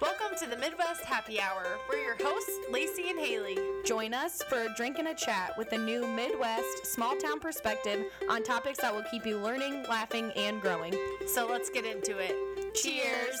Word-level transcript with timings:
Welcome 0.00 0.36
to 0.40 0.46
the 0.50 0.56
Midwest 0.58 1.02
Happy 1.04 1.40
Hour. 1.40 1.78
We're 1.88 2.02
your 2.02 2.16
hosts, 2.20 2.50
Lacey 2.70 3.08
and 3.08 3.18
Haley. 3.18 3.56
Join 3.84 4.12
us 4.12 4.42
for 4.42 4.62
a 4.62 4.74
drink 4.76 4.98
and 4.98 5.08
a 5.08 5.14
chat 5.14 5.56
with 5.56 5.72
a 5.72 5.78
new 5.78 6.06
Midwest 6.06 6.84
small 6.86 7.16
town 7.16 7.40
perspective 7.40 8.04
on 8.28 8.42
topics 8.42 8.78
that 8.80 8.94
will 8.94 9.04
keep 9.10 9.24
you 9.24 9.38
learning, 9.38 9.84
laughing, 9.88 10.32
and 10.36 10.60
growing. 10.60 10.94
So 11.26 11.46
let's 11.46 11.70
get 11.70 11.84
into 11.86 12.18
it. 12.18 12.74
Cheers. 12.74 13.40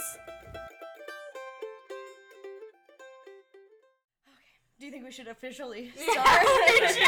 Okay. 0.50 0.60
Do 4.78 4.84
you 4.86 4.92
think 4.92 5.04
we 5.04 5.12
should 5.12 5.28
officially 5.28 5.90
start? 5.96 6.26
should. 6.88 7.06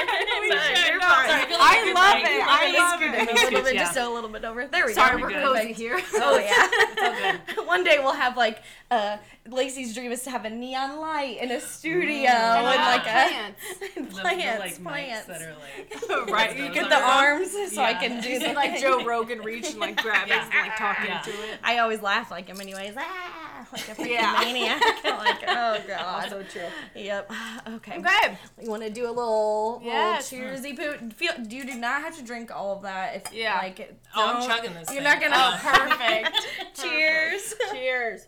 You're 0.88 0.98
No, 0.98 1.06
fine. 1.06 1.28
sorry, 1.28 1.42
I 1.42 1.46
feel 1.46 1.56
I 1.58 1.84
like 1.84 1.94
love 1.94 2.20
it. 2.22 2.42
I 2.46 2.78
love 2.78 3.02
it. 3.02 3.30
A 3.30 3.34
little 3.44 3.62
bit, 3.62 3.74
yeah. 3.74 3.80
just 3.84 3.96
a 3.96 4.08
little 4.08 4.30
bit 4.30 4.44
over. 4.44 4.66
There 4.66 4.84
we 4.86 4.92
go. 4.92 4.94
Sorry, 4.94 5.20
go. 5.20 5.26
we're 5.26 5.32
cozy 5.40 5.72
here. 5.72 5.98
Oh 6.14 6.38
yeah. 6.38 7.38
It's 7.68 7.70
all 7.70 7.76
One 7.76 7.84
day 7.84 7.98
we'll 7.98 8.14
have 8.14 8.36
like 8.36 8.62
uh, 8.90 9.18
Lacey's 9.48 9.94
dream 9.94 10.10
is 10.12 10.22
to 10.22 10.30
have 10.30 10.44
a 10.44 10.50
neon 10.50 10.98
light 11.00 11.38
in 11.40 11.50
a 11.50 11.60
studio 11.60 12.30
And 12.30 12.66
and 12.66 12.66
like 12.66 13.00
a 13.00 13.04
plants. 13.04 13.60
and 13.96 14.08
The- 14.08 14.14
the, 14.14 14.20
plants, 14.20 14.60
like, 14.60 14.82
plants. 14.82 15.26
that 15.26 15.42
are 15.42 15.54
like 15.54 16.30
right. 16.32 16.56
You 16.56 16.64
You 16.64 16.68
Get 16.72 16.74
get 16.74 16.82
the 16.84 16.96
the 16.96 17.02
arms 17.02 17.50
so 17.74 17.82
I 17.82 17.94
can 17.94 18.20
do 18.22 18.28
You 18.30 18.38
the 18.40 18.52
like 18.54 18.80
Joe 18.80 19.04
Rogan 19.04 19.40
reach 19.42 19.70
and 19.70 19.78
like 19.80 19.96
grab 20.02 20.26
it, 20.26 20.30
Yeah. 20.30 20.48
like 20.62 20.76
talking 20.76 21.06
Yeah. 21.10 21.20
to 21.20 21.30
it. 21.30 21.58
I 21.62 21.78
always 21.78 22.00
laugh 22.02 22.30
like 22.30 22.48
him 22.48 22.60
anyways. 22.60 22.94
Ah, 22.96 23.47
like 23.72 23.88
a 23.88 23.94
freaking 23.94 24.10
Yeah. 24.10 24.36
maniac. 24.40 24.80
like, 25.04 25.44
oh, 25.48 25.76
oh 25.78 25.82
god. 25.86 26.24
Also 26.24 26.42
true. 26.44 26.62
Yep. 26.94 27.30
Okay. 27.74 27.98
Okay. 27.98 28.38
You 28.62 28.70
want 28.70 28.82
to 28.82 28.90
do 28.90 29.06
a 29.06 29.12
little, 29.12 29.80
Yes. 29.84 30.32
little 30.32 30.48
cheersy 30.48 30.76
poo? 30.76 31.10
Feel? 31.10 31.32
You 31.48 31.64
do 31.64 31.74
not 31.74 32.02
have 32.02 32.16
to 32.16 32.22
drink 32.22 32.50
all 32.54 32.76
of 32.76 32.82
that. 32.82 33.16
If 33.16 33.32
Yeah. 33.32 33.58
like, 33.58 33.80
it- 33.80 33.98
Oh, 34.16 34.34
I'm 34.36 34.48
chugging 34.48 34.74
this. 34.74 34.88
You're 34.92 35.02
thing. 35.02 35.04
not 35.04 35.20
gonna. 35.20 35.36
Oh, 35.36 35.58
perfect. 35.88 36.80
Cheers. 36.80 37.54
Cheers. 37.72 38.26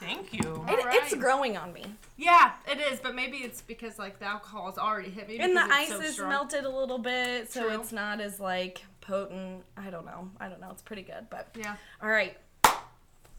Thank 0.00 0.32
you. 0.32 0.40
It, 0.68 0.78
All 0.84 0.92
It's 0.92 1.14
growing 1.14 1.56
on 1.56 1.72
me, 1.72 1.84
Yeah, 2.16 2.52
it 2.68 2.78
is, 2.92 2.98
but 2.98 3.14
maybe 3.14 3.36
it's 3.38 3.62
because 3.62 4.00
like 4.00 4.18
the 4.18 4.24
alcohol's 4.26 4.76
already 4.76 5.10
hit 5.10 5.28
me. 5.28 5.38
and 5.38 5.56
the 5.56 5.62
ice 5.62 5.88
so 5.90 6.00
is 6.00 6.14
strong. 6.14 6.28
melted 6.28 6.64
a 6.64 6.68
little 6.68 6.98
bit, 6.98 7.52
so 7.52 7.68
True. 7.68 7.80
it's 7.80 7.92
not 7.92 8.20
as 8.20 8.40
like 8.40 8.82
potent. 9.00 9.62
I 9.76 9.90
don't 9.90 10.04
know. 10.04 10.28
I 10.40 10.48
don't 10.48 10.60
know. 10.60 10.70
It's 10.72 10.82
pretty 10.82 11.02
good, 11.02 11.28
but 11.30 11.48
Yeah. 11.56 11.76
all 12.02 12.08
right. 12.08 12.36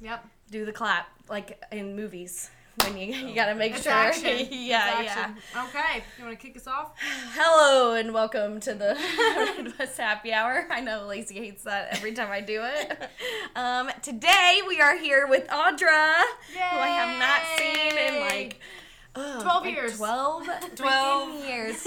Yep. 0.03 0.25
Do 0.51 0.65
the 0.65 0.73
clap 0.73 1.07
like 1.29 1.61
in 1.71 1.95
movies 1.95 2.49
when 2.83 2.97
you 2.97 3.13
you 3.13 3.33
gotta 3.33 3.55
make 3.55 3.73
It's 3.73 3.83
sure. 3.83 3.93
action. 3.93 4.25
yeah, 4.51 4.99
It's 5.01 5.15
yeah. 5.15 5.33
Okay. 5.69 6.03
You 6.17 6.25
want 6.25 6.37
to 6.37 6.45
kick 6.45 6.57
us 6.57 6.67
off? 6.67 6.91
Hello 7.33 7.93
and 7.93 8.13
welcome 8.13 8.59
to 8.59 8.73
the 8.73 8.97
Midwest 9.63 9.97
Happy 9.97 10.33
Hour. 10.33 10.67
I 10.69 10.81
know 10.81 11.07
Lacey 11.07 11.35
hates 11.35 11.63
that 11.63 11.95
every 11.95 12.11
time 12.11 12.29
I 12.29 12.41
do 12.41 12.61
it. 12.63 13.09
Um, 13.55 13.91
today 14.01 14.61
we 14.67 14.81
are 14.81 14.97
here 14.97 15.27
with 15.27 15.45
Audra, 15.47 16.15
who 16.53 16.59
I 16.59 16.87
have 16.87 17.19
not 17.19 17.41
seen 17.55 17.95
in 17.95 18.19
like 18.21 18.59
ugh, 19.15 19.41
12 19.41 19.63
like 19.63 19.75
years. 19.75 19.97
12, 19.97 20.45
12. 20.75 20.75
12 20.75 21.45
years. 21.45 21.75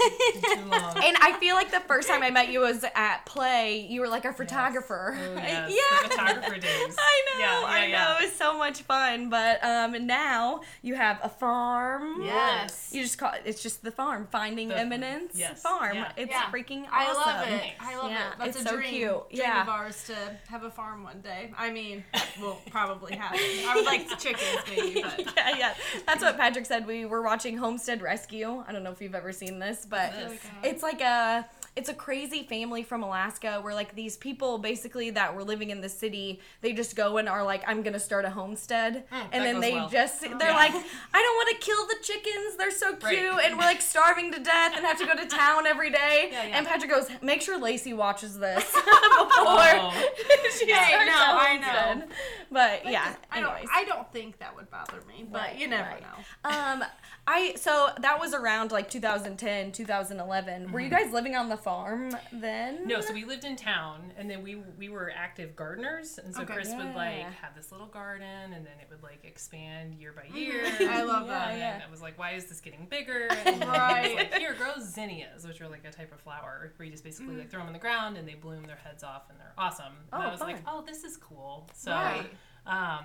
And 1.07 1.15
I 1.21 1.37
feel 1.39 1.55
like 1.55 1.71
the 1.71 1.79
first 1.81 2.07
time 2.07 2.23
I 2.23 2.29
met 2.31 2.49
you 2.49 2.59
was 2.61 2.83
at 2.95 3.25
play. 3.25 3.85
You 3.89 4.01
were 4.01 4.07
like 4.07 4.25
a 4.25 4.33
photographer. 4.33 5.17
Oh, 5.19 5.33
yes. 5.35 5.71
Yeah. 5.71 6.07
The 6.07 6.09
photographer 6.15 6.57
days. 6.59 6.95
I 6.97 7.23
know, 7.25 7.39
Yeah, 7.39 7.59
yeah, 7.61 7.65
I 7.67 7.81
know. 7.81 7.87
yeah. 7.87 8.17
It 8.19 8.23
was 8.25 8.33
so 8.33 8.57
much 8.57 8.81
fun. 8.81 9.29
But 9.29 9.63
um, 9.63 10.05
now 10.07 10.61
you 10.81 10.95
have 10.95 11.19
a 11.23 11.29
farm. 11.29 12.21
Yes. 12.23 12.89
You 12.93 13.03
just 13.03 13.17
call 13.17 13.33
it, 13.33 13.41
it's 13.45 13.61
just 13.63 13.83
the 13.83 13.91
farm, 13.91 14.27
Finding 14.31 14.69
The- 14.69 14.77
Eminence 14.79 15.33
yes, 15.35 15.61
Farm. 15.61 15.95
yeah. 15.95 16.11
It's 16.17 16.33
freaking 16.33 16.85
awesome. 16.91 16.91
I 16.91 17.13
love 17.13 17.47
it. 17.49 17.63
I 17.79 17.97
love 17.97 18.11
it. 18.11 18.17
That's 18.39 18.49
it's 18.57 18.65
a 18.65 18.69
so 18.69 18.75
dream, 18.75 18.89
cute. 18.89 19.29
dream 19.29 19.41
Yeah. 19.43 19.61
of 19.61 19.69
ours 19.69 20.03
to 20.07 20.15
have 20.49 20.63
a 20.63 20.71
farm 20.71 21.03
one 21.03 21.21
day. 21.21 21.51
I 21.57 21.69
mean, 21.71 22.03
we'll 22.39 22.59
probably 22.71 23.15
have 23.15 23.33
it. 23.35 23.65
I 23.67 23.75
would 23.75 23.85
like 23.85 24.17
chickens 24.19 24.63
maybe, 24.69 25.01
but 25.01 25.35
yeah, 25.35 25.57
yeah. 25.57 25.73
That's 26.05 26.21
what 26.23 26.37
Patrick 26.37 26.65
said. 26.65 26.85
We 26.87 27.05
were 27.05 27.16
watching 27.21 27.57
Homestead 27.57 28.01
Rescue. 28.01 28.63
I 28.67 28.71
don't 28.71 28.83
know 28.83 28.91
if 28.91 29.01
you've 29.01 29.15
ever 29.15 29.31
seen 29.31 29.59
this, 29.59 29.85
but 29.89 30.13
oh 30.15 30.29
This. 30.29 30.39
it's 30.63 30.83
like 30.83 31.01
a 31.01 31.47
it's 31.77 31.89
a 31.89 31.93
crazy 31.93 32.43
family 32.43 32.83
from 32.83 33.03
Alaska 33.03 33.59
where 33.61 33.73
like 33.73 33.95
these 33.95 34.17
people 34.17 34.57
basically 34.57 35.11
that 35.11 35.35
were 35.35 35.43
living 35.43 35.69
in 35.69 35.79
the 35.81 35.89
city, 35.89 36.41
they 36.61 36.73
just 36.73 36.95
go 36.95 37.17
and 37.17 37.29
are 37.29 37.43
like, 37.43 37.63
I'm 37.67 37.83
gonna 37.83 37.99
start 37.99 38.25
a 38.25 38.29
homestead, 38.29 39.03
that 39.11 39.29
and 39.31 39.45
then 39.45 39.59
they 39.59 39.73
well. 39.73 39.87
just 39.89 40.21
they're 40.21 40.31
Yeah. 40.31 40.55
like, 40.55 40.71
I 40.73 41.21
don't 41.21 41.35
want 41.35 41.49
to 41.59 41.65
kill 41.65 41.85
the 41.87 41.95
chickens. 42.01 42.57
They're 42.57 42.71
so 42.71 42.95
cute, 42.95 43.31
Right. 43.31 43.45
and 43.45 43.57
we're 43.57 43.63
like 43.65 43.81
starving 43.81 44.31
to 44.33 44.39
death 44.39 44.73
and 44.75 44.85
have 44.85 44.97
to 44.99 45.05
go 45.05 45.15
to 45.15 45.25
town 45.27 45.67
every 45.67 45.91
day. 45.91 46.29
Yeah, 46.31 46.47
yeah. 46.47 46.57
And 46.57 46.67
Patrick 46.67 46.89
goes, 46.91 47.07
make 47.21 47.41
sure 47.41 47.59
Lacey 47.59 47.93
watches 47.93 48.39
this 48.39 48.63
before 48.73 48.85
Oh. 49.37 49.91
she 50.57 50.65
Hey, 50.71 50.89
starts 50.89 51.05
no, 51.05 51.13
I 51.15 51.57
know. 51.61 51.67
homestead. 51.67 52.09
But 52.51 52.85
yeah, 52.89 53.15
I 53.31 53.39
don't, 53.41 53.53
I 53.73 53.83
don't 53.83 54.11
think 54.11 54.39
that 54.39 54.55
would 54.55 54.69
bother 54.71 54.97
me, 55.07 55.25
but 55.31 55.41
Right, 55.41 55.57
you 55.59 55.67
never 55.67 55.89
right. 55.89 56.01
know. 56.01 56.49
Um, 56.49 56.83
I 57.29 57.55
so 57.55 57.89
that 57.99 58.19
was 58.21 58.33
around 58.33 58.71
like 58.71 58.89
2010, 58.89 59.73
2011. 59.73 60.71
Were 60.71 60.79
you 60.79 60.89
guys 60.89 61.11
living 61.11 61.35
on 61.35 61.49
the 61.49 61.57
farm 61.67 62.15
then? 62.31 62.87
No, 62.87 63.01
so 63.01 63.13
we 63.13 63.25
lived 63.25 63.43
in 63.43 63.57
town, 63.57 64.13
and 64.17 64.29
then 64.29 64.41
we 64.41 64.55
we 64.77 64.87
were 64.87 65.11
active 65.13 65.53
gardeners, 65.55 66.17
and 66.17 66.33
so 66.33 66.43
Okay. 66.43 66.53
Chris 66.53 66.73
would 66.77 66.95
like 66.95 67.29
have 67.41 67.55
this 67.55 67.71
little 67.73 67.87
garden, 67.87 68.53
and 68.53 68.65
then 68.65 68.73
it 68.81 68.87
would 68.89 69.03
like 69.03 69.25
expand 69.25 69.93
year 69.95 70.13
by 70.13 70.23
year. 70.37 70.63
I 70.87 71.03
love 71.03 71.27
that. 71.27 71.49
And 71.51 71.59
yeah. 71.59 71.73
then 71.73 71.81
I 71.85 71.91
was 71.91 72.01
like, 72.01 72.17
why 72.17 72.31
is 72.31 72.45
this 72.45 72.61
getting 72.61 72.85
bigger? 72.85 73.27
And 73.45 73.61
then 73.61 73.67
Right. 73.67 74.03
was 74.03 74.13
like, 74.13 74.33
here, 74.35 74.53
grows 74.53 74.93
zinnias, 74.93 75.45
which 75.45 75.59
are 75.61 75.67
like 75.67 75.83
a 75.85 75.91
type 75.91 76.13
of 76.13 76.21
flower 76.21 76.71
where 76.77 76.85
you 76.85 76.91
just 76.91 77.03
basically 77.03 77.35
like 77.35 77.49
throw 77.49 77.59
them 77.59 77.67
in 77.67 77.73
the 77.73 77.79
ground 77.79 78.15
and 78.17 78.27
they 78.27 78.35
bloom 78.35 78.63
their 78.63 78.77
heads 78.77 79.03
off 79.03 79.23
and 79.29 79.37
they're 79.39 79.53
awesome. 79.57 79.93
And 80.13 80.23
Oh, 80.23 80.27
I 80.27 80.31
was 80.31 80.39
like, 80.39 80.63
fun. 80.63 80.73
oh, 80.73 80.83
this 80.85 81.03
is 81.03 81.17
cool. 81.17 81.69
So, 81.73 81.91
Right. 81.91 82.29
um, 82.65 83.03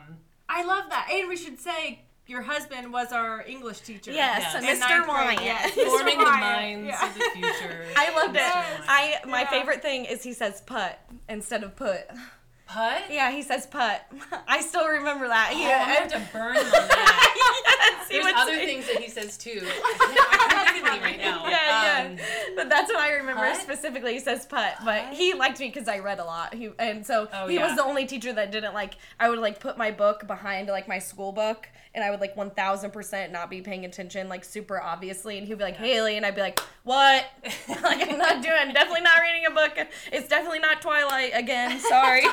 I 0.49 0.65
love 0.65 0.85
that, 0.91 1.09
and 1.11 1.29
we 1.29 1.37
should 1.37 1.59
say 1.59 2.05
your 2.27 2.43
husband 2.43 2.93
was 2.93 3.13
our 3.13 3.45
English 3.47 3.81
teacher. 3.81 4.13
Yes, 4.13 4.55
Yes. 4.55 4.63
In 4.63 4.81
Mr. 4.81 5.07
Wyatt. 5.09 5.41
yes. 5.43 5.71
forming 5.75 6.17
Mr. 6.17 6.25
the 6.25 6.31
minds 6.41 6.87
yeah. 6.89 7.07
of 7.09 7.15
the 7.15 7.21
future. 7.35 7.85
I 7.97 8.15
loved 8.15 8.37
it. 8.37 8.43
I 8.89 9.19
my 9.27 9.41
Yeah. 9.43 9.51
favorite 9.51 9.83
thing 9.83 10.05
is 10.05 10.23
he 10.23 10.33
says 10.33 10.61
put 10.65 10.93
instead 11.29 11.63
of 11.65 11.75
put. 11.77 12.01
Put? 12.69 13.11
Yeah, 13.11 13.31
he 13.33 13.43
says 13.43 13.67
put. 13.67 14.01
I 14.49 14.63
still 14.63 14.87
remember 14.89 15.29
that. 15.29 15.51
Oh, 15.53 15.57
He, 15.57 15.65
I'm 15.67 15.71
gonna 15.81 15.95
have 15.95 16.09
to 16.13 16.33
burn 16.33 16.57
on 16.57 16.65
that. 16.71 17.99
yes, 17.99 18.09
he 18.09 18.21
There's 18.23 18.33
other 18.35 18.53
say- 18.55 18.67
things 18.67 18.87
that 18.87 19.03
he 19.03 19.11
says 19.11 19.37
too. 19.37 19.61
I 19.63 20.47
can't 20.49 20.87
think 20.87 21.03
right 21.03 21.19
now. 21.19 21.47
Yeah, 21.49 22.07
Um, 22.07 22.17
yeah. 22.17 22.25
But 22.57 22.71
that's 22.71 22.91
what 22.91 23.01
I 23.01 23.13
remember 23.15 23.47
Put? 23.47 23.61
specifically. 23.61 24.15
He 24.15 24.21
says 24.21 24.47
put, 24.47 24.71
but 24.87 25.13
he 25.13 25.35
liked 25.35 25.61
me 25.61 25.69
because 25.69 25.87
I 25.89 25.99
read 25.99 26.19
a 26.19 26.25
lot. 26.25 26.55
He 26.55 26.71
and 26.79 27.05
so 27.07 27.29
Oh, 27.33 27.47
he 27.49 27.57
yeah. 27.57 27.67
was 27.67 27.77
the 27.77 27.85
only 27.85 28.07
teacher 28.07 28.33
that 28.33 28.51
didn't 28.53 28.73
like. 28.75 28.95
I 29.21 29.29
would 29.29 29.41
like 29.41 29.61
put 29.61 29.77
my 29.77 29.91
book 29.91 30.27
behind 30.27 30.69
like 30.69 30.89
my 30.89 30.99
school 30.99 31.33
book, 31.33 31.69
and 31.95 32.03
I 32.03 32.11
would 32.11 32.21
like 32.21 32.37
one 32.37 32.51
thousand 32.51 32.93
percent 32.93 33.33
not 33.33 33.51
be 33.51 33.61
paying 33.61 33.85
attention, 33.85 34.29
like 34.29 34.45
super 34.45 34.81
obviously. 34.81 35.39
And 35.39 35.47
he'd 35.47 35.59
be 35.59 35.65
like, 35.65 35.77
Haley, 35.77 36.17
and 36.17 36.25
I'd 36.25 36.35
be 36.35 36.41
like, 36.41 36.61
what? 36.85 37.25
like 37.69 38.11
I'm 38.11 38.19
not 38.19 38.43
doing. 38.43 38.73
Definitely 38.73 39.03
not 39.03 39.21
reading 39.21 39.47
a 39.47 39.51
book. 39.51 39.87
It's 40.13 40.29
definitely 40.29 40.61
not 40.61 40.81
Twilight 40.83 41.33
again. 41.35 41.79
Sorry. 41.81 42.23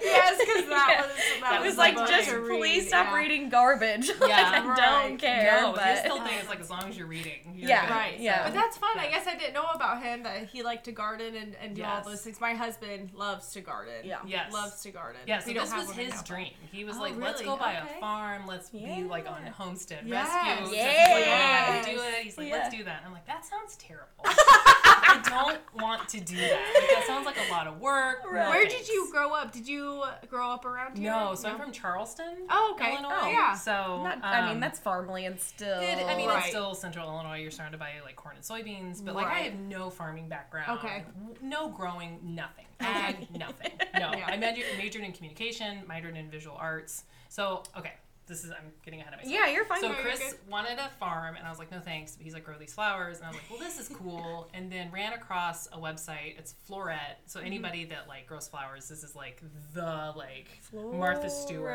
Yes, 0.00 0.38
because 0.38 0.68
that 0.68 0.88
Yeah. 0.90 1.02
was 1.02 1.40
that 1.40 1.60
it 1.60 1.64
was 1.64 1.74
the 1.74 1.80
like 1.80 1.96
just 2.08 2.28
to 2.30 2.38
read, 2.40 2.60
please 2.60 2.88
stop 2.88 3.06
yeah. 3.06 3.16
reading 3.16 3.48
garbage. 3.48 4.08
like, 4.20 4.30
I 4.30 4.66
right. 4.66 4.76
don't 5.08 5.18
care. 5.18 5.60
no, 5.62 5.72
but 5.72 5.84
his 5.84 6.10
whole 6.10 6.20
thing 6.20 6.38
is 6.38 6.48
like 6.48 6.64
long 6.80 6.90
as 6.90 6.98
you're 6.98 7.06
reading. 7.06 7.52
You're 7.54 7.68
Yeah, 7.68 7.86
good. 7.86 7.94
Right. 7.94 8.20
Yeah. 8.20 8.44
But 8.44 8.54
that's 8.54 8.76
fun. 8.76 8.98
I 8.98 9.08
guess 9.08 9.26
I 9.26 9.36
didn't 9.36 9.54
know 9.54 9.66
about 9.74 10.02
him 10.02 10.22
that 10.22 10.46
he 10.48 10.62
liked 10.62 10.84
to 10.86 10.92
garden 10.92 11.34
and, 11.36 11.54
and 11.62 11.74
do 11.76 11.84
all 11.84 12.02
those 12.02 12.20
things. 12.22 12.40
My 12.40 12.54
husband 12.54 13.10
loves 13.14 13.52
to 13.52 13.60
garden. 13.60 13.94
Yeah. 14.04 14.18
Yes. 14.26 14.52
Loves 14.52 14.80
to 14.82 14.90
garden. 14.90 15.20
Yeah, 15.26 15.38
so 15.40 15.48
We 15.48 15.54
this 15.54 15.62
was 15.72 15.86
one 15.88 15.96
right 15.96 16.06
his 16.06 16.14
now, 16.14 16.22
dream. 16.22 16.52
He 16.72 16.84
was 16.84 16.96
Oh, 16.96 17.00
like, 17.00 17.16
let's 17.16 17.40
really? 17.42 17.56
go 17.56 17.56
buy 17.56 17.78
Okay. 17.82 17.96
a 17.96 18.00
farm. 18.00 18.46
Let's 18.46 18.70
be 18.70 19.04
like 19.08 19.28
on 19.28 19.42
homestead 19.46 20.04
Yes. 20.06 20.28
rescue. 20.28 20.66
So 20.66 20.72
he's 20.72 20.76
Yeah. 20.76 21.14
like, 21.14 21.26
yeah, 21.26 21.84
do 21.84 22.00
it. 22.02 22.14
He's 22.24 22.38
like, 22.38 22.52
let's 22.52 22.74
do 22.76 22.84
that. 22.84 23.02
I'm 23.06 23.12
like, 23.12 23.26
that 23.26 23.44
sounds 23.44 23.76
terrible. 23.76 24.06
I 24.24 25.20
don't 25.24 25.58
want 25.82 26.08
to 26.10 26.20
do 26.20 26.36
that. 26.36 26.72
Like, 26.74 26.90
that 26.90 27.04
sounds 27.06 27.24
like 27.26 27.36
a 27.48 27.52
lot 27.52 27.66
of 27.66 27.80
work. 27.80 28.22
Right. 28.30 28.48
Where 28.48 28.66
did 28.66 28.88
you 28.88 29.08
grow 29.10 29.32
up? 29.32 29.52
Did 29.52 29.66
you 29.66 30.04
grow 30.28 30.50
up 30.50 30.64
around 30.64 30.98
here? 30.98 31.10
No, 31.10 31.34
so 31.34 31.48
I'm 31.48 31.58
from 31.58 31.72
Charleston, 31.72 32.46
Oh, 32.50 32.74
okay. 32.74 32.92
Illinois. 32.92 33.08
Oh, 33.22 33.28
yeah. 33.30 33.54
So 33.54 34.02
Not, 34.04 34.18
I 34.22 34.42
mean, 34.46 34.54
um, 34.56 34.60
that's 34.60 34.78
farmland 34.78 35.40
still. 35.40 35.80
It, 35.80 35.98
I 36.04 36.16
mean, 36.16 36.28
Right. 36.28 36.38
it's 36.40 36.48
still 36.48 36.67
central 36.74 37.08
Illinois. 37.08 37.38
You're 37.38 37.50
surrounded 37.50 37.78
by 37.78 37.92
like 38.04 38.16
corn 38.16 38.36
and 38.36 38.44
soybeans, 38.44 39.04
but 39.04 39.14
like 39.14 39.26
I 39.26 39.40
have 39.40 39.54
no 39.54 39.90
farming 39.90 40.28
background. 40.28 40.78
Okay. 40.78 41.04
No 41.42 41.68
growing, 41.68 42.18
nothing. 42.22 42.66
Ag, 42.80 43.26
nothing. 43.36 43.72
No. 43.94 44.12
Yeah. 44.12 44.26
I 44.26 44.36
majored, 44.36 44.64
majored 44.76 45.02
in 45.02 45.12
communication, 45.12 45.82
minored 45.88 46.16
in 46.16 46.30
visual 46.30 46.56
arts. 46.58 47.04
So, 47.28 47.62
okay. 47.76 47.92
This 48.28 48.44
is 48.44 48.50
I'm 48.50 48.70
getting 48.84 49.00
ahead 49.00 49.12
of 49.14 49.18
myself. 49.18 49.34
Yeah, 49.34 49.50
you're 49.52 49.64
fine. 49.64 49.80
So 49.80 49.88
No, 49.88 49.94
Chris 49.94 50.36
wanted 50.50 50.78
a 50.78 50.88
farm, 51.00 51.36
and 51.36 51.46
I 51.46 51.50
was 51.50 51.58
like, 51.58 51.70
no 51.72 51.80
thanks. 51.80 52.14
But 52.16 52.24
He's 52.24 52.34
like, 52.34 52.44
grow 52.44 52.56
these 52.58 52.72
flowers, 52.74 53.18
and 53.18 53.26
I 53.26 53.30
was 53.30 53.36
like, 53.38 53.50
well, 53.50 53.58
this 53.58 53.78
is 53.80 53.88
cool. 53.88 54.48
And 54.54 54.70
then 54.72 54.90
ran 54.92 55.12
across 55.12 55.66
a 55.68 55.78
website. 55.78 56.38
It's 56.38 56.54
Floret. 56.68 56.98
So 57.26 57.38
Mm-hmm. 57.40 57.46
anybody 57.46 57.84
that 57.86 58.06
like 58.08 58.26
grows 58.26 58.46
flowers, 58.48 58.88
this 58.88 59.02
is 59.02 59.14
like 59.16 59.42
the 59.74 60.12
like 60.16 60.48
Martha 60.72 61.30
Stewart. 61.30 61.70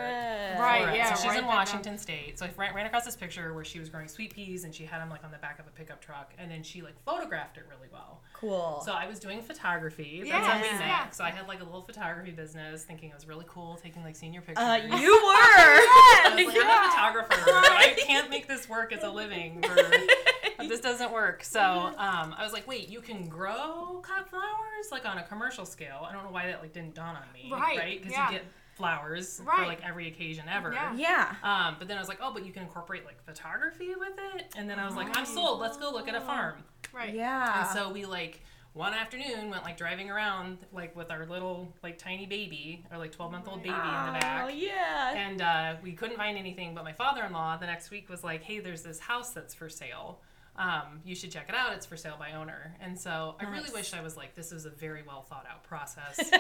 Right, 0.60 0.82
Floret. 0.88 0.96
yeah, 0.96 1.14
So 1.14 1.22
she's 1.22 1.26
write 1.30 1.38
in 1.40 1.44
that 1.46 1.50
down. 1.50 1.56
Washington 1.58 1.98
State. 1.98 2.38
So 2.40 2.46
I 2.46 2.52
ran, 2.58 2.74
ran 2.76 2.86
across 2.86 3.06
this 3.06 3.16
picture 3.16 3.54
where 3.54 3.66
she 3.66 3.80
was 3.80 3.90
growing 3.90 4.08
sweet 4.08 4.34
peas, 4.34 4.64
and 4.64 4.74
she 4.74 4.86
had 4.86 5.00
them 5.02 5.10
like 5.10 5.24
on 5.24 5.32
the 5.32 5.38
back 5.40 5.60
of 5.60 5.68
a 5.68 5.72
pickup 5.72 6.02
truck, 6.02 6.34
and 6.38 6.50
then 6.52 6.62
she 6.64 6.82
like 6.82 6.96
photographed 7.04 7.58
it 7.58 7.66
really 7.70 7.88
well. 7.92 8.22
Cool. 8.44 8.82
So 8.86 8.92
I 8.92 9.08
was 9.08 9.20
doing 9.20 9.42
photography. 9.42 10.24
That's 10.30 10.46
how 10.46 10.58
we 10.58 10.64
met. 10.64 10.82
yeah. 10.82 11.10
So 11.12 11.24
I 11.24 11.30
had 11.32 11.48
like 11.48 11.62
a 11.62 11.64
little 11.64 11.82
photography 11.82 12.32
business, 12.32 12.84
thinking 12.84 13.10
it 13.10 13.16
was 13.16 13.26
really 13.28 13.46
cool, 13.48 13.80
taking 13.82 14.04
like 14.04 14.16
senior 14.18 14.42
pictures. 14.42 14.58
uh, 14.64 14.80
you 15.00 15.14
were. 15.14 15.32
I 15.34 16.32
was 16.36 16.46
like, 16.46 16.56
Yeah. 16.56 16.62
I'm 16.64 16.88
a 16.88 16.92
photographer. 16.92 17.34
I 17.50 17.96
can't 18.06 18.30
make 18.30 18.48
this 18.48 18.68
work 18.68 18.92
as 18.92 19.02
a 19.04 19.10
living. 19.10 19.64
Or, 19.64 20.66
this 20.68 20.82
doesn't 20.82 21.12
work. 21.14 21.44
So 21.44 21.62
um, 21.62 22.36
I 22.38 22.44
was 22.44 22.52
like, 22.54 22.68
wait, 22.68 22.90
you 22.90 23.00
can 23.00 23.28
grow 23.30 24.02
cut 24.04 24.30
flowers 24.30 24.92
like 24.92 25.06
on 25.06 25.18
a 25.18 25.24
commercial 25.24 25.66
scale. 25.66 26.06
I 26.08 26.12
don't 26.12 26.24
know 26.26 26.32
why 26.32 26.48
that 26.48 26.62
like 26.62 26.74
didn't 26.74 26.96
dawn 26.96 27.16
on 27.16 27.24
me. 27.34 27.50
Right, 27.52 27.78
Right? 27.78 27.98
Because 28.00 28.12
yeah. 28.14 28.30
you 28.30 28.38
get 28.40 28.46
flowers 28.84 29.40
for 29.40 29.66
like 29.66 29.82
every 29.84 30.10
occasion 30.10 30.44
ever. 30.50 30.74
Yeah. 30.74 30.96
Yeah. 30.96 31.36
Um, 31.42 31.78
but 31.80 31.88
then 31.88 31.98
I 31.98 32.02
was 32.02 32.10
like, 32.10 32.20
oh, 32.22 32.34
but 32.34 32.46
you 32.46 32.52
can 32.52 32.64
incorporate 32.64 33.06
like 33.06 33.24
photography 33.24 33.96
with 33.98 34.14
it. 34.36 34.54
And 34.58 34.70
then 34.70 34.78
I 34.78 34.86
was 34.86 34.96
like, 34.96 35.16
I'm 35.18 35.26
sold. 35.26 35.62
Let's 35.62 35.78
go 35.78 35.90
look 35.92 36.10
at 36.10 36.16
a 36.16 36.22
farm. 36.22 36.56
Right. 36.92 37.14
Yeah. 37.14 37.62
And 37.62 37.70
so 37.70 37.92
we 37.92 38.06
like 38.06 38.42
one 38.74 38.94
afternoon 38.94 39.50
went 39.50 39.64
like 39.64 39.78
driving 39.78 40.10
around 40.10 40.58
like 40.74 40.96
with 40.96 41.12
our 41.12 41.26
little 41.26 41.74
like 41.82 41.98
tiny 41.98 42.26
baby, 42.26 42.84
our 42.92 42.98
like 42.98 43.14
12 43.14 43.32
month 43.32 43.48
old 43.48 43.64
baby 43.64 43.70
in 43.76 44.14
the 44.14 44.20
back. 44.20 44.44
Oh 44.46 44.50
yeah. 44.50 45.14
And 45.16 45.42
uh, 45.42 45.76
we 45.82 45.94
couldn't 45.94 46.18
find 46.18 46.38
anything, 46.38 46.76
but 46.76 46.84
my 46.84 46.94
father 46.94 47.24
in 47.24 47.32
law 47.32 47.56
the 47.56 47.68
next 47.68 47.90
week 47.90 48.10
was 48.10 48.24
like, 48.24 48.44
hey, 48.44 48.60
there's 48.60 48.82
this 48.82 49.00
house 49.00 49.30
that's 49.30 49.54
for 49.54 49.70
sale. 49.70 50.20
Um, 50.56 51.02
you 51.04 51.16
should 51.16 51.32
check 51.32 51.50
it 51.50 51.56
out. 51.56 51.74
It's 51.74 51.86
for 51.86 51.98
sale 51.98 52.16
by 52.20 52.34
owner. 52.34 52.76
And 52.80 53.00
so 53.00 53.36
I 53.40 53.46
really 53.46 53.64
Nice. 53.64 53.74
wish 53.74 53.94
I 53.96 54.02
was 54.02 54.16
like, 54.16 54.36
this 54.36 54.52
is 54.52 54.66
a 54.66 54.70
very 54.70 55.02
well 55.02 55.24
thought 55.24 55.46
out 55.52 55.64
process. 55.64 56.20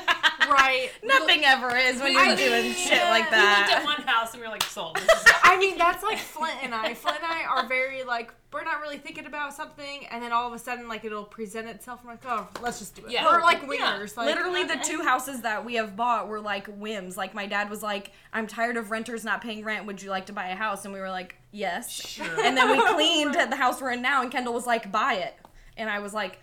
Right. 0.49 0.89
Nothing 1.01 1.45
ever 1.45 1.75
is 1.77 2.01
when 2.01 2.11
you're 2.11 2.35
doing 2.35 2.63
mean, 2.63 2.73
shit 2.73 3.01
like 3.03 3.29
that. 3.29 3.65
we 3.69 3.73
looked 3.73 3.79
at 3.79 3.85
one 3.85 4.01
house 4.07 4.33
and 4.33 4.41
we 4.41 4.47
were 4.47 4.51
like, 4.51 4.61
sold. 4.63 4.99
I 5.43 5.57
mean, 5.57 5.77
that's 5.77 6.03
like 6.03 6.17
Flint 6.17 6.57
and 6.61 6.75
I. 6.75 6.93
Flint 6.95 7.17
and 7.23 7.25
I 7.31 7.43
are 7.45 7.65
very 7.65 8.03
like 8.03 8.33
we're 8.51 8.63
not 8.65 8.81
really 8.81 8.97
thinking 8.97 9.25
about 9.25 9.53
something, 9.53 10.05
and 10.11 10.21
then 10.21 10.33
all 10.33 10.45
of 10.47 10.53
a 10.53 10.59
sudden, 10.59 10.87
like 10.89 11.05
it'll 11.05 11.23
present 11.23 11.67
itself. 11.69 12.01
I'm 12.03 12.09
like, 12.09 12.23
oh, 12.27 12.47
let's 12.61 12.79
just 12.79 12.93
do 12.95 13.05
it. 13.05 13.11
Yeah. 13.11 13.23
We're 13.25 13.41
like 13.41 13.61
Yeah. 13.61 13.97
wingers. 13.97 14.17
Like, 14.17 14.25
Literally, 14.27 14.63
the 14.65 14.79
two 14.83 15.01
houses 15.01 15.41
that 15.43 15.63
we 15.63 15.75
have 15.75 15.95
bought 15.95 16.27
were 16.27 16.41
like 16.41 16.67
whims. 16.67 17.15
Like 17.15 17.33
my 17.33 17.45
dad 17.45 17.69
was 17.69 17.81
like, 17.81 18.11
"I'm 18.33 18.45
tired 18.45 18.75
of 18.75 18.91
renters 18.91 19.23
not 19.23 19.41
paying 19.41 19.63
rent. 19.63 19.85
Would 19.85 20.01
you 20.01 20.09
like 20.09 20.25
to 20.25 20.33
buy 20.33 20.49
a 20.49 20.55
house?" 20.55 20.83
And 20.83 20.93
we 20.93 20.99
were 20.99 21.09
like, 21.09 21.37
"Yes." 21.53 21.89
Sure. 21.89 22.25
And 22.43 22.57
then 22.57 22.69
we 22.69 22.81
cleaned 22.93 23.35
the 23.35 23.55
house 23.55 23.79
we're 23.81 23.91
in 23.91 24.01
now, 24.01 24.21
and 24.21 24.29
Kendall 24.31 24.53
was 24.53 24.67
like, 24.67 24.91
"Buy 24.91 25.13
it," 25.13 25.35
and 25.77 25.89
I 25.89 25.99
was 25.99 26.13
like. 26.13 26.39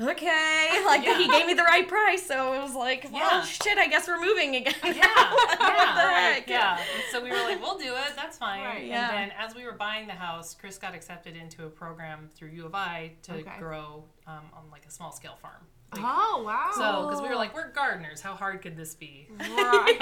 Okay, 0.00 0.82
like 0.86 1.04
Yeah. 1.04 1.18
he 1.18 1.28
gave 1.28 1.44
me 1.46 1.52
the 1.52 1.64
right 1.64 1.86
price, 1.86 2.26
so 2.26 2.54
it 2.54 2.62
was 2.62 2.74
like, 2.74 3.04
well, 3.12 3.40
Yeah. 3.40 3.42
shit, 3.44 3.76
I 3.76 3.88
guess 3.88 4.08
we're 4.08 4.18
moving 4.18 4.56
again. 4.56 4.72
Yeah, 4.84 5.32
what 5.34 5.58
yeah, 5.60 5.94
the 5.94 6.00
heck? 6.10 6.48
yeah. 6.48 6.78
And 6.78 7.02
so 7.10 7.22
we 7.22 7.28
were 7.28 7.36
like, 7.36 7.60
we'll 7.60 7.76
do 7.76 7.92
it. 7.94 8.16
That's 8.16 8.38
fine. 8.38 8.64
Right. 8.64 8.86
Yeah. 8.86 9.10
And 9.10 9.30
then 9.30 9.36
as 9.38 9.54
we 9.54 9.66
were 9.66 9.72
buying 9.74 10.06
the 10.06 10.14
house, 10.14 10.54
Chris 10.58 10.78
got 10.78 10.94
accepted 10.94 11.36
into 11.36 11.66
a 11.66 11.68
program 11.68 12.30
through 12.34 12.48
U 12.52 12.64
of 12.64 12.74
I 12.74 13.12
to 13.24 13.34
Okay. 13.34 13.52
grow 13.58 14.04
um, 14.26 14.40
on 14.56 14.70
like 14.72 14.86
a 14.86 14.90
small 14.90 15.12
scale 15.12 15.36
farm. 15.42 15.60
Like, 15.92 16.02
Oh 16.04 16.42
wow. 16.44 16.70
So, 16.74 17.06
because 17.06 17.22
we 17.22 17.28
were 17.28 17.34
like, 17.34 17.54
we're 17.54 17.70
gardeners. 17.72 18.20
How 18.20 18.34
hard 18.34 18.62
could 18.62 18.76
this 18.76 18.94
be? 18.94 19.28
right. 19.38 19.98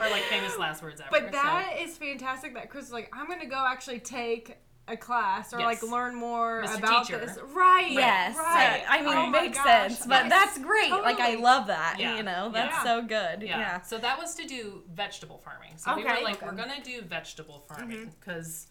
Or 0.00 0.10
like 0.10 0.22
famous 0.24 0.58
last 0.58 0.82
words 0.82 1.00
ever. 1.00 1.08
But 1.10 1.24
so- 1.26 1.30
that 1.32 1.76
is 1.80 1.96
fantastic 1.96 2.54
that 2.54 2.70
Chris 2.70 2.84
was 2.86 2.92
like, 2.92 3.10
I'm 3.12 3.26
gonna 3.28 3.46
go 3.46 3.64
actually 3.66 4.00
take 4.00 4.58
a 4.88 4.96
class 4.96 5.52
or 5.54 5.60
Yes. 5.60 5.80
like 5.82 5.92
learn 5.92 6.14
more 6.16 6.64
Mr. 6.64 6.78
about 6.78 7.06
Teacher. 7.06 7.18
this. 7.24 7.38
Right. 7.54 7.92
Yes, 7.92 8.36
Right. 8.36 8.82
I 8.88 9.00
mean, 9.02 9.16
Oh 9.16 9.26
it 9.28 9.30
makes 9.30 9.56
gosh. 9.58 9.64
sense, 9.94 10.06
but 10.06 10.24
Yes. 10.26 10.30
that's 10.30 10.58
great. 10.58 10.90
Like, 10.90 11.20
I 11.20 11.36
love 11.36 11.68
that. 11.68 11.96
Yeah. 12.00 12.16
You 12.16 12.24
know, 12.24 12.50
that's 12.52 12.74
Yeah. 12.74 12.82
so 12.82 13.02
good. 13.02 13.42
yeah. 13.42 13.58
Yeah. 13.58 13.80
So 13.82 13.98
that 13.98 14.18
was 14.18 14.34
to 14.34 14.44
do 14.46 14.82
vegetable 14.92 15.38
farming. 15.38 15.74
So 15.76 15.94
we 15.94 16.02
were 16.02 16.08
like, 16.10 16.36
Okay. 16.38 16.46
we're 16.46 16.52
gonna 16.56 16.82
do 16.82 17.00
vegetable 17.02 17.60
farming 17.68 17.96
mm-hmm. 17.96 18.10
because 18.18 18.66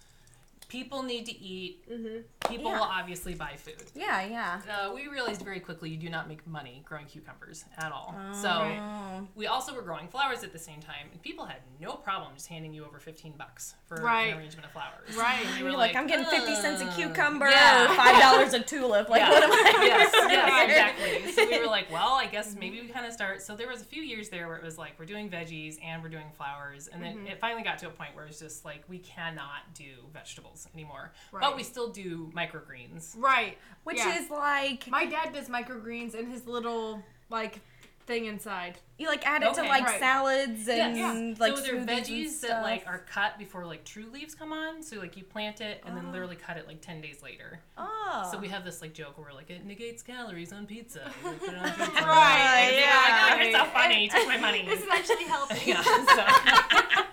people 0.71 1.03
need 1.03 1.25
to 1.25 1.38
eat. 1.38 1.83
Mhm. 1.91 2.23
People 2.47 2.71
Yeah. 2.71 2.77
will 2.77 2.85
obviously 2.85 3.33
buy 3.35 3.57
food. 3.57 3.83
Yeah, 3.94 4.23
yeah. 4.23 4.62
Uh, 4.71 4.94
we 4.94 5.07
realized 5.09 5.41
very 5.41 5.59
quickly 5.59 5.89
you 5.89 5.97
do 5.97 6.07
not 6.09 6.29
make 6.29 6.47
money 6.47 6.81
growing 6.85 7.07
cucumbers 7.07 7.65
at 7.77 7.91
all. 7.91 8.15
so 8.33 8.50
Oh. 8.50 9.27
we 9.35 9.47
also 9.47 9.73
were 9.75 9.81
growing 9.81 10.07
flowers 10.07 10.44
at 10.45 10.53
the 10.53 10.59
same 10.59 10.79
time, 10.81 11.09
and 11.12 11.21
people 11.21 11.45
had 11.45 11.57
no 11.81 11.94
problem 11.95 12.33
just 12.35 12.47
handing 12.47 12.73
you 12.73 12.85
over 12.85 13.00
fifteen 13.00 13.33
bucks 13.33 13.75
for 13.85 13.97
Right. 14.01 14.31
an 14.31 14.38
arrangement 14.39 14.65
of 14.65 14.71
flowers. 14.71 15.13
Right. 15.15 15.45
And 15.45 15.50
you 15.57 15.63
You're 15.65 15.71
were 15.73 15.77
like, 15.77 15.95
I'm 15.95 16.07
getting 16.07 16.25
50 16.25 16.56
cents 16.56 16.81
a 16.81 16.85
"Uh, 16.88 16.95
cucumber 16.95 17.50
yeah. 17.50 17.91
or 17.91 17.95
$5 17.95 18.53
a 18.53 18.59
tulip. 18.71 19.09
Like, 19.09 19.19
Yeah. 19.21 19.29
what 19.29 19.44
am 19.44 19.51
I 19.51 19.85
yes, 19.85 20.12
yes, 20.13 20.69
exactly. 20.69 21.31
So 21.33 21.45
we 21.50 21.59
were 21.59 21.65
like, 21.68 21.91
well, 21.91 22.13
I 22.13 22.27
guess 22.27 22.56
maybe 22.56 22.79
we 22.81 22.88
kind 22.88 23.06
of 23.06 23.12
start. 23.12 23.41
So 23.41 23.56
there 23.57 23.68
was 23.68 23.81
a 23.81 23.85
few 23.85 24.01
years 24.03 24.29
there 24.29 24.47
where 24.47 24.57
it 24.57 24.63
was 24.63 24.77
like 24.77 24.97
we're 24.97 25.06
doing 25.06 25.29
veggies 25.29 25.83
and 25.83 26.01
we're 26.01 26.09
doing 26.09 26.31
flowers, 26.31 26.88
and 26.88 27.03
then 27.03 27.27
it 27.27 27.39
finally 27.41 27.63
got 27.63 27.77
to 27.79 27.88
a 27.88 27.91
point 27.91 28.15
where 28.15 28.25
it's 28.25 28.39
just 28.39 28.63
like 28.63 28.83
we 28.88 29.00
cannot 29.00 29.73
do 29.73 30.06
vegetables 30.13 30.60
anymore, 30.73 31.11
Right. 31.31 31.41
but 31.41 31.55
we 31.55 31.63
still 31.63 31.89
do 31.89 32.31
microgreens. 32.35 33.13
Right. 33.17 33.57
Which 33.83 33.97
Yeah. 33.97 34.19
is 34.19 34.29
like, 34.29 34.87
My 34.87 35.05
dad 35.05 35.33
does 35.33 35.47
microgreens 35.49 36.15
in 36.15 36.29
his 36.29 36.45
little 36.47 37.03
like 37.29 37.59
thing 38.07 38.25
inside. 38.25 38.77
you 38.97 39.07
like 39.07 39.25
add 39.27 39.41
it 39.43 39.53
to 39.53 39.61
like 39.61 39.85
Right. 39.85 39.99
salads 39.99 40.67
and 40.67 40.97
Yes. 40.97 41.39
like 41.39 41.55
so 41.55 41.61
they're 41.63 41.75
veggies 41.85 42.41
that 42.41 42.61
like 42.63 42.83
are 42.87 42.99
cut 42.99 43.37
before 43.37 43.63
like 43.65 43.83
true 43.85 44.07
leaves 44.11 44.33
come 44.35 44.51
on. 44.51 44.81
So 44.83 44.97
like 44.97 45.15
you 45.15 45.23
plant 45.23 45.61
it 45.61 45.81
and 45.85 45.95
then 45.95 46.07
oh. 46.07 46.11
literally 46.11 46.35
cut 46.35 46.57
it 46.57 46.67
like 46.67 46.81
ten 46.81 46.99
days 46.99 47.21
later. 47.23 47.61
Oh. 47.77 48.27
So 48.31 48.37
we 48.39 48.47
have 48.49 48.65
this 48.65 48.81
like 48.81 48.93
joke 48.93 49.17
where 49.17 49.27
we're 49.27 49.33
like 49.35 49.49
it 49.51 49.63
negates 49.65 50.01
calories 50.03 50.51
on 50.51 50.65
pizza. 50.65 51.11
You 51.23 51.31
put 51.31 51.49
it 51.49 51.55
on 51.57 51.69
pizza. 51.71 51.91
Right, 52.03 52.69
And 52.69 52.75
yeah. 52.75 53.25
Like, 53.29 53.33
oh, 53.39 53.43
you're 53.43 53.51
so 53.53 53.59
Right. 53.59 53.73
funny. 53.73 54.09
Take 54.09 54.27
my 54.27 54.37
money. 54.37 54.65
This 54.65 54.81
is 54.81 54.89
actually 54.91 55.23
healthy. 55.35 55.69
yeah. 55.69 55.83
So. 55.83 57.03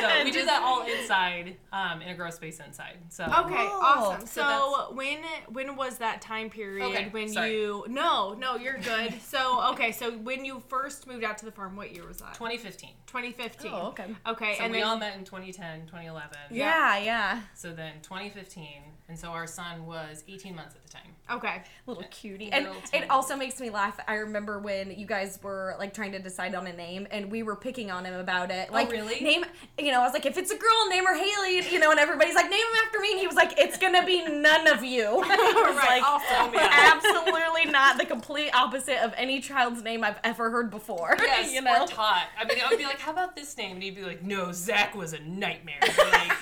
so 0.00 0.08
we 0.24 0.30
do 0.30 0.44
that 0.44 0.62
all 0.62 0.82
inside 0.86 1.56
um, 1.72 2.02
in 2.02 2.08
a 2.08 2.14
grow 2.14 2.30
space 2.30 2.60
inside. 2.60 2.96
So 3.08 3.24
Okay, 3.24 3.66
Oh, 3.70 3.80
awesome. 4.12 4.26
so 4.26 4.42
So, 4.88 4.94
when 4.94 5.18
when 5.48 5.76
was 5.76 5.98
that 5.98 6.20
time 6.20 6.50
period 6.50 6.86
Okay, 6.86 7.08
when 7.10 7.28
sorry. 7.28 7.52
you 7.54 7.84
No, 7.88 8.34
no, 8.34 8.56
you're 8.56 8.78
good. 8.78 9.20
so, 9.22 9.70
okay, 9.72 9.92
so 9.92 10.12
when 10.18 10.44
you 10.44 10.62
first 10.68 11.06
moved 11.06 11.24
out 11.24 11.38
to 11.38 11.44
the 11.44 11.52
farm, 11.52 11.76
what 11.76 11.92
year 11.94 12.06
was 12.06 12.18
that? 12.18 12.34
2015. 12.34 12.90
2015. 13.06 13.70
Oh, 13.72 13.88
okay. 13.88 14.06
Okay, 14.26 14.54
So 14.56 14.64
and 14.64 14.72
we 14.72 14.78
then 14.80 14.86
all 14.88 14.98
met 14.98 15.16
in 15.16 15.24
2010, 15.24 15.86
2011. 15.86 16.36
Yeah, 16.50 16.98
yeah. 16.98 17.40
So 17.54 17.72
then 17.72 17.94
2015, 18.02 18.82
and 19.10 19.18
so 19.18 19.28
our 19.30 19.46
son 19.48 19.84
was 19.86 20.22
18 20.28 20.54
months 20.54 20.76
at 20.76 20.82
the 20.84 20.88
time. 20.88 21.02
Okay. 21.30 21.62
Little 21.86 22.04
cutie. 22.10 22.50
And 22.52 22.66
Little 22.66 22.80
it 22.92 23.10
also 23.10 23.34
makes 23.36 23.60
me 23.60 23.70
laugh. 23.70 23.98
I 24.06 24.14
remember 24.14 24.60
when 24.60 24.92
you 24.96 25.04
guys 25.04 25.38
were 25.42 25.74
like 25.80 25.92
trying 25.92 26.12
to 26.12 26.20
decide 26.20 26.54
on 26.54 26.66
a 26.68 26.72
name 26.72 27.06
and 27.10 27.30
we 27.30 27.42
were 27.42 27.56
picking 27.56 27.90
on 27.90 28.04
him 28.04 28.14
about 28.14 28.50
it. 28.52 28.68
Oh, 28.70 28.72
like 28.74 28.88
Oh, 28.88 28.92
really? 28.92 29.20
name 29.20 29.44
you 29.78 29.90
know, 29.90 30.00
I 30.00 30.04
was 30.04 30.12
like, 30.12 30.26
if 30.26 30.38
it's 30.38 30.50
a 30.52 30.56
girl, 30.56 30.88
name 30.88 31.04
her 31.06 31.14
Haley, 31.14 31.68
you 31.72 31.78
know, 31.80 31.90
and 31.90 31.98
everybody's 32.00 32.34
like, 32.36 32.48
name 32.50 32.60
him 32.60 32.82
after 32.86 33.00
me 33.00 33.10
and 33.12 33.20
he 33.20 33.26
was 33.26 33.36
like, 33.36 33.54
It's 33.58 33.76
gonna 33.78 34.06
be 34.06 34.22
none 34.28 34.68
of 34.68 34.84
you. 34.84 35.04
I 35.24 35.64
was 35.66 35.76
Right, 35.76 36.00
like 36.00 36.02
awesome. 36.04 36.54
absolutely 36.54 37.66
not 37.70 37.98
the 37.98 38.06
complete 38.06 38.50
opposite 38.54 39.02
of 39.04 39.12
any 39.16 39.40
child's 39.40 39.82
name 39.82 40.04
I've 40.04 40.18
ever 40.24 40.50
heard 40.50 40.70
before. 40.70 41.16
Yes, 41.30 41.52
you 41.52 41.62
know? 41.62 41.84
or 41.84 41.86
Todd. 41.86 42.22
I 42.38 42.44
mean, 42.44 42.58
I 42.64 42.68
would 42.68 42.78
be 42.78 42.84
like, 42.84 42.98
how 42.98 43.12
about 43.12 43.34
this 43.36 43.56
name? 43.56 43.74
And 43.74 43.82
he'd 43.82 43.94
be 43.94 44.02
like, 44.02 44.22
no, 44.22 44.50
Zach 44.52 44.94
was 44.96 45.12
a 45.12 45.20
nightmare. 45.20 45.78
Like, 45.80 46.32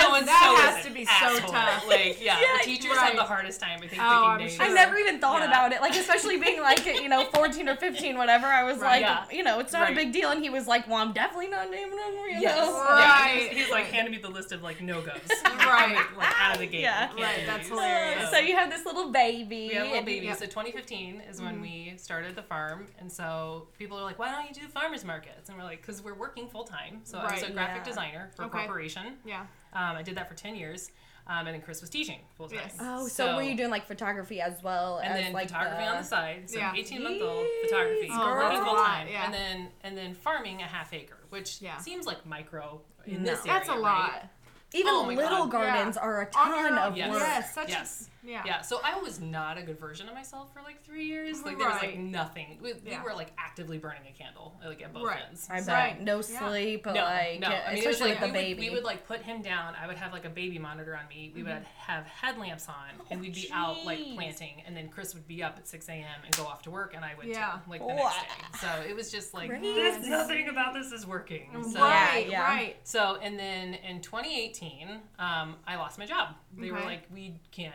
so 0.00 0.14
and 0.14 0.28
that 0.28 0.42
so 0.44 0.62
has 0.62 0.82
to 0.84 0.88
an 0.88 0.94
be 0.94 1.04
so 1.04 1.10
asshole. 1.12 1.50
tough. 1.50 1.88
Like, 1.88 2.22
yeah, 2.22 2.38
Yeah, 2.40 2.46
the 2.58 2.64
teachers 2.64 2.90
right. 2.96 3.06
have 3.08 3.16
the 3.16 3.22
hardest 3.24 3.60
time, 3.60 3.80
I 3.82 3.86
think, 3.88 4.02
Oh, 4.02 4.32
picking 4.32 4.46
names. 4.46 4.54
sure. 4.56 4.64
I 4.64 4.68
never 4.68 4.96
even 4.96 5.20
thought 5.20 5.40
Yeah. 5.40 5.48
about 5.48 5.72
it. 5.72 5.80
Like, 5.80 5.94
especially 5.96 6.38
being 6.38 6.60
like, 6.70 6.84
you 6.86 7.08
know, 7.08 7.24
14 7.26 7.68
or 7.68 7.76
15, 7.76 8.16
whatever. 8.16 8.46
I 8.46 8.62
was 8.64 8.78
Right. 8.78 9.02
like, 9.02 9.28
Yeah. 9.30 9.36
you 9.36 9.42
know, 9.44 9.60
it's 9.60 9.72
not 9.72 9.82
Right. 9.82 9.92
a 9.92 9.94
big 9.94 10.12
deal. 10.12 10.30
And 10.30 10.42
he 10.42 10.50
was 10.50 10.66
like, 10.66 10.86
well, 10.88 10.96
I'm 10.98 11.12
definitely 11.12 11.48
not 11.48 11.70
naming 11.70 11.98
him, 11.98 12.14
you 12.14 12.40
Yes. 12.40 12.56
know? 12.58 12.76
Yeah, 12.76 12.94
Right. 12.94 13.48
he's, 13.50 13.58
he's 13.64 13.70
like 13.70 13.86
handing 13.86 14.12
me 14.12 14.18
the 14.18 14.28
list 14.30 14.52
of 14.52 14.62
like 14.62 14.80
no 14.80 15.00
goes. 15.00 15.14
Right. 15.44 15.96
like 16.16 16.40
out 16.40 16.54
of 16.54 16.60
the 16.60 16.66
gate. 16.66 16.80
Yeah. 16.80 17.10
You 17.10 17.16
can't 17.16 17.20
Right, 17.20 17.40
do 17.40 17.46
that's 17.46 17.58
these. 17.60 17.68
hilarious. 17.68 18.30
So 18.30 18.38
you 18.38 18.56
have 18.56 18.70
this 18.70 18.84
little 18.84 19.10
baby. 19.12 19.68
We 19.68 19.74
have 19.74 19.86
a 19.86 19.88
little 19.90 20.04
baby. 20.04 20.26
Yep. 20.26 20.38
So 20.38 20.46
2015 20.46 21.22
is 21.30 21.40
when 21.40 21.54
mm-hmm. 21.54 21.62
we 21.62 21.94
started 21.96 22.34
the 22.34 22.42
farm, 22.42 22.86
and 22.98 23.10
so 23.10 23.68
people 23.78 23.96
are 23.98 24.02
like, 24.02 24.18
"Why 24.18 24.30
don't 24.30 24.48
you 24.48 24.54
do 24.62 24.68
farmers 24.68 25.04
markets?" 25.04 25.48
And 25.48 25.56
we're 25.58 25.64
like, 25.64 25.84
"Cause 25.84 26.02
we're 26.02 26.14
working 26.14 26.48
full 26.48 26.64
time." 26.64 27.00
So 27.04 27.18
I 27.18 27.32
was 27.34 27.42
a 27.42 27.50
graphic 27.50 27.84
designer 27.84 28.30
for 28.36 28.44
a 28.44 28.48
corporation. 28.48 29.18
Yeah. 29.24 29.46
Um, 29.72 29.96
I 29.96 30.02
did 30.02 30.16
that 30.16 30.28
for 30.28 30.34
10 30.34 30.56
years, 30.56 30.90
um, 31.26 31.46
and 31.46 31.54
then 31.54 31.60
Chris 31.62 31.80
was 31.80 31.90
teaching 31.90 32.18
full 32.34 32.48
time. 32.48 32.58
Yes. 32.64 32.76
Oh, 32.80 33.06
so, 33.06 33.36
were 33.36 33.42
you 33.42 33.56
doing 33.56 33.70
like 33.70 33.86
photography 33.86 34.40
as 34.40 34.62
well 34.62 34.98
and 34.98 35.12
as 35.14 35.20
then 35.24 35.32
like 35.32 35.48
photography 35.48 35.84
the... 35.84 35.90
on 35.90 36.02
the 36.02 36.08
side. 36.08 36.50
So 36.50 36.58
Yeah. 36.58 36.72
18 36.74 37.02
month 37.02 37.22
old 37.22 37.46
photography, 37.64 38.08
Oh, 38.12 38.34
working 38.34 38.64
full 38.64 38.74
time, 38.76 39.08
yeah. 39.08 39.24
and 39.26 39.34
then 39.34 39.68
and 39.84 39.96
then 39.96 40.14
farming 40.14 40.60
a 40.62 40.66
half 40.66 40.92
acre, 40.92 41.18
which 41.30 41.60
Yeah. 41.62 41.78
seems 41.78 42.06
like 42.06 42.26
micro 42.26 42.80
in 43.06 43.22
No. 43.22 43.30
this 43.30 43.40
area. 43.46 43.52
That's 43.52 43.68
a 43.68 43.72
right? 43.72 43.80
lot. 43.80 44.28
Even 44.72 44.92
Oh 44.94 45.02
little 45.06 45.46
God. 45.46 45.50
gardens 45.50 45.96
Yeah. 45.96 46.02
are 46.02 46.22
a 46.22 46.26
ton 46.26 46.78
of 46.78 46.96
Yes. 46.96 47.10
work. 47.10 47.20
Yes, 47.22 47.54
such 47.54 47.68
Yes. 47.70 48.10
Yeah. 48.22 48.42
Yeah, 48.44 48.60
so 48.60 48.80
I 48.84 48.98
was 48.98 49.20
not 49.20 49.56
a 49.58 49.62
good 49.62 49.78
version 49.78 50.08
of 50.08 50.14
myself 50.14 50.52
for 50.52 50.60
like 50.62 50.82
three 50.84 51.06
years. 51.06 51.42
Like 51.42 51.58
there 51.58 51.66
was 51.68 51.76
like 51.80 51.90
Right. 51.90 51.98
nothing. 51.98 52.58
We, 52.62 52.74
we 52.74 52.90
Yeah. 52.90 53.02
were 53.02 53.14
like 53.14 53.32
actively 53.38 53.78
burning 53.78 54.02
a 54.08 54.12
candle, 54.12 54.58
like 54.64 54.82
at 54.82 54.92
both 54.92 55.04
Right. 55.04 55.22
ends. 55.28 55.48
I 55.50 55.60
So- 55.60 55.66
bet 55.66 55.74
Right. 55.78 56.00
no 56.00 56.16
Yeah. 56.16 56.48
sleep, 56.50 56.82
but 56.84 56.94
no, 56.94 57.02
like 57.04 57.40
no. 57.40 57.46
I 57.48 57.50
mean, 57.74 57.82
it 57.82 57.86
was 57.86 57.96
especially 57.96 58.10
like 58.12 58.20
with 58.20 58.32
the 58.32 58.38
we 58.38 58.48
would, 58.48 58.56
baby. 58.56 58.68
we 58.68 58.74
would 58.74 58.84
like 58.84 59.06
put 59.06 59.22
him 59.22 59.40
down. 59.42 59.74
I 59.74 59.86
would 59.86 59.96
have 59.96 60.12
like 60.12 60.24
a 60.24 60.30
baby 60.30 60.58
monitor 60.58 60.96
on 60.96 61.08
me. 61.08 61.32
We 61.34 61.42
would 61.42 61.52
Mm-hmm. 61.52 61.64
have 61.90 62.06
headlamps 62.06 62.68
on, 62.68 62.90
and 63.10 63.20
we'd 63.20 63.34
be 63.34 63.48
out 63.52 63.84
like 63.84 63.98
planting. 64.14 64.62
And 64.66 64.76
then 64.76 64.88
Chris 64.90 65.14
would 65.14 65.26
be 65.26 65.42
up 65.42 65.56
at 65.56 65.66
six 65.66 65.88
a.m. 65.88 66.04
and 66.24 66.36
go 66.36 66.44
off 66.46 66.62
to 66.62 66.70
work, 66.70 66.94
and 66.94 67.04
I 67.04 67.14
would 67.14 67.26
Yeah. 67.26 67.58
too, 67.64 67.70
like 67.70 67.80
the 67.80 67.86
Wow. 67.86 67.94
next 67.96 68.60
day. 68.60 68.66
So 68.66 68.82
it 68.82 68.94
was 68.94 69.10
just 69.10 69.32
like 69.34 69.48
Crazy. 69.48 69.72
this. 69.72 70.06
Nothing 70.06 70.48
about 70.48 70.74
this 70.74 70.92
is 70.92 71.06
working. 71.06 71.50
So, 71.72 71.80
right, 71.80 72.28
yeah. 72.28 72.42
right. 72.42 72.76
So 72.84 73.16
and 73.16 73.38
then 73.38 73.74
in 73.74 74.00
2018, 74.02 75.00
um, 75.18 75.56
I 75.66 75.76
lost 75.76 75.98
my 75.98 76.04
job. 76.06 76.34
They 76.52 76.70
were 76.70 76.78
Okay. 76.78 76.86
like, 76.86 77.06
"We 77.10 77.40
can't 77.50 77.74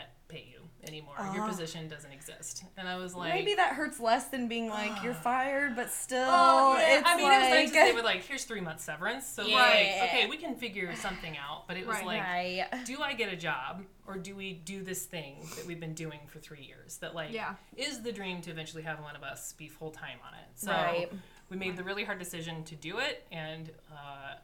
anymore. 0.87 1.15
Your 1.33 1.43
Oh. 1.43 1.47
position 1.47 1.87
doesn't 1.87 2.11
exist." 2.11 2.63
And 2.77 2.87
I 2.87 2.95
was 2.97 3.13
like, 3.15 3.33
Maybe 3.33 3.55
that 3.55 3.73
hurts 3.73 3.99
less 3.99 4.25
than 4.29 4.47
being 4.47 4.69
like 4.69 5.03
you're 5.03 5.13
fired, 5.31 5.75
but 5.75 5.91
still, 5.91 6.25
Oh, 6.27 6.77
yeah. 6.77 6.99
it's 6.99 7.07
I 7.07 7.15
mean, 7.15 7.25
like 7.25 7.33
it 7.35 7.39
was 7.41 7.49
nice 7.49 7.71
that 7.71 7.85
they 7.85 7.93
were 7.93 8.01
like, 8.03 8.23
"Here's 8.23 8.45
three 8.45 8.61
months 8.61 8.83
severance." 8.83 9.27
So 9.27 9.45
Yeah. 9.45 9.55
like, 9.55 10.09
okay, 10.09 10.27
we 10.27 10.37
can 10.37 10.55
figure 10.55 10.95
something 10.95 11.37
out. 11.37 11.67
But 11.67 11.77
it 11.77 11.85
was 11.85 11.97
Right. 11.97 12.05
like, 12.05 12.21
right. 12.23 12.85
do 12.85 13.01
I 13.01 13.13
get 13.13 13.31
a 13.31 13.35
job 13.37 13.83
or 14.07 14.17
do 14.17 14.35
we 14.35 14.53
do 14.53 14.83
this 14.83 15.05
thing 15.05 15.37
that 15.55 15.65
we've 15.65 15.79
been 15.79 15.93
doing 15.95 16.19
for 16.27 16.39
three 16.39 16.61
years? 16.63 16.97
That 16.97 17.15
like 17.15 17.31
Yeah. 17.31 17.55
is 17.75 18.01
the 18.03 18.11
dream 18.11 18.41
to 18.41 18.51
eventually 18.51 18.83
have 18.83 18.99
one 19.01 19.15
of 19.15 19.23
us 19.23 19.53
be 19.53 19.67
full 19.67 19.91
time 19.91 20.19
on 20.27 20.33
it. 20.35 20.45
So 20.55 20.71
Right. 20.71 21.11
we 21.49 21.57
made 21.57 21.75
the 21.77 21.83
really 21.83 22.03
hard 22.03 22.19
decision 22.19 22.63
to 22.65 22.75
do 22.75 22.99
it, 22.99 23.25
and 23.31 23.71
uh, 23.91 24.35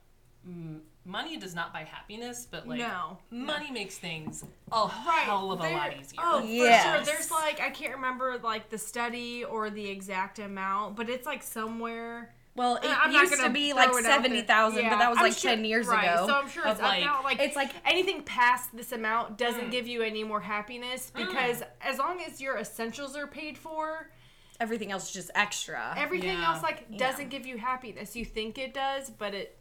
money 1.06 1.36
does 1.38 1.56
not 1.56 1.74
buy 1.74 1.84
happiness, 1.84 2.48
but 2.50 2.68
like 2.68 2.80
no. 2.80 3.18
money 3.32 3.72
makes 3.72 3.98
things 3.98 4.44
a 4.72 4.76
Right. 4.86 5.22
hell 5.24 5.52
of 5.52 5.60
a 5.60 5.64
there- 5.64 5.74
lot 5.78 5.94
easier. 5.98 6.20
Oh, 6.24 6.42
for 6.42 6.48
sure. 6.48 7.02
There's 7.06 7.32
like 7.32 7.60
I 7.60 7.70
can't 7.72 7.96
remember 7.96 8.38
like 8.44 8.70
the 8.70 8.78
study 8.78 9.44
or 9.44 9.70
the 9.70 9.90
exact 9.90 10.40
amount, 10.40 10.96
but 10.96 11.10
it's 11.10 11.26
like 11.26 11.42
somewhere. 11.44 12.34
Well, 12.54 12.76
it 12.76 12.82
I'm 12.86 13.12
used 13.14 13.34
to 13.42 13.50
be 13.50 13.72
like 13.74 13.90
it 13.90 13.96
out 13.96 14.04
seventy 14.04 14.42
thousand, 14.42 14.84
Yeah, 14.84 14.90
but 14.90 15.00
that 15.00 15.10
was 15.10 15.20
I'm 15.20 15.24
like 15.26 15.38
sure- 15.38 15.52
ten 15.52 15.64
years 15.66 15.88
right, 15.88 16.04
ago. 16.04 16.28
So 16.28 16.34
I'm 16.36 16.50
sure 16.50 16.68
it's 16.68 16.82
like- 16.82 17.06
like, 17.06 17.24
like 17.24 17.40
it's 17.40 17.56
like 17.56 17.72
anything 17.86 18.24
past 18.24 18.76
this 18.76 18.92
amount 18.92 19.38
doesn't 19.38 19.68
Mm. 19.70 19.72
give 19.72 19.88
you 19.88 20.02
any 20.04 20.24
more 20.26 20.42
happiness 20.42 21.12
because 21.16 21.64
as 21.82 21.98
long 21.98 22.22
as 22.22 22.42
your 22.42 22.58
essentials 22.58 23.16
are 23.16 23.26
paid 23.26 23.58
for, 23.58 24.12
everything 24.60 24.92
else 24.92 25.06
is 25.08 25.14
just 25.14 25.32
extra. 25.34 25.96
everything 25.98 26.38
Yeah. 26.38 26.54
else 26.54 26.62
like 26.62 26.96
doesn't 26.98 27.30
give 27.30 27.46
you 27.48 27.58
happiness. 27.58 28.16
You 28.18 28.26
think 28.26 28.58
it 28.58 28.74
does, 28.74 29.10
but 29.10 29.34
it 29.34 29.58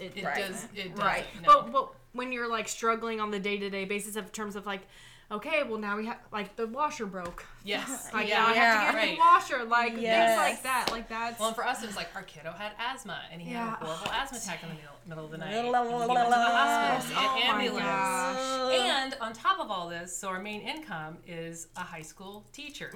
it, 0.00 0.12
it 0.16 0.24
Right. 0.24 0.36
does. 0.48 0.66
It 0.74 0.94
does. 0.94 1.04
right. 1.04 1.24
No. 1.42 1.62
But 1.62 1.72
but 1.72 1.88
when 2.12 2.32
you're 2.32 2.48
like 2.48 2.68
struggling 2.68 3.20
on 3.20 3.30
the 3.30 3.38
day 3.40 3.58
to 3.58 3.70
day 3.70 3.84
basis 3.84 4.16
of 4.16 4.30
terms 4.32 4.54
of 4.56 4.66
like, 4.66 4.82
okay, 5.30 5.62
well 5.64 5.78
now 5.80 5.96
we 5.96 6.06
have 6.06 6.18
like 6.32 6.54
the 6.56 6.66
washer 6.66 7.06
broke. 7.06 7.44
yes. 7.64 8.10
Like 8.14 8.28
yeah. 8.28 8.38
now 8.40 8.46
I 8.48 8.52
have 8.52 8.78
to 8.78 8.84
get 8.84 8.94
a 8.94 8.96
Right. 9.06 9.12
new 9.14 9.18
washer. 9.18 9.64
Like 9.64 9.94
things 9.94 10.36
like 10.36 10.62
that. 10.62 10.88
Like 10.92 11.08
that's 11.08 11.40
Well, 11.40 11.52
for 11.54 11.66
us, 11.66 11.82
it 11.82 11.86
was 11.86 11.96
like 11.96 12.08
our 12.14 12.22
kiddo 12.22 12.52
had 12.52 12.72
asthma, 12.78 13.20
and 13.32 13.40
he 13.42 13.50
Yeah. 13.52 13.70
had 13.70 13.82
a 13.82 13.86
horrible 13.86 14.12
asthma 14.12 14.38
attack 14.38 14.62
in 14.62 14.68
the 14.68 14.74
middle, 14.76 14.90
middle 15.08 15.24
of 15.24 15.30
the 15.32 15.38
night. 15.38 15.50
Yes. 15.50 15.64
and 15.64 15.66
we 15.68 15.72
went 15.72 16.10
to 16.12 16.30
the 16.30 16.36
hospital, 16.36 17.22
Oh 17.24 17.34
we 17.34 17.40
had 17.42 17.54
my 17.56 17.62
ambulance. 17.64 17.84
gosh. 17.86 18.74
And 18.80 19.16
on 19.20 19.32
top 19.32 19.58
of 19.58 19.70
all 19.70 19.88
this, 19.88 20.16
so 20.16 20.28
our 20.28 20.40
main 20.40 20.60
income 20.60 21.18
is 21.26 21.66
a 21.76 21.80
high 21.80 22.02
school 22.02 22.44
teacher 22.52 22.92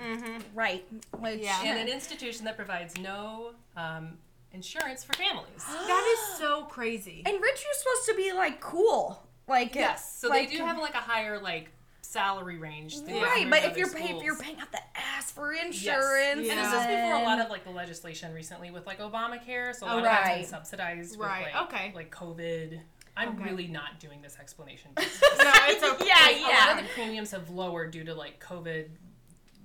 right. 0.55 0.85
Which, 1.19 1.41
Yeah. 1.41 1.63
in 1.65 1.77
an 1.79 1.89
institution 1.89 2.45
that 2.45 2.57
provides 2.57 2.97
no 2.99 3.53
um, 3.77 4.19
insurance 4.53 5.05
for 5.05 5.13
families. 5.15 5.65
that 5.67 6.17
is 6.19 6.39
so 6.39 6.65
crazy. 6.65 7.23
And 7.27 7.41
Rich 7.41 7.65
was 7.69 7.79
supposed 7.79 8.07
to 8.09 8.15
be 8.17 8.33
like 8.33 8.61
cool. 8.61 9.23
Like 9.47 9.75
yes, 9.75 10.19
so 10.21 10.29
like, 10.29 10.51
they 10.51 10.57
do 10.57 10.65
have 10.65 10.77
like 10.79 10.95
a 10.95 10.99
higher 10.99 11.41
like 11.41 11.71
salary 12.03 12.59
range. 12.59 13.01
Than 13.03 13.15
Right, 13.17 13.47
but 13.49 13.65
if 13.65 13.77
you're 13.77 13.91
paying 13.91 14.17
if 14.17 14.23
you're 14.23 14.37
paying 14.39 14.59
out 14.61 14.71
the 14.73 14.81
ass 14.95 15.31
for 15.31 15.53
Yes. 15.55 15.67
insurance, 15.67 16.49
And 16.49 16.59
this 16.59 16.73
is 16.73 16.87
before 16.87 17.15
a 17.15 17.23
lot 17.23 17.41
of 17.41 17.49
like 17.51 17.65
the 17.65 17.71
legislation 17.71 18.33
recently 18.35 18.71
with 18.71 18.87
like 18.87 18.99
Obamacare, 18.99 19.75
so 19.75 19.87
a 19.87 19.91
oh, 19.91 19.95
lot 19.95 19.95
Oh, 19.95 19.99
of 19.99 20.05
that's 20.05 20.37
been 20.39 20.45
subsidized 20.47 21.19
Right, 21.19 21.47
with 21.47 21.55
like, 21.55 21.65
okay. 21.73 21.93
like 21.95 22.15
COVID. 22.15 22.81
I'm 23.17 23.31
Okay. 23.31 23.45
really 23.51 23.67
not 23.67 23.99
doing 24.01 24.23
this 24.23 24.37
explanation. 24.39 24.91
no, 24.97 25.05
it's 25.07 25.83
okay. 25.93 26.07
Yeah, 26.07 26.15
Like, 26.23 26.37
A 26.37 26.43
lot 26.43 26.51
yeah. 26.51 26.79
of 26.79 26.85
the 26.85 26.91
premiums 26.95 27.31
have 27.33 27.51
lowered 27.51 27.91
due 27.91 28.05
to 28.05 28.15
like 28.15 28.43
COVID 28.43 28.87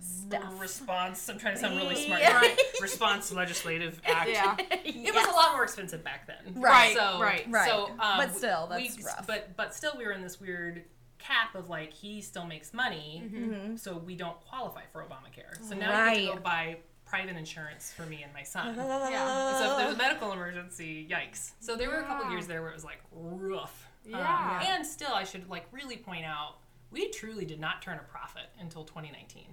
Stuff. 0.04 0.60
response. 0.60 1.30
I'm 1.30 1.38
trying 1.38 1.54
to 1.56 1.60
sound 1.60 1.78
really 1.78 1.96
smart. 1.96 2.22
Yeah. 2.22 2.38
Right. 2.38 2.60
Response 2.82 3.32
legislative 3.32 4.02
act. 4.06 4.30
Yeah. 4.30 4.56
It 4.84 5.14
was 5.14 5.26
a 5.28 5.32
lot 5.32 5.54
more 5.54 5.64
expensive 5.64 6.04
back 6.04 6.28
then. 6.28 6.62
Right, 6.62 6.96
So, 6.96 7.20
right, 7.22 7.46
right. 7.50 7.70
So, 7.70 7.86
um, 8.00 8.18
But 8.18 8.36
still, 8.36 8.68
we- 8.76 8.90
that's 8.90 9.04
rough. 9.04 9.28
But 9.28 9.56
but 9.56 9.74
still, 9.74 9.94
we 9.98 10.06
were 10.06 10.12
in 10.12 10.22
this 10.22 10.40
weird 10.42 10.84
cap 11.20 11.56
of 11.56 11.70
like 11.70 11.94
he 11.94 12.22
still 12.22 12.46
makes 12.46 12.74
money, 12.74 13.24
Mm-hmm. 13.26 13.76
so 13.78 13.98
we 13.98 14.16
don't 14.16 14.40
qualify 14.42 14.82
for 14.92 15.04
Obamacare. 15.04 15.56
So 15.68 15.76
now 15.76 16.12
you 16.12 16.16
get 16.26 16.28
to 16.32 16.36
go 16.38 16.42
buy 16.44 16.78
private 17.06 17.38
insurance 17.38 17.94
for 17.96 18.06
me 18.08 18.24
and 18.24 18.34
my 18.34 18.44
son. 18.44 18.76
Yeah. 18.78 19.58
So 19.60 19.72
if 19.72 19.78
there's 19.78 19.94
a 19.94 19.98
medical 19.98 20.32
emergency, 20.34 21.08
yikes. 21.10 21.52
So 21.60 21.76
there 21.78 21.90
were 21.90 22.00
a 22.00 22.06
couple 22.06 22.26
Yeah. 22.26 22.32
years 22.32 22.48
there 22.48 22.62
where 22.62 22.72
it 22.72 22.76
was 22.76 22.84
like 22.84 23.00
rough. 23.12 23.88
Um, 24.08 24.12
Yeah. 24.20 24.74
and 24.76 24.86
still, 24.86 25.14
I 25.14 25.24
should 25.24 25.48
like 25.50 25.66
really 25.72 25.96
point 25.98 26.26
out, 26.26 26.58
we 26.92 27.10
truly 27.10 27.46
did 27.46 27.60
not 27.60 27.82
turn 27.82 27.98
a 28.00 28.04
profit 28.04 28.44
until 28.60 28.84
2019. 28.84 29.44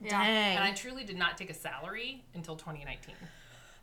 Yeah. 0.00 0.22
And 0.22 0.62
I 0.64 0.72
truly 0.72 1.04
did 1.04 1.16
not 1.18 1.36
take 1.36 1.50
a 1.50 1.54
salary 1.54 2.24
until 2.34 2.56
2019. 2.56 3.14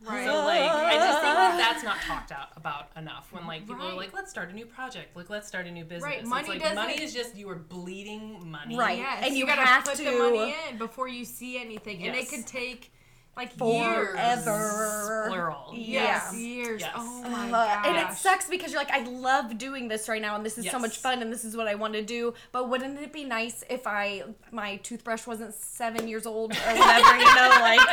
Right. 0.02 0.26
So 0.26 0.34
like, 0.44 0.60
I 0.60 0.94
just 0.94 1.20
think 1.22 1.34
that 1.34 1.56
that's 1.72 1.82
not 1.84 1.96
talked 2.02 2.30
out 2.30 2.48
about 2.56 2.90
enough. 2.96 3.32
When 3.32 3.46
like 3.46 3.66
people 3.66 3.86
are 3.86 3.94
like, 3.94 4.12
let's 4.12 4.30
start 4.30 4.50
a 4.50 4.52
new 4.52 4.66
project, 4.66 5.16
like 5.16 5.30
let's 5.30 5.48
start 5.48 5.66
a 5.66 5.70
new 5.70 5.84
business. 5.84 6.02
Right, 6.04 6.20
It's 6.20 6.28
money 6.28 6.48
like, 6.48 6.60
doesn't- 6.60 6.76
money 6.76 7.02
is 7.02 7.14
just 7.14 7.34
you 7.34 7.48
are 7.48 7.54
bleeding 7.56 8.50
money. 8.50 8.76
Right. 8.76 8.98
Yes, 8.98 9.24
And 9.26 9.36
you 9.36 9.46
gotta 9.46 9.82
put 9.88 9.96
to- 9.98 10.04
the 10.04 10.12
money 10.18 10.54
in 10.70 10.76
before 10.78 11.08
you 11.08 11.24
see 11.24 11.58
anything, 11.58 12.02
and 12.06 12.14
it 12.14 12.20
Yes. 12.20 12.30
could 12.30 12.46
take 12.46 12.92
like 13.36 13.52
Forever. 13.58 14.50
years. 14.50 15.28
Plural. 15.28 15.72
Yes, 15.74 16.30
Yeah. 16.32 16.38
years. 16.38 16.80
Yes. 16.80 16.92
Oh 16.96 17.22
my 17.28 17.48
Uh, 17.48 17.50
gosh. 17.66 17.86
and 17.86 17.96
it 17.98 18.16
sucks 18.16 18.48
because 18.48 18.72
you're 18.72 18.80
like, 18.80 18.90
I 18.90 19.00
love 19.04 19.58
doing 19.58 19.88
this 19.88 20.08
right 20.08 20.22
now, 20.22 20.36
and 20.36 20.44
this 20.46 20.56
is 20.56 20.70
so 20.70 20.78
much 20.78 20.96
fun, 20.96 21.20
and 21.20 21.30
this 21.32 21.44
is 21.44 21.56
what 21.56 21.68
I 21.68 21.74
want 21.74 21.92
to 21.94 22.02
do. 22.02 22.32
But 22.52 22.68
wouldn't 22.70 22.98
it 23.00 23.12
be 23.12 23.24
nice 23.24 23.62
if 23.68 23.86
I 23.86 24.22
my 24.50 24.76
toothbrush 24.76 25.26
wasn't 25.26 25.54
seven 25.54 26.08
years 26.08 26.24
old 26.26 26.52
or 26.52 26.56
whatever? 26.56 27.16
you 27.18 27.34
know, 27.36 27.48
like 27.60 27.80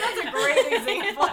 That's 0.00 0.20
a 0.26 0.30
great 0.30 0.72
example. 0.72 1.28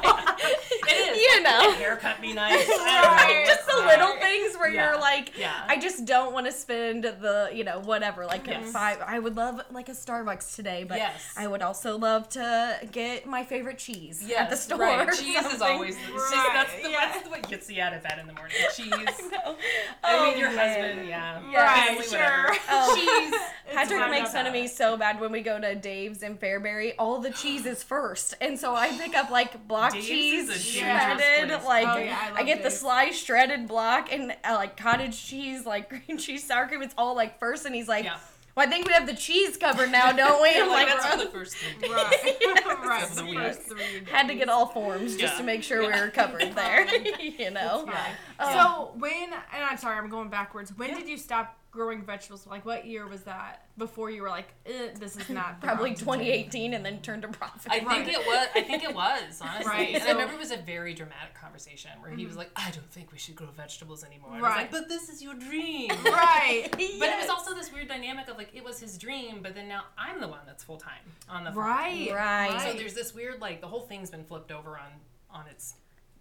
It 0.87 1.15
is. 1.17 1.21
You 1.21 1.43
know. 1.43 1.57
Like, 1.69 1.77
haircut 1.77 2.21
be 2.21 2.33
nice. 2.33 2.67
I. 2.69 3.25
Right. 3.29 3.45
just 3.45 3.65
the 3.67 3.73
Right. 3.73 3.97
little 3.99 4.15
things 4.17 4.55
where 4.57 4.69
Yeah. 4.69 4.91
you're 4.91 4.99
like, 4.99 5.37
Yeah. 5.37 5.53
I 5.67 5.77
just 5.77 6.05
don't 6.05 6.33
want 6.33 6.45
to 6.45 6.51
spend 6.51 7.03
the 7.03 7.49
you 7.53 7.63
know 7.63 7.79
whatever 7.79 8.25
like 8.25 8.47
Yes. 8.47 8.71
five. 8.71 8.99
I 9.05 9.19
would 9.19 9.35
love 9.35 9.61
like 9.71 9.89
a 9.89 9.93
Starbucks 9.93 10.55
today, 10.55 10.83
but 10.87 10.97
Yes. 10.97 11.33
I 11.37 11.47
would 11.47 11.61
also 11.61 11.97
love 11.97 12.29
to 12.29 12.79
get 12.91 13.25
my 13.25 13.43
favorite 13.43 13.77
cheese 13.77 14.23
Yes, 14.25 14.41
at 14.41 14.49
the 14.49 14.57
store. 14.57 14.79
Right. 14.79 15.07
or 15.07 15.11
Cheese 15.11 15.45
is 15.53 15.61
always 15.61 15.95
the, 15.97 16.13
Right, 16.13 16.49
that's, 16.53 16.75
the, 16.83 16.89
yeah. 16.91 17.11
that's 17.13 17.29
what 17.29 17.47
gets 17.49 17.69
you 17.69 17.81
out 17.81 17.93
of 17.93 18.03
bed 18.03 18.19
in 18.19 18.27
the 18.27 18.33
morning. 18.33 18.55
Cheese. 18.75 18.91
No. 19.31 19.55
I 20.03 20.17
Oh, 20.17 20.25
mean, 20.29 20.37
your 20.39 20.51
man. 20.51 20.57
husband, 20.81 21.07
yeah. 21.09 21.41
Yes. 21.51 21.87
Family, 21.87 22.03
Sure. 22.07 22.19
whatever. 22.43 22.57
Oh. 22.69 22.95
Cheese. 22.95 23.39
Patrick 23.73 24.09
makes 24.11 24.31
fun 24.31 24.45
of 24.45 24.53
me 24.53 24.67
so 24.67 24.97
bad 24.97 25.19
when 25.19 25.31
we 25.31 25.41
go 25.41 25.59
to 25.59 25.73
Dave's 25.75 26.21
in 26.23 26.37
Fairbury. 26.37 26.93
All 26.99 27.19
the 27.19 27.31
cheese 27.31 27.65
is 27.65 27.81
first, 27.81 28.35
and 28.39 28.59
so 28.59 28.75
I 28.75 28.89
pick 28.97 29.15
up 29.15 29.29
like 29.31 29.67
block 29.67 29.93
Dave's 29.93 30.05
cheese 30.07 30.49
is 30.49 30.55
a 30.55 30.59
shredded, 30.79 31.17
dangerous 31.19 31.65
like 31.65 31.87
Oh, 31.87 31.97
yeah, 31.97 32.31
I 32.35 32.41
I, 32.41 32.43
get 32.43 32.57
the 32.57 32.63
Dave's. 32.69 32.79
sliced 32.79 33.25
shredded 33.25 33.67
block 33.67 34.11
and 34.11 34.31
uh, 34.43 34.53
like 34.55 34.77
cottage 34.77 35.21
cheese, 35.23 35.65
like 35.65 35.89
green 36.07 36.17
cheese, 36.17 36.43
sour 36.45 36.67
cream. 36.67 36.81
It's 36.81 36.95
all 36.97 37.15
like 37.15 37.39
first, 37.39 37.65
and 37.65 37.73
he's 37.75 37.87
like, 37.87 38.05
Yeah. 38.05 38.17
"Well, 38.55 38.67
I 38.67 38.69
think 38.69 38.87
we 38.87 38.93
have 38.93 39.07
the 39.07 39.15
cheese 39.15 39.57
covered 39.57 39.91
now, 39.91 40.11
don't 40.11 40.41
we?" 40.41 40.49
I'm 40.55 40.69
like, 40.69 40.87
like, 40.89 40.99
that's 41.01 41.15
for 41.15 41.25
the 41.25 41.31
first 41.31 41.55
three. 41.79 41.89
right. 41.89 42.37
right. 42.85 43.09
The 43.09 43.33
first 43.33 43.61
three 43.63 44.03
had 44.11 44.27
to 44.27 44.35
get 44.35 44.49
all 44.49 44.67
forms 44.67 45.15
just 45.15 45.33
Yeah. 45.33 45.37
to 45.39 45.43
make 45.43 45.63
sure 45.63 45.81
we 45.81 45.87
were 45.87 46.09
covered 46.09 46.53
there. 46.53 46.87
you 47.19 47.51
know. 47.51 47.85
Fine. 47.85 47.95
Oh. 48.39 48.51
So 48.93 48.99
when 48.99 49.23
and 49.33 49.63
I'm 49.63 49.77
sorry, 49.77 49.97
I'm 49.97 50.09
going 50.09 50.29
backwards. 50.29 50.71
When 50.77 50.89
Yeah. 50.89 50.99
did 50.99 51.09
you 51.09 51.17
stop 51.17 51.57
growing 51.73 52.03
vegetables? 52.05 52.45
Like 52.47 52.65
what 52.65 52.85
year 52.85 53.07
was 53.07 53.21
that? 53.23 53.65
Before 53.77 54.11
you 54.11 54.21
were 54.21 54.29
like, 54.29 54.53
eh, 54.67 54.89
this 54.99 55.17
is 55.17 55.27
not 55.29 55.59
Probably 55.61 55.95
2018, 55.95 56.75
and 56.75 56.85
then 56.85 57.01
turned 57.01 57.23
to 57.23 57.27
profit. 57.27 57.71
I 57.71 57.79
think 57.79 58.07
it 58.07 58.19
was. 58.19 58.47
I 58.55 58.61
think 58.61 58.83
it 58.83 58.93
was 58.95 59.41
honestly. 59.41 59.65
Right, 59.65 59.93
And 59.95 60.03
so- 60.03 60.09
I 60.09 60.11
remember 60.11 60.35
it 60.35 60.39
was 60.39 60.51
a 60.51 60.57
very 60.57 60.93
dramatic 60.93 61.33
conversation 61.33 61.89
where 62.01 62.11
he 62.11 62.25
was 62.27 62.37
like, 62.37 62.51
"I 62.55 62.69
don't 62.71 62.89
think 62.91 63.11
we 63.11 63.17
should 63.17 63.35
grow 63.35 63.47
vegetables 63.57 64.03
anymore." 64.03 64.29
And 64.35 64.37
I 64.37 64.41
was 64.41 64.49
Right. 64.51 64.57
like, 64.61 64.71
"But 64.71 64.87
this 64.89 65.09
is 65.09 65.21
your 65.23 65.33
dream." 65.33 65.89
do. 65.89 65.95
Right. 66.11 66.67
But 66.71 66.79
it 67.09 67.19
was 67.19 67.29
also 67.29 67.53
this 67.55 67.73
weird 67.73 67.87
dynamic 67.87 68.27
of 68.29 68.37
like 68.37 68.51
it 68.53 68.63
was 68.63 68.79
his 68.79 68.97
dream, 68.97 69.39
but 69.41 69.55
then 69.55 69.67
now 69.67 69.83
I'm 69.97 70.21
the 70.21 70.27
one 70.27 70.41
that's 70.45 70.63
full 70.63 70.77
time 70.77 71.01
on 71.27 71.43
the 71.43 71.51
farm. 71.51 71.65
Right. 71.67 72.09
Right. 72.13 72.61
So 72.61 72.73
there's 72.77 72.93
this 72.93 73.13
weird 73.15 73.41
like 73.41 73.59
the 73.61 73.67
whole 73.67 73.81
thing's 73.81 74.11
been 74.11 74.23
flipped 74.23 74.51
over 74.51 74.77
on 74.77 74.91
on 75.31 75.47
its 75.47 75.73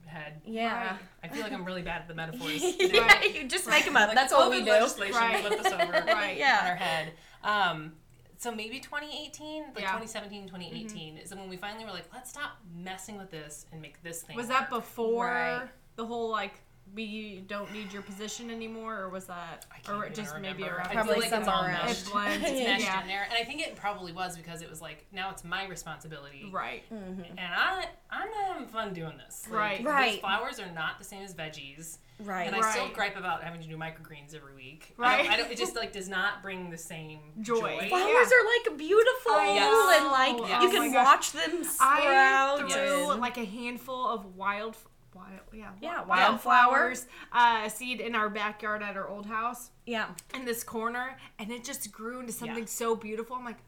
head. 0.07 0.41
yeah. 0.45 0.91
Right. 0.93 0.97
I 1.25 1.29
feel 1.29 1.43
like 1.43 1.53
I'm 1.53 1.65
really 1.65 1.83
bad 1.83 2.03
at 2.03 2.09
the 2.09 2.15
metaphors. 2.15 2.63
yeah, 2.81 3.23
you 3.25 3.49
just 3.49 3.67
make 3.69 3.85
them 3.85 3.97
up. 3.97 4.09
Like, 4.09 4.17
That's 4.17 4.33
what 4.33 4.51
we 4.51 4.63
do. 4.65 4.71
Legislation 4.71 5.15
Right. 5.17 5.45
flip 5.45 5.63
this 5.63 5.73
over 5.73 5.93
Right. 6.07 6.37
Yeah. 6.37 6.59
on 6.63 6.69
our 6.71 6.77
head. 6.77 7.13
Um, 7.45 7.93
so 8.39 8.51
maybe 8.53 8.81
2018, 8.81 9.63
like 9.75 9.81
Yeah. 9.81 9.93
2017, 9.93 10.47
2018 10.49 11.19
is 11.19 11.35
when 11.35 11.49
we 11.49 11.57
finally 11.57 11.85
were 11.85 11.93
like, 11.93 12.07
let's 12.13 12.31
stop 12.31 12.59
messing 12.75 13.17
with 13.19 13.31
this 13.31 13.67
and 13.73 13.81
make 13.81 14.03
this 14.03 14.23
thing. 14.23 14.37
Was 14.37 14.49
that 14.49 14.69
before 14.69 15.27
Right. 15.27 15.69
the 15.97 16.05
whole 16.07 16.31
like 16.31 16.61
we 16.95 17.43
don't 17.47 17.73
need 17.73 17.93
your 17.93 18.03
position 18.03 18.51
anymore, 18.51 18.99
or 19.01 19.09
was 19.09 19.25
that, 19.25 19.65
or 19.89 20.05
even 20.05 20.15
just 20.15 20.35
maybe 20.35 20.63
remember. 20.63 20.77
around? 20.77 20.87
I 20.89 20.93
Probably 20.95 21.15
feel 21.15 21.23
like 21.31 21.41
it's 21.41 21.49
all 21.49 21.65
around. 21.65 21.87
meshed. 21.87 22.07
It 22.07 22.13
blends. 22.13 22.45
It's 22.51 22.53
meshed 22.69 22.85
yeah. 22.85 23.03
in 23.03 23.09
there, 23.09 23.23
and 23.25 23.33
I 23.33 23.45
think 23.45 23.61
it 23.63 23.77
probably 23.77 24.13
was 24.13 24.37
because 24.37 24.61
it 24.63 24.69
was 24.69 24.83
like 24.83 25.07
now 25.13 25.31
it's 25.31 25.43
my 25.45 25.67
responsibility, 25.67 26.49
Right. 26.53 26.83
Mm-hmm. 26.93 27.23
and 27.39 27.41
I 27.55 27.87
I'm 28.11 28.31
not 28.31 28.45
having 28.53 28.69
fun 28.69 28.93
doing 28.93 29.17
this. 29.17 29.47
Like, 29.51 29.59
Right. 29.59 29.79
These 29.79 29.87
Right. 29.87 30.21
flowers 30.21 30.61
are 30.61 30.71
not 30.71 30.99
the 30.99 31.05
same 31.05 31.23
as 31.23 31.35
veggies, 31.35 31.97
Right. 32.21 32.47
and 32.47 32.55
I 32.55 32.61
still 32.71 32.85
Right. 32.85 32.95
gripe 32.95 33.17
about 33.17 33.43
having 33.43 33.63
to 33.63 33.67
do 33.69 33.77
microgreens 33.79 34.35
every 34.37 34.55
week. 34.55 34.95
I 34.99 35.03
Right. 35.03 35.23
don't, 35.25 35.33
I 35.33 35.37
don't, 35.39 35.51
it 35.51 35.57
just 35.57 35.75
like 35.75 35.93
does 35.93 36.11
not 36.11 36.43
bring 36.43 36.69
the 36.69 36.77
same 36.77 37.21
Joy. 37.41 37.59
joy. 37.61 37.89
Flowers 37.89 38.07
Yeah. 38.31 38.37
are 38.37 38.69
like 38.69 38.79
beautiful 38.79 39.33
I 39.33 39.53
Yes. 39.55 40.01
and 40.03 40.11
like 40.11 40.49
Yes. 40.51 40.63
you 40.63 40.69
Oh 40.69 40.73
can 40.73 40.79
my 40.89 40.93
gosh. 40.93 41.05
watch 41.07 41.33
them 41.33 41.65
sprout. 41.65 42.61
I 42.61 42.69
threw 42.69 43.11
and- 43.13 43.21
like 43.21 43.39
a 43.39 43.47
handful 43.47 44.07
of 44.09 44.37
wild, 44.37 44.77
wild, 45.15 45.41
yeah, 45.53 45.71
Yeah, 45.81 45.97
wi- 45.99 46.29
wildflowers. 46.29 47.07
uh, 47.33 47.69
seed 47.69 48.01
in 48.01 48.15
our 48.15 48.29
backyard 48.31 48.83
at 48.83 48.97
our 48.97 49.09
old 49.09 49.27
house 49.27 49.71
yeah. 49.87 50.07
in 50.35 50.45
this 50.45 50.63
corner, 50.65 51.17
and 51.39 51.51
it 51.51 51.65
just 51.65 51.91
grew 51.93 52.21
into 52.21 52.33
something 52.33 52.59
Yeah. 52.59 52.65
so 52.67 52.97
beautiful. 52.97 53.37
I'm 53.37 53.45
like, 53.45 53.59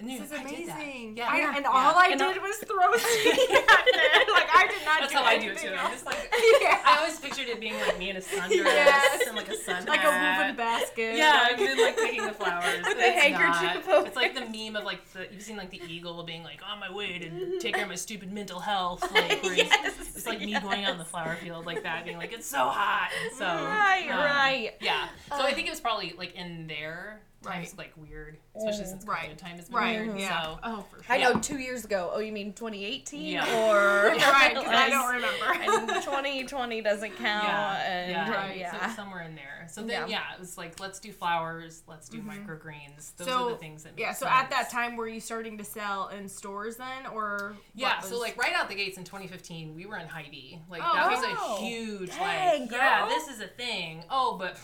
And 0.00 0.08
this 0.08 0.20
is 0.22 0.32
I 0.32 0.42
did 0.42 0.66
that. 0.68 0.76
amazing. 0.80 1.16
Yeah, 1.16 1.28
I- 1.30 1.38
and 1.56 1.64
yeah. 1.64 1.68
all 1.70 1.94
I 1.96 2.08
And 2.10 2.18
did 2.18 2.38
I- 2.38 2.40
was 2.40 2.56
throw 2.56 2.96
seed 2.96 3.50
at 3.50 3.84
it. 3.86 4.28
Like 4.32 4.48
I 4.54 4.66
did 4.66 4.84
not. 4.86 5.00
That's 5.00 5.12
do 5.12 5.18
how 5.18 5.24
I 5.24 5.38
do 5.38 5.50
it 5.50 5.58
too. 5.58 5.68
I'm 5.78 5.92
just 5.92 6.06
like 6.06 6.16
yeah. 6.60 6.80
I 6.84 6.96
always 7.00 7.18
pictured 7.20 7.48
it 7.48 7.60
being 7.60 7.78
like 7.80 7.98
me 7.98 8.10
in 8.10 8.16
a 8.16 8.20
sundress 8.20 8.50
Yes. 8.64 9.26
and 9.28 9.36
like 9.36 9.48
a 9.48 9.56
sun 9.56 9.84
like 9.84 10.02
a 10.02 10.08
woven 10.08 10.56
basket. 10.56 11.16
Yeah, 11.16 11.42
like- 11.42 11.58
and 11.58 11.68
then 11.68 11.78
like 11.80 11.96
picking 11.96 12.24
the 12.24 12.32
flowers. 12.32 12.78
With 12.84 12.96
it's 12.98 13.22
handkerchief 13.22 13.86
not. 13.86 14.06
It's 14.06 14.16
like 14.16 14.34
the 14.34 14.46
meme 14.46 14.76
of 14.76 14.84
like 14.84 15.04
the 15.12 15.26
you've 15.32 15.42
seen 15.42 15.56
like 15.56 15.70
the 15.70 15.82
eagle 15.86 16.22
being 16.24 16.42
like 16.42 16.60
on 16.68 16.80
my 16.80 16.90
way 16.90 17.18
to 17.18 17.58
take 17.58 17.74
care 17.74 17.84
of 17.84 17.88
my 17.90 17.94
stupid 17.96 18.32
mental 18.32 18.58
health. 18.60 19.02
Like 19.12 19.40
Yes. 19.44 19.94
it's 20.16 20.26
like 20.26 20.40
me 20.40 20.58
going 20.60 20.84
out 20.84 20.92
in 20.92 20.98
the 20.98 21.04
flower 21.04 21.36
field 21.36 21.66
like 21.66 21.82
that, 21.82 22.04
being 22.04 22.16
like 22.16 22.32
it's 22.32 22.46
so 22.46 22.58
hot. 22.68 23.10
And 23.22 23.36
so 23.36 23.44
Right, 23.44 24.08
um, 24.10 24.18
right. 24.18 24.70
Yeah. 24.80 25.08
So 25.28 25.42
I 25.42 25.52
think 25.52 25.66
it 25.66 25.70
was 25.70 25.80
probably 25.80 26.14
like 26.16 26.34
in 26.34 26.66
there 26.66 27.20
times 27.42 27.68
Right. 27.70 27.78
like 27.78 27.92
weird, 27.96 28.36
especially 28.54 28.84
since 28.84 29.04
Right. 29.06 29.30
COVID 29.30 29.38
time 29.38 29.56
has 29.56 29.66
been 29.68 29.76
Right. 29.76 30.00
weird. 30.06 30.18
Yeah. 30.20 30.42
So 30.42 30.58
Oh, 30.62 30.82
for 30.90 31.02
sure. 31.02 31.14
I 31.14 31.18
know 31.18 31.38
two 31.40 31.58
years 31.58 31.84
ago. 31.86 32.10
Oh, 32.12 32.20
you 32.20 32.32
mean 32.32 32.52
2018 32.52 33.22
Yeah. 33.22 33.44
or 33.44 34.08
right. 34.16 34.54
'cause 34.54 34.66
I 34.66 34.90
don't 34.90 35.14
remember. 35.14 35.90
and 35.94 36.02
2020 36.04 36.82
doesn't 36.82 37.16
count. 37.16 37.44
yeah, 37.48 37.82
and 37.82 38.10
yeah, 38.12 38.30
Right. 38.30 38.56
yeah. 38.58 38.88
So 38.90 38.94
somewhere 38.96 39.22
in 39.22 39.34
there. 39.36 39.66
So 39.70 39.80
then, 39.82 39.88
Yeah. 39.88 40.06
yeah. 40.06 40.34
it 40.34 40.40
was 40.40 40.58
like 40.58 40.78
let's 40.80 40.98
do 41.00 41.12
flowers, 41.12 41.82
let's 41.86 42.08
do 42.08 42.20
microgreens. 42.20 43.16
Those 43.16 43.26
Mm-hmm. 43.28 43.38
So, 43.38 43.46
are 43.46 43.50
the 43.52 43.56
things 43.56 43.84
that. 43.84 43.94
Make 43.96 44.00
Yeah, 44.04 44.12
so 44.12 44.26
at 44.26 44.50
that 44.50 44.68
time, 44.70 44.96
were 44.96 45.08
you 45.08 45.20
starting 45.20 45.56
to 45.58 45.64
sell 45.64 46.08
in 46.08 46.28
stores 46.28 46.76
then, 46.76 47.06
or 47.06 47.56
Yeah, 47.74 47.96
what 47.96 48.04
so 48.04 48.18
like 48.18 48.36
right 48.36 48.52
out 48.54 48.68
the 48.68 48.74
gates 48.74 48.98
in 48.98 49.04
2015, 49.04 49.74
we 49.74 49.86
were 49.86 49.96
in 49.96 50.08
Hy-Vee. 50.08 50.60
Like 50.68 50.82
Oh, 50.84 50.94
that 50.94 51.10
was 51.10 51.20
wow. 51.38 51.56
a 51.56 51.60
huge 51.60 52.10
Dang, 52.10 52.62
like, 52.62 52.70
yeah, 52.72 53.06
this 53.08 53.28
is 53.28 53.40
a 53.40 53.46
thing. 53.46 54.04
Oh, 54.10 54.36
but 54.38 54.56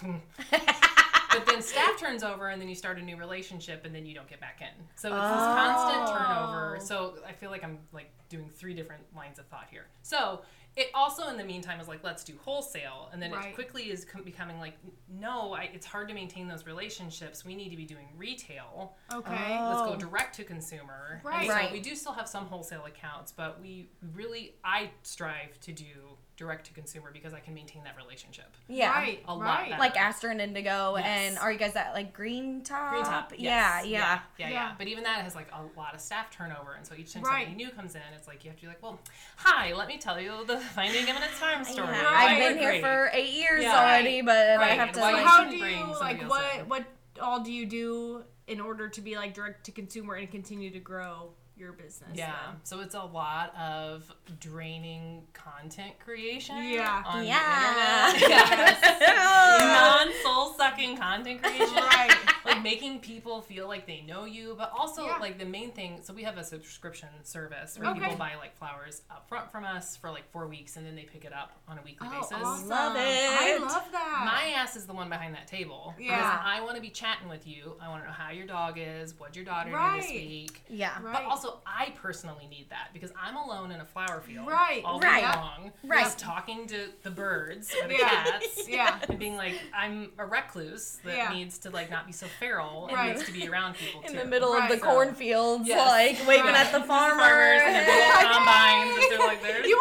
but 1.38 1.46
then 1.46 1.62
staff 1.62 1.98
turns 1.98 2.22
over 2.22 2.48
and 2.48 2.60
then 2.60 2.68
you 2.68 2.74
start 2.74 2.98
a 2.98 3.02
new 3.02 3.16
relationship 3.16 3.84
and 3.84 3.94
then 3.94 4.06
you 4.06 4.14
don't 4.14 4.28
get 4.28 4.40
back 4.40 4.60
in. 4.60 4.84
So 4.94 5.08
it's 5.08 5.16
this 5.16 5.44
constant 5.44 6.02
oh. 6.08 6.12
turnover. 6.12 6.76
Oh. 6.80 6.84
So 6.84 7.14
I 7.26 7.32
feel 7.32 7.50
like 7.50 7.64
I'm 7.64 7.78
like 7.92 8.10
doing 8.28 8.48
three 8.48 8.74
different 8.74 9.02
lines 9.14 9.38
of 9.38 9.46
thought 9.46 9.66
here. 9.70 9.86
So 10.02 10.40
it 10.76 10.90
also 10.94 11.28
in 11.28 11.38
the 11.38 11.44
meantime 11.44 11.80
is 11.80 11.88
like 11.88 12.04
let's 12.04 12.22
do 12.22 12.34
wholesale 12.44 13.08
and 13.12 13.20
then 13.20 13.32
Right. 13.32 13.46
it 13.46 13.54
quickly 13.54 13.90
is 13.90 14.04
com- 14.04 14.22
becoming 14.22 14.58
like 14.58 14.74
no 15.08 15.54
I, 15.54 15.70
it's 15.72 15.86
hard 15.86 16.08
to 16.08 16.14
maintain 16.14 16.48
those 16.48 16.66
relationships 16.66 17.46
we 17.46 17.54
need 17.54 17.70
to 17.70 17.76
be 17.76 17.86
doing 17.86 18.08
retail 18.16 18.94
okay, 19.12 19.56
Oh. 19.58 19.68
let's 19.68 19.88
go 19.88 19.94
oh. 19.94 19.96
direct 19.96 20.36
to 20.36 20.44
consumer. 20.44 21.22
Right. 21.24 21.46
So 21.46 21.52
Right. 21.54 21.72
we 21.72 21.80
do 21.80 21.94
still 21.94 22.12
have 22.12 22.28
some 22.28 22.46
wholesale 22.46 22.84
accounts, 22.84 23.32
but 23.32 23.60
we 23.60 23.88
really 24.14 24.54
I 24.64 24.90
strive 25.02 25.58
to 25.60 25.72
do 25.72 26.16
direct 26.36 26.66
to 26.66 26.72
consumer 26.74 27.10
because 27.12 27.32
I 27.32 27.40
can 27.40 27.54
maintain 27.54 27.82
that 27.84 27.96
relationship. 27.96 28.44
yeah. 28.68 28.92
right, 28.92 29.22
A 29.26 29.34
lot 29.34 29.40
right. 29.44 29.68
better. 29.70 29.80
Like 29.80 29.96
Aster 29.96 30.28
and 30.28 30.40
Indigo, 30.40 30.96
Yes. 30.96 31.06
and 31.06 31.38
are 31.38 31.50
you 31.50 31.58
guys 31.58 31.74
at 31.76 31.94
like 31.94 32.12
Green 32.12 32.62
Top? 32.62 32.90
Green 32.92 33.04
top. 33.04 33.32
Yeah, 33.38 33.80
yes. 33.80 33.86
yeah. 33.86 33.98
yeah, 34.38 34.48
yeah, 34.48 34.48
Yeah. 34.50 34.72
But 34.76 34.86
even 34.88 35.04
that 35.04 35.22
has 35.22 35.34
like 35.34 35.48
a 35.52 35.62
lot 35.78 35.94
of 35.94 36.00
staff 36.00 36.30
turnover, 36.30 36.74
and 36.74 36.86
so 36.86 36.94
each 36.94 37.14
time 37.14 37.22
Right. 37.22 37.46
somebody 37.46 37.64
new 37.64 37.70
comes 37.70 37.94
in, 37.94 38.02
it's 38.14 38.28
like 38.28 38.44
you 38.44 38.50
have 38.50 38.56
to 38.58 38.62
be 38.62 38.68
like, 38.68 38.82
well, 38.82 38.98
hi, 39.36 39.72
let 39.72 39.88
me 39.88 39.96
tell 39.98 40.20
you 40.20 40.44
the 40.46 40.58
Finding 40.74 41.08
Eminence 41.08 41.38
Time 41.40 41.64
story. 41.64 41.88
Yeah. 41.88 42.02
Why 42.04 42.24
I've 42.26 42.38
been 42.38 42.58
here 42.58 42.68
great. 42.70 42.82
for 42.82 43.10
eight 43.14 43.32
years 43.32 43.62
Yeah. 43.62 43.78
already, 43.80 44.20
but 44.20 44.36
I 44.60 44.68
have 44.68 44.92
to 44.92 45.00
why 45.00 45.12
So 45.12 45.16
you 45.18 45.22
like. 45.24 45.26
how 45.26 45.44
do 45.50 45.56
you 45.56 45.94
somebody 45.94 46.00
like 46.20 46.28
what 46.30 46.44
in. 46.60 46.68
what 46.68 46.84
all 47.20 47.40
do 47.40 47.50
you 47.50 47.64
do 47.64 48.24
in 48.46 48.60
order 48.60 48.88
to 48.90 49.00
be 49.00 49.16
like 49.16 49.32
direct 49.32 49.64
to 49.64 49.72
consumer 49.72 50.14
and 50.16 50.30
continue 50.30 50.70
to 50.70 50.78
grow 50.78 51.30
your 51.56 51.72
business? 51.72 52.10
Yeah, 52.14 52.32
then? 52.46 52.56
so 52.64 52.80
it's 52.80 52.94
a 52.94 53.02
lot 53.02 53.54
of 53.56 54.10
draining 54.40 55.22
content 55.32 55.98
creation. 55.98 56.56
Yeah. 56.62 57.02
on 57.06 57.24
Yeah. 57.24 58.10
the 58.12 58.16
internet. 58.16 58.30
Yes. 58.80 58.98
Yeah. 59.00 60.04
non 60.04 60.08
soul 60.22 60.54
sucking 60.54 60.96
content 60.98 61.42
creation. 61.42 61.74
Right. 61.76 62.12
Like 62.56 62.62
making 62.62 63.00
people 63.00 63.40
feel 63.42 63.68
like 63.68 63.86
they 63.86 64.02
know 64.02 64.24
you, 64.24 64.54
but 64.58 64.70
also 64.76 65.06
Yeah. 65.06 65.18
like 65.18 65.38
the 65.38 65.44
main 65.44 65.72
thing. 65.72 66.00
So 66.02 66.12
we 66.12 66.22
have 66.24 66.36
a 66.38 66.44
subscription 66.44 67.08
service 67.22 67.78
where 67.78 67.90
Okay. 67.90 68.00
people 68.00 68.16
buy 68.16 68.34
like 68.36 68.56
flowers 68.58 69.02
up 69.10 69.28
front 69.28 69.50
from 69.50 69.64
us 69.64 69.96
for 69.96 70.10
like 70.10 70.30
four 70.30 70.46
weeks, 70.46 70.76
and 70.76 70.86
then 70.86 70.94
they 70.94 71.04
pick 71.04 71.24
it 71.24 71.32
up 71.32 71.52
on 71.68 71.78
a 71.78 71.82
weekly 71.82 72.08
Oh, 72.10 72.20
basis. 72.20 72.32
awesome. 72.42 72.68
Love 72.68 72.96
it! 72.96 73.02
I 73.02 73.56
love 73.58 73.90
that. 73.92 74.22
My 74.24 74.52
ass 74.60 74.76
is 74.76 74.86
the 74.86 74.92
one 74.94 75.08
behind 75.08 75.34
that 75.34 75.46
table. 75.46 75.94
because 75.96 76.10
Yeah. 76.10 76.40
I 76.44 76.60
want 76.60 76.76
to 76.76 76.82
be 76.82 76.90
chatting 76.90 77.28
with 77.28 77.46
you. 77.46 77.76
I 77.80 77.88
want 77.88 78.02
to 78.02 78.08
know 78.08 78.12
how 78.14 78.30
your 78.30 78.46
dog 78.46 78.78
is, 78.78 79.18
what 79.18 79.34
your 79.36 79.44
daughter 79.44 79.70
did 79.70 80.02
this 80.02 80.10
week. 80.10 80.62
Yeah. 80.68 80.98
Right. 81.00 81.12
But 81.14 81.24
also, 81.24 81.60
I 81.66 81.90
personally 81.96 82.46
need 82.48 82.68
that 82.70 82.88
because 82.92 83.12
I'm 83.20 83.36
alone 83.36 83.70
in 83.70 83.80
a 83.80 83.84
flower 83.84 84.20
field 84.20 84.46
Right, 84.46 84.82
all 84.84 85.00
right. 85.00 85.20
day 85.22 85.38
long, 85.40 85.72
Right. 85.84 86.04
just 86.04 86.18
talking 86.18 86.66
to 86.68 86.88
the 87.02 87.10
birds 87.10 87.74
or 87.82 87.88
the 87.88 87.94
Yeah. 87.94 88.08
cats, 88.08 88.68
yeah. 88.68 88.98
and 89.08 89.18
being 89.18 89.36
like, 89.36 89.60
I'm 89.74 90.12
a 90.18 90.24
recluse 90.26 90.98
that 91.04 91.16
Yeah. 91.16 91.32
needs 91.32 91.58
to 91.58 91.70
like 91.70 91.90
not 91.90 92.06
be 92.06 92.12
so 92.12 92.26
feral 92.46 92.86
and 92.88 92.96
Right. 92.96 93.14
needs 93.16 93.26
to 93.26 93.32
be 93.32 93.48
around 93.48 93.74
people 93.76 94.00
In 94.08 94.14
the 94.16 94.24
middle 94.24 94.52
of 94.54 94.68
the 94.68 94.74
Right. 94.74 94.82
cornfields, 94.82 95.66
Yes. 95.74 95.90
like 96.18 96.28
waving 96.28 96.46
Right. 96.46 96.56
at 96.66 96.72
the 96.72 96.80
farmer. 96.82 97.18
farmers 97.20 97.62
and 97.64 97.74
the 97.86 97.92
Yeah. 97.92 98.16
little 98.18 98.34
combines, 98.36 98.96
and 99.02 99.10
they're 99.10 99.26
like, 99.26 99.42
"There's 99.46 99.66
You 99.66 99.75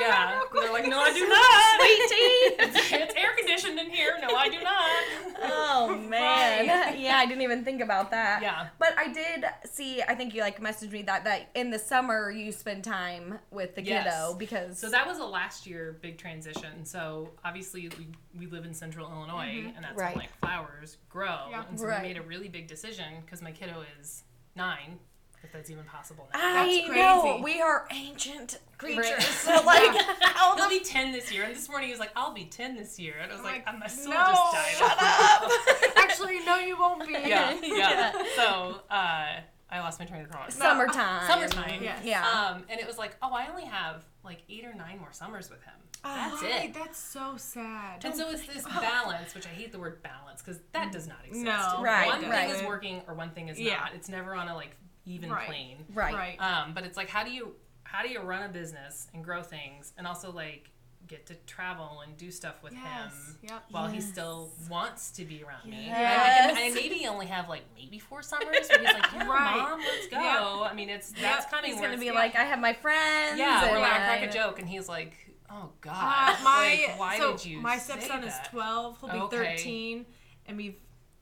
want 0.00 0.04
the- 0.04 0.10
to 0.10 0.10
stop 0.10 0.30
and 0.32 0.48
say 0.48 0.48
that 0.48 0.54
Yeah, 0.54 0.60
they're 0.62 0.72
like, 0.72 0.86
"No, 0.88 1.00
I 1.00 1.12
do 1.12 1.28
not." 1.28 1.80
Sweet 1.80 2.08
tea. 2.08 2.64
it's, 2.64 2.92
it's 2.92 3.14
air 3.14 3.30
conditioned 3.36 3.78
in 3.78 3.90
here. 3.90 4.18
No, 4.20 4.34
I 4.36 4.48
do 4.48 4.60
not. 4.62 5.42
Oh 5.42 5.96
man. 6.08 6.68
Right. 6.68 6.98
Yeah, 7.02 7.16
I 7.16 7.26
didn't 7.26 7.42
even 7.42 7.64
think 7.64 7.80
about 7.82 8.10
that. 8.12 8.42
Yeah. 8.42 8.68
But 8.78 8.94
I 8.98 9.12
did 9.12 9.44
see 9.70 10.02
I 10.02 10.14
think 10.14 10.34
you 10.34 10.40
like 10.42 10.60
messaged 10.60 10.92
me 10.92 11.02
that 11.02 11.24
that 11.24 11.50
in 11.54 11.70
the 11.70 11.78
summer 11.78 12.30
you 12.30 12.52
spend 12.52 12.84
time 12.84 13.38
with 13.50 13.74
the 13.74 13.82
Yes. 13.82 14.04
kiddo 14.04 14.34
because 14.38 14.78
So 14.78 14.88
that 14.90 15.06
was 15.06 15.18
a 15.18 15.24
last 15.24 15.66
year 15.66 15.98
big 16.00 16.18
transition. 16.18 16.84
So 16.84 17.30
obviously 17.44 17.90
we, 17.98 18.08
we 18.38 18.46
live 18.46 18.64
in 18.64 18.74
central 18.74 19.10
Illinois 19.10 19.46
mm-hmm. 19.46 19.76
and 19.76 19.84
that's 19.84 19.96
Right. 19.96 20.14
where 20.14 20.24
like 20.24 20.38
flowers 20.40 20.98
grow. 21.08 21.48
Yeah. 21.50 21.64
And 21.68 21.78
so 21.78 21.86
Right. 21.86 22.02
we 22.02 22.08
made 22.08 22.16
a 22.18 22.22
really 22.22 22.48
big 22.48 22.66
decision 22.68 23.20
because 23.24 23.42
my 23.42 23.50
kiddo 23.52 23.84
is 24.00 24.22
nine, 24.54 24.98
if 25.44 25.52
that's 25.52 25.70
even 25.70 25.84
possible 25.84 26.28
now. 26.32 26.38
I 26.40 26.66
That's 26.84 26.88
know 26.96 27.20
crazy. 27.22 27.42
we 27.44 27.60
are 27.60 27.86
ancient 27.90 28.58
creatures. 28.78 29.04
Right. 29.10 29.22
So 29.22 29.62
like 29.64 29.90
how 30.22 30.54
He'll 30.56 30.68
the 30.68 30.78
be 30.78 30.84
10 30.84 31.12
this 31.12 31.32
year. 31.32 31.44
And 31.44 31.54
this 31.54 31.68
morning 31.68 31.88
he 31.88 31.92
was 31.92 32.00
like, 32.00 32.10
I'll 32.16 32.32
be 32.34 32.44
10 32.44 32.76
this 32.76 32.98
year. 32.98 33.14
And 33.20 33.30
I 33.32 33.34
was 33.34 33.44
like, 33.44 33.66
like, 33.66 33.78
my 33.78 33.86
soul 33.86 34.12
no, 34.12 34.18
just 34.26 34.52
died. 34.52 34.74
shut 34.78 34.98
up. 35.02 35.96
Actually, 35.96 36.40
no, 36.44 36.56
you 36.56 36.78
won't 36.78 37.06
be. 37.06 37.12
yeah, 37.12 37.58
yeah. 37.62 37.62
Yeah. 37.62 38.12
So 38.36 38.80
uh, 38.90 39.40
I 39.70 39.80
lost 39.80 39.98
my 39.98 40.06
train 40.06 40.22
of 40.22 40.30
thought. 40.30 40.52
Summertime. 40.52 41.26
Summertime. 41.26 41.82
Yes. 41.82 42.00
Yeah. 42.04 42.26
Um, 42.28 42.64
and 42.68 42.78
it 42.80 42.86
was 42.86 42.98
like, 42.98 43.16
oh, 43.22 43.32
I 43.32 43.48
only 43.48 43.64
have 43.64 44.04
like 44.24 44.42
eight 44.48 44.64
or 44.64 44.74
nine 44.74 44.98
more 44.98 45.12
summers 45.12 45.50
with 45.50 45.62
him. 45.64 45.74
That's 46.04 46.42
Right, 46.42 46.64
it. 46.64 46.74
That's 46.74 46.98
so 46.98 47.34
sad. 47.36 48.04
And 48.04 48.12
so 48.14 48.28
it's 48.30 48.44
this 48.46 48.64
balance, 48.64 49.34
which 49.36 49.46
I 49.46 49.50
hate 49.50 49.70
the 49.70 49.78
word 49.78 50.02
balance 50.02 50.42
because 50.42 50.60
that 50.72 50.90
does 50.90 51.06
not 51.06 51.18
exist. 51.24 51.44
No, 51.44 51.80
Right, 51.80 52.06
One 52.08 52.28
right. 52.28 52.50
thing 52.50 52.60
is 52.60 52.66
working 52.66 53.02
or 53.06 53.14
one 53.14 53.30
thing 53.30 53.48
is 53.48 53.58
Yeah. 53.60 53.76
not. 53.76 53.90
It's 53.94 54.08
never 54.08 54.34
on 54.34 54.48
a 54.48 54.54
like 54.54 54.76
even 55.04 55.30
Right. 55.30 55.46
plane. 55.46 55.84
right. 55.94 56.14
Right. 56.14 56.36
Um, 56.40 56.74
but 56.74 56.84
it's 56.84 56.96
like 56.96 57.08
how 57.08 57.24
do 57.24 57.30
you 57.30 57.54
how 57.84 58.02
do 58.02 58.08
you 58.08 58.20
run 58.20 58.42
a 58.44 58.48
business 58.48 59.08
and 59.12 59.22
grow 59.24 59.42
things 59.42 59.92
and 59.98 60.06
also 60.06 60.30
like 60.32 60.70
get 61.08 61.26
to 61.26 61.34
travel 61.46 62.00
and 62.06 62.16
do 62.16 62.30
stuff 62.30 62.62
with 62.62 62.72
Yes. 62.72 62.82
him 63.12 63.38
Yep. 63.42 63.64
while 63.70 63.88
he 63.88 64.00
still 64.00 64.50
wants 64.70 65.10
to 65.10 65.24
be 65.24 65.42
around 65.42 65.68
me. 65.68 65.86
Yes. 65.86 66.50
And, 66.50 66.58
and 66.58 66.74
maybe 66.74 67.06
only 67.08 67.26
have 67.26 67.48
like 67.48 67.64
maybe 67.76 67.98
four 67.98 68.22
summers 68.22 68.68
where 68.68 68.78
he's 68.78 68.92
like, 68.94 69.12
yeah, 69.12 69.26
Right. 69.28 69.56
mom, 69.58 69.80
let's 69.80 70.06
go. 70.08 70.16
Yeah. 70.20 70.68
I 70.70 70.72
mean, 70.74 70.88
it's 70.88 71.10
that's 71.10 71.20
Yep. 71.44 71.50
coming. 71.50 71.72
He's 71.72 71.80
gonna 71.80 71.98
be 71.98 72.06
it's- 72.08 72.14
like, 72.14 72.36
I 72.36 72.44
have 72.44 72.60
my 72.60 72.72
friends. 72.72 73.38
yeah, 73.38 73.64
and 73.66 73.76
or 73.76 73.80
like 73.80 73.92
I 73.92 73.96
crack 74.06 74.22
a 74.22 74.32
joke 74.32 74.58
and 74.60 74.68
he's 74.68 74.88
like, 74.88 75.12
oh 75.50 75.54
Uh, 75.54 75.66
god, 75.82 76.38
my 76.44 76.84
like, 76.88 76.98
why 76.98 77.18
so 77.18 77.32
did 77.36 77.44
you? 77.46 77.60
my 77.60 77.76
stepson 77.78 78.22
is 78.24 78.32
that? 78.32 78.48
12. 78.50 79.00
He'll 79.00 79.10
be 79.10 79.18
Okay. 79.18 79.56
13, 79.56 80.06
and 80.46 80.56
we've 80.56 80.76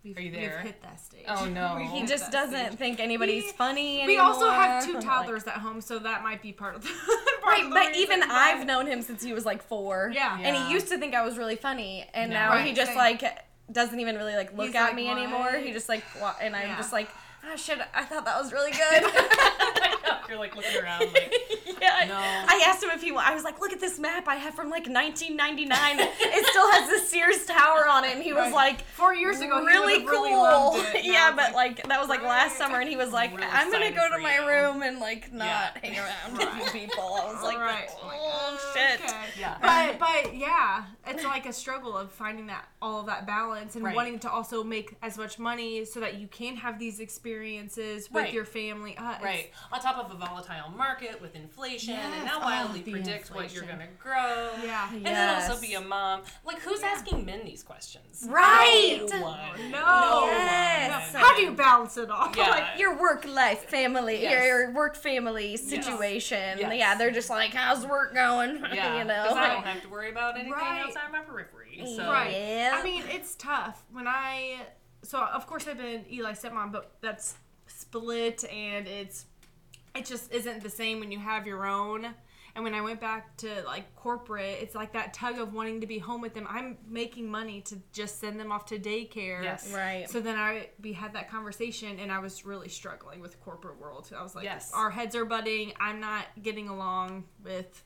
we've, 0.05 0.17
Are 0.17 0.21
you 0.21 0.31
there? 0.31 0.61
we've 0.63 0.73
hit 0.73 0.83
that 0.83 1.01
stage. 1.01 1.25
Oh, 1.29 1.45
no. 1.53 1.77
He 1.77 2.07
just 2.07 2.31
doesn't 2.33 2.67
stage. 2.67 2.79
think 2.79 3.01
anybody's 3.01 3.45
We- 3.45 3.53
funny 3.53 3.97
We 3.99 4.03
anymore. 4.19 4.25
also 4.27 4.51
have 4.51 4.85
two 4.85 4.95
Like- 4.95 5.05
toddlers 5.05 5.45
at 5.47 5.55
home, 5.55 5.81
so 5.81 5.99
that 5.99 6.23
might 6.23 6.43
be 6.43 6.53
part 6.53 6.75
of 6.77 6.83
the 6.83 6.89
part 7.43 7.45
Right, 7.45 7.65
of 7.65 7.71
the 7.71 7.75
but 7.75 7.97
even 7.97 8.21
reason, 8.21 8.31
I've 8.33 8.59
but- 8.59 8.67
known 8.67 8.87
him 8.87 9.03
since 9.03 9.23
he 9.23 9.33
was 9.33 9.45
like 9.47 9.63
four. 9.63 10.11
Yeah. 10.15 10.39
And 10.41 10.57
he 10.57 10.73
used 10.73 10.89
to 10.89 10.99
think 10.99 11.15
I 11.15 11.23
was 11.25 11.37
really 11.39 11.57
funny, 11.57 12.07
and 12.15 12.31
No. 12.31 12.37
now 12.37 12.57
he 12.59 12.73
just 12.73 12.89
same. 12.91 12.97
like 12.99 13.23
doesn't 13.73 14.01
even 14.01 14.17
really 14.17 14.35
like 14.35 14.57
look 14.57 14.67
He's 14.67 14.75
at 14.75 14.83
like, 14.87 14.95
me 14.97 15.07
"What?" 15.07 15.19
anymore. 15.19 15.53
He 15.53 15.73
just 15.73 15.89
like, 15.89 16.03
wa- 16.21 16.35
and 16.41 16.57
I'm 16.57 16.69
Yeah. 16.71 16.77
just 16.77 16.93
like, 16.93 17.09
oh 17.45 17.55
shit, 17.57 17.79
I 17.95 18.03
thought 18.05 18.25
that 18.25 18.37
was 18.41 18.53
really 18.53 18.71
good. 18.73 19.05
You're 20.29 20.39
like 20.39 20.55
looking 20.57 20.81
around, 20.81 21.01
like, 21.13 21.33
Yeah, 21.81 22.05
No. 22.09 22.17
I 22.17 22.65
asked 22.67 22.83
him 22.83 22.91
if 22.91 23.01
he. 23.03 23.11
wa- 23.13 23.23
I 23.25 23.35
was 23.35 23.43
like, 23.43 23.61
"Look 23.61 23.73
at 23.73 23.81
this 23.81 23.99
map 23.99 24.29
I 24.29 24.37
have 24.37 24.55
from 24.55 24.71
like 24.71 24.87
1999. 24.87 25.99
it 26.01 26.47
still 26.47 26.71
has 26.73 26.89
the 26.91 26.99
Sears 27.07 27.47
Tower 27.47 27.87
on. 28.11 28.17
And 28.17 28.23
he 28.23 28.33
was 28.33 28.45
Right. 28.47 28.53
like, 28.55 28.83
Four 28.87 29.15
years 29.15 29.41
ago, 29.41 29.65
really 29.65 29.99
would've 30.05 30.09
cool. 30.11 30.23
really 30.25 30.35
loved 30.37 30.95
it. 30.95 31.05
Yeah, 31.11 31.33
but 31.35 31.55
like, 31.55 31.79
like 31.79 31.89
that 31.89 32.01
was 32.01 32.09
like 32.09 32.23
last 32.23 32.51
right. 32.53 32.59
summer, 32.59 32.81
and 32.81 32.89
he 32.89 32.97
was 32.97 33.13
like, 33.13 33.37
Real 33.37 33.47
"I'm 33.51 33.71
gonna 33.71 33.91
go 33.93 34.09
to 34.11 34.19
my 34.19 34.37
you. 34.37 34.49
room 34.49 34.83
and 34.83 34.99
like 34.99 35.33
not 35.33 35.47
Yeah. 35.47 35.71
hang 35.83 35.99
around 35.99 36.39
with 36.39 36.57
you 36.75 36.81
people." 36.81 37.03
I 37.23 37.33
was 37.33 37.43
like, 37.43 37.59
Right. 37.59 37.89
"Oh 38.03 38.73
shit." 38.75 39.01
Okay. 39.01 39.17
Yeah. 39.39 39.57
But 39.61 39.99
but 39.99 40.35
yeah, 40.37 40.85
it's 41.07 41.25
like 41.25 41.47
a 41.47 41.53
struggle 41.53 41.97
of 41.97 42.11
finding 42.13 42.47
that 42.47 42.67
all 42.83 43.01
of 43.01 43.07
that 43.07 43.27
balance 43.27 43.75
and 43.77 43.85
Right. 43.85 43.95
wanting 43.95 44.19
to 44.21 44.31
also 44.31 44.63
make 44.65 44.97
as 45.03 45.17
much 45.19 45.39
money 45.39 45.85
so 45.85 46.01
that 46.01 46.15
you 46.15 46.27
can 46.29 46.57
have 46.57 46.79
these 46.79 46.99
experiences 47.01 48.11
with 48.11 48.25
Right. 48.25 48.33
your 48.33 48.45
family. 48.45 48.97
Uh, 48.97 49.15
Right. 49.23 49.51
On 49.73 49.81
top 49.81 49.99
of 49.99 50.11
a 50.11 50.15
volatile 50.17 50.71
market 50.77 51.21
with 51.21 51.35
inflation 51.37 51.95
and 51.95 52.15
Yes. 52.15 52.25
now 52.25 52.39
Oh, 52.39 52.45
wildly 52.45 52.81
the 52.83 52.93
predict 52.93 53.31
what 53.35 53.53
you're 53.53 53.65
going 53.65 53.79
to 53.81 53.87
grow. 53.99 54.51
Yeah. 54.63 54.89
And 54.93 55.05
then 55.07 55.41
also 55.43 55.61
be 55.61 55.75
a 55.75 55.81
mom. 55.81 56.23
Like, 56.45 56.61
who's 56.61 56.83
asking 56.83 57.25
men 57.25 57.45
these 57.45 57.63
questions? 57.63 58.00
Right. 58.27 59.01
No 59.11 59.23
one. 59.23 59.71
No. 59.71 60.27
Yes. 60.27 61.15
How 61.15 61.35
do 61.37 61.43
you 61.43 61.53
balance 61.53 61.97
it 61.97 62.11
all? 62.11 62.31
Yeah. 62.37 62.51
Like, 62.51 62.79
your 62.79 62.99
work 63.01 63.25
life 63.27 63.65
family 63.69 64.21
Yes. 64.23 64.45
your 64.47 64.73
work 64.73 64.97
family 64.97 65.57
situation 65.57 66.59
Yes. 66.59 66.73
yeah 66.77 66.95
they're 66.97 67.11
just 67.11 67.31
like 67.31 67.53
how's 67.55 67.87
work 67.87 68.13
going 68.15 68.57
Yeah. 68.75 68.99
you 68.99 69.05
Because 69.05 69.35
know 69.35 69.37
I 69.41 69.49
don't 69.55 69.65
have 69.65 69.83
to 69.83 69.89
worry 69.89 70.11
about 70.11 70.35
anything 70.35 70.53
Right. 70.53 70.83
outside 70.85 71.11
my 71.13 71.21
periphery. 71.21 71.83
So. 71.97 72.11
Right. 72.11 72.33
Yeah. 72.33 72.73
I 72.79 72.83
mean, 72.85 73.05
it's 73.09 73.35
tough. 73.37 73.83
When 73.93 74.07
I 74.07 74.67
so 75.03 75.19
of 75.21 75.47
course 75.47 75.67
I've 75.67 75.79
been 75.79 76.05
Eli's 76.11 76.43
stepmom, 76.43 76.73
but 76.73 76.93
that's 77.01 77.37
split 77.67 78.45
and 78.53 78.87
it's 78.87 79.25
it 79.95 80.05
just 80.05 80.31
isn't 80.33 80.63
the 80.63 80.71
same 80.71 81.01
when 81.01 81.11
you 81.11 81.19
have 81.19 81.47
your 81.47 81.67
own. 81.67 82.15
And 82.61 82.65
when 82.65 82.75
I 82.75 82.83
went 82.83 83.01
back 83.01 83.39
to 83.39 83.63
like 83.65 83.97
corporate, 83.97 84.59
it's 84.61 84.75
like 84.75 84.93
that 84.93 85.15
tug 85.15 85.39
of 85.39 85.55
wanting 85.55 85.81
to 85.81 85.87
be 85.87 85.99
home 85.99 86.21
with 86.21 86.35
them. 86.35 86.47
I'm 86.47 86.77
making 86.87 87.27
money 87.31 87.63
to 87.63 87.79
just 87.95 88.21
send 88.21 88.39
them 88.39 88.53
off 88.53 88.67
to 88.67 88.79
daycare. 88.79 89.43
Yes. 89.43 89.73
right 89.75 90.09
So 90.11 90.21
then 90.21 90.37
I 90.37 90.69
we 90.83 90.93
had 90.93 91.15
that 91.15 91.31
conversation 91.31 91.99
and 91.99 92.13
I 92.13 92.19
was 92.19 92.45
really 92.45 92.69
struggling 92.69 93.21
with 93.21 93.41
corporate 93.41 93.81
world. 93.81 94.11
I 94.15 94.23
was 94.23 94.35
like, 94.35 94.45
Yes. 94.45 94.73
our 94.75 94.91
heads 94.91 95.17
are 95.17 95.25
butting. 95.25 95.73
I'm 95.81 96.01
not 96.01 96.27
getting 96.43 96.69
along 96.69 97.25
with 97.43 97.83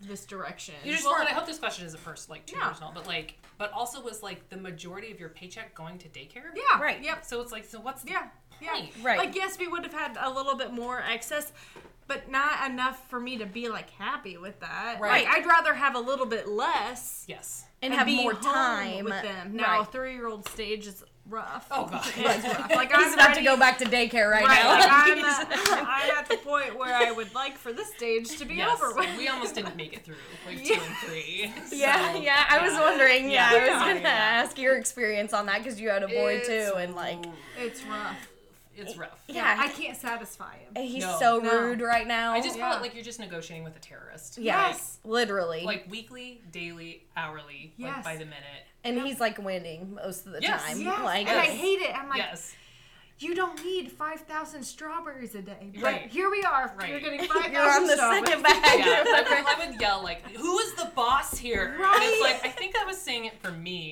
this 0.00 0.24
direction. 0.24 0.74
You 0.84 0.92
just 0.92 1.04
well, 1.04 1.14
weren't- 1.14 1.22
and 1.28 1.30
I 1.30 1.38
hope 1.38 1.48
this 1.48 1.58
question 1.58 1.84
isn't 1.86 2.04
pers- 2.04 2.28
like 2.28 2.46
too 2.46 2.58
No. 2.60 2.68
personal, 2.68 2.92
but 2.94 3.08
like, 3.08 3.34
but 3.58 3.72
also 3.72 4.00
was 4.02 4.22
like 4.22 4.48
the 4.50 4.56
majority 4.56 5.10
of 5.10 5.18
your 5.18 5.30
paycheck 5.30 5.74
going 5.74 5.98
to 5.98 6.08
daycare. 6.10 6.44
yeah. 6.54 6.80
Right. 6.80 7.02
Yep. 7.02 7.24
So 7.24 7.40
it's 7.40 7.50
like, 7.50 7.64
so 7.64 7.80
what's 7.80 8.02
the 8.04 8.10
Yeah. 8.12 8.28
Yeah. 8.60 8.86
Right. 9.02 9.18
Like 9.18 9.34
yes, 9.34 9.58
we 9.58 9.66
would 9.66 9.82
have 9.82 9.92
had 9.92 10.16
a 10.20 10.30
little 10.30 10.54
bit 10.54 10.72
more 10.72 11.00
excess, 11.02 11.52
but 12.08 12.30
not 12.30 12.70
enough 12.70 13.08
for 13.10 13.18
me 13.18 13.36
to 13.38 13.46
be 13.46 13.68
like 13.68 13.90
happy 13.90 14.36
with 14.36 14.60
that. 14.60 14.98
Right. 15.00 15.24
Like 15.26 15.34
I'd 15.38 15.46
rather 15.46 15.74
have 15.74 15.94
a 15.96 16.00
little 16.00 16.26
bit 16.26 16.48
less 16.48 17.24
Yes. 17.26 17.64
and, 17.82 17.92
have 17.94 18.06
be 18.06 18.16
more 18.22 18.34
time 18.34 19.04
with 19.04 19.22
them. 19.22 19.56
Now, 19.56 19.80
right. 19.80 19.92
three 19.92 20.14
year 20.14 20.28
old 20.28 20.48
stage 20.48 20.86
is 20.86 21.02
rough. 21.28 21.66
Oh 21.72 21.86
god. 21.86 22.04
It's 22.16 22.44
rough. 22.44 22.70
Like 22.70 22.92
he's 22.92 23.06
I'm 23.08 23.14
about 23.14 23.28
ready, 23.30 23.40
to 23.40 23.44
go 23.44 23.56
back 23.56 23.78
to 23.78 23.84
daycare 23.86 24.30
right, 24.30 24.44
Right, 24.44 24.62
now 24.62 24.70
like 24.70 24.88
I'm, 24.88 25.18
at, 25.24 25.48
I'm 25.88 26.18
at 26.18 26.28
the 26.28 26.36
point 26.36 26.78
where 26.78 26.94
I 26.94 27.10
would 27.10 27.34
like 27.34 27.58
for 27.58 27.72
this 27.72 27.92
stage 27.94 28.36
to 28.38 28.44
be 28.44 28.54
Yes. 28.56 28.80
over 28.80 28.94
with. 28.94 29.16
We 29.18 29.26
almost 29.26 29.56
didn't 29.56 29.74
make 29.76 29.92
it 29.92 30.04
through 30.04 30.14
like 30.46 30.64
two 30.64 30.74
and 30.74 30.82
three. 31.04 31.52
yeah 31.72 32.12
So, 32.12 32.20
yeah 32.20 32.44
i 32.48 32.60
was 32.64 32.78
wondering 32.78 33.28
yeah, 33.30 33.52
Yeah. 33.52 33.58
i 33.58 33.68
was 33.88 33.94
gonna 33.96 34.08
ask 34.08 34.56
your 34.58 34.76
experience 34.76 35.32
on 35.32 35.46
that 35.46 35.58
because 35.64 35.80
you 35.80 35.88
had 35.88 36.04
a 36.04 36.08
boy 36.08 36.34
It's 36.34 36.46
too 36.48 36.74
and 36.76 36.94
like 36.94 37.24
It's 37.58 37.82
rough. 37.84 38.28
It's 38.76 38.96
rough. 38.96 39.22
yeah 39.28 39.56
I 39.58 39.68
can't 39.68 39.96
satisfy 39.96 40.56
him. 40.58 40.82
he's 40.84 41.02
No. 41.02 41.16
so 41.18 41.38
No. 41.38 41.60
rude 41.62 41.80
right 41.80 42.06
now 42.06 42.32
I 42.32 42.40
just 42.40 42.56
Yeah. 42.58 42.70
feel 42.70 42.78
it 42.78 42.82
like 42.82 42.94
you're 42.94 43.04
just 43.04 43.18
negotiating 43.20 43.64
with 43.64 43.76
a 43.76 43.80
terrorist. 43.80 44.38
yeah 44.38 44.68
Yes. 44.68 44.98
literally 45.04 45.62
Like 45.62 45.86
weekly, 45.90 46.42
daily, 46.50 47.04
hourly, 47.16 47.74
like 47.78 47.94
Yes. 47.96 48.04
by 48.04 48.14
the 48.16 48.24
minute. 48.24 48.64
and 48.84 49.00
he's 49.00 49.20
like 49.20 49.38
winning 49.38 49.94
most 49.94 50.26
of 50.26 50.32
the 50.32 50.40
Yes. 50.42 50.62
time 50.64 50.80
Yes. 50.80 51.00
like 51.02 51.28
and 51.28 51.40
I 51.40 51.44
Yes. 51.46 51.56
hate 51.56 51.80
it. 51.80 51.98
I'm 51.98 52.08
like, 52.08 52.18
yes. 52.18 52.54
You 53.18 53.34
don't 53.34 53.64
need 53.64 53.90
5,000 53.90 54.62
strawberries 54.62 55.34
a 55.34 55.40
day. 55.42 55.70
But 55.74 55.82
Right. 55.82 56.06
here 56.10 56.30
we 56.30 56.42
are. 56.42 56.74
Right. 56.78 56.90
You're 56.90 57.00
getting 57.00 57.20
5,000 57.24 57.52
you're 57.52 57.62
on 57.62 57.86
the 57.86 57.96
second 57.96 58.42
bag 58.42 58.78
Yeah, 58.78 59.04
I, 59.06 59.22
would, 59.22 59.46
I 59.64 59.66
would 59.70 59.80
yell 59.80 60.02
like, 60.02 60.22
"Who 60.36 60.58
is 60.58 60.74
the 60.74 60.90
boss 60.94 61.36
here?" 61.38 61.70
And 61.72 61.80
Right. 61.80 61.98
it's 62.02 62.20
like 62.22 62.44
I 62.44 62.50
think 62.54 62.76
I 62.76 62.84
was 62.84 62.98
saying 62.98 63.24
it 63.24 63.40
for 63.42 63.50
me 63.52 63.90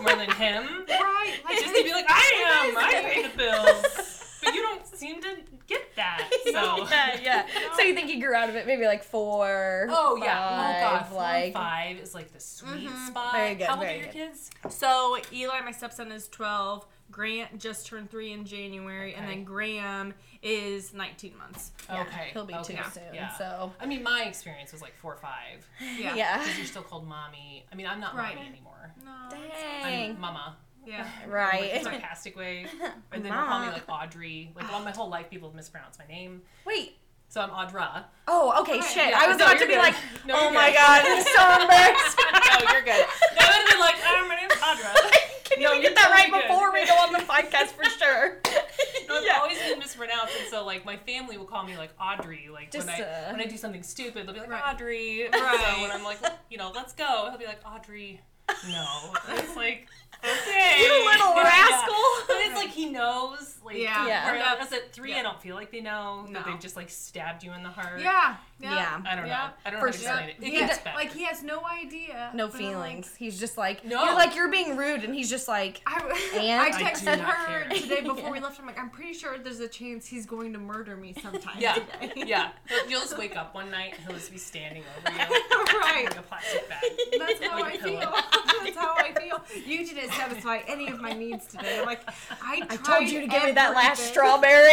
more 0.00 0.14
than 0.16 0.30
him, 0.32 0.84
Right. 0.88 1.34
Like, 1.44 1.58
just 1.58 1.74
to 1.74 1.82
be 1.84 1.92
like, 1.92 2.06
"I 2.08 2.68
am, 2.70 2.76
I 2.78 3.10
pay 3.12 3.22
the 3.22 3.36
bills," 3.36 4.38
but 4.44 4.54
you 4.54 4.62
don't 4.62 4.86
seem 4.86 5.20
to 5.22 5.36
get 5.66 5.94
that. 5.96 6.28
So 6.52 6.86
yeah, 6.90 7.18
yeah. 7.22 7.46
So 7.76 7.82
you 7.82 7.94
think 7.94 8.08
he 8.08 8.20
grew 8.20 8.34
out 8.34 8.48
of 8.48 8.54
it 8.56 8.66
maybe 8.66 8.84
like 8.86 9.02
four? 9.02 9.86
Oh 9.90 10.16
yeah, 10.16 10.76
oh 10.76 10.80
god, 10.80 10.98
five, 11.00 11.08
four 11.08 11.18
like 11.18 11.44
and 11.46 11.54
five 11.54 11.96
is 11.98 12.14
like 12.14 12.32
the 12.32 12.40
sweet 12.40 12.88
Mhm. 12.88 13.06
spot. 13.08 13.32
Very 13.34 13.54
good, 13.56 13.66
How 13.66 13.74
old 13.74 13.82
very 13.82 13.94
are 13.94 13.96
your 14.02 14.12
good. 14.12 14.12
kids? 14.12 14.50
So 14.70 15.16
Eli, 15.32 15.60
my 15.62 15.72
stepson, 15.72 16.12
is 16.12 16.28
12. 16.28 16.86
Grant 17.12 17.58
just 17.60 17.86
turned 17.86 18.10
three 18.10 18.32
in 18.32 18.44
January, 18.44 19.14
and 19.14 19.28
then 19.28 19.44
Graham 19.44 20.14
is 20.42 20.92
19 20.92 21.36
months. 21.38 21.70
Yeah, 21.88 22.00
okay, 22.02 22.30
he'll 22.32 22.44
be 22.46 22.54
okay, 22.54 22.74
two 22.76 22.90
soon. 22.90 23.02
Yeah. 23.14 23.30
So 23.36 23.72
I 23.78 23.86
mean, 23.86 24.02
my 24.02 24.24
experience 24.24 24.72
was 24.72 24.82
like 24.82 24.96
four 24.96 25.12
or 25.14 25.18
five. 25.18 25.68
Yeah. 25.98 26.16
yeah. 26.16 26.38
Because 26.38 26.56
you're 26.56 26.66
still 26.66 26.82
called 26.82 27.06
mommy. 27.06 27.64
I 27.70 27.76
mean, 27.76 27.86
I'm 27.86 28.00
not 28.00 28.16
Right. 28.16 28.34
mommy 28.34 28.48
anymore. 28.48 28.92
No. 29.04 29.12
Dang. 29.30 30.10
I'm 30.12 30.20
mama. 30.20 30.56
Yeah. 30.84 31.06
in, 31.24 31.30
like, 31.30 31.52
Right. 31.52 31.70
a 31.74 31.80
sarcastic 31.84 32.36
way. 32.36 32.66
And 33.12 33.22
then 33.24 33.30
they'll 33.32 33.42
call 33.44 33.60
me 33.60 33.68
like 33.70 33.88
Audrey. 33.88 34.50
Like 34.56 34.72
all 34.72 34.80
my 34.82 34.90
whole 34.90 35.08
life, 35.10 35.28
people 35.30 35.48
have 35.50 35.54
mispronounced 35.54 35.98
my 36.00 36.06
name. 36.06 36.42
Wait. 36.66 36.96
So 37.28 37.40
I'm 37.40 37.50
Audra. 37.50 38.04
Oh, 38.28 38.60
okay. 38.62 38.80
Right, 38.80 38.84
Shit. 38.90 39.08
yeah. 39.10 39.18
I 39.22 39.28
was 39.28 39.38
No, 39.38 39.46
about 39.46 39.58
to 39.58 39.66
be 39.66 39.72
good. 39.74 39.78
like, 39.78 39.94
No, 40.26 40.34
oh 40.36 40.50
my 40.52 40.66
good. 40.66 40.74
god, 40.76 41.02
I'm 41.06 41.22
so 41.22 41.62
embarrassed. 41.62 42.18
no, 42.18 42.72
you're 42.72 42.82
good. 42.82 43.06
That 43.38 43.46
would 43.48 43.60
have 43.62 43.68
been 43.70 43.80
like, 43.80 43.94
oh, 44.04 44.26
my 44.28 44.36
name's 44.36 44.52
Audra. 44.52 44.92
Can 45.52 45.60
you 45.60 45.66
No, 45.68 45.74
get 45.74 45.82
you're 45.82 45.94
that 45.94 46.10
right 46.10 46.30
good. 46.30 46.42
before 46.48 46.72
we 46.72 46.86
go 46.86 46.94
on 46.94 47.12
the 47.12 47.18
podcast 47.32 47.68
for 47.72 47.84
sure? 47.84 48.38
No, 49.08 49.18
it's 49.18 49.26
Yeah. 49.26 49.38
always 49.40 49.58
been 49.58 49.78
mispronounced, 49.78 50.32
and 50.40 50.48
so 50.48 50.64
like 50.64 50.84
my 50.86 50.96
family 50.96 51.36
will 51.36 51.44
call 51.44 51.64
me 51.64 51.76
like 51.76 51.90
Audrey. 52.00 52.48
Like 52.50 52.70
Just, 52.70 52.86
when 52.86 52.96
I 52.96 53.02
uh, 53.02 53.32
when 53.32 53.40
I 53.40 53.44
do 53.44 53.56
something 53.58 53.82
stupid, 53.82 54.26
they'll 54.26 54.32
be 54.34 54.40
like 54.40 54.48
Right. 54.50 54.62
Audrey. 54.74 55.28
Right. 55.32 55.74
So 55.76 55.82
when 55.82 55.90
I'm 55.90 56.04
like, 56.04 56.18
you 56.50 56.56
know, 56.56 56.70
let's 56.74 56.92
go, 56.94 57.28
he'll 57.28 57.38
be 57.38 57.44
like 57.46 57.60
Audrey. 57.66 58.20
No, 58.70 58.86
it's 59.30 59.56
like 59.56 59.86
okay, 60.24 60.74
You 60.78 61.04
little 61.04 61.34
Yeah. 61.34 61.42
rascal. 61.42 61.94
But 62.26 62.36
it's 62.38 62.54
like 62.56 62.68
he 62.70 62.88
knows, 62.90 63.56
like 63.64 63.76
Yeah. 63.76 64.06
Yeah. 64.06 64.32
Whereas 64.32 64.72
at 64.72 64.92
three, 64.92 65.14
I 65.14 65.22
don't 65.22 65.40
feel 65.42 65.56
like 65.56 65.70
they 65.70 65.80
know 65.80 66.26
that 66.32 66.46
they've 66.46 66.60
just 66.60 66.76
like 66.76 66.88
stabbed 66.90 67.42
you 67.44 67.52
in 67.52 67.62
the 67.62 67.70
heart. 67.70 68.00
Yeah. 68.00 68.36
Yeah. 68.62 69.00
I 69.04 69.14
don't 69.16 69.24
know. 69.24 69.28
Yeah. 69.30 69.50
I 69.66 69.70
don't 69.70 69.80
For 69.80 69.86
know 69.86 69.92
sure. 69.92 70.18
it. 70.20 70.36
It 70.38 70.44
He 70.44 70.50
gets 70.52 70.76
has- 70.76 70.78
better. 70.84 70.96
like 70.96 71.12
he 71.12 71.24
has 71.24 71.42
no 71.42 71.62
idea. 71.66 72.30
No 72.34 72.46
but 72.46 72.54
I'm 72.54 72.60
feelings. 72.60 73.14
He's 73.18 73.38
just 73.40 73.58
like, 73.58 73.84
No. 73.84 74.04
you're 74.04 74.14
like, 74.14 74.36
you're 74.36 74.50
being 74.50 74.76
rude. 74.76 75.02
And 75.04 75.14
he's 75.14 75.28
just 75.28 75.48
like, 75.48 75.80
Like, 75.86 76.02
I, 76.34 76.38
And? 76.38 76.60
I 76.62 76.66
I 76.66 76.70
texted 76.82 77.06
not 77.18 77.20
her 77.20 77.64
care. 77.64 77.68
today 77.80 78.00
before 78.02 78.30
we 78.32 78.40
left. 78.40 78.60
I'm 78.60 78.66
like, 78.66 78.78
I'm 78.78 78.90
pretty 78.90 79.14
sure 79.14 79.36
there's 79.38 79.60
a 79.60 79.68
chance 79.68 80.06
he's 80.06 80.26
going 80.26 80.52
to 80.52 80.58
murder 80.58 80.96
me 80.96 81.14
sometime 81.20 81.56
yeah, 81.58 81.74
today. 81.74 82.12
yeah. 82.26 82.50
You'll- 82.70 82.90
You'll 82.90 83.00
just 83.00 83.18
wake 83.18 83.36
up 83.36 83.54
one 83.54 83.70
night 83.70 83.94
and 83.96 84.06
he'll 84.06 84.16
just 84.16 84.30
be 84.30 84.38
standing 84.38 84.84
over 84.98 85.12
you 85.12 85.18
right. 85.80 86.04
like 86.04 86.18
a 86.18 86.22
plastic 86.22 86.68
bag. 86.68 86.82
That's 87.18 87.40
how 87.44 87.60
Like 87.60 87.72
I 87.74 87.76
a 87.76 87.78
pillow. 87.80 88.00
feel. 88.00 88.12
That's 88.64 88.76
how 88.76 88.94
I 88.96 89.12
feel. 89.18 89.42
You 89.66 89.84
didn't 89.86 90.12
satisfy 90.12 90.60
any 90.68 90.88
of 90.88 91.00
my 91.00 91.12
needs 91.12 91.46
today. 91.46 91.78
I'm 91.80 91.86
like, 91.86 92.02
I, 92.42 92.62
I 92.70 92.76
told 92.76 93.08
you 93.10 93.20
to 93.22 93.26
give 93.26 93.42
me 93.44 93.52
that 93.52 93.74
last 93.74 94.04
strawberry. 94.04 94.70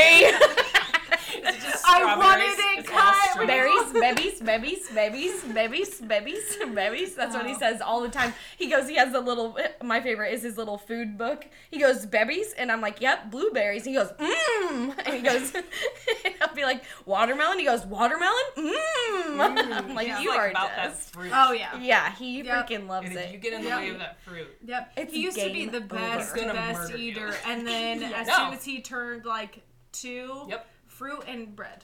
Is 1.31 1.55
it 1.55 1.61
just 1.61 1.85
I 1.87 1.99
strawberries? 1.99 2.17
wanted 2.17 2.43
it 2.43 2.79
It's 2.79 2.89
all 2.89 2.95
cut. 2.97 3.15
strawberries. 3.15 3.28
Berries, 3.47 3.91
babies, 3.93 4.39
babies, 4.41 4.89
babies, 4.89 5.41
babies, 5.53 6.01
babies, 6.01 6.57
babies. 6.73 7.15
That's 7.15 7.35
what 7.35 7.45
he 7.45 7.53
says 7.55 7.81
all 7.81 8.01
the 8.01 8.09
time. 8.09 8.33
He 8.57 8.69
goes, 8.69 8.87
he 8.87 8.95
has 8.95 9.11
the 9.11 9.21
little, 9.21 9.57
my 9.83 10.01
favorite 10.01 10.33
is 10.33 10.43
his 10.43 10.57
little 10.57 10.77
food 10.77 11.17
book. 11.17 11.45
He 11.71 11.79
goes, 11.79 12.05
babies, 12.05 12.53
and 12.57 12.71
I'm 12.71 12.81
like, 12.81 13.01
yep, 13.01 13.31
blueberries. 13.31 13.85
He 13.85 13.93
goes, 13.93 14.11
mmm, 14.13 14.93
and 15.05 15.15
he 15.15 15.21
goes, 15.21 15.53
and 16.25 16.33
I'll 16.41 16.53
be 16.53 16.63
like, 16.63 16.83
watermelon. 17.05 17.59
He 17.59 17.65
goes, 17.65 17.85
watermelon, 17.85 18.33
mmm. 18.57 19.39
I'm 19.39 19.95
like, 19.95 20.07
yeah. 20.07 20.19
you 20.21 20.29
It's 20.29 20.37
are 20.39 20.43
like 20.43 20.51
about 20.51 20.69
that 20.75 20.89
just. 20.91 21.13
fruit. 21.13 21.31
Oh 21.33 21.51
yeah. 21.51 21.77
Yeah, 21.79 22.13
he 22.15 22.41
Yep. 22.43 22.69
freaking 22.69 22.87
loves 22.87 23.07
And 23.09 23.17
if 23.17 23.31
you 23.31 23.37
get 23.37 23.53
in 23.53 23.61
the 23.63 23.69
Yeah. 23.69 23.77
way 23.79 23.89
of 23.89 23.99
that 23.99 24.21
fruit, 24.21 24.47
Yep. 24.65 24.91
It's 24.97 25.13
he 25.13 25.21
used 25.21 25.37
to 25.39 25.51
be 25.51 25.65
the 25.65 25.81
best, 25.81 26.33
the 26.35 26.45
best 26.45 26.79
murder 26.79 26.97
you. 26.97 27.11
eater, 27.11 27.35
and 27.45 27.65
then 27.67 28.03
as 28.03 28.27
No. 28.27 28.35
soon 28.35 28.53
as 28.53 28.63
he 28.65 28.81
turned 28.81 29.25
like 29.25 29.59
two, 29.91 30.45
Yep. 30.49 30.67
fruit 30.87 31.23
and 31.27 31.55
bread. 31.55 31.83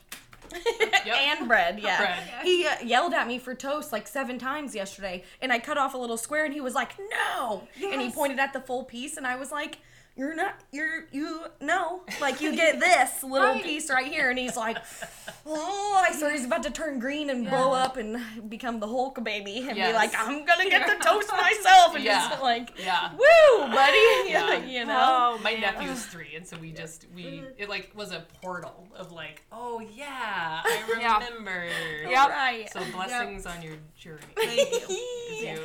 and 1.05 1.47
bread, 1.47 1.79
yeah. 1.79 1.97
Bread. 1.97 2.23
He 2.43 2.65
uh, 2.65 2.75
yelled 2.83 3.13
at 3.13 3.27
me 3.27 3.39
for 3.39 3.55
toast 3.55 3.91
like 3.91 4.07
seven 4.07 4.37
times 4.39 4.75
yesterday, 4.75 5.23
and 5.41 5.51
I 5.51 5.59
cut 5.59 5.77
off 5.77 5.93
a 5.93 5.97
little 5.97 6.17
square, 6.17 6.45
and 6.45 6.53
he 6.53 6.61
was 6.61 6.73
like, 6.73 6.91
"No!" 6.99 7.67
And 7.83 8.01
he 8.01 8.09
pointed 8.11 8.39
at 8.39 8.53
the 8.53 8.61
full 8.61 8.83
piece, 8.83 9.17
and 9.17 9.25
I 9.25 9.35
was 9.35 9.51
like, 9.51 9.79
"You're 10.15 10.35
not, 10.35 10.55
you're 10.71 11.05
you 11.11 11.41
no, 11.61 12.01
like 12.21 12.41
you 12.41 12.55
get 12.55 12.79
this 12.79 13.23
little 13.23 13.49
Right. 13.49 13.63
piece 13.63 13.89
right 13.89 14.07
here." 14.07 14.29
And 14.29 14.39
he's 14.39 14.55
like, 14.57 14.77
"Oh!" 15.45 16.03
I 16.07 16.13
swear 16.15 16.31
he's 16.31 16.45
about 16.45 16.63
to 16.63 16.71
turn 16.71 16.99
green 16.99 17.29
and 17.29 17.47
blow 17.49 17.73
up 17.73 17.97
and 17.97 18.49
become 18.49 18.79
the 18.79 18.87
Hulk 18.87 19.23
baby, 19.23 19.65
and 19.67 19.75
be 19.75 19.93
like, 19.93 20.13
"I'm 20.17 20.45
gonna 20.45 20.69
get 20.69 20.87
the 20.87 21.03
toast 21.05 21.31
myself," 21.31 21.95
and 21.95 22.03
Yeah. 22.03 22.29
just 22.29 22.41
like, 22.41 22.71
yeah. 22.79 23.11
"Woo, 23.11 23.67
buddy!" 23.71 24.29
Yeah. 24.29 24.55
you 24.65 24.85
know. 24.85 25.35
Oh, 25.37 25.39
My 25.43 25.53
nephew's 25.53 26.05
three, 26.05 26.35
and 26.35 26.47
so 26.47 26.57
we 26.57 26.71
just 26.71 27.05
we 27.15 27.43
it 27.57 27.69
like 27.69 27.91
was 27.95 28.11
a 28.11 28.25
portal 28.41 28.87
of 28.95 29.11
like, 29.11 29.43
oh 29.51 29.79
yeah, 29.79 30.61
I 30.63 30.83
remember 30.89 31.65
Yeah. 32.03 32.09
Yep. 32.09 32.29
right. 32.29 32.69
So 32.71 32.79
blessings 32.91 33.45
on 33.45 33.61
your 33.61 33.75
journey. 33.97 34.21
Thank 34.35 34.89
you. 34.89 35.57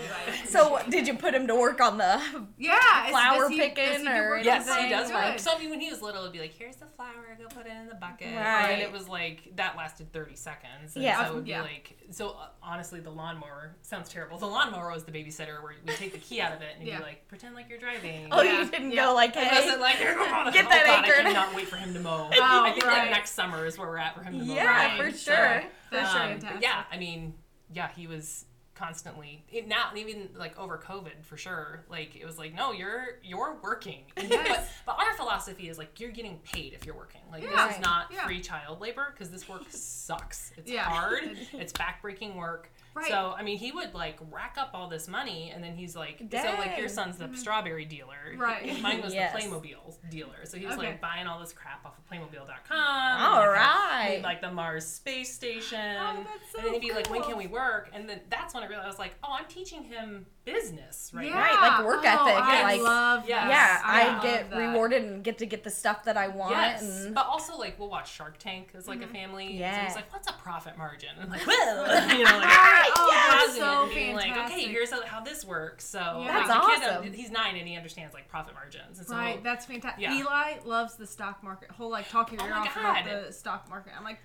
So 0.46 0.78
did 0.88 1.06
you 1.06 1.14
put 1.14 1.34
him 1.34 1.46
to 1.46 1.54
work 1.54 1.80
on 1.80 1.98
the? 1.98 2.20
Yeah. 2.58 3.08
Flower 3.10 3.42
does 3.42 3.50
he- 3.50 3.58
does 3.58 3.68
picking 3.68 4.08
or 4.08 4.39
work 4.40 4.46
Yes, 4.46 4.66
anything? 4.68 4.84
he 4.84 4.90
does 4.90 5.08
Good. 5.10 5.14
work. 5.14 5.38
So 5.38 5.52
I 5.54 5.58
mean, 5.58 5.70
when 5.70 5.80
he 5.80 5.90
was 5.90 6.02
little, 6.02 6.22
it'd 6.22 6.32
be 6.32 6.40
like, 6.40 6.54
"Here's 6.54 6.76
the 6.76 6.86
flower, 6.86 7.36
go 7.38 7.46
put 7.48 7.66
it 7.66 7.72
in 7.72 7.88
the 7.88 7.94
bucket," 7.94 8.34
Right. 8.34 8.70
and 8.72 8.82
it 8.82 8.90
was 8.92 9.08
like 9.08 9.56
that 9.56 9.76
lasted 9.76 10.12
thirty 10.12 10.36
seconds. 10.36 10.94
And 10.96 11.04
Yeah. 11.04 11.24
so 11.24 11.30
it 11.30 11.34
would 11.34 11.44
be 11.44 11.50
Yeah. 11.50 11.62
like, 11.62 11.96
so 12.10 12.30
uh, 12.30 12.48
honestly, 12.62 13.00
the 13.00 13.10
lawnmower 13.10 13.76
sounds 13.82 14.08
terrible. 14.08 14.38
The 14.38 14.46
lawnmower 14.46 14.90
was 14.90 15.04
the 15.04 15.12
babysitter 15.12 15.62
where 15.62 15.74
we 15.86 15.92
take 15.94 16.12
the 16.12 16.18
key 16.18 16.40
out 16.40 16.52
of 16.52 16.62
it 16.62 16.74
and 16.76 16.86
you'd 16.86 16.92
Yeah. 16.92 16.98
be 16.98 17.04
like, 17.04 17.28
pretend 17.28 17.54
like 17.54 17.68
you're 17.68 17.78
driving. 17.78 18.28
Oh, 18.32 18.42
Yeah. 18.42 18.62
you 18.62 18.70
didn't 18.70 18.92
Yeah. 18.92 19.06
go 19.06 19.14
like, 19.14 19.36
It 19.36 19.44
hey. 19.44 19.60
wasn't 19.64 19.80
like 19.80 19.98
Get 20.00 20.16
oh, 20.18 20.50
that 20.52 20.54
God, 20.86 21.04
anchored. 21.04 21.26
I 21.26 21.32
cannot 21.32 21.54
wait 21.54 21.68
for 21.68 21.76
him 21.76 21.94
to 21.94 22.00
mow. 22.00 22.30
Oh, 22.34 22.64
I 22.64 22.70
think 22.72 22.84
right. 22.86 23.04
that 23.04 23.10
next 23.10 23.32
summer 23.32 23.66
is 23.66 23.78
where 23.78 23.88
we're 23.88 23.98
at 23.98 24.14
for 24.14 24.22
him 24.22 24.38
to 24.38 24.44
mow. 24.44 24.54
Yeah, 24.54 24.90
the 24.92 24.96
for 24.96 25.08
lawn. 25.10 25.14
sure. 25.18 25.62
That's 25.90 26.10
um, 26.14 26.18
fantastic. 26.20 26.50
But 26.54 26.62
yeah, 26.62 26.84
I 26.90 26.96
mean, 26.98 27.34
yeah, 27.72 27.88
he 27.94 28.06
was 28.06 28.44
constantly 28.80 29.44
it, 29.50 29.68
now 29.68 29.90
even 29.94 30.28
like 30.36 30.58
over 30.58 30.78
covid 30.78 31.22
for 31.22 31.36
sure 31.36 31.84
like 31.90 32.16
it 32.16 32.24
was 32.24 32.38
like 32.38 32.54
no 32.54 32.72
you're 32.72 33.18
you're 33.22 33.58
working 33.62 34.00
Yes. 34.16 34.68
but, 34.86 34.96
but 34.96 35.04
our 35.06 35.12
philosophy 35.16 35.68
is 35.68 35.76
like 35.76 36.00
you're 36.00 36.10
getting 36.10 36.38
paid 36.38 36.72
if 36.72 36.86
you're 36.86 36.94
working 36.96 37.20
like 37.30 37.42
Yeah. 37.42 37.66
this 37.68 37.76
is 37.76 37.82
not 37.82 38.06
Yeah. 38.10 38.24
free 38.24 38.40
child 38.40 38.80
labor 38.80 39.08
because 39.12 39.30
this 39.30 39.46
work 39.48 39.64
sucks 39.70 40.52
it's 40.56 40.70
Yeah. 40.70 40.84
hard 40.84 41.36
it's 41.52 41.74
backbreaking 41.74 42.36
work 42.36 42.72
Right. 42.94 43.08
so 43.08 43.34
i 43.38 43.42
mean 43.42 43.56
he 43.58 43.70
would 43.72 43.94
like 43.94 44.18
rack 44.30 44.56
up 44.58 44.70
all 44.74 44.88
this 44.88 45.06
money 45.08 45.52
and 45.54 45.62
then 45.62 45.74
he's 45.74 45.94
like 45.94 46.22
so 46.30 46.54
like 46.58 46.76
your 46.76 46.88
son's 46.88 47.18
the 47.18 47.24
mm-hmm. 47.26 47.34
strawberry 47.34 47.84
dealer 47.84 48.08
Right. 48.36 48.80
mine 48.82 49.00
was 49.02 49.14
Yes. 49.14 49.32
the 49.32 49.38
playmobil 49.48 49.96
dealer 50.10 50.44
so 50.44 50.56
he 50.58 50.66
was 50.66 50.76
Okay. 50.76 50.88
like 50.88 51.00
buying 51.00 51.26
all 51.26 51.38
this 51.40 51.52
crap 51.52 51.84
off 51.86 51.98
of 51.98 52.04
playmobil.com 52.10 52.76
All 53.22 53.42
and, 53.42 53.50
like, 53.50 53.56
right. 53.56 54.08
made, 54.16 54.22
like 54.22 54.40
the 54.40 54.50
mars 54.50 54.86
space 54.86 55.32
station 55.34 55.78
Oh, 55.80 56.24
that's 56.24 56.52
so 56.52 56.58
and 56.58 56.66
then 56.66 56.72
he'd 56.74 56.80
be 56.88 56.92
like, 56.92 57.08
"When 57.10 57.22
can 57.22 57.36
we 57.36 57.46
work?" 57.46 57.90
And 57.92 58.08
then 58.08 58.20
that's 58.28 58.54
when 58.54 58.62
I 58.62 58.66
realized, 58.66 58.86
I 58.86 58.88
was 58.88 58.98
like, 58.98 59.14
"Oh, 59.22 59.32
I'm 59.38 59.44
teaching 59.46 59.82
him 59.84 60.26
business 60.44 61.10
right 61.14 61.26
Yeah. 61.26 61.34
now." 61.34 61.40
Right, 61.40 61.78
like 61.78 61.86
work 61.86 62.00
Oh, 62.04 62.08
ethic, 62.08 62.42
I 62.44 62.62
like- 62.62 62.80
love 62.80 63.28
Yeah. 63.28 63.48
yeah, 63.48 63.80
I, 63.84 64.08
love 64.08 64.22
get 64.22 64.50
that. 64.50 64.56
rewarded 64.56 65.04
and 65.04 65.22
get 65.24 65.38
to 65.38 65.46
get 65.46 65.62
the 65.64 65.70
stuff 65.70 66.04
that 66.04 66.16
I 66.16 66.28
want. 66.28 66.52
Yes, 66.52 66.82
And 66.82 67.14
but 67.14 67.26
also 67.26 67.56
like 67.56 67.78
we'll 67.78 67.88
watch 67.90 68.10
Shark 68.12 68.38
Tank 68.38 68.72
as 68.76 68.88
like 68.88 69.00
a 69.00 69.04
mm-hmm. 69.04 69.12
family. 69.14 69.46
So 69.48 69.52
Yeah. 69.54 69.86
he's 69.86 69.94
like, 69.96 70.12
"What's 70.12 70.28
a 70.28 70.32
profit 70.34 70.76
margin?" 70.76 71.10
And 71.20 71.24
I'm 71.24 71.30
like, 71.30 71.46
"Well, 71.46 72.18
you 72.18 72.24
know, 72.24 72.38
like 72.38 72.48
Oh, 72.96 73.10
that's 73.12 73.44
pausing 73.46 73.62
so 73.62 73.80
it 73.80 73.84
and 73.86 73.94
being 73.94 74.16
like, 74.16 74.36
okay, 74.50 74.66
here's 74.68 74.90
how, 74.90 75.04
how 75.04 75.20
this 75.20 75.44
works." 75.44 75.84
So 75.84 75.98
Yeah. 75.98 76.14
like, 76.16 76.26
That's 76.26 76.48
the 76.48 76.72
kid, 76.72 76.82
awesome. 76.92 77.06
um, 77.08 77.12
he's 77.12 77.30
nine 77.30 77.56
and 77.56 77.66
he 77.68 77.76
understands 77.76 78.14
like 78.14 78.28
profit 78.28 78.54
margins. 78.54 78.98
And 78.98 79.06
so 79.06 79.14
Right, 79.14 79.42
that's 79.42 79.66
fantastic. 79.66 80.02
Yeah. 80.02 80.14
Eli 80.18 80.54
loves 80.64 80.96
the 80.96 81.06
stock 81.06 81.42
market. 81.42 81.70
Whole 81.70 81.90
like 81.90 82.08
talking 82.08 82.38
your 82.38 82.48
Oh 82.48 82.50
ear 82.50 82.54
my 82.60 82.66
off 82.66 82.76
about 82.76 83.26
the 83.26 83.32
stock 83.32 83.68
market. 83.68 83.92
I'm 83.96 84.04
like, 84.04 84.18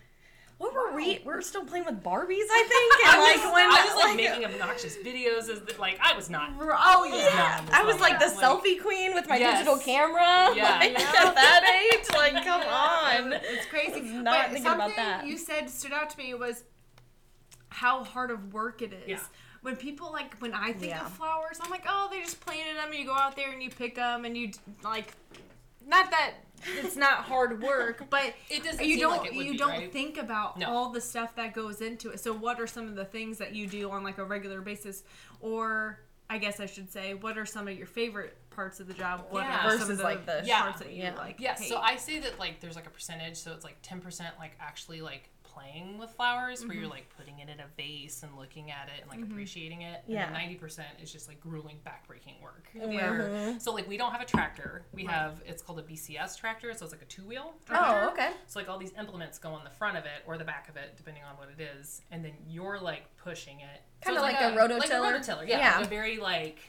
what 0.57 0.73
were 0.73 0.93
we? 0.95 1.19
We're 1.25 1.41
still 1.41 1.65
playing 1.65 1.83
with 1.85 2.01
Barbies, 2.01 2.45
I 2.49 2.65
think. 2.69 2.93
And 3.05 3.11
I 3.13 3.19
was, 3.19 3.43
like 3.43 3.53
when 3.53 3.65
I 3.65 3.85
was 3.93 4.03
like, 4.05 4.15
making 4.15 4.45
obnoxious 4.45 4.95
videos 4.95 5.49
as 5.49 5.59
the, 5.61 5.75
like 5.79 5.99
I 6.01 6.15
was 6.15 6.29
not. 6.29 6.51
oh 6.57 7.03
yeah, 7.03 7.61
not 7.65 7.73
I 7.73 7.83
was 7.83 7.99
like 7.99 8.19
the 8.19 8.27
Like- 8.27 8.35
selfie 8.37 8.81
queen 8.81 9.13
with 9.13 9.27
my 9.27 9.35
Yes. 9.37 9.59
digital 9.59 9.77
camera. 9.77 10.55
Yeah. 10.55 10.77
like, 10.79 10.97
at 10.97 11.35
that 11.35 11.89
age, 11.93 12.05
like 12.15 12.41
come 12.45 12.61
on. 13.27 13.33
It's 13.33 13.65
crazy. 13.65 13.99
not 14.01 14.23
but 14.23 14.43
thinking 14.45 14.63
something 14.63 14.85
about 14.85 14.95
that. 14.95 15.27
you 15.27 15.37
said 15.37 15.69
stood 15.69 15.91
out 15.91 16.09
to 16.11 16.17
me 16.17 16.33
was 16.33 16.63
how 17.75 18.03
hard 18.03 18.31
of 18.31 18.53
work 18.53 18.81
it 18.81 18.93
is. 18.93 19.07
Yeah. 19.07 19.19
When 19.61 19.75
people 19.75 20.11
like 20.11 20.37
when 20.39 20.53
I 20.53 20.71
think 20.73 20.91
Yeah. 20.91 21.05
of 21.05 21.11
flowers, 21.11 21.59
I'm 21.61 21.69
like, 21.69 21.85
oh, 21.87 22.07
they 22.11 22.21
just 22.21 22.39
planted 22.39 22.77
them. 22.77 22.85
and 22.89 22.95
You 22.95 23.05
go 23.05 23.13
out 23.13 23.35
there 23.35 23.51
and 23.51 23.61
you 23.61 23.69
pick 23.69 23.95
them, 23.95 24.23
and 24.25 24.37
you 24.37 24.51
like, 24.83 25.11
not 25.85 26.09
that 26.11 26.35
it's 26.79 26.95
not 26.95 27.17
hard 27.25 27.61
work, 27.61 28.03
but 28.09 28.33
It 28.49 28.63
doesn't 28.63 28.83
you 28.85 28.93
seem 28.95 28.99
don't 29.01 29.17
like 29.17 29.31
it 29.31 29.35
would 29.35 29.45
you 29.45 29.51
be, 29.53 29.57
don't 29.57 29.69
right? 29.69 29.91
think 29.91 30.17
about 30.17 30.57
No. 30.57 30.69
all 30.69 30.89
the 30.89 31.01
stuff 31.01 31.35
that 31.35 31.53
goes 31.53 31.81
into 31.81 32.09
it. 32.11 32.19
So 32.19 32.31
what 32.33 32.59
are 32.61 32.67
some 32.67 32.87
of 32.87 32.95
the 32.95 33.05
things 33.05 33.37
that 33.39 33.53
you 33.53 33.67
do 33.67 33.91
on 33.91 34.03
like 34.03 34.17
a 34.17 34.23
regular 34.23 34.61
basis, 34.61 35.03
or 35.41 35.99
I 36.29 36.37
guess 36.37 36.59
I 36.59 36.65
should 36.65 36.91
say, 36.91 37.13
what 37.13 37.37
are 37.37 37.45
some 37.45 37.67
of 37.67 37.77
your 37.77 37.85
favorite 37.87 38.35
parts 38.51 38.79
of 38.79 38.87
the 38.87 38.93
job? 38.93 39.25
What 39.29 39.43
Yeah. 39.43 39.57
are 39.67 39.69
some 39.71 39.79
Versus, 39.79 39.89
of 39.89 39.97
the 39.97 40.03
like, 40.03 40.25
the- 40.25 40.43
Yeah. 40.45 40.61
parts 40.61 40.79
that 40.79 40.91
you 40.91 41.03
Yeah. 41.03 41.15
like? 41.15 41.39
Yes, 41.39 41.59
hate? 41.59 41.69
so 41.69 41.77
I 41.79 41.97
say 41.97 42.19
that 42.19 42.39
like 42.39 42.61
there's 42.61 42.75
like 42.75 42.87
a 42.87 42.91
percentage, 42.91 43.35
so 43.37 43.51
it's 43.53 43.63
like 43.65 43.77
ten 43.81 43.99
percent 43.99 44.33
like 44.39 44.55
actually 44.59 45.01
like 45.01 45.29
playing 45.55 45.97
with 45.97 46.11
flowers, 46.11 46.65
where 46.65 46.73
you're 46.73 46.83
mm-hmm. 46.83 46.91
like 46.91 47.09
putting 47.17 47.39
it 47.39 47.49
in 47.49 47.59
a 47.59 47.65
vase 47.77 48.23
and 48.23 48.37
looking 48.37 48.71
at 48.71 48.89
it 48.95 49.01
and 49.01 49.09
like 49.09 49.19
mm-hmm. 49.19 49.31
appreciating 49.31 49.81
it. 49.81 50.03
Yeah. 50.07 50.25
And 50.25 50.33
ninety 50.33 50.55
percent 50.55 50.89
is 51.01 51.11
just 51.11 51.27
like 51.27 51.39
grueling 51.39 51.77
backbreaking 51.85 52.41
work. 52.41 52.67
Yeah. 52.73 52.87
Where 52.87 53.29
mm-hmm. 53.29 53.57
so 53.59 53.73
like 53.73 53.87
we 53.87 53.97
don't 53.97 54.11
have 54.11 54.21
a 54.21 54.25
tractor. 54.25 54.85
We 54.93 55.05
have 55.05 55.41
it's 55.45 55.61
called 55.61 55.79
a 55.79 55.83
BCS 55.83 56.37
tractor, 56.37 56.73
so 56.73 56.85
it's 56.85 56.93
like 56.93 57.01
a 57.01 57.05
two 57.05 57.23
wheel. 57.23 57.53
Oh, 57.71 58.09
okay. 58.11 58.31
So 58.47 58.59
like 58.59 58.69
all 58.69 58.77
these 58.77 58.93
implements 58.97 59.39
go 59.39 59.49
on 59.49 59.63
the 59.63 59.69
front 59.69 59.97
of 59.97 60.05
it 60.05 60.23
or 60.27 60.37
the 60.37 60.43
back 60.43 60.69
of 60.69 60.75
it, 60.75 60.95
depending 60.97 61.23
on 61.23 61.37
what 61.37 61.49
it 61.57 61.61
is, 61.79 62.01
and 62.11 62.23
then 62.23 62.33
you're 62.47 62.79
like 62.79 63.03
pushing 63.17 63.59
it. 63.61 63.81
So 64.03 64.13
Kinda 64.13 64.27
it's 64.27 64.33
like 64.33 64.41
a 64.41 64.55
rototiller? 64.55 64.79
Like 64.79 64.89
a 64.89 64.93
rototiller, 64.93 65.47
yeah. 65.47 65.57
Yeah. 65.57 65.77
Like 65.77 65.85
a 65.85 65.89
very 65.89 66.17
like 66.17 66.59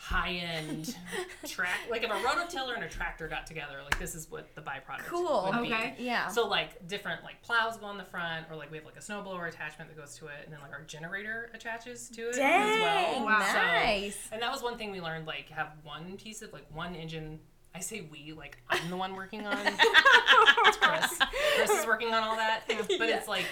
high 0.00 0.30
end 0.34 0.94
track. 1.48 1.74
Like 1.90 2.04
if 2.04 2.10
a 2.10 2.14
rototiller 2.14 2.74
and 2.76 2.84
a 2.84 2.88
tractor 2.88 3.26
got 3.28 3.46
together, 3.46 3.80
like 3.84 3.98
this 3.98 4.14
is 4.14 4.30
what 4.30 4.54
the 4.54 4.60
byproduct 4.60 5.06
Cool. 5.06 5.50
would 5.52 5.62
be. 5.64 5.72
Okay. 5.74 5.94
Yeah. 5.98 6.28
So 6.28 6.46
like 6.46 6.86
different 6.86 7.24
like 7.24 7.42
plows 7.42 7.76
go 7.76 7.86
on 7.86 7.98
the 7.98 8.04
front, 8.04 8.46
or 8.50 8.56
like 8.56 8.70
we 8.70 8.76
have 8.76 8.86
like 8.86 8.96
a 8.96 9.00
snowblower 9.00 9.48
attachment 9.48 9.90
that 9.90 10.00
goes 10.00 10.16
to 10.18 10.26
it, 10.26 10.44
and 10.44 10.52
then 10.52 10.60
like 10.60 10.72
our 10.72 10.82
generator 10.84 11.50
attaches 11.52 12.08
to 12.10 12.28
it 12.30 12.38
as 12.38 12.38
well. 12.38 13.24
Wow. 13.24 13.44
So- 13.52 13.58
nice. 13.58 14.28
and 14.32 14.40
that 14.40 14.52
was 14.52 14.62
one 14.62 14.78
thing 14.78 14.92
we 14.92 15.00
learned, 15.00 15.26
like 15.26 15.48
have 15.50 15.72
one 15.82 16.16
piece 16.16 16.42
of 16.42 16.52
like 16.52 16.66
one 16.72 16.94
engine. 16.94 17.40
I 17.74 17.80
say 17.80 18.08
we, 18.10 18.32
like 18.32 18.56
I'm 18.70 18.88
the 18.90 18.96
one 18.96 19.14
working 19.14 19.46
on. 19.46 19.58
it's 19.66 20.76
Chris. 20.80 21.18
Chris 21.56 21.70
is 21.70 21.86
working 21.86 22.14
on 22.14 22.22
all 22.22 22.36
that, 22.36 22.62
but 22.68 23.08
it's 23.08 23.28
like. 23.28 23.44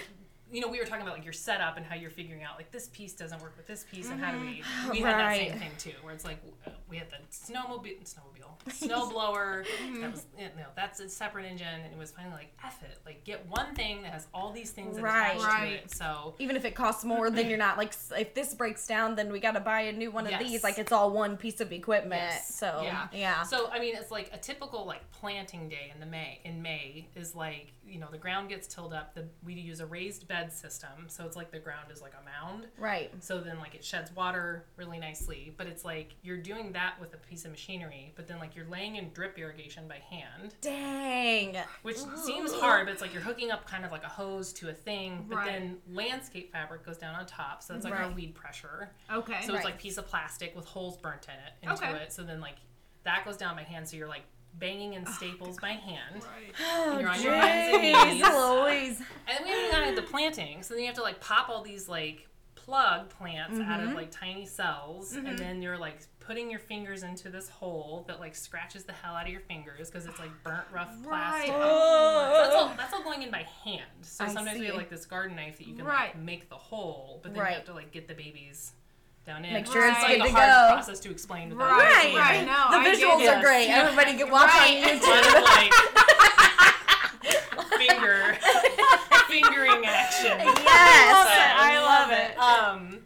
You 0.57 0.63
know, 0.63 0.69
we 0.69 0.79
were 0.79 0.87
talking 0.87 1.03
about 1.03 1.17
like 1.17 1.25
your 1.25 1.35
setup 1.35 1.77
and 1.77 1.85
how 1.85 1.97
you're 1.97 2.09
figuring 2.09 2.43
out 2.43 2.57
like 2.57 2.71
this 2.71 2.89
piece 2.89 3.13
doesn't 3.13 3.43
work 3.43 3.59
with 3.59 3.67
this 3.67 3.85
piece, 3.93 4.09
and 4.09 4.19
how 4.19 4.33
do 4.33 4.41
we? 4.41 4.63
Mm-hmm. 4.63 4.91
We 4.91 5.01
had 5.03 5.19
that 5.19 5.37
same 5.37 5.59
thing 5.59 5.73
too, 5.77 5.93
where 6.01 6.15
it's 6.15 6.25
like 6.25 6.39
we 6.89 6.97
had 6.97 7.09
the 7.11 7.17
snowmobile, 7.33 7.97
snowmobile, 8.05 8.57
snowblower. 8.69 9.65
Mm-hmm. 9.87 10.01
that 10.03 10.13
was 10.13 10.27
you 10.39 10.45
know 10.57 10.67
that's 10.75 11.01
a 11.01 11.09
separate 11.09 11.45
engine, 11.47 11.67
and 11.85 11.93
it 11.93 11.99
was 11.99 12.11
finally 12.11 12.35
like 12.35 12.53
F 12.65 12.83
it, 12.83 12.99
like 13.05 13.25
get 13.25 13.47
one 13.49 13.75
thing 13.75 14.03
that 14.03 14.13
has 14.13 14.27
all 14.35 14.53
these 14.53 14.71
things 14.71 14.99
Right. 15.01 15.37
attached 15.37 15.63
to 15.63 15.75
it. 15.85 15.91
So 15.95 16.35
Even 16.39 16.57
if 16.57 16.65
it 16.65 16.75
costs 16.75 17.05
more, 17.05 17.31
then 17.31 17.49
you're 17.49 17.59
not 17.59 17.77
like 17.79 17.95
if 18.17 18.35
this 18.35 18.55
breaks 18.55 18.87
down, 18.87 19.15
then 19.15 19.31
we 19.33 19.41
got 19.41 19.53
to 19.53 19.61
buy 19.61 19.83
a 19.83 19.93
new 19.93 20.11
one 20.11 20.25
of 20.27 20.33
Yes. 20.33 20.43
these. 20.43 20.65
Like 20.65 20.79
it's 20.79 20.93
all 20.93 21.11
one 21.11 21.37
piece 21.37 21.61
of 21.61 21.73
equipment. 21.73 22.21
Yes. 22.23 22.55
So 22.55 22.81
Yeah. 22.85 23.09
yeah. 23.13 23.43
So 23.45 23.69
I 23.71 23.79
mean, 23.79 23.95
it's 23.97 24.11
like 24.11 24.31
a 24.33 24.39
typical 24.39 24.85
like 24.87 25.09
planting 25.13 25.69
day 25.69 25.91
in 25.93 26.01
the 26.01 26.07
May 26.07 26.41
in 26.45 26.63
May 26.63 27.09
is 27.15 27.35
like 27.35 27.73
you 27.87 27.99
know 28.01 28.09
the 28.11 28.19
ground 28.19 28.49
gets 28.49 28.67
tilled 28.67 28.93
up. 28.93 29.15
The 29.15 29.25
we 29.45 29.55
use 29.55 29.81
a 29.81 29.87
raised 29.87 30.27
bed 30.29 30.53
system, 30.53 30.91
so 31.09 31.25
it's 31.27 31.37
like 31.37 31.51
the 31.53 31.59
ground 31.61 31.91
is 31.93 32.01
like 32.03 32.15
a 32.21 32.25
mound. 32.25 32.67
Right. 32.79 33.11
So 33.23 33.41
then 33.41 33.59
like 33.59 33.75
it 33.75 33.85
sheds 33.85 34.15
water 34.15 34.65
really 34.77 34.99
nicely, 34.99 35.55
but 35.57 35.67
it's 35.67 35.85
like 35.85 36.15
you're 36.23 36.37
doing 36.39 36.73
that 36.73 36.86
with 37.01 37.15
a 37.15 37.17
piece 37.17 37.45
of 37.45 37.51
machinery, 37.51 38.13
but 38.17 38.27
then 38.29 38.39
like 38.39 38.55
you're 38.57 38.67
laying 38.69 38.97
in 38.97 39.11
drip 39.13 39.39
irrigation 39.39 39.87
by 39.89 39.97
hand, 40.11 40.55
Dang. 40.61 41.57
which 41.83 41.97
seems 42.25 42.53
hard, 42.53 42.87
but 42.87 42.93
it's 42.93 43.01
like 43.03 43.13
you're 43.13 43.23
hooking 43.23 43.51
up 43.51 43.67
kind 43.69 43.85
of 43.85 43.93
like 43.93 44.05
a 44.05 44.09
hose 44.09 44.53
to 44.55 44.69
a 44.69 44.73
thing, 44.73 45.27
but 45.29 45.37
Right. 45.37 45.47
then 45.47 45.79
landscape 45.91 46.53
fabric 46.53 46.85
goes 46.85 46.99
down 46.99 47.15
on 47.15 47.27
top, 47.27 47.63
so 47.63 47.75
it's 47.75 47.85
like 47.85 47.95
our 47.95 48.07
Right. 48.07 48.15
weed 48.15 48.35
pressure. 48.35 48.91
okay. 49.11 49.41
So 49.43 49.49
Right. 49.53 49.57
it's 49.57 49.65
like 49.65 49.79
piece 49.79 49.99
of 49.99 50.07
plastic 50.07 50.55
with 50.57 50.65
holes 50.67 50.97
burnt 50.97 51.27
in 51.29 51.35
it 51.35 51.53
into 51.63 51.75
Okay. 51.91 52.03
it. 52.03 52.13
So 52.13 52.23
then 52.23 52.41
like 52.41 52.57
that 53.05 53.25
goes 53.25 53.37
down 53.37 53.55
by 53.57 53.63
hand. 53.63 53.89
So 53.89 53.97
you're 53.97 54.09
like 54.09 54.25
banging 54.55 54.95
in 54.95 55.05
staples 55.07 55.59
by 55.59 55.71
hand. 55.73 56.15
right. 56.25 56.55
Oh, 56.61 56.99
you're 56.99 57.09
on 57.09 57.23
your 57.23 57.35
hands 57.35 57.75
and 57.75 57.83
knees. 57.83 58.23
jeez 58.25 58.63
Louise. 58.63 59.03
And 59.29 59.45
we 59.45 59.51
haven't 59.51 59.71
gotten 59.71 59.89
into 59.91 60.01
the 60.01 60.07
planting. 60.09 60.63
So 60.63 60.75
then 60.75 60.83
you 60.83 60.87
have 60.87 60.97
to 60.97 61.03
like 61.03 61.21
pop 61.21 61.49
all 61.49 61.63
these 61.63 61.89
like 61.89 62.27
plug 62.67 63.09
plants 63.11 63.59
out 63.61 63.79
Mm-hmm. 63.81 63.89
of 63.91 63.95
like 63.95 64.11
tiny 64.11 64.45
cells, 64.45 65.13
and 65.15 65.39
then 65.39 65.63
you're 65.63 65.79
like 65.79 65.99
putting 66.21 66.51
your 66.51 66.59
fingers 66.59 67.05
into 67.05 67.29
this 67.31 67.49
hole 67.49 68.05
that 68.09 68.19
like 68.19 68.35
scratches 68.35 68.83
the 68.85 68.93
hell 68.93 69.15
out 69.15 69.27
of 69.27 69.33
your 69.33 69.41
fingers 69.43 69.89
because 69.89 70.05
it's 70.07 70.19
like 70.19 70.31
burnt 70.43 70.65
rough 70.73 70.91
plastic. 71.05 71.53
Right. 71.53 71.61
So 71.61 72.41
that's 72.43 72.55
all, 72.57 72.73
that's 72.77 72.93
all 72.93 73.03
going 73.05 73.23
in 73.23 73.31
by 73.31 73.47
hand. 73.65 73.83
So 74.03 74.25
I 74.25 74.29
sometimes 74.29 74.59
we 74.59 74.67
have 74.67 74.75
like 74.75 74.91
this 74.91 75.07
garden 75.07 75.37
knife 75.37 75.59
that 75.59 75.69
you 75.69 75.75
can 75.77 75.85
Right. 75.85 76.09
like 76.15 76.19
make 76.19 76.49
the 76.51 76.57
hole, 76.57 77.21
but 77.23 77.33
then 77.33 77.43
Right. 77.43 77.51
you 77.51 77.57
have 77.57 77.65
to 77.67 77.73
like 77.75 77.93
get 77.93 78.09
the 78.09 78.15
babies 78.15 78.73
down 79.25 79.45
in. 79.45 79.53
Make 79.53 79.67
sure 79.67 79.87
it's 79.89 80.03
like 80.03 80.19
good 80.19 80.27
a 80.27 80.31
to 80.31 80.33
hard 80.33 80.49
go. 80.71 80.75
process 80.75 80.99
to 81.01 81.11
explain. 81.11 81.51
without 81.51 81.71
Right, 81.79 81.93
explaining 81.93 82.17
right, 82.19 82.43
it. 82.43 82.47
no, 82.47 82.71
the 82.71 82.79
I 82.79 82.95
visuals 82.95 83.21
it. 83.23 83.29
are 83.29 83.41
great. 83.43 83.69
Everybody 83.69 84.17
get 84.17 84.29
watch 84.31 84.51
Right. 84.53 84.83
on 84.85 84.99
YouTube. 84.99 85.43
like 85.45 85.73
finger 87.79 88.39
fingering 89.41 89.85
action. 89.87 90.39
Yes, 90.39 90.57
So- 90.57 91.57
I 91.59 91.79
love 91.81 92.11
it. 92.13 92.39
Um, 92.39 92.99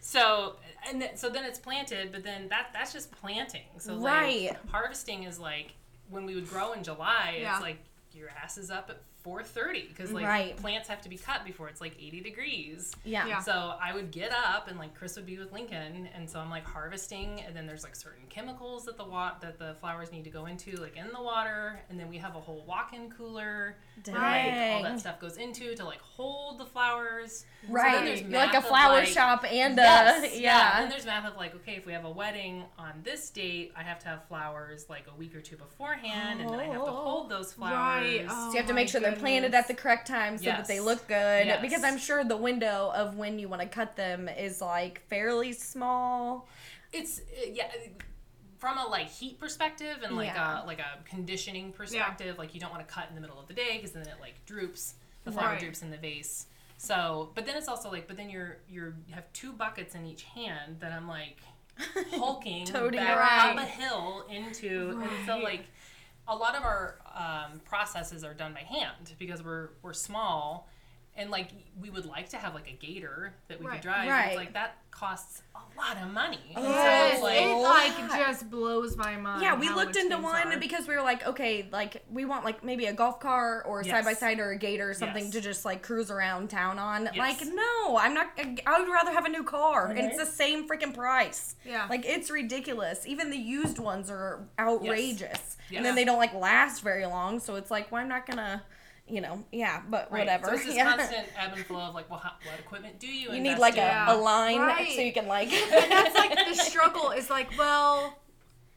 so 0.00 0.56
and 0.88 1.00
th- 1.00 1.16
so 1.16 1.28
then 1.28 1.44
it's 1.44 1.58
planted, 1.58 2.12
but 2.12 2.22
then 2.22 2.48
that 2.48 2.68
that's 2.72 2.92
just 2.92 3.10
planting. 3.10 3.64
So 3.78 3.94
like 3.94 4.12
Right. 4.14 4.56
harvesting 4.70 5.24
is 5.24 5.38
like 5.38 5.72
when 6.10 6.24
we 6.26 6.34
would 6.34 6.48
grow 6.48 6.72
in 6.72 6.84
July. 6.84 7.38
Yeah. 7.40 7.54
It's 7.54 7.62
like 7.62 7.78
your 8.12 8.28
ass 8.30 8.56
is 8.58 8.70
up 8.70 8.88
at 8.90 9.00
4:30 9.26 9.88
because 9.88 10.12
like 10.12 10.24
Right. 10.26 10.56
plants 10.56 10.88
have 10.88 11.00
to 11.02 11.08
be 11.08 11.16
cut 11.16 11.44
before 11.44 11.68
it's 11.68 11.80
like 11.80 11.96
80 12.00 12.20
degrees. 12.20 12.94
Yeah. 13.04 13.26
Yeah. 13.26 13.40
So 13.40 13.74
I 13.82 13.92
would 13.92 14.10
get 14.10 14.32
up 14.32 14.68
and 14.68 14.78
like 14.78 14.94
Chris 14.94 15.16
would 15.16 15.26
be 15.26 15.38
with 15.38 15.52
Lincoln, 15.52 16.08
and 16.14 16.28
so 16.30 16.38
I'm 16.38 16.50
like 16.50 16.64
harvesting, 16.64 17.40
and 17.46 17.54
then 17.56 17.66
there's 17.66 17.82
like 17.84 17.96
certain 17.96 18.24
chemicals 18.28 18.84
that 18.84 18.96
the 18.96 19.04
wa- 19.04 19.34
that 19.40 19.58
the 19.58 19.74
flowers 19.80 20.12
need 20.12 20.24
to 20.24 20.30
go 20.30 20.46
into, 20.46 20.76
like 20.76 20.96
in 20.96 21.08
the 21.12 21.22
water, 21.22 21.80
and 21.90 21.98
then 21.98 22.08
we 22.08 22.18
have 22.18 22.36
a 22.36 22.40
whole 22.40 22.62
walk-in 22.66 23.10
cooler. 23.10 23.76
that, 24.04 24.14
Like, 24.14 24.74
all 24.76 24.82
that 24.82 25.00
stuff 25.00 25.18
goes 25.18 25.38
into 25.38 25.74
to 25.74 25.84
like 25.84 26.00
hold 26.00 26.58
the 26.58 26.66
flowers. 26.66 27.46
So 27.62 27.72
then 27.72 27.74
Right. 27.74 28.04
there's 28.04 28.20
like 28.22 28.28
a 28.28 28.30
math 28.30 28.54
of, 28.56 28.64
flower 28.66 28.98
like- 28.98 29.08
shop 29.08 29.44
and 29.50 29.78
a 29.78 29.82
yeah. 29.82 30.24
yeah. 30.34 30.72
And 30.74 30.82
then 30.84 30.90
there's 30.90 31.06
math 31.06 31.24
of 31.26 31.36
like, 31.36 31.54
okay, 31.56 31.72
if 31.76 31.86
we 31.86 31.92
have 31.94 32.04
a 32.04 32.10
wedding 32.10 32.64
on 32.78 33.00
this 33.02 33.30
date, 33.30 33.72
I 33.74 33.82
have 33.82 33.98
to 34.00 34.08
have 34.08 34.24
flowers 34.28 34.86
like 34.88 35.06
a 35.12 35.16
week 35.16 35.34
or 35.34 35.40
two 35.40 35.56
beforehand, 35.56 36.40
and 36.40 36.50
then 36.50 36.60
I 36.60 36.64
have 36.64 36.84
to 36.84 36.90
Oh. 36.90 36.94
hold 37.04 37.30
those 37.30 37.52
flowers. 37.54 37.74
Right. 38.06 38.26
Oh. 38.28 38.48
So 38.48 38.52
you 38.52 38.58
have 38.58 38.66
to 38.68 38.74
make 38.74 38.88
oh 38.88 38.90
sure 38.92 39.00
they're 39.00 39.15
planted 39.18 39.54
at 39.54 39.68
the 39.68 39.74
correct 39.74 40.06
time 40.06 40.38
so 40.38 40.44
that 40.44 40.66
they 40.68 40.80
look 40.80 41.06
good. 41.08 41.46
Yes. 41.46 41.60
Because 41.60 41.84
I'm 41.84 41.98
sure 41.98 42.24
the 42.24 42.36
window 42.36 42.92
of 42.94 43.16
when 43.16 43.38
you 43.38 43.48
want 43.48 43.62
to 43.62 43.68
cut 43.68 43.96
them 43.96 44.28
is 44.28 44.60
like 44.60 45.00
fairly 45.08 45.52
small. 45.52 46.48
It's 46.92 47.20
uh, 47.20 47.50
yeah. 47.52 47.70
From 48.58 48.78
a 48.78 48.86
like 48.86 49.08
heat 49.10 49.38
perspective 49.38 49.98
and 50.02 50.16
like 50.16 50.28
Yeah. 50.28 50.64
a 50.64 50.66
like 50.66 50.78
a 50.78 50.98
conditioning 51.08 51.72
perspective, 51.72 52.38
like 52.38 52.54
you 52.54 52.60
don't 52.60 52.70
want 52.72 52.86
to 52.86 52.92
cut 52.92 53.06
in 53.08 53.14
the 53.14 53.20
middle 53.20 53.38
of 53.38 53.48
the 53.48 53.54
day 53.54 53.72
because 53.76 53.92
then 53.92 54.02
it 54.06 54.14
like 54.20 54.44
droops. 54.46 54.94
The 55.24 55.32
flower 55.32 55.50
Right. 55.50 55.60
droops 55.60 55.82
in 55.82 55.90
the 55.90 55.96
vase. 55.98 56.46
So, 56.78 57.30
but 57.34 57.46
then 57.46 57.56
it's 57.56 57.68
also 57.68 57.90
like, 57.90 58.06
but 58.06 58.16
then 58.16 58.30
you're 58.30 58.58
you're 58.68 58.94
you 59.08 59.14
have 59.14 59.30
two 59.32 59.52
buckets 59.52 59.94
in 59.94 60.06
each 60.06 60.22
hand 60.22 60.76
that 60.80 60.92
I'm 60.92 61.08
like 61.08 61.38
hulking 62.12 62.64
Toting 62.64 63.00
back 63.00 63.56
up 63.56 63.58
a 63.58 63.64
hill 63.66 64.24
into, 64.30 65.00
and 65.02 65.26
so 65.26 65.38
like 65.38 65.64
a 66.28 66.34
lot 66.34 66.56
of 66.56 66.62
our 66.64 66.98
um, 67.14 67.60
processes 67.64 68.24
are 68.24 68.34
done 68.34 68.52
by 68.52 68.60
hand 68.60 69.14
because 69.18 69.42
we're 69.42 69.70
we're 69.82 69.92
small, 69.92 70.68
and 71.16 71.30
like 71.30 71.48
we 71.80 71.90
would 71.90 72.06
like 72.06 72.28
to 72.30 72.36
have 72.38 72.54
like 72.54 72.68
a 72.68 72.72
gator 72.86 73.34
that 73.48 73.60
we 73.60 73.66
Right. 73.66 73.74
could 73.74 73.82
drive. 73.82 74.08
Right. 74.08 74.26
It's 74.28 74.36
like 74.36 74.52
that 74.54 74.76
costs 74.90 75.42
a 75.54 75.58
lot 75.78 75.98
of 76.02 76.10
money. 76.10 76.40
And 76.54 76.64
Yes, 76.64 77.18
so 77.20 77.26
it's 77.26 77.62
like, 77.66 77.98
it 77.98 78.08
like 78.08 78.26
just 78.26 78.50
blows 78.50 78.96
my 78.96 79.16
mind. 79.16 79.42
Yeah, 79.42 79.54
we 79.58 79.68
looked 79.68 79.94
into 79.96 80.16
one 80.16 80.54
are. 80.54 80.58
because 80.58 80.88
we 80.88 80.94
were 80.96 81.02
like, 81.02 81.26
okay, 81.26 81.68
like 81.70 82.02
we 82.10 82.24
want 82.24 82.46
like 82.46 82.64
maybe 82.64 82.86
a 82.86 82.94
golf 82.94 83.20
car 83.20 83.62
or 83.64 83.82
Yes. 83.82 83.90
side 83.90 84.04
by 84.06 84.14
side 84.14 84.38
or 84.40 84.52
a 84.52 84.56
gator 84.58 84.88
or 84.88 84.94
something 84.94 85.24
Yes. 85.24 85.32
to 85.34 85.40
just 85.42 85.64
like 85.66 85.82
cruise 85.82 86.10
around 86.10 86.48
town 86.48 86.78
on. 86.78 87.10
Yes. 87.12 87.18
Like, 87.18 87.46
no, 87.52 87.98
I'm 87.98 88.14
not. 88.14 88.30
I 88.66 88.78
would 88.78 88.88
rather 88.90 89.12
have 89.12 89.26
a 89.26 89.30
new 89.30 89.44
car, 89.44 89.88
and 89.88 89.98
it's 89.98 90.16
the 90.18 90.24
same 90.24 90.66
freaking 90.66 90.94
price. 90.94 91.56
Yeah. 91.64 91.86
like 91.90 92.06
it's 92.06 92.30
ridiculous. 92.30 93.06
Even 93.06 93.28
the 93.30 93.36
used 93.36 93.78
ones 93.78 94.10
are 94.10 94.46
outrageous, 94.58 95.56
and 95.74 95.84
then 95.84 95.94
they 95.94 96.04
don't 96.04 96.18
like 96.18 96.32
last 96.34 96.82
very 96.82 97.04
long. 97.06 97.38
So 97.40 97.56
it's 97.56 97.70
like, 97.70 97.90
well, 97.92 98.00
I'm 98.02 98.08
not 98.08 98.26
gonna, 98.26 98.62
you 99.08 99.20
know, 99.20 99.44
yeah, 99.52 99.82
but 99.88 100.10
right. 100.10 100.20
whatever. 100.20 100.46
So 100.46 100.52
it's 100.54 100.64
this 100.66 100.74
yeah. 100.76 100.96
constant 100.96 101.26
ebb 101.38 101.52
and 101.54 101.64
flow 101.66 101.80
of 101.80 101.94
like, 101.94 102.10
well, 102.10 102.18
how, 102.18 102.32
what 102.44 102.58
equipment 102.58 102.98
do 102.98 103.06
you? 103.06 103.32
You 103.32 103.40
need 103.40 103.58
like 103.58 103.76
in? 103.76 103.84
a, 103.84 104.06
a 104.08 104.16
line 104.16 104.58
Right. 104.60 104.92
so 104.92 105.00
you 105.00 105.12
can 105.12 105.26
like. 105.28 105.52
and 105.52 105.90
that's 105.92 106.14
like 106.14 106.36
the 106.48 106.54
struggle 106.62 107.10
is 107.10 107.30
like 107.30 107.56
well 107.58 108.18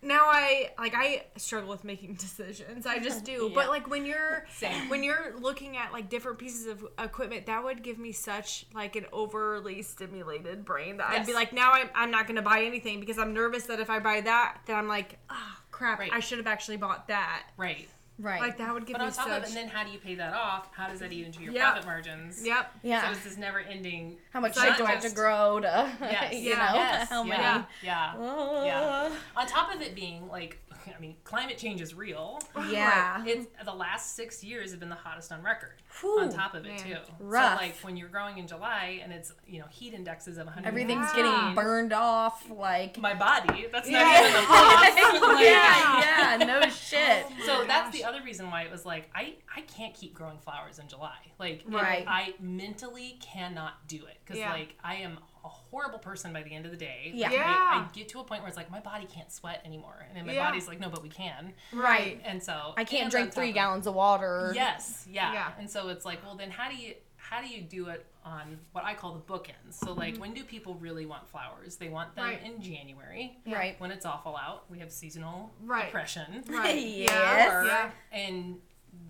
now 0.01 0.21
i 0.27 0.69
like 0.79 0.93
i 0.95 1.25
struggle 1.35 1.69
with 1.69 1.83
making 1.83 2.13
decisions 2.19 2.85
i 2.85 2.99
just 2.99 3.25
do 3.25 3.47
Yeah. 3.49 3.51
but 3.53 3.67
like 3.67 3.89
when 3.89 4.05
you're 4.05 4.45
Same. 4.55 4.87
when 4.87 5.03
you're 5.03 5.33
looking 5.37 5.75
at 5.75 5.91
like 5.91 6.09
different 6.09 6.37
pieces 6.37 6.67
of 6.67 6.87
equipment 6.97 7.47
that 7.47 7.61
would 7.65 7.83
give 7.83 7.99
me 7.99 8.13
such 8.13 8.65
like 8.73 8.95
an 8.95 9.07
overly 9.11 9.81
stimulated 9.81 10.63
brain 10.63 10.95
that 10.97 11.09
i'd 11.09 11.25
be 11.25 11.33
like 11.33 11.51
now 11.51 11.73
I'm, 11.73 11.89
I'm 11.93 12.11
not 12.11 12.27
gonna 12.27 12.41
buy 12.41 12.61
anything 12.63 13.01
because 13.01 13.17
i'm 13.19 13.33
nervous 13.33 13.63
that 13.65 13.81
if 13.81 13.89
i 13.89 13.99
buy 13.99 14.21
that 14.21 14.59
then 14.67 14.77
i'm 14.77 14.87
like 14.87 15.17
oh 15.29 15.55
crap 15.71 15.99
Right. 15.99 16.11
i 16.13 16.21
should 16.21 16.37
have 16.37 16.47
actually 16.47 16.77
bought 16.77 17.09
that 17.09 17.47
right. 17.57 17.89
Right. 18.19 18.39
like 18.41 18.57
that 18.57 18.73
would 18.73 18.85
give 18.85 18.93
But 18.93 19.01
me 19.01 19.07
on 19.07 19.13
top 19.13 19.27
such 19.27 19.37
of 19.37 19.43
it, 19.43 19.47
and 19.47 19.55
then 19.57 19.67
how 19.69 19.83
do 19.83 19.91
you 19.91 19.97
pay 19.99 20.15
that 20.15 20.33
off? 20.33 20.67
How 20.75 20.87
does 20.87 20.99
that 20.99 21.11
eat 21.11 21.25
into 21.25 21.41
your 21.43 21.53
Yep. 21.53 21.61
profit 21.63 21.85
margins? 21.85 22.45
yep 22.45 22.71
yeah. 22.83 23.05
So 23.05 23.11
it's 23.11 23.23
this 23.23 23.37
never 23.37 23.59
ending. 23.59 24.17
How 24.31 24.39
much 24.39 24.51
it's 24.51 24.59
shit 24.59 24.69
not 24.69 24.77
do 24.77 24.85
I 24.85 24.91
have 24.91 25.01
to 25.03 25.11
grow 25.15 25.59
to, 25.61 25.91
Yes. 26.01 26.33
you 26.33 26.49
Yeah. 26.51 26.55
know, 26.57 26.75
Yes. 26.75 27.09
how 27.09 27.23
many? 27.23 27.41
yeah. 27.41 27.63
Yeah. 27.81 28.63
Yeah. 28.65 29.09
On 29.35 29.47
top 29.47 29.73
of 29.73 29.81
it 29.81 29.95
being 29.95 30.27
like, 30.27 30.59
I 30.95 30.99
mean, 30.99 31.15
climate 31.23 31.57
change 31.57 31.81
is 31.81 31.93
real. 31.93 32.39
Yeah. 32.69 33.23
It's 33.25 33.47
the 33.63 33.73
last 33.73 34.15
six 34.15 34.43
years 34.43 34.71
have 34.71 34.79
been 34.79 34.89
the 34.89 34.95
hottest 34.95 35.31
on 35.31 35.41
record. 35.43 35.73
Whew. 36.01 36.21
on 36.21 36.29
top 36.31 36.53
of 36.53 36.65
it 36.65 36.69
man. 36.69 36.79
too. 36.79 36.95
Rough. 37.19 37.59
So 37.59 37.65
like 37.65 37.75
when 37.81 37.97
you're 37.97 38.09
growing 38.09 38.37
in 38.37 38.47
July 38.47 38.99
and 39.03 39.11
it's 39.11 39.33
you 39.47 39.59
know 39.59 39.65
heat 39.69 39.93
indexes 39.93 40.37
of 40.37 40.45
100. 40.45 40.67
Everything's 40.67 41.07
Yeah. 41.15 41.23
getting 41.23 41.55
burned 41.55 41.93
off, 41.93 42.49
like. 42.49 42.97
My 42.99 43.13
body. 43.13 43.65
That's 43.71 43.89
Yeah. 43.89 44.03
not 44.03 44.21
even 44.21 44.33
the 44.41 44.47
boss. 44.47 45.29
Like, 45.29 45.45
yeah, 45.45 46.37
yeah, 46.39 46.45
no 46.45 46.61
shit. 46.69 47.25
Oh 47.27 47.45
So 47.45 47.57
my 47.59 47.65
that's 47.67 47.91
the 47.97 48.03
other 48.03 48.21
reason 48.23 48.49
why 48.49 48.61
it 48.63 48.71
was 48.71 48.85
like 48.85 49.09
I 49.15 49.35
I 49.55 49.61
can't 49.61 49.93
keep 49.93 50.13
growing 50.13 50.37
flowers 50.37 50.79
in 50.79 50.87
July. 50.87 51.17
Like 51.39 51.63
Right. 51.67 52.05
I 52.07 52.33
mentally 52.39 53.17
cannot 53.21 53.87
do 53.87 53.97
it 54.05 54.17
because 54.23 54.39
Yeah. 54.39 54.51
like 54.53 54.75
I 54.83 54.95
am 54.95 55.17
a 55.43 55.47
horrible 55.47 55.99
person 55.99 56.33
by 56.33 56.43
the 56.43 56.53
end 56.53 56.65
of 56.65 56.71
the 56.71 56.77
day. 56.77 57.11
Yeah. 57.13 57.29
Like, 57.29 57.39
I, 57.39 57.41
Yeah. 57.41 57.87
I 57.87 57.87
get 57.93 58.09
to 58.09 58.19
a 58.19 58.23
point 58.23 58.41
where 58.41 58.47
it's 58.49 58.57
like 58.57 58.69
my 58.71 58.79
body 58.79 59.05
can't 59.05 59.31
sweat 59.31 59.61
anymore, 59.65 60.05
and 60.07 60.17
then 60.17 60.25
my 60.25 60.33
Yeah. 60.33 60.47
body's 60.47 60.67
like, 60.67 60.79
no, 60.79 60.89
but 60.89 61.01
we 61.01 61.09
can. 61.09 61.53
right 61.73 62.21
And 62.25 62.41
so 62.43 62.73
I 62.77 62.83
can't 62.83 63.09
drink 63.11 63.33
three 63.33 63.49
of- 63.49 63.55
gallons 63.55 63.87
of 63.87 63.93
water. 63.95 64.51
Yes, 64.55 65.05
yeah. 65.09 65.33
Yeah. 65.33 65.51
And 65.59 65.69
so 65.69 65.89
it's 65.89 66.05
like, 66.05 66.23
well, 66.25 66.35
then 66.35 66.51
how 66.51 66.69
do 66.69 66.75
you 66.75 66.95
how 67.21 67.41
do 67.41 67.47
you 67.47 67.61
do 67.61 67.89
it 67.89 68.05
on 68.25 68.57
what 68.71 68.83
I 68.85 68.95
call 68.95 69.13
the 69.13 69.19
bookends? 69.19 69.73
So 69.73 69.93
like, 69.93 70.13
mm-hmm. 70.13 70.21
when 70.21 70.33
do 70.33 70.43
people 70.43 70.73
really 70.75 71.05
want 71.05 71.27
flowers? 71.27 71.75
They 71.75 71.89
want 71.89 72.15
them 72.15 72.25
Right. 72.25 72.41
in 72.43 72.59
January 72.61 73.37
Right. 73.45 73.79
when 73.79 73.91
it's 73.91 74.05
awful 74.05 74.35
out. 74.35 74.63
We 74.71 74.79
have 74.79 74.91
seasonal 74.91 75.51
Right. 75.61 75.85
depression. 75.85 76.43
right 76.47 76.75
Yes. 76.79 77.09
yeah, 77.11 77.63
yeah. 77.65 77.91
And 78.11 78.59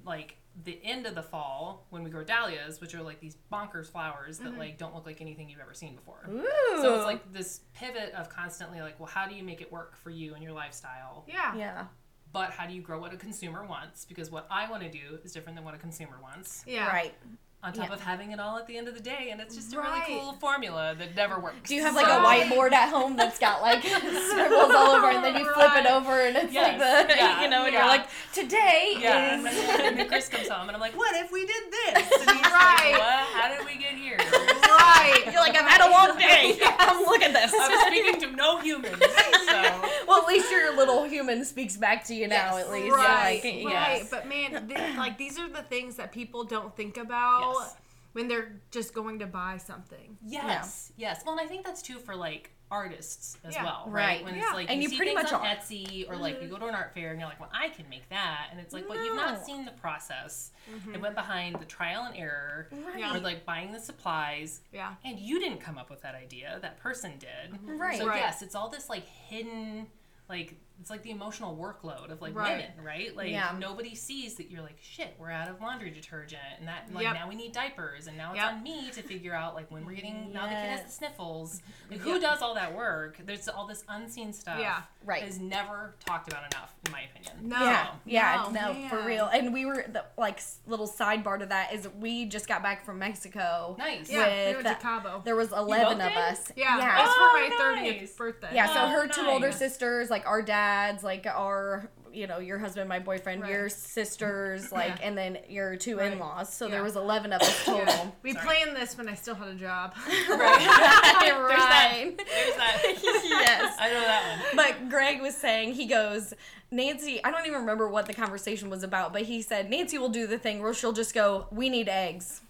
like 0.05 0.35
the 0.63 0.79
end 0.83 1.05
of 1.05 1.15
the 1.15 1.23
fall 1.23 1.85
when 1.89 2.03
we 2.03 2.09
grow 2.09 2.23
dahlias, 2.23 2.81
which 2.81 2.93
are 2.93 3.01
like 3.01 3.19
these 3.19 3.37
bonkers 3.51 3.89
flowers 3.89 4.39
that 4.39 4.49
mm-hmm. 4.49 4.59
like 4.59 4.77
don't 4.77 4.93
look 4.93 5.05
like 5.05 5.21
anything 5.21 5.49
you've 5.49 5.59
ever 5.59 5.73
seen 5.73 5.95
before. 5.95 6.27
Ooh. 6.29 6.81
So 6.81 6.95
it's 6.95 7.05
like 7.05 7.31
this 7.31 7.61
pivot 7.73 8.13
of 8.13 8.29
constantly 8.29 8.81
like, 8.81 8.99
well, 8.99 9.07
how 9.07 9.27
do 9.27 9.35
you 9.35 9.43
make 9.43 9.61
it 9.61 9.71
work 9.71 9.95
for 9.95 10.09
you 10.09 10.33
and 10.33 10.43
your 10.43 10.53
lifestyle? 10.53 11.25
yeah 11.27 11.55
Yeah. 11.55 11.85
But 12.31 12.51
how 12.51 12.67
do 12.67 12.73
you 12.73 12.81
grow 12.81 12.99
what 12.99 13.13
a 13.13 13.17
consumer 13.17 13.65
wants? 13.65 14.05
Because 14.05 14.29
what 14.29 14.47
I 14.51 14.69
want 14.69 14.83
to 14.83 14.91
do 14.91 15.17
is 15.23 15.31
different 15.31 15.55
than 15.55 15.65
what 15.65 15.73
a 15.73 15.79
consumer 15.79 16.17
wants. 16.21 16.63
yeah 16.67 16.87
Right. 16.87 17.13
On 17.61 17.73
top 17.73 17.89
Yeah. 17.89 17.93
of 17.93 17.99
having 17.99 18.31
it 18.31 18.39
all 18.39 18.57
at 18.57 18.67
the 18.67 18.77
end 18.77 18.87
of 18.87 18.93
the 18.93 19.01
day, 19.01 19.29
and 19.31 19.41
it's 19.41 19.53
just 19.53 19.73
a 19.73 19.81
really 19.81 19.99
cool 20.07 20.31
formula 20.39 20.95
that 20.97 21.13
never 21.13 21.37
works. 21.41 21.67
Do 21.67 21.75
you 21.75 21.81
have 21.81 21.93
like 21.93 22.07
a 22.07 22.23
whiteboard 22.25 22.71
at 22.71 22.87
home 22.87 23.17
that's 23.17 23.37
got 23.37 23.61
like 23.61 23.83
scribbles 23.83 24.71
all 24.73 24.91
over, 24.91 25.07
and 25.09 25.21
then 25.21 25.35
you 25.35 25.43
flip 25.53 25.71
it 25.75 25.85
over, 25.85 26.21
and 26.21 26.37
it's 26.37 26.53
Yes. 26.53 26.79
like 26.79 27.07
the 27.09 27.15
Yeah. 27.17 27.41
you 27.41 27.49
know, 27.49 27.65
and 27.65 27.73
Yeah. 27.73 27.79
you're 27.79 27.87
like, 27.89 28.07
today 28.33 28.93
Yeah, 28.97 29.39
is. 29.39 29.45
and 29.45 29.97
then 29.97 30.07
Chris 30.07 30.29
comes 30.29 30.47
home, 30.47 30.69
and 30.69 30.71
I'm 30.75 30.79
like, 30.79 30.95
"What 30.97 31.13
if 31.17 31.33
we 31.33 31.45
did 31.45 31.63
this?" 31.69 32.11
And 32.11 32.29
he's 32.37 32.49
Right. 32.49 32.91
like, 32.93 32.99
"What? 33.01 33.25
How 33.41 33.49
did 33.49 33.65
we 33.65 33.75
get 33.75 33.91
here?" 33.95 34.17
right 34.17 35.23
You're 35.25 35.41
like, 35.41 35.57
I've 35.57 35.67
had 35.69 35.81
a 35.81 35.91
long 35.91 36.17
day. 36.17 36.57
Come 36.77 37.03
look 37.03 37.21
at 37.21 37.33
this. 37.33 37.53
I 37.53 37.67
was 37.67 37.87
speaking 37.87 38.21
to 38.21 38.35
no 38.37 38.59
humans, 38.59 38.95
so 39.01 39.89
well, 40.07 40.21
at 40.21 40.27
least 40.29 40.49
your 40.49 40.75
little 40.77 41.03
human 41.03 41.43
speaks 41.43 41.75
back 41.75 42.05
to 42.05 42.15
you 42.15 42.27
now. 42.29 42.55
Yes. 42.55 42.65
At 42.67 42.71
least, 42.71 42.95
right, 42.95 43.33
like, 43.33 43.43
right. 43.43 43.61
yes. 43.99 44.09
But 44.09 44.27
man, 44.29 44.67
th- 44.69 44.97
like 44.97 45.17
these 45.17 45.37
are 45.37 45.49
the 45.49 45.63
things 45.63 45.95
that 45.97 46.13
people 46.13 46.45
don't 46.45 46.73
think 46.77 46.95
about 46.97 47.48
Yes. 47.59 47.75
when 48.13 48.27
they're 48.27 48.59
just 48.71 48.93
going 48.93 49.19
to 49.19 49.27
buy 49.27 49.57
something. 49.57 50.17
yes, 50.25 50.91
yes. 50.97 51.21
Well, 51.25 51.37
and 51.37 51.45
I 51.45 51.47
think 51.49 51.65
that's 51.65 51.81
true 51.81 51.99
for 51.99 52.15
like 52.15 52.51
artists 52.71 53.35
as 53.43 53.55
Yeah. 53.55 53.63
well, 53.63 53.85
Right. 53.87 54.17
right? 54.17 54.23
When 54.25 54.35
Yeah. 54.35 54.43
it's 54.43 54.53
like 54.53 54.69
And 54.69 54.77
you, 54.77 54.83
you 54.83 54.89
see 54.89 54.97
pretty 54.97 55.15
things 55.15 55.23
much 55.31 55.33
on 55.33 55.45
are. 55.45 55.55
Etsy 55.55 56.07
or 56.07 56.15
like 56.15 56.35
you 56.35 56.41
mm-hmm. 56.41 56.51
go 56.53 56.59
to 56.59 56.65
an 56.67 56.75
art 56.75 56.93
fair 56.93 57.09
and 57.11 57.19
you're 57.19 57.27
like, 57.27 57.39
"Well, 57.39 57.49
I 57.51 57.69
can 57.69 57.89
make 57.89 58.07
that," 58.09 58.47
and 58.51 58.59
it's 58.59 58.73
like, 58.75 58.87
"But 58.87 58.97
you've 58.97 59.15
not 59.15 59.43
seen 59.43 59.65
the 59.65 59.71
process. 59.71 60.51
Mm-hmm. 60.71 60.93
It 60.95 61.01
went 61.01 61.15
behind 61.15 61.55
the 61.59 61.65
trial 61.65 62.03
and 62.03 62.15
error, 62.15 62.67
Right. 62.71 62.99
Yeah. 62.99 63.15
or 63.15 63.19
like 63.21 63.43
buying 63.45 63.71
the 63.71 63.79
supplies." 63.79 64.61
Yeah. 64.71 64.93
And 65.03 65.17
you 65.19 65.39
didn't 65.39 65.61
come 65.61 65.77
up 65.79 65.89
with 65.89 66.01
that 66.01 66.13
idea. 66.13 66.59
That 66.61 66.77
person 66.79 67.17
did. 67.17 67.51
Mm-hmm. 67.53 67.77
Right. 67.81 67.97
So 67.97 68.07
Right. 68.07 68.19
yes, 68.21 68.41
it's 68.43 68.53
all 68.53 68.69
this 68.69 68.87
like 68.87 69.07
hidden, 69.07 69.87
like 70.27 70.55
it's 70.79 70.89
like 70.89 71.03
the 71.03 71.11
emotional 71.11 71.55
workload 71.57 72.09
of 72.11 72.21
like 72.21 72.33
Right. 72.35 72.51
women, 72.57 72.71
right? 72.85 73.15
Like 73.15 73.29
Yeah. 73.29 73.53
nobody 73.59 73.95
sees 73.95 74.35
that 74.35 74.49
you're 74.49 74.61
like 74.61 74.77
shit. 74.81 75.15
We're 75.19 75.31
out 75.31 75.49
of 75.49 75.59
laundry 75.61 75.89
detergent, 75.89 76.41
and 76.59 76.67
that 76.67 76.93
like 76.93 77.03
Yep. 77.03 77.13
now 77.15 77.27
we 77.27 77.35
need 77.35 77.51
diapers, 77.51 78.07
and 78.07 78.17
now 78.17 78.31
it's 78.31 78.37
Yep. 78.41 78.51
on 78.53 78.63
me 78.63 78.89
to 78.91 79.01
figure 79.03 79.33
out 79.35 79.55
like 79.55 79.69
when 79.71 79.85
we're 79.85 79.95
getting 79.95 80.31
now 80.31 80.43
the 80.43 80.49
kid 80.49 80.55
has 80.69 80.83
the 80.85 80.91
sniffles. 80.91 81.61
Like 81.89 81.99
who 81.99 82.13
Yep. 82.13 82.21
does 82.21 82.41
all 82.41 82.53
that 82.55 82.73
work? 82.73 83.17
There's 83.25 83.47
all 83.49 83.67
this 83.67 83.83
unseen 83.89 84.31
stuff. 84.33 84.59
Yeah. 84.59 84.83
Right. 85.03 85.23
Is 85.23 85.39
never 85.39 85.95
talked 86.05 86.31
about 86.31 86.43
enough, 86.53 86.73
in 86.85 86.91
my 86.91 87.01
opinion. 87.01 87.49
No. 87.49 87.63
Yeah, 87.63 87.87
yeah, 88.05 88.47
No, 88.51 88.73
no, 88.73 88.89
for 88.89 89.01
real. 89.01 89.25
And 89.27 89.53
we 89.53 89.65
were 89.65 89.85
the 89.87 90.05
like 90.17 90.37
s- 90.37 90.59
little 90.67 90.87
sidebar 90.87 91.39
to 91.39 91.45
that 91.47 91.73
is 91.73 91.87
we 91.89 92.25
just 92.25 92.47
got 92.47 92.61
back 92.61 92.85
from 92.85 92.99
Mexico. 92.99 93.75
Nice. 93.77 94.09
Yeah. 94.09 94.49
we 94.51 94.55
With 94.55 94.65
went 94.65 94.77
to 94.79 94.83
Cabo. 94.83 95.21
There 95.25 95.35
was 95.35 95.51
eleven 95.51 95.99
of 96.01 96.11
us. 96.13 96.51
Yeah. 96.55 96.77
yeah. 96.77 97.03
It's 97.03 97.13
for 97.13 97.19
my 97.21 97.49
Oh, 97.51 97.57
30th 97.59 98.01
nice. 98.01 98.11
birthday. 98.15 98.49
Yeah, 98.53 98.67
so 98.73 98.83
Oh, 98.83 98.87
her 98.89 99.07
two 99.07 99.25
older 99.27 99.51
sisters, 99.51 100.09
like 100.09 100.25
our 100.27 100.41
dads, 100.69 101.03
like 101.03 101.25
our 101.27 101.89
you 102.11 102.25
know, 102.25 102.39
your 102.39 102.57
husband, 102.57 102.89
my 102.89 102.97
boyfriend, 102.97 103.39
Right. 103.43 103.51
your 103.51 103.69
sisters, 103.69 104.71
like, 104.71 104.97
Yeah. 104.99 105.07
and 105.09 105.15
then 105.15 105.37
your 105.47 105.75
two 105.75 105.99
Right. 105.99 106.11
in-laws. 106.11 106.51
So 106.51 106.65
Yeah. 106.65 106.71
there 106.71 106.83
was 106.83 106.95
eleven 106.95 107.31
of 107.31 107.39
us 107.39 107.63
total. 107.63 108.15
We 108.23 108.33
Sorry. 108.33 108.45
planned 108.47 108.75
this 108.75 108.97
when 108.97 109.07
I 109.07 109.13
still 109.13 109.35
had 109.35 109.47
a 109.49 109.53
job. 109.53 109.93
right. 110.29 112.17
There's 112.17 112.55
that. 112.55 112.81
yes. 113.23 113.75
I 113.79 113.89
know 113.93 113.99
that 114.01 114.39
one. 114.39 114.55
But 114.55 114.89
Greg 114.89 115.21
was 115.21 115.35
saying, 115.37 115.73
he 115.73 115.85
goes, 115.85 116.33
Nancy, 116.71 117.23
I 117.23 117.29
don't 117.29 117.45
even 117.45 117.59
remember 117.59 117.87
what 117.87 118.07
the 118.07 118.13
conversation 118.15 118.71
was 118.71 118.81
about, 118.81 119.13
but 119.13 119.23
he 119.23 119.43
said, 119.43 119.69
Nancy 119.69 119.99
will 119.99 120.09
do 120.09 120.25
the 120.25 120.39
thing 120.39 120.63
where 120.63 120.73
she'll 120.73 120.93
just 120.93 121.13
go, 121.13 121.45
We 121.51 121.69
need 121.69 121.87
eggs. 121.89 122.41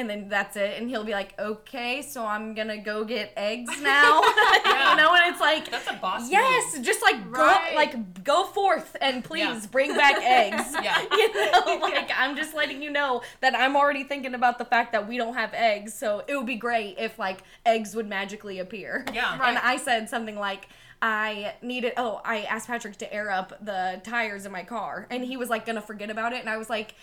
And 0.00 0.08
then 0.10 0.28
that's 0.28 0.56
it. 0.56 0.78
And 0.80 0.88
he'll 0.88 1.04
be 1.04 1.12
like, 1.12 1.38
Okay, 1.38 2.02
so 2.02 2.24
I'm 2.26 2.54
gonna 2.54 2.78
go 2.78 3.04
get 3.04 3.32
eggs 3.36 3.70
now. 3.82 4.22
Yeah. 4.64 4.90
you 4.90 4.96
know, 4.96 5.14
and 5.14 5.32
it's 5.32 5.40
like, 5.40 5.70
That's 5.70 5.88
a 5.88 5.92
boss. 5.94 6.30
Yes, 6.30 6.74
move. 6.76 6.84
just 6.84 7.02
like 7.02 7.16
Right. 7.28 7.70
go 7.70 7.76
like 7.76 8.24
go 8.24 8.44
forth 8.46 8.96
and 9.00 9.22
please 9.22 9.40
Yeah. 9.42 9.60
bring 9.70 9.94
back 9.96 10.16
eggs. 10.22 10.74
Yeah. 10.82 11.00
You 11.12 11.34
know, 11.34 11.78
like 11.82 12.10
I'm 12.16 12.34
just 12.36 12.54
letting 12.54 12.82
you 12.82 12.90
know 12.90 13.22
that 13.40 13.54
I'm 13.54 13.76
already 13.76 14.04
thinking 14.04 14.34
about 14.34 14.58
the 14.58 14.64
fact 14.64 14.92
that 14.92 15.06
we 15.06 15.16
don't 15.18 15.34
have 15.34 15.52
eggs, 15.54 15.92
so 15.94 16.24
it 16.26 16.34
would 16.36 16.46
be 16.46 16.56
great 16.56 16.96
if 16.98 17.18
like 17.18 17.42
eggs 17.66 17.94
would 17.94 18.08
magically 18.08 18.58
appear. 18.58 19.04
Yeah. 19.12 19.32
And 19.32 19.40
Right. 19.40 19.60
I 19.64 19.76
said 19.76 20.08
something 20.08 20.36
like 20.36 20.68
I 21.02 21.54
needed 21.62 21.94
oh, 21.96 22.20
I 22.24 22.42
asked 22.42 22.66
Patrick 22.66 22.96
to 22.98 23.12
air 23.12 23.30
up 23.30 23.64
the 23.64 24.00
tires 24.04 24.44
in 24.46 24.52
my 24.52 24.64
car 24.64 25.06
and 25.10 25.24
he 25.24 25.36
was 25.36 25.48
like 25.48 25.64
gonna 25.66 25.80
forget 25.80 26.10
about 26.10 26.32
it 26.34 26.40
and 26.40 26.48
I 26.50 26.56
was 26.58 26.68
like 26.70 26.94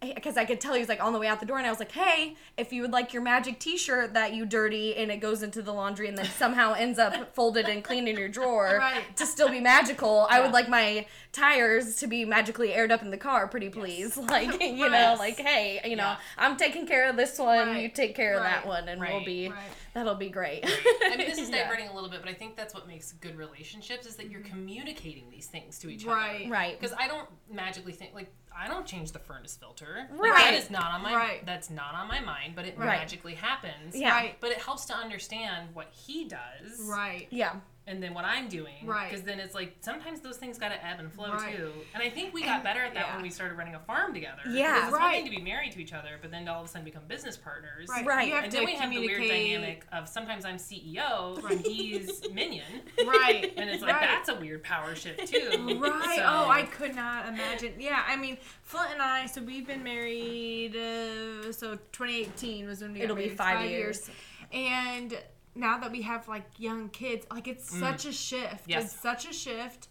because 0.00 0.36
I 0.36 0.44
could 0.44 0.60
tell 0.60 0.72
he 0.74 0.80
was 0.80 0.88
like 0.88 1.02
on 1.02 1.12
the 1.12 1.18
way 1.18 1.26
out 1.26 1.40
the 1.40 1.46
door, 1.46 1.58
and 1.58 1.66
I 1.66 1.70
was 1.70 1.78
like, 1.78 1.92
"Hey, 1.92 2.36
if 2.56 2.72
you 2.72 2.82
would 2.82 2.90
like 2.92 3.12
your 3.12 3.22
magic 3.22 3.58
T-shirt 3.58 4.14
that 4.14 4.32
you 4.34 4.46
dirty 4.46 4.96
and 4.96 5.10
it 5.10 5.18
goes 5.18 5.42
into 5.42 5.60
the 5.62 5.72
laundry 5.72 6.08
and 6.08 6.16
then 6.16 6.26
somehow 6.26 6.72
ends 6.72 6.98
up 6.98 7.34
folded 7.34 7.68
and 7.68 7.84
cleaned 7.84 8.08
in 8.08 8.16
your 8.16 8.28
drawer 8.28 8.78
Right. 8.80 9.16
to 9.16 9.26
still 9.26 9.48
be 9.50 9.60
magical, 9.60 10.26
I 10.30 10.40
would 10.40 10.52
like 10.52 10.68
my 10.68 11.06
tires 11.32 11.96
to 11.96 12.06
be 12.06 12.24
magically 12.24 12.72
aired 12.72 12.90
up 12.90 13.02
in 13.02 13.10
the 13.10 13.16
car, 13.16 13.46
pretty 13.46 13.68
please. 13.68 14.16
Like 14.30 14.60
you 14.62 14.88
know, 14.88 15.16
like 15.18 15.38
hey, 15.38 15.80
you 15.84 15.96
know, 15.96 16.02
Yeah. 16.04 16.16
I'm 16.38 16.56
taking 16.56 16.86
care 16.86 17.08
of 17.08 17.16
this 17.16 17.38
one, 17.38 17.68
Right. 17.68 17.82
you 17.82 17.88
take 17.88 18.14
care 18.14 18.34
of 18.34 18.42
that 18.42 18.66
one, 18.66 18.88
and 18.88 19.00
we'll 19.00 19.24
be 19.24 19.48
Right. 19.48 19.58
that'll 19.94 20.14
be 20.14 20.28
great. 20.28 20.64
I 20.66 21.16
mean, 21.16 21.28
this 21.28 21.38
is 21.38 21.50
Yeah. 21.50 21.64
diverting 21.64 21.88
a 21.88 21.94
little 21.94 22.10
bit, 22.10 22.20
but 22.20 22.30
I 22.30 22.34
think 22.34 22.56
that's 22.56 22.74
what 22.74 22.86
makes 22.86 23.12
good 23.12 23.36
relationships 23.36 24.06
is 24.06 24.16
that 24.16 24.30
you're 24.30 24.40
mm-hmm. 24.40 24.50
communicating 24.50 25.30
these 25.30 25.46
things 25.46 25.78
to 25.80 25.88
each 25.90 26.04
Right. 26.04 26.42
other. 26.42 26.50
Right. 26.50 26.78
Because 26.80 26.96
I 26.98 27.08
don't 27.08 27.28
magically 27.50 27.92
think 27.92 28.14
like 28.14 28.32
I 28.56 28.66
don't 28.68 28.84
change 28.86 29.12
the 29.12 29.18
furnace 29.20 29.56
filter. 29.56 30.08
Like, 30.10 30.32
Right. 30.32 30.52
that 30.52 30.54
is 30.54 30.70
not 30.70 30.92
on 30.92 31.02
my 31.02 31.14
Right. 31.14 31.46
that's 31.46 31.70
not 31.70 31.94
on 31.94 32.08
my 32.08 32.20
mind, 32.20 32.54
but 32.56 32.64
it 32.66 32.76
Right. 32.76 32.98
magically 32.98 33.34
happens. 33.34 33.96
Yeah. 33.96 34.10
Right. 34.10 34.36
But 34.40 34.50
it 34.50 34.58
helps 34.58 34.84
to 34.86 34.94
understand 34.94 35.74
what 35.74 35.88
he 35.92 36.24
does. 36.28 36.80
Right. 36.80 37.26
yeah. 37.30 37.56
And 37.90 38.02
then 38.02 38.14
what 38.14 38.24
I'm 38.24 38.48
doing. 38.48 38.74
Right. 38.86 39.10
Because 39.10 39.24
then 39.24 39.40
it's 39.40 39.54
like 39.54 39.76
sometimes 39.80 40.20
those 40.20 40.36
things 40.36 40.58
got 40.58 40.68
to 40.68 40.86
ebb 40.86 41.00
and 41.00 41.12
flow 41.12 41.32
Right. 41.32 41.56
too. 41.56 41.72
And 41.92 42.02
I 42.02 42.08
think 42.08 42.32
we 42.32 42.42
got 42.42 42.56
And- 42.56 42.62
better 42.64 42.80
at 42.80 42.94
that 42.94 43.06
yeah. 43.08 43.14
when 43.14 43.22
we 43.22 43.30
started 43.30 43.58
running 43.58 43.74
a 43.74 43.80
farm 43.80 44.14
together. 44.14 44.42
Yeah. 44.48 44.74
Because 44.74 44.82
it's 44.84 44.92
one 44.92 45.00
Right. 45.00 45.14
thing 45.16 45.24
to 45.30 45.36
be 45.36 45.42
married 45.42 45.72
to 45.72 45.82
each 45.82 45.92
other, 45.92 46.18
but 46.22 46.30
then 46.30 46.44
to 46.46 46.52
all 46.52 46.60
of 46.60 46.66
a 46.66 46.68
sudden 46.68 46.84
become 46.84 47.02
business 47.08 47.36
partners. 47.36 47.88
Right. 47.88 48.06
Right. 48.06 48.28
You 48.28 48.34
have 48.34 48.44
And 48.44 48.52
to 48.52 48.58
then 48.58 48.66
we 48.66 48.74
have 48.76 48.90
the 48.90 48.98
weird 48.98 49.22
dynamic 49.22 49.84
of 49.92 50.08
sometimes 50.08 50.44
I'm 50.44 50.56
CEO 50.56 51.44
and 51.50 51.60
he's 51.60 52.22
minion. 52.32 52.64
Right. 53.04 53.52
And 53.56 53.68
it's 53.68 53.82
like 53.82 53.92
Right. 53.94 54.02
that's 54.08 54.28
a 54.28 54.34
weird 54.36 54.62
power 54.62 54.94
shift 54.94 55.26
too. 55.28 55.78
Right. 55.80 56.16
So- 56.16 56.24
Oh, 56.30 56.48
I 56.48 56.62
could 56.62 56.94
not 56.94 57.26
imagine. 57.28 57.74
Yeah, 57.78 58.04
I 58.06 58.16
mean, 58.16 58.38
Flint 58.62 58.92
and 58.92 59.02
I. 59.02 59.26
So 59.26 59.42
we've 59.42 59.66
been 59.66 59.82
married. 59.82 60.76
Uh, 60.76 61.52
so 61.52 61.76
2018 61.92 62.66
was 62.66 62.80
when 62.82 62.92
we. 62.92 62.98
got 63.00 63.04
It'll 63.04 63.16
be 63.16 63.22
married, 63.24 63.36
five 63.36 63.68
years. 63.70 64.08
And 64.52 65.16
now 65.54 65.78
that 65.78 65.90
we 65.90 66.02
have 66.02 66.28
like 66.28 66.46
young 66.58 66.88
kids, 66.90 67.26
like 67.30 67.48
it's 67.48 67.74
mm. 67.74 67.80
such 67.80 68.06
a 68.06 68.12
shift. 68.12 68.64
Yes. 68.66 68.84
It's 68.84 69.00
such 69.02 69.28
a 69.28 69.32
shift, 69.32 69.88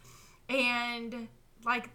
and 0.47 1.27
like. 1.65 1.89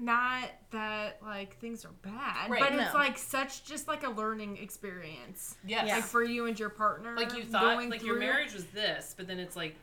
Not 0.00 0.48
that 0.70 1.18
like 1.24 1.56
things 1.58 1.84
are 1.84 1.90
bad, 2.02 2.48
Right. 2.48 2.60
but 2.60 2.72
it's 2.72 2.94
like 2.94 3.18
such 3.18 3.64
just 3.64 3.88
like 3.88 4.06
a 4.06 4.10
learning 4.10 4.58
experience, 4.58 5.56
Yes. 5.66 5.90
like 5.90 6.04
for 6.04 6.22
you 6.22 6.46
and 6.46 6.56
your 6.56 6.68
partner. 6.68 7.16
Like 7.16 7.34
you 7.36 7.42
thought, 7.42 7.62
going 7.74 7.90
like 7.90 8.04
your 8.04 8.16
marriage 8.16 8.54
was 8.54 8.66
this, 8.66 9.14
but 9.16 9.26
then 9.26 9.40
it's 9.40 9.56
like 9.56 9.74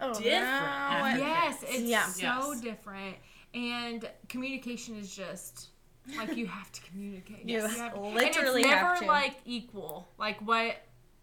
Oh, 0.00 0.14
different. 0.14 0.32
no. 0.32 1.14
Yes, 1.18 1.62
it's 1.64 1.80
Yeah. 1.82 2.06
so 2.06 2.22
Yes. 2.52 2.60
different. 2.62 3.16
And 3.52 4.08
communication 4.30 4.96
is 4.96 5.14
just 5.14 5.68
like 6.16 6.34
you 6.34 6.46
have 6.46 6.72
to 6.72 6.80
communicate. 6.80 7.46
You 7.46 7.60
have 7.60 7.92
to- 7.92 8.00
literally 8.00 8.62
and 8.62 8.70
it's 8.72 8.80
have 8.80 8.94
never 8.94 9.00
to. 9.00 9.06
like 9.06 9.36
equal. 9.44 10.08
Like 10.16 10.40
what 10.40 10.76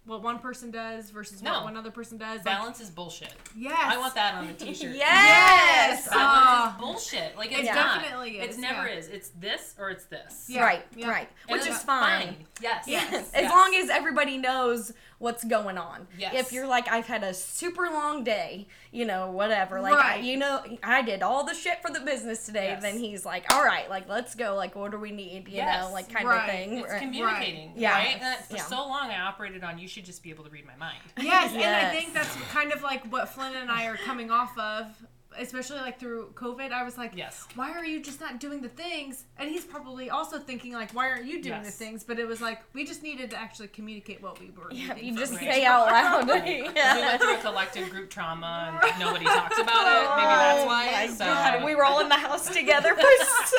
what 0.06 0.22
one 0.22 0.38
person 0.39 0.70
does 0.72 1.10
versus 1.10 1.41
No. 1.41 1.53
what 1.53 1.64
one 1.66 1.78
other 1.78 1.89
person 1.91 2.18
does. 2.18 2.38
Like, 2.38 2.45
balance 2.45 2.80
is 2.80 2.89
bullshit. 2.89 3.34
yes. 3.58 3.76
I 3.84 3.97
want 3.97 4.14
that 4.16 4.36
on 4.36 4.47
a 4.47 4.53
t-shirt. 4.53 4.95
Yes. 4.95 4.99
Yes. 4.99 6.08
Balance 6.10 6.14
Ah. 6.14 6.76
is 6.76 6.82
bullshit. 6.82 7.36
Like 7.38 7.51
it's 7.51 7.62
It 7.70 7.74
not. 7.74 8.01
definitely 8.01 8.39
It's 8.39 8.56
is, 8.56 8.62
never 8.62 8.88
yeah. 8.88 8.93
is. 8.95 9.08
It's 9.08 9.30
this 9.30 9.74
or 9.80 9.89
it's 9.89 10.06
this. 10.06 10.45
Yeah. 10.47 10.64
Right, 10.64 10.86
yeah. 10.95 11.10
right. 11.10 11.30
And 11.49 11.60
Which 11.60 11.68
is 11.70 11.78
fine. 11.82 12.36
Yes. 12.62 12.86
Yes. 12.88 13.14
As 13.34 13.41
Yes. 13.43 13.51
long 13.51 13.74
as 13.76 13.89
everybody 13.89 14.38
knows 14.38 14.91
what's 15.18 15.43
going 15.43 15.78
on. 15.78 16.07
Yes. 16.18 16.34
If 16.36 16.51
you're 16.51 16.68
like, 16.68 16.88
I've 16.89 17.05
had 17.07 17.24
a 17.24 17.34
super 17.34 17.84
long 17.86 18.24
day, 18.24 18.68
you 18.91 19.05
know, 19.05 19.32
whatever. 19.32 19.80
Like, 19.82 19.93
I, 19.95 20.16
you 20.18 20.36
know, 20.38 20.61
I 20.84 21.01
did 21.01 21.24
all 21.24 21.45
the 21.45 21.53
shit 21.53 21.82
for 21.82 21.89
the 21.91 22.01
business 22.01 22.45
today. 22.45 22.68
Yes. 22.70 22.82
Then 22.82 22.97
he's 22.99 23.26
like, 23.26 23.51
all 23.53 23.63
right, 23.63 23.89
like, 23.89 24.09
let's 24.09 24.36
go. 24.36 24.55
Like, 24.55 24.76
what 24.76 24.91
do 24.91 24.99
we 24.99 25.11
need? 25.11 25.47
You 25.47 25.55
Yes. 25.57 25.84
know, 25.86 25.91
like, 25.93 26.09
kind 26.09 26.28
Right. 26.28 26.43
of 26.43 26.49
thing. 26.53 26.78
It's 26.80 26.89
Right. 26.91 27.01
communicating, 27.01 27.72
Yeah. 27.76 27.93
right? 27.93 28.18
And 28.22 28.45
for 28.45 28.55
Yeah. 28.57 28.63
so 28.63 28.88
long, 28.88 29.09
I 29.09 29.22
operated 29.22 29.63
on 29.63 29.80
you 29.80 29.88
should 29.88 30.05
just 30.05 30.22
be 30.22 30.30
able 30.32 30.43
to 30.43 30.49
read 30.49 30.66
my 30.66 30.76
mind. 30.76 30.99
Yes, 31.18 31.51
and 31.53 31.63
I 31.63 31.91
think 31.91 32.13
that's 32.13 32.36
kind 32.51 32.72
of 32.74 32.82
like 32.84 33.05
what 33.11 33.30
Flynn 33.30 33.55
and 33.55 33.72
I 33.72 33.86
are 33.86 33.97
coming 33.97 34.32
off 34.32 34.57
of, 34.57 34.88
especially 35.40 35.78
like 35.78 36.00
through 36.00 36.32
COVID. 36.36 36.72
I 36.72 36.84
was 36.84 36.98
like, 36.98 37.14
Yes. 37.16 37.46
why 37.56 37.72
are 37.72 37.86
you 37.86 38.02
just 38.02 38.20
not 38.20 38.40
doing 38.40 38.62
the 38.62 38.70
things? 38.70 39.26
And 39.38 39.50
he's 39.50 39.66
probably 39.66 40.10
also 40.10 40.40
thinking 40.40 40.74
like, 40.74 40.92
why 40.94 41.10
aren't 41.10 41.26
you 41.26 41.42
doing 41.42 41.64
the 41.64 41.72
things? 41.72 42.04
But 42.04 42.20
it 42.20 42.28
was 42.28 42.42
like 42.42 42.62
we 42.74 42.86
just 42.86 43.04
needed 43.04 43.30
to 43.32 43.38
actually 43.38 43.68
communicate 43.70 44.22
what 44.22 44.40
we 44.40 44.52
were. 44.52 44.72
Yeah, 44.72 44.96
you 44.96 45.16
just 45.18 45.34
say 45.36 45.66
other. 45.66 45.92
out 45.94 46.28
loud. 46.28 46.44
We 46.46 46.64
yeah. 46.76 47.00
went 47.00 47.22
through 47.22 47.36
a 47.36 47.38
collective 47.40 47.90
group 47.90 48.10
trauma 48.10 48.80
and 48.84 49.00
nobody 49.00 49.26
talks 49.26 49.58
about 49.58 49.88
it. 49.88 50.10
Maybe 50.16 50.28
oh 50.28 50.38
that's 50.38 50.64
Oh 50.64 50.68
why. 50.68 50.86
my 51.08 51.08
so, 51.14 51.26
God, 51.26 51.64
we 51.64 51.76
were 51.76 51.84
all 51.86 52.00
in 52.02 52.10
the 52.10 52.16
house 52.16 52.48
together 52.54 52.94
for 52.96 53.02
so 53.46 53.58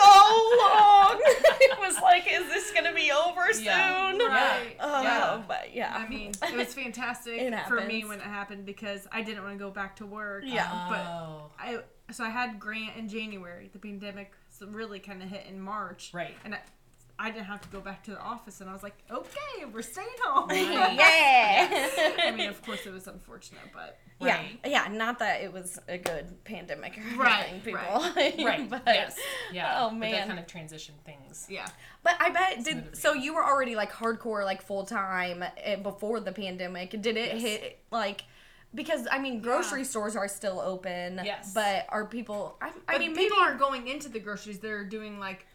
long. 0.61 1.21
it 1.23 1.79
was 1.81 2.01
like, 2.03 2.25
is 2.31 2.47
this 2.49 2.71
gonna 2.73 2.93
be 2.95 3.11
over 3.13 3.43
Yeah. 3.61 4.11
soon? 4.13 4.19
Right. 4.21 4.77
Oh, 4.81 5.03
Yeah. 5.03 5.43
but 5.47 5.75
yeah. 5.75 5.93
I 5.97 6.09
mean, 6.09 6.33
it 6.43 6.57
was 6.57 6.75
fantastic 6.75 7.41
It 7.41 7.55
for 7.67 7.81
me 7.83 8.05
when 8.05 8.19
it 8.19 8.25
happened 8.25 8.65
because 8.67 9.07
I 9.13 9.23
didn't 9.23 9.43
want 9.43 9.55
to 9.55 9.59
go 9.65 9.71
back 9.71 9.97
to 9.97 10.07
work. 10.07 10.43
Yeah. 10.47 10.87
But 10.89 11.07
Oh. 11.07 11.51
I 11.67 11.79
so 12.13 12.25
I 12.25 12.29
had 12.31 12.61
Grant 12.61 12.97
in 12.97 13.09
January. 13.09 13.69
The 13.73 13.79
pandemic 13.79 14.33
really 14.61 15.01
kind 15.01 15.23
of 15.23 15.29
hit 15.29 15.47
in 15.49 15.61
March. 15.61 16.11
Right. 16.15 16.35
And 16.45 16.55
I, 16.55 16.61
I 17.19 17.31
didn't 17.31 17.47
have 17.47 17.61
to 17.63 17.69
go 17.69 17.81
back 17.81 18.05
to 18.05 18.11
the 18.13 18.21
office, 18.21 18.61
and 18.61 18.69
I 18.71 18.73
was 18.73 18.83
like, 18.83 18.97
okay, 19.11 19.65
we're 19.73 19.83
staying 19.83 20.07
home. 20.23 20.49
Right. 20.51 20.61
yeah. 20.99 22.15
I 22.27 22.31
mean, 22.31 22.49
of 22.49 22.63
course, 22.63 22.85
it 22.87 22.93
was 22.93 23.07
unfortunate, 23.07 23.63
but 23.75 23.99
Right. 24.21 24.59
Yeah, 24.65 24.87
yeah. 24.89 24.97
Not 24.97 25.19
that 25.19 25.43
it 25.43 25.53
was 25.53 25.79
a 25.89 25.99
good 25.99 26.43
pandemic, 26.45 26.97
or 26.99 27.19
Right, 27.19 27.63
people. 27.63 27.81
Right. 28.45 28.69
but, 28.69 28.83
yes. 28.87 29.17
Oh, 29.19 29.53
yeah. 29.53 29.75
Oh 29.79 29.89
But 29.91 29.97
man. 29.99 30.13
that 30.13 30.27
kind 30.27 30.39
of 30.39 30.47
transition 30.47 30.95
things. 31.05 31.47
yeah. 31.51 31.67
But 32.03 32.15
I 32.21 32.31
bet 32.31 32.55
another 32.59 32.81
did 32.83 32.97
so 32.97 33.13
you 33.13 33.35
were 33.35 33.45
already 33.45 33.77
like 33.77 33.93
hardcore 33.93 34.45
like 34.45 34.63
full 34.63 34.85
time 34.85 35.45
eh, 35.59 35.77
before 35.77 36.21
the 36.21 36.33
pandemic. 36.33 36.91
Did 36.91 37.17
it 37.17 37.35
Yes. 37.35 37.43
hit 37.43 37.79
like 37.91 38.23
because 38.77 39.09
I 39.11 39.19
mean 39.19 39.41
grocery 39.41 39.83
stores 39.83 40.15
are 40.15 40.29
still 40.29 40.61
open. 40.61 41.21
Yes. 41.25 41.53
But 41.53 41.87
are 41.89 42.05
people? 42.05 42.57
I, 42.61 42.69
I 42.69 42.73
But 42.87 43.01
mean 43.01 43.13
maybe 43.15 43.25
people 43.25 43.39
aren't 43.41 43.59
going 43.59 43.89
into 43.89 44.09
the 44.09 44.21
groceries; 44.21 44.61
they're 44.61 44.85
doing 44.85 45.19
like 45.19 45.47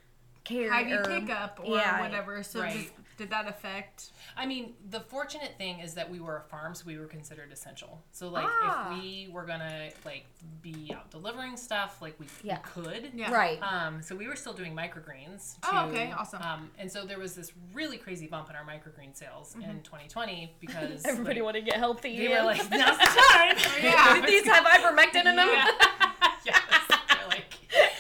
carry 0.43 0.67
heavy 0.69 0.93
or- 0.93 1.05
pickup 1.05 1.61
or 1.63 1.77
yeah, 1.77 2.01
whatever. 2.01 2.43
So 2.43 2.59
Right. 2.61 2.73
did, 2.73 2.91
did 3.21 3.29
that 3.29 3.47
affect? 3.47 4.09
I 4.35 4.47
mean, 4.47 4.73
the 4.89 4.99
fortunate 5.01 5.53
thing 5.57 5.79
is 5.79 5.93
that 5.93 6.09
we 6.09 6.19
were 6.19 6.37
a 6.37 6.41
farm, 6.49 6.73
so 6.73 6.83
we 6.87 6.97
were 6.97 7.05
considered 7.05 7.51
essential. 7.51 8.01
So 8.11 8.29
like, 8.29 8.47
Ah. 8.49 8.91
if 8.95 8.99
we 9.03 9.29
were 9.31 9.45
gonna 9.45 9.89
like 10.03 10.25
be 10.63 10.91
out 10.95 11.11
delivering 11.11 11.55
stuff, 11.55 12.01
like 12.01 12.19
we, 12.19 12.25
Yeah. 12.41 12.57
we 12.75 12.83
could. 12.83 13.11
Yeah. 13.13 13.31
Right. 13.31 13.59
Um, 13.61 14.01
so 14.01 14.15
we 14.15 14.27
were 14.27 14.35
still 14.35 14.53
doing 14.53 14.75
microgreens. 14.75 15.57
Oh, 15.63 15.87
okay, 15.89 16.11
awesome. 16.11 16.41
Um, 16.41 16.71
and 16.79 16.91
so 16.91 17.05
there 17.05 17.19
was 17.19 17.35
this 17.35 17.51
really 17.73 17.97
crazy 17.97 18.25
bump 18.25 18.49
in 18.49 18.55
our 18.55 18.65
microgreen 18.65 19.15
sales 19.15 19.53
in 19.55 19.81
2020 19.83 20.55
because 20.59 21.05
Everybody 21.05 21.41
like, 21.41 21.43
want 21.45 21.55
to 21.57 21.61
get 21.61 21.75
healthy. 21.77 22.17
they 22.17 22.27
were 22.29 22.41
like, 22.43 22.57
now's 22.71 22.97
the 22.97 23.05
time. 23.05 23.55
Yeah. 23.83 24.15
Did 24.15 24.25
these 24.27 24.47
have 24.47 24.65
ivermectin 24.65 25.25
in 25.27 25.35
them? 25.35 25.47
Yeah. 25.47 25.67
yes. 26.45 26.59
They're 26.89 27.27
like, 27.27 27.53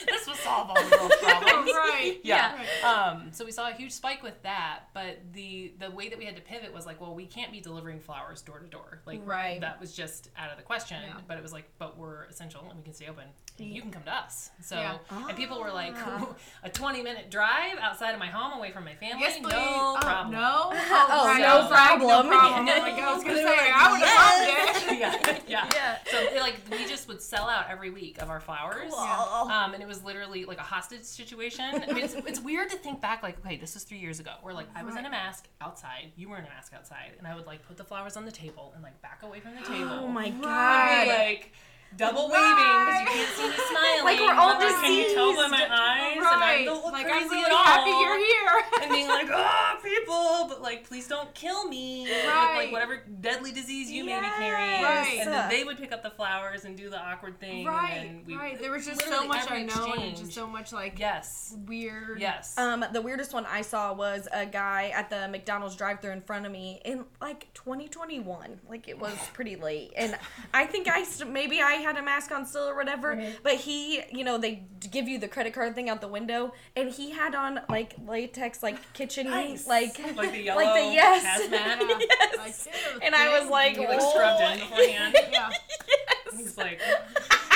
this 0.07 0.25
will 0.25 0.33
solve 0.33 0.69
all 0.69 0.75
the 0.75 0.97
world's 0.97 1.15
problems. 1.17 1.20
right. 1.75 2.19
Yeah. 2.23 2.55
Right. 2.55 2.83
Um, 2.83 3.29
so 3.31 3.45
we 3.45 3.51
saw 3.51 3.69
a 3.69 3.73
huge 3.73 3.91
spike 3.91 4.21
with 4.23 4.41
that, 4.43 4.81
but 4.93 5.19
the 5.33 5.73
the 5.79 5.89
way 5.91 6.09
that 6.09 6.17
we 6.17 6.25
had 6.25 6.35
to 6.35 6.41
pivot 6.41 6.73
was 6.73 6.85
like, 6.85 7.01
well, 7.01 7.15
we 7.15 7.25
can't 7.25 7.51
be 7.51 7.59
delivering 7.59 7.99
flowers 7.99 8.41
door 8.41 8.59
to 8.59 8.67
door. 8.67 9.01
Like 9.05 9.21
Right. 9.25 9.59
that 9.61 9.79
was 9.79 9.93
just 9.93 10.29
out 10.37 10.51
of 10.51 10.57
the 10.57 10.63
question. 10.63 10.97
Yeah. 11.05 11.15
But 11.27 11.37
it 11.37 11.43
was 11.43 11.51
like, 11.53 11.65
but 11.79 11.97
we're 11.97 12.23
essential 12.25 12.65
and 12.69 12.77
we 12.77 12.83
can 12.83 12.93
stay 12.93 13.07
open. 13.07 13.25
You 13.57 13.81
can 13.81 13.91
come 13.91 14.03
to 14.03 14.13
us. 14.13 14.49
So 14.61 14.75
Yeah. 14.75 14.97
and 15.27 15.37
people 15.37 15.59
were 15.61 15.71
like, 15.71 15.93
Ah. 15.97 16.27
a 16.63 16.69
twenty 16.69 17.01
minute 17.03 17.29
drive 17.29 17.77
outside 17.79 18.11
of 18.13 18.19
my 18.19 18.27
home 18.27 18.57
away 18.57 18.71
from 18.71 18.85
my 18.85 18.95
family? 18.95 19.19
Yes, 19.21 19.37
please. 19.39 19.51
No 19.51 19.57
oh, 19.59 19.97
problem. 20.01 20.33
No. 20.35 20.71
Oh, 21.13 21.27
right. 21.27 21.39
no 21.41 21.61
I 21.61 21.67
problem. 21.67 22.27
No 22.27 22.37
problem. 22.37 22.67
Yeah. 22.67 22.77
Like, 22.77 22.93
I 22.93 23.13
was 23.13 23.23
gonna 23.23 23.37
say, 23.37 23.45
like, 23.45 23.71
I 23.73 23.91
would 23.91 24.01
have 24.01 24.81
loved 24.81 24.91
it. 24.91 24.99
yeah, 24.99 25.37
yeah. 25.47 25.69
Yeah. 25.73 25.97
So 26.11 26.25
they, 26.33 26.39
like 26.39 26.55
we 26.71 26.85
just 26.85 27.07
would 27.07 27.21
sell 27.21 27.47
out 27.49 27.65
every 27.69 27.89
week 27.89 28.21
of 28.21 28.29
our 28.29 28.39
flowers. 28.39 28.91
Cool. 28.91 28.99
Um, 28.99 29.73
and 29.73 29.81
it 29.83 29.87
was 29.87 30.03
literally 30.03 30.45
like 30.45 30.57
a 30.57 30.63
hostage 30.63 31.03
situation. 31.03 31.60
I 31.61 31.93
mean, 31.93 32.03
it's, 32.03 32.13
it's 32.13 32.39
weird 32.39 32.69
to 32.69 32.77
think 32.77 33.01
back, 33.01 33.23
like, 33.23 33.39
okay, 33.45 33.57
this 33.57 33.75
is 33.75 33.83
three 33.83 33.99
years 33.99 34.19
ago, 34.19 34.31
where 34.41 34.53
like 34.53 34.67
I 34.75 34.83
was 34.83 34.95
in 34.95 35.05
a 35.05 35.09
mask 35.09 35.47
outside, 35.61 36.11
you 36.15 36.29
were 36.29 36.37
in 36.37 36.45
a 36.45 36.49
mask 36.49 36.73
outside, 36.73 37.13
and 37.17 37.27
I 37.27 37.35
would 37.35 37.45
like 37.45 37.65
put 37.67 37.77
the 37.77 37.83
flowers 37.83 38.17
on 38.17 38.25
the 38.25 38.31
table 38.31 38.71
and 38.75 38.83
like 38.83 39.01
back 39.01 39.23
away 39.23 39.39
from 39.39 39.55
the 39.55 39.61
table. 39.67 39.91
Oh 39.91 40.07
my 40.07 40.29
be, 40.29 40.41
god. 40.41 41.07
like 41.07 41.53
double 41.97 42.29
waving 42.29 42.55
because 42.55 42.99
you 43.01 43.07
can't 43.07 43.29
see 43.35 43.47
me 43.49 43.55
smiling. 43.69 44.03
Like 44.05 44.19
we're 44.19 44.33
all 44.33 44.57
but, 44.57 44.71
like, 44.71 44.81
Can 44.81 44.93
you 44.93 45.13
tell 45.13 45.35
by 45.35 45.47
my 45.47 45.57
diseased. 45.57 45.71
eyes? 45.71 46.11
And 46.13 46.21
Right. 46.21 46.61
I 46.61 46.63
don't 46.65 46.83
look 46.83 46.93
like 46.93 47.05
crazy 47.07 47.23
I'm 47.25 47.29
really 47.31 47.45
at 47.45 47.51
all. 47.51 47.63
happy 47.63 47.89
you're 47.89 48.17
here. 48.17 48.81
and 48.83 48.91
being 48.91 49.07
like, 49.07 49.27
oh, 49.31 49.79
people, 49.83 50.45
but 50.49 50.61
like, 50.61 50.87
please 50.87 51.07
don't 51.07 51.33
kill 51.33 51.67
me. 51.67 52.03
with, 52.03 52.25
Right. 52.27 52.55
like 52.63 52.71
whatever 52.71 53.03
deadly 53.19 53.51
disease 53.51 53.91
you 53.91 54.03
may 54.05 54.19
be 54.19 54.25
Yes. 54.25 54.37
carrying. 54.39 54.83
Right. 54.83 55.17
And 55.21 55.31
then 55.33 55.49
they 55.49 55.63
would 55.63 55.77
pick 55.77 55.91
up 55.91 56.03
the 56.03 56.09
flowers 56.11 56.65
and 56.65 56.77
do 56.77 56.89
the 56.89 56.99
awkward 56.99 57.39
thing. 57.39 57.65
right, 57.65 58.05
And 58.07 58.25
we, 58.25 58.35
right. 58.35 58.59
There 58.59 58.71
was 58.71 58.85
just 58.85 59.03
so 59.03 59.27
much 59.27 59.45
unknown 59.49 59.59
and 59.61 59.69
exchange. 59.93 60.19
just 60.19 60.33
so 60.33 60.47
much 60.47 60.71
like 60.73 60.97
Yes. 60.99 61.55
weird. 61.67 62.19
Yes. 62.19 62.57
Um, 62.57 62.85
the 62.93 63.01
weirdest 63.01 63.33
one 63.33 63.45
I 63.45 63.61
saw 63.61 63.93
was 63.93 64.27
a 64.31 64.45
guy 64.45 64.89
at 64.95 65.09
the 65.09 65.27
McDonald's 65.27 65.75
drive-thru 65.75 66.11
in 66.11 66.21
front 66.21 66.45
of 66.45 66.51
me 66.51 66.81
in 66.85 67.05
like 67.21 67.47
2021. 67.53 68.59
Like 68.69 68.87
it 68.87 68.97
was 68.99 69.13
pretty 69.33 69.55
late, 69.55 69.91
and 69.95 70.17
I 70.53 70.65
think 70.65 70.87
I 70.87 71.03
st- 71.03 71.29
maybe 71.31 71.61
I 71.61 71.73
had 71.81 71.97
a 71.97 72.01
mask 72.01 72.31
on 72.31 72.45
still 72.45 72.63
or 72.63 72.75
whatever. 72.75 73.21
But 73.43 73.55
he, 73.55 74.01
you 74.11 74.23
know, 74.23 74.37
they 74.37 74.63
give 74.91 75.07
you 75.07 75.19
the 75.19 75.27
credit 75.27 75.53
card 75.53 75.75
thing 75.75 75.89
out 75.89 76.01
the 76.01 76.07
window, 76.07 76.53
and 76.75 76.89
he 76.89 77.11
had 77.11 77.35
on 77.35 77.59
like 77.69 77.95
latex, 78.07 78.63
like 78.63 78.93
kitchen, 78.93 79.29
Nice. 79.29 79.67
like 79.67 79.99
like 80.15 80.31
the 80.31 80.41
yellow 80.41 80.61
like 80.63 80.73
the 80.83 80.93
yes, 80.93 81.47
hazmat. 81.47 81.99
yes. 82.09 82.67
Like, 82.67 82.75
ew, 82.93 82.99
and 83.03 83.15
I 83.15 83.39
was 83.39 83.49
like, 83.49 83.77
He 83.77 83.85
like 83.87 83.99
"Oh." 84.01 84.11
scrubbed 84.11 84.41
in 84.41 84.59
beforehand. 84.59 85.15
yeah. 85.31 85.49
yes. 85.87 86.37
He's 86.37 86.57
like, 86.57 86.79
It 86.81 87.50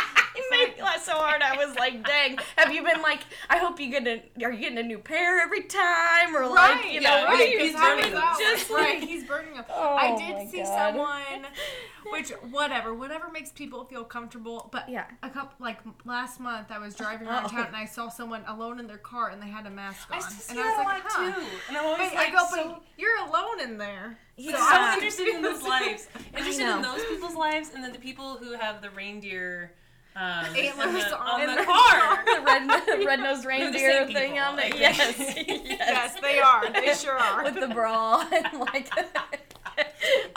made 0.57 0.75
me 0.77 0.81
laugh 0.83 1.03
so 1.03 1.13
hard. 1.13 1.41
I 1.41 1.55
was 1.65 1.75
like, 1.75 2.05
"Dang, 2.05 2.37
have 2.57 2.73
you 2.73 2.83
been 2.83 3.01
like? 3.01 3.21
I 3.49 3.57
hope 3.57 3.79
you 3.79 3.89
get 3.91 4.07
a. 4.07 4.21
Are 4.43 4.51
you 4.51 4.59
getting 4.59 4.77
a 4.77 4.83
new 4.83 4.99
pair 4.99 5.41
every 5.41 5.63
time, 5.63 6.35
or 6.35 6.47
like, 6.47 6.85
you 6.85 7.01
yeah, 7.01 7.21
know, 7.21 7.25
right, 7.25 7.49
you 7.49 7.59
he's 7.59 7.73
burning 7.75 8.11
them. 8.11 8.23
Just 8.39 8.69
right, 8.69 8.99
like- 8.99 9.09
he's 9.09 9.23
burning 9.25 9.53
them. 9.53 9.65
Oh 9.77 9.95
I 9.95 10.15
did 10.17 10.49
see 10.49 10.61
God. 10.63 10.93
someone, 10.93 11.45
which 12.11 12.29
whatever, 12.51 12.93
whatever 12.93 13.29
makes 13.31 13.51
people 13.51 13.83
feel 13.85 14.03
comfortable. 14.03 14.69
But 14.71 14.87
Yeah. 14.89 15.05
a 15.23 15.29
couple 15.29 15.53
like 15.59 15.79
last 16.05 16.39
month, 16.39 16.67
I 16.71 16.77
was 16.79 16.95
driving 16.95 17.27
around 17.27 17.45
Oh. 17.45 17.49
town 17.49 17.67
and 17.67 17.75
I 17.75 17.85
saw 17.85 18.09
someone 18.09 18.43
alone 18.47 18.79
in 18.79 18.87
their 18.87 18.97
car 18.97 19.29
and 19.29 19.41
they 19.41 19.47
had 19.49 19.65
a 19.65 19.69
mask 19.69 20.09
on, 20.11 20.17
I 20.17 20.21
see 20.21 20.49
and 20.51 20.59
that 20.59 20.65
I 20.65 20.77
was 20.77 20.85
like, 20.85 21.03
huh. 21.05 21.33
too. 21.41 21.47
And 21.69 21.77
I'm 21.77 21.85
always 21.85 22.09
But 22.09 22.15
like, 22.15 22.27
I 22.29 22.31
go, 22.31 22.45
so, 22.49 22.63
but 22.69 22.81
you're 22.97 23.17
alone 23.27 23.59
in 23.61 23.77
there. 23.77 24.17
so 24.37 24.43
Yeah. 24.43 24.55
I'm 24.59 24.93
interested 24.97 25.27
in 25.27 25.41
those 25.47 25.63
lives. 25.63 26.07
Interested 26.37 26.67
in 26.75 26.81
those 26.81 27.03
people's 27.05 27.35
lives, 27.35 27.71
and 27.73 27.83
then 27.83 27.91
the 27.91 27.99
people 27.99 28.37
who 28.37 28.53
have 28.53 28.81
the 28.81 28.89
reindeer 28.91 29.73
um, 30.15 30.45
Antlers 30.55 30.87
on 30.87 30.93
the, 31.03 31.17
on 31.17 31.41
on 31.41 31.47
the 31.47 31.55
their 31.55 31.65
car. 31.65 32.23
the 32.25 32.41
red 32.45 33.05
red 33.05 33.19
nosed 33.19 33.43
They're 33.43 33.71
the 33.71 33.77
reindeer 33.77 34.05
thing 34.07 34.31
people, 34.33 34.39
on 34.39 34.59
I 34.59 34.63
it. 34.63 34.71
think. 34.71 34.79
Yes, 34.79 35.15
Yes, 35.47 35.61
yes, 35.79 36.15
they 36.21 36.39
are. 36.39 36.71
They 36.71 36.93
sure 36.93 37.17
are. 37.17 37.43
with 37.43 37.59
the 37.59 37.67
bra 37.67 38.25
and 38.31 38.59
like. 38.59 38.89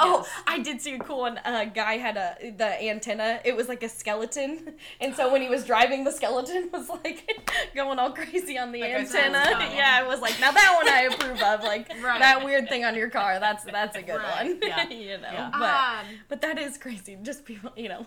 Oh, 0.00 0.26
I 0.48 0.58
did 0.58 0.80
see 0.80 0.94
a 0.94 0.98
cool 0.98 1.20
one. 1.20 1.38
A 1.44 1.66
guy 1.66 1.96
had 1.98 2.16
a 2.16 2.52
the 2.56 2.82
antenna. 2.88 3.40
It 3.44 3.54
was 3.54 3.68
like 3.68 3.82
a 3.84 3.88
skeleton, 3.88 4.74
and 5.00 5.14
so 5.14 5.30
when 5.30 5.42
he 5.42 5.48
was 5.48 5.64
driving, 5.64 6.02
the 6.04 6.10
skeleton 6.10 6.70
was 6.72 6.88
like 6.88 7.28
going 7.74 7.98
all 8.00 8.10
crazy 8.12 8.58
on 8.58 8.72
the 8.72 8.80
That 8.80 8.90
guy 8.90 9.04
sounds 9.04 9.14
antenna. 9.36 9.50
dumb. 9.50 9.72
Yeah, 9.76 10.02
it 10.02 10.08
was 10.08 10.20
like 10.20 10.40
now 10.40 10.50
that 10.50 10.74
one 10.76 10.88
I 10.88 11.02
approve 11.02 11.40
of. 11.42 11.62
Like 11.62 11.88
Right. 12.02 12.18
that 12.18 12.44
weird 12.44 12.68
thing 12.68 12.84
on 12.84 12.94
your 12.96 13.10
car. 13.10 13.38
That's 13.38 13.62
that's 13.64 13.96
a 13.96 14.02
good 14.02 14.16
Right. 14.16 14.46
one. 14.46 14.58
Yeah. 14.62 14.88
you 14.88 15.18
know, 15.18 15.28
Yeah. 15.32 15.50
but. 15.52 15.62
um, 15.62 16.18
But 16.28 16.40
that 16.42 16.58
is 16.58 16.76
crazy. 16.78 17.16
Just 17.22 17.44
people, 17.44 17.70
you 17.76 17.88
know, 17.88 18.06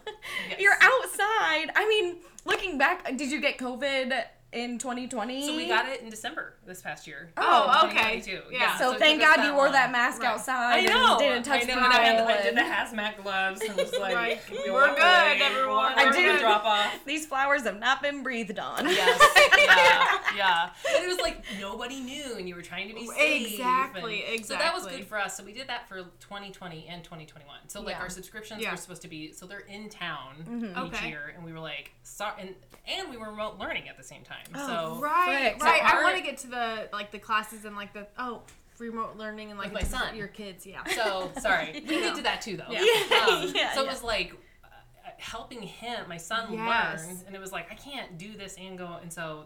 Yes. 0.49 0.59
you're 0.59 0.77
outside. 0.81 1.60
I 1.75 1.87
mean, 1.87 2.17
looking 2.45 2.77
back, 2.77 3.05
did 3.17 3.31
you 3.31 3.41
get 3.41 3.57
COVID 3.57 4.23
in 4.53 4.77
2020? 4.77 5.45
So 5.47 5.55
we 5.55 5.67
got 5.67 5.87
it 5.87 6.01
in 6.01 6.09
December 6.09 6.55
this 6.65 6.81
past 6.81 7.07
year. 7.07 7.31
Oh, 7.37 7.69
of 7.69 7.89
okay. 7.89 8.19
2022. 8.21 8.41
Yeah. 8.53 8.77
So 8.77 8.91
it 8.93 8.99
thank 8.99 9.21
God 9.21 9.45
you 9.45 9.53
wore 9.53 9.65
long. 9.65 9.73
that 9.73 9.91
mask 9.91 10.21
Right. 10.21 10.29
outside. 10.29 10.79
I 10.79 10.81
know. 10.85 11.11
And 11.13 11.19
didn't 11.19 11.45
touch 11.45 11.63
I 11.63 11.73
know. 11.73 11.79
I, 11.81 11.93
had, 12.03 12.17
I 12.27 12.41
did 12.43 12.55
the 12.55 12.61
hazmat 12.61 13.21
gloves 13.23 13.61
and 13.61 13.75
was 13.77 13.93
like, 13.99 14.41
we 14.51 14.69
We're 14.69 14.87
good, 14.89 14.99
away, 14.99 15.39
everyone. 15.41 15.93
I 15.95 16.11
did. 16.11 16.39
drop 16.39 16.65
off. 16.65 16.99
These 17.05 17.25
flowers 17.27 17.63
have 17.63 17.79
not 17.79 18.01
been 18.01 18.23
breathed 18.23 18.59
on. 18.59 18.85
Yes. 18.87 19.21
yeah. 19.57 20.35
Yeah. 20.35 20.69
But 20.83 21.01
it 21.03 21.07
was 21.07 21.19
like 21.19 21.43
nobody 21.59 21.99
knew, 22.01 22.35
and 22.37 22.47
you 22.47 22.55
were 22.55 22.61
trying 22.61 22.87
to 22.89 22.93
be 22.93 23.07
safe. 23.07 23.51
Exactly, 23.53 24.23
and- 24.25 24.45
So 24.45 24.55
that 24.55 24.73
was 24.73 24.85
good 24.85 25.05
for 25.05 25.17
us. 25.17 25.37
So 25.37 25.43
we 25.43 25.53
did 25.53 25.67
that 25.67 25.87
for 25.87 25.97
2020 26.19 26.87
and 26.89 27.03
2021. 27.03 27.55
So 27.69 27.81
like 27.81 27.95
Yeah. 27.95 28.01
our 28.01 28.09
subscriptions 28.09 28.61
Yeah. 28.61 28.71
were 28.71 28.77
supposed 28.77 29.01
to 29.03 29.07
be 29.07 29.31
so 29.31 29.45
they're 29.45 29.59
in 29.59 29.87
town 29.89 30.35
Mm-hmm. 30.41 30.65
each 30.65 30.77
Okay. 30.95 31.09
year, 31.09 31.33
and 31.35 31.43
we 31.45 31.53
were 31.53 31.59
like, 31.59 31.91
sorry, 32.03 32.33
and 32.41 32.55
and 32.87 33.09
we 33.09 33.17
were 33.17 33.29
remote 33.29 33.59
learning 33.59 33.87
at 33.89 33.95
the 33.97 34.03
same 34.03 34.23
time. 34.23 34.40
Oh, 34.55 34.95
so 34.95 35.01
right, 35.01 35.53
frick. 35.53 35.63
right. 35.63 35.81
So 35.91 35.97
I 35.97 36.03
want 36.03 36.17
to 36.17 36.23
get 36.23 36.37
to 36.39 36.47
the 36.47 36.89
like 36.93 37.11
the 37.11 37.19
classes 37.19 37.65
and 37.65 37.75
like 37.75 37.93
the 37.93 38.07
oh 38.17 38.41
remote 38.79 39.15
learning 39.15 39.51
and 39.51 39.59
like 39.59 39.71
my 39.73 39.83
son. 39.83 40.15
your 40.15 40.27
kids. 40.27 40.65
Yeah. 40.65 40.83
So 40.85 41.31
sorry, 41.39 41.83
we 41.87 41.95
Yeah. 41.95 42.01
did 42.01 42.15
do 42.15 42.21
that 42.23 42.41
too, 42.41 42.57
though. 42.57 42.65
Yeah. 42.69 42.79
Um, 42.81 43.51
Yeah, 43.55 43.73
so 43.73 43.81
yeah. 43.83 43.87
it 43.87 43.87
was 43.87 44.03
like 44.03 44.33
uh, 44.63 44.67
helping 45.17 45.61
him, 45.61 46.07
my 46.09 46.17
son, 46.17 46.51
Yes. 46.53 47.05
learn, 47.07 47.17
and 47.27 47.35
it 47.35 47.39
was 47.39 47.51
like 47.51 47.71
I 47.71 47.75
can't 47.75 48.17
do 48.17 48.35
this 48.35 48.55
and 48.57 48.77
go. 48.77 48.97
And 49.01 49.11
so, 49.13 49.45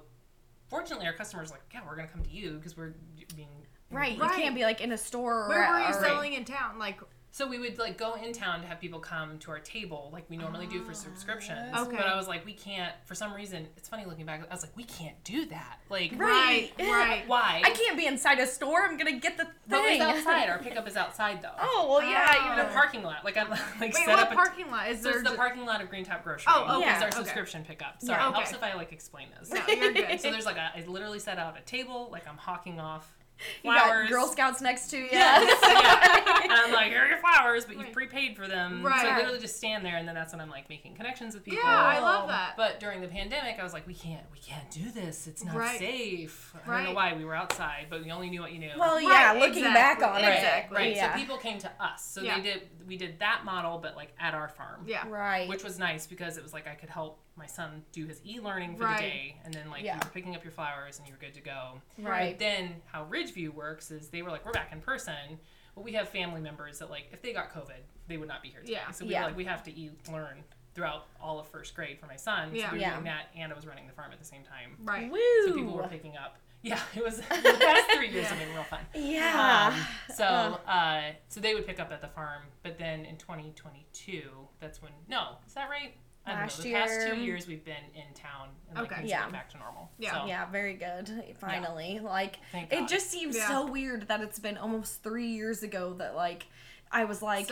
fortunately, 0.69 1.05
our 1.07 1.13
customers 1.13 1.51
like, 1.51 1.61
yeah, 1.73 1.81
we're 1.87 1.95
gonna 1.95 2.07
come 2.07 2.23
to 2.23 2.29
you 2.31 2.53
because 2.53 2.77
we're 2.77 2.93
being 3.35 3.49
Right. 3.91 4.17
Right. 4.19 4.31
You 4.37 4.43
can't 4.43 4.55
be 4.55 4.63
like 4.63 4.81
in 4.81 4.91
a 4.93 4.97
store 4.97 5.43
or 5.45 5.49
Where 5.49 5.71
were 5.71 5.79
you 5.79 5.85
or- 5.87 5.93
selling 6.01 6.33
in 6.33 6.43
town? 6.43 6.79
Like 6.79 6.99
So 7.35 7.45
we 7.45 7.59
would 7.59 7.77
like 7.77 7.97
go 7.97 8.13
in 8.13 8.31
town 8.31 8.61
to 8.61 8.67
have 8.67 8.79
people 8.79 8.97
come 9.01 9.39
to 9.39 9.51
our 9.51 9.59
table 9.59 10.09
like 10.13 10.23
we 10.29 10.37
normally 10.37 10.67
do 10.67 10.81
for 10.85 10.93
subscriptions. 10.93 11.69
Ah, 11.73 11.81
Okay. 11.81 11.97
But 11.97 12.05
I 12.05 12.15
was 12.15 12.29
like, 12.29 12.45
we 12.45 12.53
can't. 12.53 12.93
For 13.03 13.13
some 13.13 13.33
reason, 13.33 13.67
it's 13.75 13.89
funny 13.89 14.05
looking 14.05 14.25
back. 14.25 14.41
I 14.49 14.53
was 14.53 14.63
like, 14.63 14.71
we 14.77 14.85
can't 14.85 15.21
do 15.25 15.45
that. 15.47 15.79
Like, 15.89 16.13
Right. 16.15 16.71
right, 16.79 16.87
right. 16.89 17.23
why? 17.27 17.61
I 17.65 17.71
can't 17.71 17.97
be 17.97 18.05
inside 18.05 18.39
a 18.39 18.47
store. 18.47 18.83
I'm 18.83 18.95
gonna 18.95 19.19
get 19.19 19.35
the 19.35 19.47
But 19.67 19.81
thing. 19.83 20.01
it's 20.01 20.01
outside. 20.01 20.47
Our 20.49 20.59
pickup 20.63 20.87
is 20.87 20.95
outside 20.95 21.41
though. 21.41 21.51
Oh 21.59 21.87
well, 21.89 22.09
yeah. 22.09 22.53
In 22.53 22.57
You 22.57 22.63
a 22.63 22.73
parking 22.73 23.03
lot. 23.03 23.25
Like 23.25 23.35
I'm 23.35 23.49
like 23.49 23.81
Wait, 23.81 23.95
set 23.95 24.07
what 24.07 24.19
up. 24.19 24.31
a- 24.31 24.35
parking 24.35 24.71
lot 24.71 24.89
is 24.89 24.99
So 25.01 25.09
there? 25.09 25.15
it's 25.19 25.23
the 25.23 25.31
ju- 25.31 25.35
parking 25.35 25.65
lot 25.65 25.81
of 25.81 25.89
Green 25.89 26.05
Top 26.05 26.23
Grocery. 26.23 26.45
Oh, 26.47 26.79
okay, 26.79 26.95
Is 26.95 27.01
our 27.01 27.09
okay. 27.09 27.17
subscription 27.17 27.65
pickup. 27.65 28.01
Sorry, 28.01 28.17
Yeah, 28.17 28.29
it 28.29 28.33
helps 28.33 28.53
if 28.53 28.63
I 28.63 28.75
like 28.75 28.93
explain 28.93 29.27
this. 29.37 29.51
No, 29.51 29.59
you're 29.67 29.91
good. 29.91 30.19
So 30.21 30.31
there's 30.31 30.45
like 30.45 30.55
a, 30.55 30.71
I 30.73 30.85
literally 30.87 31.19
set 31.19 31.37
out 31.37 31.57
a 31.57 31.61
table, 31.63 32.07
like 32.13 32.25
I'm 32.29 32.37
hawking 32.37 32.79
off 32.79 33.05
You 33.09 33.24
got 33.24 33.24
flowers. 33.61 34.09
Girl 34.09 34.27
Scouts 34.27 34.61
next 34.61 34.89
to 34.91 34.97
you. 34.97 35.07
Yes. 35.11 35.59
yeah. 35.63 36.39
And 36.43 36.51
I'm 36.51 36.71
like, 36.71 36.89
here 36.89 37.03
are 37.03 37.07
your 37.07 37.17
flowers, 37.17 37.65
but 37.65 37.77
you've 37.77 37.91
prepaid 37.91 38.35
for 38.35 38.47
them. 38.47 38.81
So 38.83 38.89
I 38.89 39.17
literally 39.17 39.39
just 39.39 39.57
stand 39.57 39.85
there, 39.85 39.97
and 39.97 40.07
then 40.07 40.15
that's 40.15 40.33
when 40.33 40.41
I'm 40.41 40.49
like 40.49 40.69
making 40.69 40.95
connections 40.95 41.33
with 41.33 41.43
people. 41.43 41.59
yeah, 41.63 41.69
I 41.75 41.99
love 41.99 42.27
that. 42.29 42.53
But 42.57 42.79
during 42.79 43.01
the 43.01 43.07
pandemic, 43.07 43.57
I 43.59 43.63
was 43.63 43.73
like, 43.73 43.85
we 43.87 43.93
can't, 43.93 44.23
we 44.31 44.39
can't 44.39 44.69
do 44.71 44.91
this. 44.91 45.27
It's 45.27 45.43
not 45.43 45.55
Right. 45.55 45.79
safe. 45.79 46.53
I 46.67 46.75
don't 46.77 46.83
know 46.85 46.93
why 46.93 47.13
we 47.15 47.25
were 47.25 47.35
outside, 47.35 47.87
but 47.89 48.03
we 48.03 48.11
only 48.11 48.29
knew 48.29 48.41
what 48.41 48.51
you 48.51 48.59
knew. 48.59 48.71
Well, 48.77 49.01
yeah. 49.01 49.31
Right, 49.31 49.39
looking 49.39 49.65
exactly, 49.65 49.73
back 49.73 50.01
on 50.03 50.21
right, 50.21 50.23
it, 50.31 50.35
exactly. 50.37 50.77
right. 50.77 50.95
Yeah. 50.95 51.13
So 51.13 51.19
people 51.19 51.37
came 51.37 51.57
to 51.59 51.71
us. 51.79 52.03
So 52.05 52.21
Yeah. 52.21 52.37
they 52.37 52.43
did. 52.43 52.61
We 52.87 52.97
did 52.97 53.19
that 53.19 53.43
model, 53.45 53.79
but 53.79 53.95
like 53.95 54.13
at 54.19 54.33
our 54.33 54.47
farm. 54.47 54.83
yeah. 54.87 55.07
Right. 55.07 55.47
Which 55.49 55.63
was 55.63 55.79
nice 55.79 56.07
because 56.07 56.37
it 56.37 56.43
was 56.43 56.53
like 56.53 56.67
I 56.67 56.75
could 56.75 56.89
help 56.89 57.19
my 57.37 57.45
son 57.45 57.83
do 57.91 58.05
his 58.05 58.21
e-learning 58.25 58.77
for 58.77 58.85
Right. 58.85 58.97
the 58.97 59.03
day, 59.03 59.35
and 59.43 59.53
then 59.53 59.69
like 59.69 59.83
Yeah. 59.83 59.95
you 59.95 59.99
were 60.03 60.11
picking 60.11 60.35
up 60.35 60.43
your 60.43 60.51
flowers 60.53 60.97
and 60.99 61.07
you 61.07 61.13
were 61.13 61.19
good 61.19 61.33
to 61.33 61.41
go. 61.41 61.81
Right. 61.97 62.37
Then 62.39 62.81
how 62.85 63.05
Ridgeview 63.05 63.49
works 63.53 63.91
is 63.91 64.09
they 64.09 64.21
were 64.21 64.29
like, 64.31 64.45
we're 64.45 64.53
back 64.53 64.71
in 64.71 64.81
person. 64.81 65.39
But 65.75 65.83
we 65.83 65.91
have 65.93 66.07
family 66.07 66.39
members 66.39 66.79
that 66.79 66.89
like 66.89 67.07
if 67.11 67.21
they 67.21 67.33
got 67.33 67.51
COVID, 67.51 67.81
they 68.07 68.15
would 68.15 68.29
not 68.29 68.41
be 68.41 68.49
here 68.49 68.61
today. 68.61 68.73
Yeah. 68.73 68.91
So 68.91 69.03
we 69.05 69.11
Yeah. 69.11 69.21
were 69.23 69.27
like, 69.27 69.37
we 69.37 69.43
have 69.45 69.63
to 69.63 69.77
e-learn 69.77 70.43
throughout 70.73 71.07
all 71.19 71.37
of 71.39 71.47
first 71.47 71.75
grade 71.75 71.99
for 71.99 72.05
my 72.05 72.15
son. 72.15 72.55
Yeah. 72.55 72.67
So 72.67 72.71
we 72.73 72.77
were 72.77 72.81
Yeah. 72.81 72.91
doing 72.93 73.05
that, 73.05 73.25
and 73.35 73.51
I 73.51 73.55
was 73.55 73.65
running 73.67 73.85
the 73.87 73.93
farm 73.93 74.11
at 74.13 74.19
the 74.19 74.25
same 74.25 74.43
time. 74.43 74.77
Right. 74.79 75.11
Woo. 75.11 75.19
So 75.47 75.53
people 75.53 75.73
were 75.73 75.87
picking 75.87 76.15
up. 76.15 76.37
Yeah, 76.61 76.81
it 76.95 77.03
was 77.03 77.17
the 77.17 77.23
past 77.23 77.91
three 77.95 78.09
years 78.09 78.25
have 78.27 78.39
been 78.39 78.49
real 78.53 78.63
fun. 78.63 78.79
yeah. 78.93 79.71
Um, 79.73 80.15
so, 80.15 80.25
uh, 80.25 81.11
so 81.27 81.39
they 81.41 81.53
would 81.53 81.67
pick 81.67 81.79
up 81.79 81.91
at 81.91 82.01
the 82.01 82.07
farm, 82.07 82.43
but 82.63 82.77
then 82.79 83.05
in 83.05 83.17
2022, 83.17 84.47
that's 84.59 84.81
when 84.81 84.91
no, 85.07 85.37
is 85.45 85.53
that 85.53 85.69
right? 85.69 85.95
I 86.25 86.31
don't 86.31 86.41
Last 86.41 86.57
know. 86.59 86.63
The 86.63 86.73
past 86.73 87.07
two 87.07 87.15
years 87.17 87.47
we've 87.47 87.63
been 87.63 87.75
in 87.93 88.13
town 88.15 88.49
and 88.69 88.77
like 88.79 88.85
Okay. 88.87 88.95
things 89.01 89.09
Yeah. 89.11 89.21
went 89.21 89.33
back 89.33 89.49
to 89.51 89.57
normal. 89.57 89.91
Yeah. 89.99 90.11
So, 90.21 90.25
yeah, 90.27 90.45
very 90.47 90.73
good. 90.73 91.35
Finally, 91.39 91.99
like 91.99 92.37
Thank 92.51 92.73
it 92.73 92.87
just 92.87 93.11
seems 93.11 93.35
Yeah. 93.35 93.47
so 93.47 93.65
weird 93.67 94.07
that 94.07 94.21
it's 94.21 94.39
been 94.39 94.57
almost 94.57 95.03
three 95.03 95.27
years 95.27 95.61
ago 95.63 95.93
that 95.99 96.15
like 96.15 96.47
I 96.91 97.03
was 97.05 97.21
like, 97.21 97.49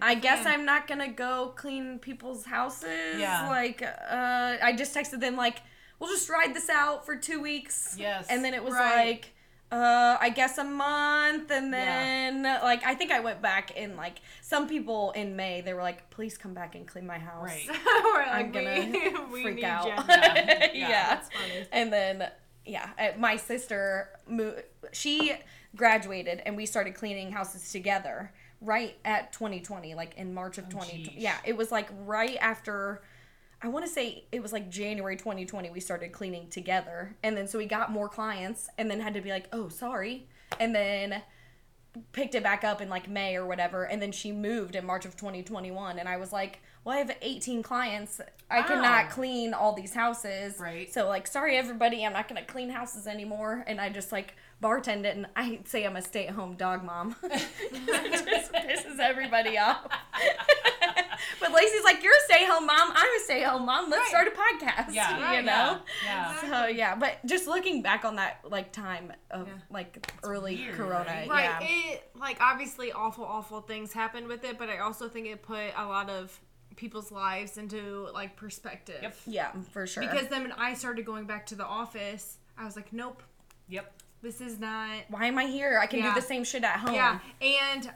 I 0.00 0.14
guess 0.14 0.44
fan. 0.44 0.60
I'm 0.60 0.64
not 0.64 0.86
gonna 0.86 1.08
go 1.08 1.52
clean 1.56 1.98
people's 1.98 2.46
houses. 2.46 3.18
Yeah. 3.18 3.48
Like, 3.48 3.82
uh, 3.82 4.56
I 4.62 4.74
just 4.76 4.94
texted 4.94 5.20
them 5.20 5.36
like, 5.36 5.60
we'll 5.98 6.10
just 6.10 6.28
ride 6.30 6.54
this 6.54 6.70
out 6.70 7.04
for 7.04 7.16
two 7.16 7.40
weeks. 7.42 7.96
Yes. 7.98 8.26
And 8.30 8.44
then 8.44 8.54
it 8.54 8.62
was 8.64 8.74
Right. 8.74 9.06
like, 9.08 9.32
uh, 9.72 10.16
I 10.20 10.30
guess 10.30 10.58
a 10.58 10.64
month, 10.64 11.50
and 11.50 11.72
Yeah. 11.72 11.84
then 11.84 12.42
like 12.62 12.84
I 12.84 12.94
think 12.94 13.10
I 13.10 13.20
went 13.20 13.42
back 13.42 13.76
in 13.76 13.96
like 13.96 14.20
some 14.42 14.68
people 14.68 15.10
in 15.12 15.34
May 15.36 15.60
they 15.60 15.74
were 15.74 15.82
like, 15.82 16.08
please 16.10 16.38
come 16.38 16.54
back 16.54 16.74
and 16.74 16.86
clean 16.86 17.06
my 17.06 17.18
house. 17.18 17.44
Right. 17.44 17.68
We're 18.04 18.12
like, 18.18 18.28
I'm 18.28 18.52
gonna 18.52 18.90
we, 18.90 19.32
we 19.32 19.42
freak 19.42 19.56
need 19.56 19.64
out. 19.76 19.86
Yeah. 20.08 20.70
yeah. 20.72 21.22
And 21.72 21.92
then 21.92 22.30
yeah, 22.64 22.90
uh, 22.98 23.08
my 23.18 23.36
sister 23.36 24.10
she 24.92 25.32
graduated 25.74 26.42
and 26.46 26.56
we 26.56 26.66
started 26.66 26.94
cleaning 26.94 27.32
houses 27.32 27.70
together 27.70 28.32
right 28.60 28.96
at 29.04 29.32
2020, 29.32 29.94
like 29.94 30.14
in 30.16 30.32
March 30.32 30.58
of 30.58 30.68
2020. 30.68 31.04
geez. 31.10 31.14
Yeah, 31.22 31.36
it 31.44 31.56
was 31.56 31.70
like 31.72 31.88
right 32.04 32.36
after. 32.40 33.02
I 33.66 33.68
want 33.68 33.84
to 33.84 33.90
say 33.90 34.22
it 34.30 34.40
was 34.40 34.52
like 34.52 34.70
January 34.70 35.16
2020 35.16 35.70
we 35.70 35.80
started 35.80 36.12
cleaning 36.12 36.48
together, 36.50 37.16
and 37.24 37.36
then 37.36 37.48
so 37.48 37.58
we 37.58 37.66
got 37.66 37.90
more 37.90 38.08
clients, 38.08 38.68
and 38.78 38.88
then 38.88 39.00
had 39.00 39.12
to 39.14 39.20
be 39.20 39.30
like, 39.30 39.48
oh 39.52 39.68
sorry, 39.68 40.28
and 40.60 40.72
then 40.72 41.20
picked 42.12 42.36
it 42.36 42.44
back 42.44 42.62
up 42.62 42.80
in 42.80 42.88
like 42.88 43.08
May 43.08 43.34
or 43.34 43.44
whatever, 43.44 43.82
and 43.82 44.00
then 44.00 44.12
she 44.12 44.30
moved 44.30 44.76
in 44.76 44.86
March 44.86 45.04
of 45.04 45.16
2021, 45.16 45.98
and 45.98 46.08
I 46.08 46.16
was 46.16 46.32
like, 46.32 46.60
well, 46.84 46.94
I 46.94 46.98
have 46.98 47.10
18 47.20 47.64
clients, 47.64 48.20
I 48.48 48.60
Wow. 48.60 48.66
cannot 48.68 49.10
clean 49.10 49.52
all 49.52 49.72
these 49.72 49.94
houses, 49.94 50.60
Right. 50.60 50.92
So 50.94 51.08
like, 51.08 51.26
sorry 51.26 51.56
everybody, 51.56 52.06
I'm 52.06 52.12
not 52.12 52.28
gonna 52.28 52.44
clean 52.44 52.70
houses 52.70 53.08
anymore, 53.08 53.64
and 53.66 53.80
I 53.80 53.88
just 53.88 54.12
like 54.12 54.36
bartended, 54.60 55.12
and 55.16 55.26
I 55.36 55.60
say 55.64 55.84
I'm 55.84 55.96
a 55.96 56.02
stay-at-home 56.02 56.54
dog 56.54 56.84
mom. 56.84 57.14
it 57.22 57.46
just 58.26 58.52
pisses 58.52 58.98
everybody 58.98 59.58
off. 59.58 59.86
but 61.40 61.52
Lacey's 61.52 61.84
like, 61.84 62.02
you're 62.02 62.12
a 62.12 62.24
stay-at-home 62.24 62.66
mom, 62.66 62.92
I'm 62.94 63.20
a 63.20 63.24
stay-at-home 63.24 63.66
mom. 63.66 63.90
Let's 63.90 64.00
Right. 64.00 64.08
start 64.08 64.28
a 64.28 64.64
podcast. 64.64 64.94
Yeah, 64.94 65.16
you 65.18 65.24
right, 65.24 65.44
know. 65.44 65.78
Yeah. 66.04 66.40
So 66.40 66.66
yeah, 66.66 66.94
but 66.96 67.18
just 67.26 67.46
looking 67.46 67.82
back 67.82 68.04
on 68.04 68.16
that 68.16 68.40
like 68.44 68.72
time 68.72 69.12
of 69.30 69.46
Yeah. 69.46 69.54
like 69.70 70.10
early 70.22 70.56
weird, 70.56 70.74
Corona, 70.76 71.04
right? 71.06 71.28
Right. 71.28 71.44
yeah. 71.44 71.92
It 71.92 72.10
like 72.18 72.38
obviously 72.40 72.92
awful, 72.92 73.24
awful 73.24 73.60
things 73.60 73.92
happened 73.92 74.26
with 74.28 74.44
it, 74.44 74.58
but 74.58 74.68
I 74.70 74.78
also 74.78 75.08
think 75.08 75.26
it 75.26 75.42
put 75.42 75.72
a 75.76 75.84
lot 75.86 76.08
of 76.10 76.38
people's 76.76 77.10
lives 77.10 77.56
into 77.58 78.08
like 78.14 78.36
perspective. 78.36 78.98
Yep. 79.02 79.16
Yeah, 79.26 79.52
for 79.72 79.86
sure. 79.86 80.02
Because 80.02 80.28
then 80.28 80.42
when 80.42 80.52
I 80.52 80.74
started 80.74 81.04
going 81.06 81.24
back 81.26 81.46
to 81.46 81.54
the 81.54 81.64
office, 81.66 82.38
I 82.58 82.64
was 82.64 82.76
like, 82.76 82.92
nope, 82.92 83.22
Yep. 83.68 83.92
This 84.22 84.40
is 84.40 84.58
not. 84.58 84.90
why 85.08 85.26
am 85.26 85.38
I 85.38 85.46
here? 85.46 85.78
I 85.80 85.86
can 85.86 86.00
Yeah. 86.00 86.14
do 86.14 86.20
the 86.20 86.26
same 86.26 86.44
shit 86.44 86.64
at 86.64 86.78
home. 86.80 86.94
Yeah, 86.94 87.18
and 87.40 87.90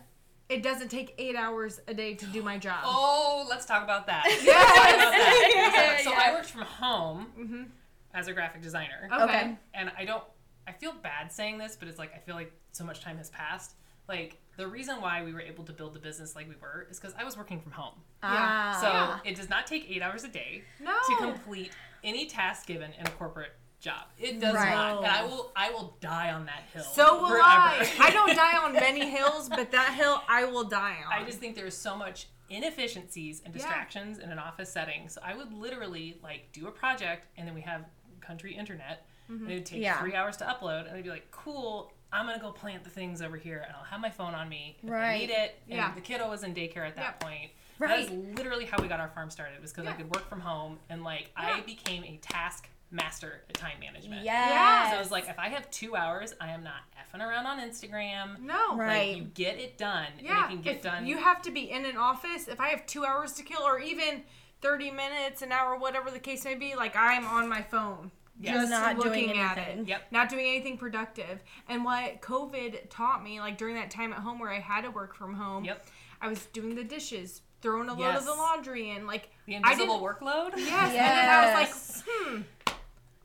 it 0.48 0.62
doesn't 0.62 0.88
take 0.88 1.14
eight 1.18 1.36
hours 1.36 1.80
a 1.88 1.94
day 1.94 2.14
to 2.14 2.26
do 2.26 2.42
my 2.42 2.58
job. 2.58 2.80
Oh, 2.84 3.46
let's 3.48 3.64
talk 3.66 3.82
about 3.84 4.06
that. 4.06 4.24
Yeah, 4.44 5.98
so 5.98 6.10
yeah. 6.10 6.20
I 6.22 6.32
worked 6.32 6.50
from 6.50 6.62
home 6.62 7.26
Mhm. 7.38 7.68
as 8.14 8.28
a 8.28 8.32
graphic 8.32 8.62
designer. 8.62 9.08
Okay. 9.12 9.22
Okay. 9.24 9.56
and 9.74 9.92
I 9.96 10.04
don't 10.04 10.24
I 10.66 10.72
feel 10.72 10.92
bad 10.92 11.32
saying 11.32 11.58
this, 11.58 11.74
but 11.76 11.88
it's 11.88 11.98
like 11.98 12.14
I 12.14 12.18
feel 12.18 12.34
like 12.34 12.52
so 12.72 12.84
much 12.84 13.00
time 13.00 13.16
has 13.18 13.30
passed. 13.30 13.74
Like 14.08 14.38
the 14.56 14.66
reason 14.68 15.00
why 15.00 15.22
we 15.24 15.32
were 15.32 15.40
able 15.40 15.64
to 15.64 15.72
build 15.72 15.94
the 15.94 15.98
business 16.00 16.36
like 16.36 16.48
we 16.48 16.54
were 16.60 16.86
is 16.90 16.98
because 17.00 17.14
I 17.18 17.24
was 17.24 17.36
working 17.36 17.60
from 17.60 17.72
home. 17.72 17.94
Ah. 18.22 18.78
So 18.80 18.88
Yeah. 18.88 19.18
it 19.32 19.36
does 19.36 19.48
not 19.48 19.66
take 19.66 19.88
eight 19.90 20.02
hours 20.02 20.24
a 20.24 20.28
day 20.28 20.64
No. 20.80 20.96
to 21.08 21.16
complete 21.16 21.72
any 22.04 22.26
task 22.26 22.66
given 22.66 22.92
in 22.92 23.06
a 23.06 23.10
corporate 23.10 23.52
job. 23.80 24.06
It 24.18 24.40
does 24.40 24.54
Right. 24.54 24.70
not. 24.74 24.98
And 24.98 25.06
I 25.06 25.24
will 25.24 25.52
I 25.56 25.70
will 25.70 25.96
die 26.00 26.32
on 26.32 26.46
that 26.46 26.62
hill. 26.72 26.84
So 26.84 27.20
will 27.22 27.28
forever. 27.28 27.42
I. 27.44 27.96
I 28.00 28.10
don't 28.10 28.34
die 28.36 28.56
on 28.58 28.72
many 28.74 29.08
hills, 29.08 29.48
but 29.48 29.70
that 29.72 29.94
hill 29.94 30.22
I 30.28 30.44
will 30.44 30.64
die 30.64 30.98
on. 31.06 31.12
I 31.12 31.24
just 31.24 31.38
think 31.38 31.56
there's 31.56 31.76
so 31.76 31.96
much 31.96 32.26
inefficiencies 32.50 33.40
and 33.44 33.54
Yeah. 33.54 33.58
distractions 33.60 34.18
in 34.18 34.30
an 34.30 34.38
office 34.38 34.70
setting. 34.70 35.08
So 35.08 35.20
I 35.24 35.34
would 35.34 35.52
literally 35.52 36.18
like 36.22 36.52
do 36.52 36.66
a 36.68 36.70
project 36.70 37.26
and 37.36 37.46
then 37.48 37.54
we 37.54 37.62
have 37.62 37.84
country 38.20 38.54
internet 38.54 39.06
Mm-hmm. 39.30 39.44
and 39.44 39.52
it 39.52 39.54
would 39.54 39.66
take 39.66 39.80
Yeah. 39.82 40.00
three 40.00 40.14
hours 40.16 40.36
to 40.38 40.44
upload 40.44 40.88
and 40.88 40.96
I'd 40.96 41.04
be 41.04 41.10
like, 41.10 41.30
cool, 41.30 41.92
I'm 42.12 42.26
gonna 42.26 42.40
go 42.40 42.50
plant 42.50 42.82
the 42.82 42.90
things 42.90 43.22
over 43.22 43.36
here 43.36 43.62
and 43.64 43.72
I'll 43.76 43.84
have 43.84 44.00
my 44.00 44.10
phone 44.10 44.34
on 44.34 44.48
me 44.48 44.76
if 44.82 44.90
I 44.90 44.92
Right. 44.92 45.20
need 45.20 45.30
it. 45.30 45.62
And 45.68 45.76
Yeah. 45.76 45.94
the 45.94 46.00
kiddo 46.00 46.28
was 46.28 46.42
in 46.42 46.52
daycare 46.52 46.84
at 46.86 46.96
that 46.96 47.02
Yep. 47.02 47.20
point. 47.20 47.50
That 47.78 47.86
Right. 47.90 48.00
is 48.00 48.10
literally 48.10 48.66
how 48.66 48.78
we 48.82 48.88
got 48.88 48.98
our 48.98 49.08
farm 49.10 49.30
started 49.30 49.60
was 49.62 49.72
because 49.72 49.86
I 49.88 49.92
could 49.92 50.12
work 50.14 50.28
from 50.28 50.40
home 50.40 50.80
and 50.88 51.04
like 51.04 51.30
I 51.36 51.60
became 51.60 52.02
a 52.04 52.16
task 52.16 52.68
master 52.90 53.42
at 53.48 53.54
time 53.54 53.78
management. 53.80 54.24
Yes. 54.24 54.90
So 54.90 54.96
I 54.96 55.00
was 55.00 55.10
like, 55.10 55.28
if 55.28 55.38
I 55.38 55.48
have 55.48 55.70
two 55.70 55.94
hours, 55.96 56.34
I 56.40 56.48
am 56.50 56.62
not 56.64 56.82
effing 56.98 57.20
around 57.20 57.46
on 57.46 57.60
Instagram. 57.60 58.40
no. 58.40 58.76
Right. 58.76 59.08
Like 59.08 59.16
you 59.18 59.24
get 59.24 59.58
it 59.58 59.78
done. 59.78 60.06
Yeah, 60.20 60.42
And 60.44 60.50
you 60.52 60.56
can 60.58 60.62
get 60.64 60.76
if 60.76 60.82
done. 60.82 61.06
You 61.06 61.18
have 61.18 61.42
to 61.42 61.50
be 61.50 61.70
in 61.70 61.84
an 61.84 61.96
office. 61.96 62.48
If 62.48 62.60
I 62.60 62.68
have 62.68 62.86
two 62.86 63.04
hours 63.04 63.32
to 63.34 63.42
kill, 63.42 63.62
or 63.62 63.78
even 63.80 64.22
thirty 64.60 64.90
minutes, 64.90 65.42
an 65.42 65.52
hour, 65.52 65.76
whatever 65.78 66.10
the 66.10 66.18
case 66.18 66.44
may 66.44 66.54
be, 66.54 66.74
like 66.74 66.94
I'm 66.96 67.24
on 67.26 67.48
my 67.48 67.62
phone, 67.62 68.10
Yes. 68.40 68.54
just 68.54 68.70
Not 68.70 68.96
doing 68.96 69.06
looking 69.28 69.38
at 69.40 69.58
anything. 69.58 69.78
it. 69.84 69.88
Yep. 69.88 70.02
Not 70.12 70.28
doing 70.30 70.46
anything 70.46 70.78
productive. 70.78 71.42
And 71.68 71.84
what 71.84 72.20
COVID 72.22 72.88
taught 72.90 73.22
me, 73.22 73.38
like 73.40 73.58
during 73.58 73.74
that 73.76 73.90
time 73.90 74.12
at 74.12 74.18
home 74.20 74.38
where 74.38 74.50
I 74.50 74.60
had 74.60 74.82
to 74.82 74.90
work 74.90 75.14
from 75.14 75.34
home, 75.34 75.64
Yep. 75.64 75.86
I 76.22 76.28
was 76.28 76.46
doing 76.46 76.74
the 76.74 76.84
dishes, 76.84 77.42
throwing 77.62 77.88
a 77.90 77.94
load 77.94 78.14
of 78.14 78.24
the 78.24 78.32
laundry 78.34 78.90
in, 78.90 79.06
like 79.06 79.28
The 79.46 79.54
I 79.54 79.56
invisible 79.58 79.98
didn't- 80.00 80.06
workload? 80.06 80.52
Yes, 80.56 80.88
and 80.88 80.94
then 80.94 81.28
I 81.28 81.60
was 81.60 81.68
Yes. 81.68 82.02
like, 82.06 82.16
hmm, 82.28 82.40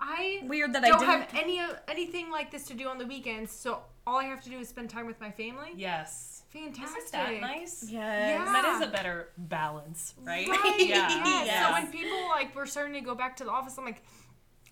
I 0.07 0.41
Weird 0.43 0.73
that 0.73 0.83
I 0.83 0.89
don't 0.89 0.99
didn't. 0.99 1.31
have 1.31 1.43
any 1.43 1.59
anything 1.87 2.29
like 2.29 2.51
this 2.51 2.65
to 2.67 2.73
do 2.73 2.87
on 2.87 2.97
the 2.97 3.05
weekends, 3.07 3.51
so 3.51 3.79
all 4.05 4.17
I 4.17 4.25
have 4.25 4.43
to 4.43 4.49
do 4.49 4.59
is 4.59 4.69
spend 4.69 4.89
time 4.89 5.07
with 5.07 5.19
my 5.19 5.31
family. 5.31 5.71
Yes. 5.75 6.43
Fantastic. 6.53 6.97
Isn't 6.99 7.11
that 7.11 7.41
nice? 7.41 7.83
Yes. 7.89 7.91
Yeah. 7.91 8.45
That 8.45 8.75
is 8.81 8.87
a 8.87 8.91
better 8.91 9.29
balance, 9.37 10.13
right? 10.21 10.47
Right. 10.47 10.75
Yeah. 10.79 11.09
yes. 11.09 11.45
Yes. 11.47 11.65
So 11.65 11.73
when 11.73 11.87
people 11.91 12.27
like 12.29 12.55
were 12.55 12.65
starting 12.65 12.93
to 12.93 13.01
go 13.01 13.15
back 13.15 13.35
to 13.37 13.43
the 13.43 13.49
office, 13.51 13.77
I'm 13.77 13.83
like, 13.85 14.03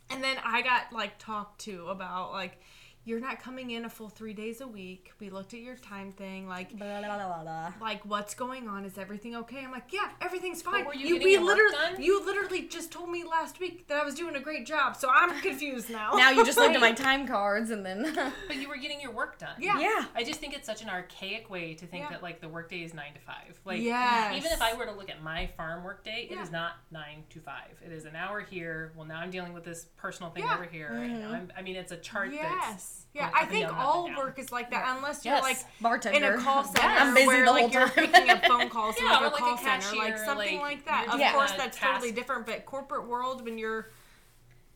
and 0.10 0.24
then 0.24 0.38
I 0.46 0.62
got 0.62 0.94
like 0.94 1.18
talked 1.18 1.62
to 1.62 1.88
about 1.88 2.32
like, 2.32 2.62
you're 3.06 3.20
not 3.20 3.40
coming 3.42 3.72
in 3.72 3.86
a 3.86 3.90
full 3.90 4.10
three 4.10 4.34
days 4.34 4.62
a 4.62 4.68
week. 4.68 5.12
We 5.20 5.30
looked 5.30 5.54
at 5.54 5.60
your 5.60 5.76
time 5.76 6.12
thing, 6.12 6.48
like. 6.48 6.78
Blah, 6.78 7.02
blah, 7.02 7.18
blah, 7.18 7.28
blah, 7.28 7.44
blah. 7.44 7.74
Like 7.82 8.06
what's 8.06 8.34
going 8.34 8.68
on? 8.68 8.86
Is 8.86 8.98
everything 8.98 9.36
okay? 9.36 9.64
I'm 9.64 9.72
like, 9.72 9.92
yeah, 9.92 10.10
everything's 10.22 10.62
fine. 10.62 10.86
were 10.86 10.94
you 10.94 11.08
you 11.08 11.24
we 11.24 11.32
your 11.34 11.42
work 11.42 11.58
literally, 11.58 11.94
done? 11.96 12.02
you 12.02 12.26
literally 12.26 12.62
just 12.68 12.92
told 12.92 13.10
me 13.10 13.24
last 13.24 13.60
week 13.60 13.88
that 13.88 13.98
I 13.98 14.06
was 14.06 14.16
doing 14.16 14.36
a 14.36 14.40
great 14.40 14.66
job, 14.66 14.96
so 14.96 15.10
I'm 15.14 15.40
confused 15.42 15.90
now. 15.90 16.14
Now 16.14 16.32
you 16.32 16.46
just 16.46 16.58
looked 16.58 16.76
at 16.76 16.82
my 16.82 16.92
time 17.08 17.28
cards 17.28 17.70
and 17.72 17.86
then. 17.86 18.18
But 18.48 18.58
you 18.58 18.68
were 18.68 18.78
getting 18.78 19.00
your 19.02 19.12
work 19.12 19.38
done. 19.40 19.56
Yeah. 19.60 19.80
yeah. 19.80 20.06
I 20.16 20.24
just 20.24 20.40
think 20.40 20.54
it's 20.54 20.66
such 20.66 20.82
an 20.82 20.90
archaic 20.90 21.50
way 21.50 21.74
to 21.76 21.86
think 21.86 22.04
Yeah. 22.04 22.10
that 22.12 22.24
like 22.24 22.42
the 22.42 22.50
workday 22.50 22.84
is 22.84 22.94
nine 22.94 23.14
to 23.14 23.20
five. 23.22 23.60
Like 23.66 23.82
Yes. 23.82 24.36
even 24.38 24.52
if 24.52 24.62
I 24.62 24.74
were 24.74 24.86
to 24.86 24.92
look 24.92 25.10
at 25.10 25.22
my 25.24 25.48
farm 25.58 25.84
workday, 25.84 26.28
it 26.30 26.36
Yeah. 26.36 26.44
is 26.44 26.52
not 26.52 26.74
nine 26.92 27.24
to 27.32 27.40
five. 27.40 27.82
It 27.86 27.92
is 27.92 28.06
an 28.06 28.16
hour 28.16 28.42
here. 28.42 28.92
Well 28.96 29.06
now 29.06 29.20
I'm 29.20 29.32
dealing 29.32 29.54
with 29.54 29.64
this 29.64 29.86
personal 29.98 30.32
thing 30.32 30.44
Yeah. 30.44 30.56
over 30.56 30.66
here. 30.66 30.94
And 30.94 31.18
mm-hmm. 31.18 31.34
I'm, 31.34 31.52
I 31.58 31.62
mean 31.62 31.76
it's 31.76 31.92
a 31.92 31.98
chart 31.98 32.32
that's 32.32 32.93
Yes. 32.94 33.06
Yeah, 33.14 33.32
going 33.32 33.44
I 33.44 33.46
think 33.48 33.66
down, 33.68 33.76
up 33.76 33.78
and 34.08 34.16
all 34.16 34.18
work 34.26 34.40
is 34.40 34.52
like 34.52 34.72
that 34.72 34.96
unless 34.98 35.24
you're 35.24 35.36
Yes. 35.36 35.44
like 35.44 35.58
Bartender. 35.82 36.18
in 36.34 36.40
a 36.40 36.44
call 36.44 36.64
center 36.76 36.82
I'm 36.88 37.14
busy 37.14 37.28
where 37.28 37.46
the 37.46 37.52
like 37.52 37.62
whole 37.62 37.82
you're 37.82 37.90
picking 37.90 38.30
up 38.32 38.46
phone 38.46 38.70
calls 38.70 38.96
from 38.98 39.06
Yeah, 39.06 39.12
like 39.18 39.22
or 39.22 39.26
a 39.28 39.30
like 39.30 39.36
a 39.36 39.38
call 39.44 39.58
center, 39.58 39.96
like 39.98 40.18
something 40.18 40.60
like, 40.60 40.78
like, 40.78 40.86
that. 40.86 41.08
Of 41.10 41.20
doing 41.20 41.32
course, 41.32 41.52
that's 41.52 41.78
task. 41.78 41.94
totally 41.94 42.12
different. 42.12 42.46
But 42.48 42.66
corporate 42.66 43.08
world, 43.08 43.46
when 43.46 43.58
you're 43.58 43.90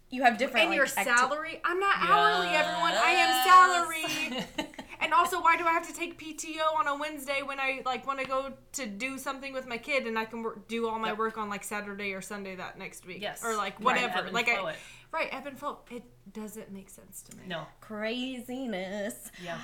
you 0.09 0.23
have 0.23 0.37
different. 0.37 0.61
and 0.61 0.69
like, 0.69 0.77
your 0.77 0.85
acti- 0.85 1.03
salary, 1.03 1.59
I'm 1.65 1.79
not 1.79 1.95
hourly, 1.99 2.47
everyone. 2.49 2.93
I 2.93 3.11
am 3.11 4.33
salaried. 4.55 4.67
and 5.01 5.13
also, 5.13 5.41
why 5.41 5.57
do 5.57 5.65
I 5.65 5.71
have 5.71 5.87
to 5.87 5.93
take 5.93 6.19
PTO 6.21 6.77
on 6.79 6.87
a 6.87 6.95
Wednesday 6.97 7.41
when 7.43 7.59
I 7.59 7.81
like 7.85 8.05
want 8.07 8.19
to 8.19 8.25
go 8.25 8.53
to 8.73 8.85
do 8.85 9.17
something 9.17 9.53
with 9.53 9.67
my 9.67 9.77
kid 9.77 10.07
and 10.07 10.17
I 10.17 10.25
can 10.25 10.43
work, 10.43 10.67
do 10.67 10.87
all 10.87 10.99
my 10.99 11.09
Yep. 11.09 11.17
work 11.17 11.37
on 11.37 11.49
like 11.49 11.63
Saturday 11.63 12.13
or 12.13 12.21
Sunday 12.21 12.55
that 12.55 12.77
next 12.77 13.05
week? 13.05 13.21
yes. 13.21 13.43
or 13.43 13.55
like 13.55 13.79
whatever. 13.79 14.17
ebb 14.19 14.25
and 14.25 14.33
like 14.33 14.47
I, 14.49 14.69
it. 14.71 14.75
right, 15.11 15.29
ebb 15.31 15.45
and 15.47 15.57
flow. 15.57 15.79
It 15.91 16.03
doesn't 16.33 16.71
make 16.71 16.89
sense 16.89 17.21
to 17.23 17.37
me. 17.37 17.43
No. 17.47 17.63
Craziness. 17.81 19.31
Yeah. 19.43 19.57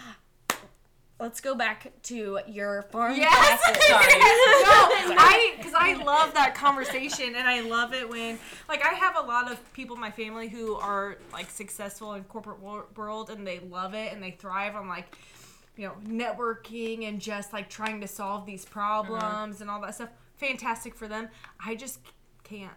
Let's 1.19 1.39
go 1.39 1.55
back 1.55 1.91
to 2.03 2.39
your 2.47 2.81
farm 2.83 3.15
Yes. 3.15 3.61
classes. 3.61 3.83
Sorry. 3.87 4.19
no, 4.19 5.15
I 5.17 5.53
because 5.57 5.73
I 5.75 5.93
love 6.03 6.33
that 6.33 6.55
conversation 6.55 7.35
and 7.35 7.47
I 7.47 7.61
love 7.61 7.93
it 7.93 8.09
when 8.09 8.39
like 8.67 8.83
I 8.83 8.93
have 8.93 9.15
a 9.17 9.21
lot 9.21 9.51
of 9.51 9.73
people 9.73 9.95
in 9.95 10.01
my 10.01 10.11
family 10.11 10.49
who 10.49 10.75
are 10.75 11.17
like 11.31 11.49
successful 11.49 12.13
in 12.13 12.23
corporate 12.25 12.59
world 12.61 13.29
and 13.29 13.45
they 13.45 13.59
love 13.59 13.93
it 13.93 14.11
and 14.11 14.21
they 14.21 14.31
thrive 14.31 14.75
on 14.75 14.87
like 14.87 15.15
you 15.77 15.87
know 15.87 15.93
networking 16.05 17.07
and 17.07 17.21
just 17.21 17.53
like 17.53 17.69
trying 17.69 18.01
to 18.01 18.07
solve 18.07 18.45
these 18.45 18.65
mm-hmm. 18.65 18.73
problems 18.73 19.61
and 19.61 19.69
all 19.69 19.81
that 19.81 19.95
stuff. 19.95 20.09
Fantastic 20.37 20.95
for 20.95 21.07
them. 21.07 21.29
I 21.63 21.75
just 21.75 21.99
can't. 22.43 22.73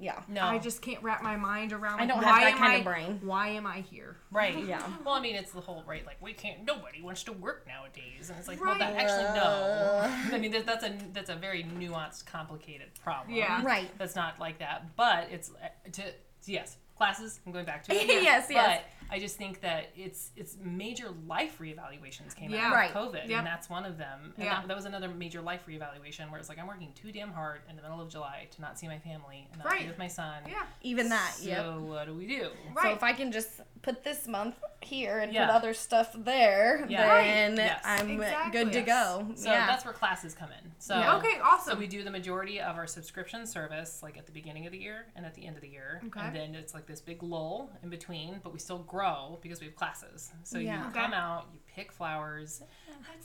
Yeah. 0.00 0.22
No. 0.28 0.42
I 0.42 0.58
just 0.58 0.80
can't 0.82 1.02
wrap 1.02 1.22
my 1.22 1.36
mind 1.36 1.72
around. 1.72 2.00
I 2.00 2.06
don't 2.06 2.22
have 2.22 2.36
why 2.36 2.44
that 2.44 2.56
kind 2.56 2.72
I, 2.72 2.76
of 2.76 2.84
brain. 2.84 3.20
Why 3.22 3.48
am 3.48 3.66
I 3.66 3.80
here? 3.80 4.16
Right. 4.30 4.56
Yeah. 4.68 4.82
Well, 5.04 5.14
I 5.14 5.20
mean, 5.20 5.34
it's 5.34 5.52
the 5.52 5.60
whole 5.60 5.82
right. 5.86 6.04
Like 6.04 6.20
we 6.20 6.34
can't. 6.34 6.64
Nobody 6.64 7.00
wants 7.00 7.22
to 7.24 7.32
work 7.32 7.66
nowadays, 7.66 8.28
and 8.28 8.38
it's 8.38 8.48
like, 8.48 8.60
well, 8.62 8.76
that 8.76 8.96
actually 8.96 9.24
no. 9.34 10.36
I 10.36 10.38
mean, 10.38 10.50
that, 10.50 10.66
that's 10.66 10.84
a 10.84 10.92
that's 11.14 11.30
a 11.30 11.36
very 11.36 11.64
nuanced, 11.64 12.26
complicated 12.26 12.88
problem. 13.02 13.34
Yeah. 13.34 13.64
Right. 13.64 13.88
That's 13.96 14.14
not 14.14 14.38
like 14.38 14.58
that, 14.58 14.94
but 14.96 15.28
it's 15.30 15.50
uh, 15.50 15.90
to 15.92 16.02
yes, 16.44 16.76
classes. 16.98 17.40
I'm 17.46 17.52
going 17.52 17.64
back 17.64 17.84
to 17.84 17.92
it. 17.94 18.06
Yes, 18.22 18.48
But 18.48 18.54
yes. 18.54 18.82
I 19.10 19.18
just 19.18 19.36
think 19.38 19.62
that 19.62 19.90
it's 19.96 20.32
it's 20.36 20.58
major 20.62 21.08
life 21.26 21.58
reevaluations 21.58 22.34
came 22.36 22.50
Yeah. 22.50 22.66
out 22.68 22.74
Right. 22.74 22.90
of 22.94 22.96
COVID, 23.14 23.26
Yep. 23.28 23.38
and 23.38 23.46
that's 23.46 23.70
one 23.70 23.86
of 23.86 23.96
them. 23.96 24.34
And 24.36 24.44
Yeah. 24.44 24.56
that, 24.58 24.68
that 24.68 24.76
was 24.76 24.84
another 24.84 25.08
major 25.08 25.40
life 25.40 25.62
reevaluation 25.66 26.30
where 26.30 26.38
it's 26.38 26.50
like 26.50 26.58
I'm 26.58 26.66
working 26.66 26.92
too 26.92 27.10
damn 27.10 27.32
hard 27.32 27.62
in 27.70 27.76
the 27.76 27.80
middle 27.82 28.00
of 28.02 28.10
July 28.10 28.48
to 28.50 28.60
not 28.60 28.78
see 28.78 28.86
my 28.86 28.98
family 28.98 29.48
and 29.50 29.62
not 29.62 29.72
Right. 29.72 29.82
be 29.82 29.88
with 29.88 29.96
my 29.98 30.08
son. 30.08 30.42
Yeah. 30.46 30.64
Even 30.82 31.08
that. 31.08 31.34
So 31.36 31.48
yep. 31.48 31.74
what 31.78 32.04
do 32.06 32.14
we 32.14 32.26
do? 32.26 32.50
Right. 32.74 32.82
So 32.82 32.90
if 32.92 33.02
I 33.02 33.14
can 33.14 33.32
just 33.32 33.60
put 33.80 34.04
this 34.04 34.28
month 34.28 34.56
here 34.82 35.20
and 35.20 35.32
Yeah. 35.32 35.46
put 35.46 35.54
other 35.54 35.72
stuff 35.72 36.12
there, 36.14 36.84
Yeah. 36.88 37.08
Right. 37.08 37.22
then 37.24 37.56
Yes. 37.56 37.80
I'm 37.84 38.10
Exactly. 38.10 38.50
good 38.64 38.72
to 38.72 38.82
go. 38.82 39.32
So 39.36 39.50
yeah. 39.50 39.66
that's 39.66 39.84
where 39.86 39.94
classes 39.94 40.34
come 40.34 40.50
in. 40.52 40.72
So 40.80 40.98
Yeah. 40.98 41.16
Okay. 41.16 41.40
Awesome. 41.42 41.74
So 41.74 41.78
we 41.78 41.86
do 41.86 42.02
the 42.04 42.10
majority 42.10 42.60
of 42.60 42.76
our 42.76 42.86
subscription 42.86 43.46
service 43.46 44.02
like 44.02 44.18
at 44.18 44.26
the 44.26 44.32
beginning 44.32 44.66
of 44.66 44.72
the 44.72 44.78
year 44.78 45.06
and 45.16 45.24
at 45.24 45.34
the 45.34 45.46
end 45.46 45.56
of 45.56 45.62
the 45.62 45.68
year. 45.68 46.02
Okay. 46.08 46.20
And 46.20 46.36
then 46.36 46.54
it's 46.54 46.74
like 46.74 46.86
this 46.88 47.00
big 47.00 47.22
lull 47.22 47.70
in 47.82 47.90
between, 47.90 48.40
but 48.42 48.52
we 48.52 48.58
still 48.58 48.78
grow 48.78 49.38
because 49.42 49.60
we 49.60 49.66
have 49.66 49.76
classes. 49.76 50.32
So 50.42 50.58
Yeah. 50.58 50.80
you 50.82 50.88
Okay. 50.88 51.00
come 51.00 51.12
out, 51.12 51.46
you 51.52 51.60
pick 51.72 51.92
flowers. 51.92 52.62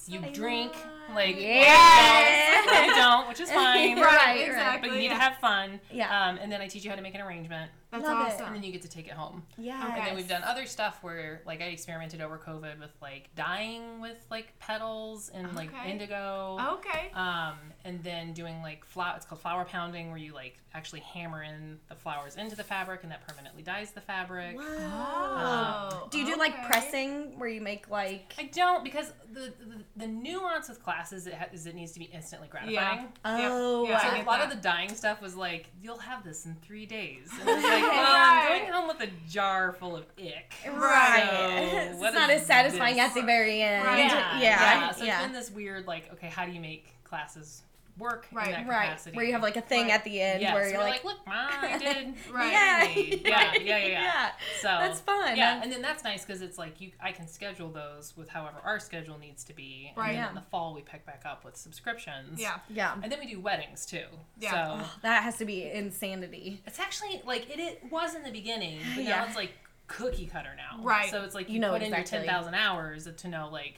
You 0.08 0.20
I 0.24 0.30
drink 0.30 0.74
love- 0.74 1.16
like 1.16 1.36
Yes. 1.38 2.68
or 2.68 2.86
you 2.86 2.94
don't, 2.96 3.28
which 3.28 3.40
is 3.40 3.50
fine. 3.62 3.96
Right, 4.00 4.04
right. 4.06 4.42
exactly. 4.46 4.90
But 4.90 4.94
you 4.96 5.00
need 5.02 5.06
yeah. 5.08 5.14
to 5.18 5.20
have 5.24 5.38
fun. 5.38 5.80
Yeah. 5.92 6.28
Um, 6.28 6.38
and 6.38 6.52
then 6.52 6.62
I 6.62 6.68
teach 6.68 6.84
you 6.84 6.90
how 6.90 6.96
to 6.96 7.02
make 7.02 7.16
an 7.16 7.22
arrangement, 7.22 7.72
That's 7.94 8.04
Love 8.06 8.28
it. 8.28 8.42
and 8.48 8.56
then 8.56 8.64
you 8.64 8.72
get 8.72 8.82
to 8.82 8.90
take 8.90 9.08
it 9.08 9.14
home. 9.14 9.44
Yeah. 9.58 9.82
Okay. 9.88 9.98
And 10.00 10.08
then 10.08 10.16
we've 10.16 10.28
done 10.28 10.44
other 10.44 10.66
stuff 10.66 11.00
where, 11.04 11.42
like, 11.46 11.62
I 11.62 11.66
experimented 11.66 12.22
over 12.22 12.38
COVID 12.38 12.80
with 12.80 12.92
like 13.02 13.30
dyeing 13.36 14.02
with 14.02 14.18
like 14.30 14.58
petals 14.60 15.30
and 15.34 15.54
like 15.56 15.70
indigo. 15.88 16.58
Okay. 16.76 17.12
Um, 17.14 17.56
and 17.86 18.04
then 18.04 18.34
doing 18.34 18.62
like 18.62 18.84
flower. 18.86 19.14
It's 19.16 19.26
called 19.26 19.42
flower 19.42 19.64
pounding, 19.66 20.10
where 20.10 20.18
you 20.18 20.34
like 20.34 20.60
actually 20.76 21.02
hammer 21.02 21.44
in 21.44 21.78
the 21.88 21.96
flowers 21.96 22.36
into 22.36 22.56
the 22.56 22.64
fabric, 22.64 23.04
and 23.04 23.12
that 23.12 23.26
permanently 23.28 23.62
dyes 23.62 23.92
the 23.92 24.02
fabric. 24.02 24.58
Oh. 24.60 26.08
Do 26.10 26.18
you 26.18 26.26
do 26.26 26.36
like 26.38 26.66
pressing 26.66 27.38
where 27.38 27.50
you 27.50 27.62
make 27.62 27.90
like? 27.90 28.34
I 28.40 28.44
don't 28.46 28.84
because 28.84 29.12
the 29.32 29.54
the, 29.60 29.84
the 29.98 30.08
nuance 30.08 30.70
with 30.70 30.82
classes 30.84 31.28
it 31.28 31.34
ha- 31.34 31.48
is 31.54 31.66
it 31.66 31.76
needs 31.76 31.92
to 31.94 32.00
be 32.00 32.06
instantly 32.06 32.48
gratifying. 32.48 32.74
Yeah. 32.76 33.06
Oh, 33.26 33.86
Yeah, 33.88 34.00
So 34.02 34.08
I 34.08 34.12
a 34.12 34.16
get 34.18 34.26
lot 34.28 34.40
that. 34.40 34.50
of 34.52 34.56
the 34.58 34.62
dying 34.62 34.94
stuff 34.96 35.22
was 35.22 35.36
like, 35.36 35.68
you'll 35.82 35.98
have 35.98 36.24
this 36.24 36.46
in 36.46 36.56
three 36.62 36.86
days. 36.86 37.30
And 37.90 37.92
I 37.92 38.02
was 38.02 38.04
like, 38.04 38.04
well, 38.04 38.14
Right. 38.14 38.52
I'm 38.52 38.62
going 38.62 38.74
home 38.74 38.88
with 38.88 39.02
a 39.10 39.30
jar 39.30 39.74
full 39.74 39.96
of 39.96 40.06
ick. 40.18 40.54
Right. 40.72 41.90
So, 41.94 42.06
it's 42.06 42.16
not 42.16 42.30
as 42.30 42.46
satisfying 42.46 42.96
this? 42.96 43.06
at 43.10 43.14
the 43.14 43.22
very 43.24 43.62
end. 43.62 43.86
Right. 43.86 44.00
Yeah, 44.00 44.40
Yeah. 44.40 44.40
yeah. 44.40 44.92
So 44.92 45.04
yeah. 45.04 45.18
it's 45.18 45.26
been 45.26 45.34
this 45.34 45.52
weird, 45.52 45.88
like, 45.88 46.12
okay, 46.14 46.28
how 46.28 46.46
do 46.46 46.52
you 46.52 46.60
make 46.62 46.94
classes 47.04 47.64
work 47.98 48.28
Right. 48.32 48.48
in 48.48 48.52
that 48.54 48.68
Right. 48.68 48.86
capacity? 48.88 49.16
Where 49.16 49.26
you 49.26 49.34
have 49.34 49.42
like 49.44 49.56
a 49.58 49.62
thing 49.62 49.84
Right. 49.84 49.92
at 49.94 50.04
the 50.04 50.20
end 50.20 50.42
yeah, 50.42 50.54
where 50.54 50.64
so 50.66 50.70
you're 50.72 50.80
like, 50.80 51.04
like, 51.04 51.06
look, 51.06 51.28
mom, 51.28 51.50
I 51.62 51.78
did. 51.78 52.14
Right. 52.32 52.52
Yeah. 52.52 52.84
Yeah, 52.84 53.54
yeah, 53.54 53.62
yeah, 53.62 53.78
yeah. 53.78 53.88
yeah. 53.88 54.32
So 54.62 54.68
That's 54.68 55.00
fun. 55.02 55.38
Yeah, 55.38 55.62
and 55.62 55.72
then 55.72 55.82
that's 55.82 56.04
nice 56.04 56.26
because 56.26 56.42
it's 56.42 56.58
like 56.58 56.82
you, 56.82 56.92
I 57.00 57.12
can 57.12 57.28
schedule 57.28 57.70
those 57.70 58.14
with 58.18 58.30
however 58.30 58.58
our 58.64 58.80
schedule 58.80 59.18
needs 59.20 59.44
to 59.46 59.54
be. 59.54 59.88
And 59.90 59.98
Right. 59.98 60.08
then 60.14 60.16
Yeah. 60.16 60.30
in 60.30 60.36
the 60.36 60.42
fall 60.42 60.74
we 60.74 60.82
pick 60.82 61.06
back 61.06 61.22
up 61.26 61.46
with 61.46 61.56
subscriptions. 61.56 62.40
Yeah. 62.42 62.60
Yeah. 62.70 62.96
And 63.02 63.12
then 63.12 63.20
we 63.20 63.28
do 63.28 63.40
weddings 63.40 63.86
too. 63.86 64.06
Yeah. 64.40 64.52
So 64.52 64.78
oh, 64.86 64.92
That 65.04 65.24
has 65.24 65.38
to 65.38 65.46
be 65.46 65.70
insanity. 65.70 66.62
it's 66.66 66.80
actually 66.80 67.22
like 67.26 67.50
it, 67.50 67.60
it 67.60 67.84
was 67.92 68.16
in 68.16 68.24
the 68.24 68.32
beginning, 68.32 68.80
but 68.96 69.04
Yeah. 69.04 69.20
now 69.20 69.26
it's 69.26 69.36
like 69.36 69.52
cookie 69.88 70.26
cutter 70.26 70.56
now. 70.56 70.82
Right. 70.84 71.12
So 71.12 71.24
it's 71.24 71.36
like 71.36 71.48
you, 71.50 71.56
You 71.56 71.60
know 71.60 71.74
put 71.74 71.84
in 71.84 71.92
your 71.94 72.04
ten 72.04 72.26
thousand 72.26 72.56
hours 72.56 73.08
to 73.16 73.28
know 73.28 73.50
like, 73.50 73.76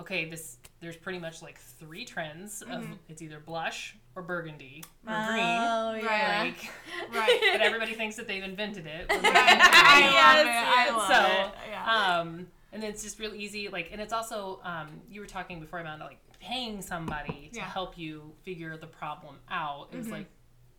okay, 0.00 0.28
this 0.28 0.56
there's 0.80 0.96
pretty 0.96 1.18
much 1.18 1.42
like 1.42 1.58
three 1.58 2.04
trends 2.04 2.62
of 2.62 2.86
it's 3.08 3.20
either 3.20 3.40
blush 3.40 3.96
or 4.14 4.22
burgundy 4.22 4.84
or 5.06 5.12
Oh 5.12 5.90
green. 5.92 6.04
yeah. 6.04 6.42
Like, 6.42 6.70
Right. 7.14 7.40
but 7.52 7.60
everybody 7.60 7.94
thinks 7.94 8.16
that 8.16 8.28
they've 8.28 8.42
invented 8.44 8.86
it. 8.86 9.08
when 9.10 9.22
they 9.22 9.28
I 9.32 9.98
invented 9.98 10.14
love 10.14 10.46
Yes, 10.46 10.88
it. 10.88 10.92
I 10.92 10.96
love 10.96 11.08
So, 11.08 11.48
it. 11.48 11.70
Yeah. 11.70 12.18
um, 12.20 12.46
and 12.72 12.84
it's 12.84 13.02
just 13.02 13.18
real 13.18 13.34
easy. 13.34 13.68
Like, 13.68 13.88
and 13.92 14.00
it's 14.00 14.12
also 14.12 14.60
um, 14.62 14.88
you 15.10 15.20
were 15.20 15.26
talking 15.26 15.58
before 15.60 15.80
about 15.80 15.98
like 16.00 16.18
paying 16.40 16.80
somebody 16.82 17.50
to 17.52 17.58
Yeah. 17.58 17.64
help 17.64 17.98
you 17.98 18.32
figure 18.44 18.76
the 18.76 18.86
problem 18.86 19.36
out. 19.50 19.88
It's 19.92 20.08
like 20.08 20.26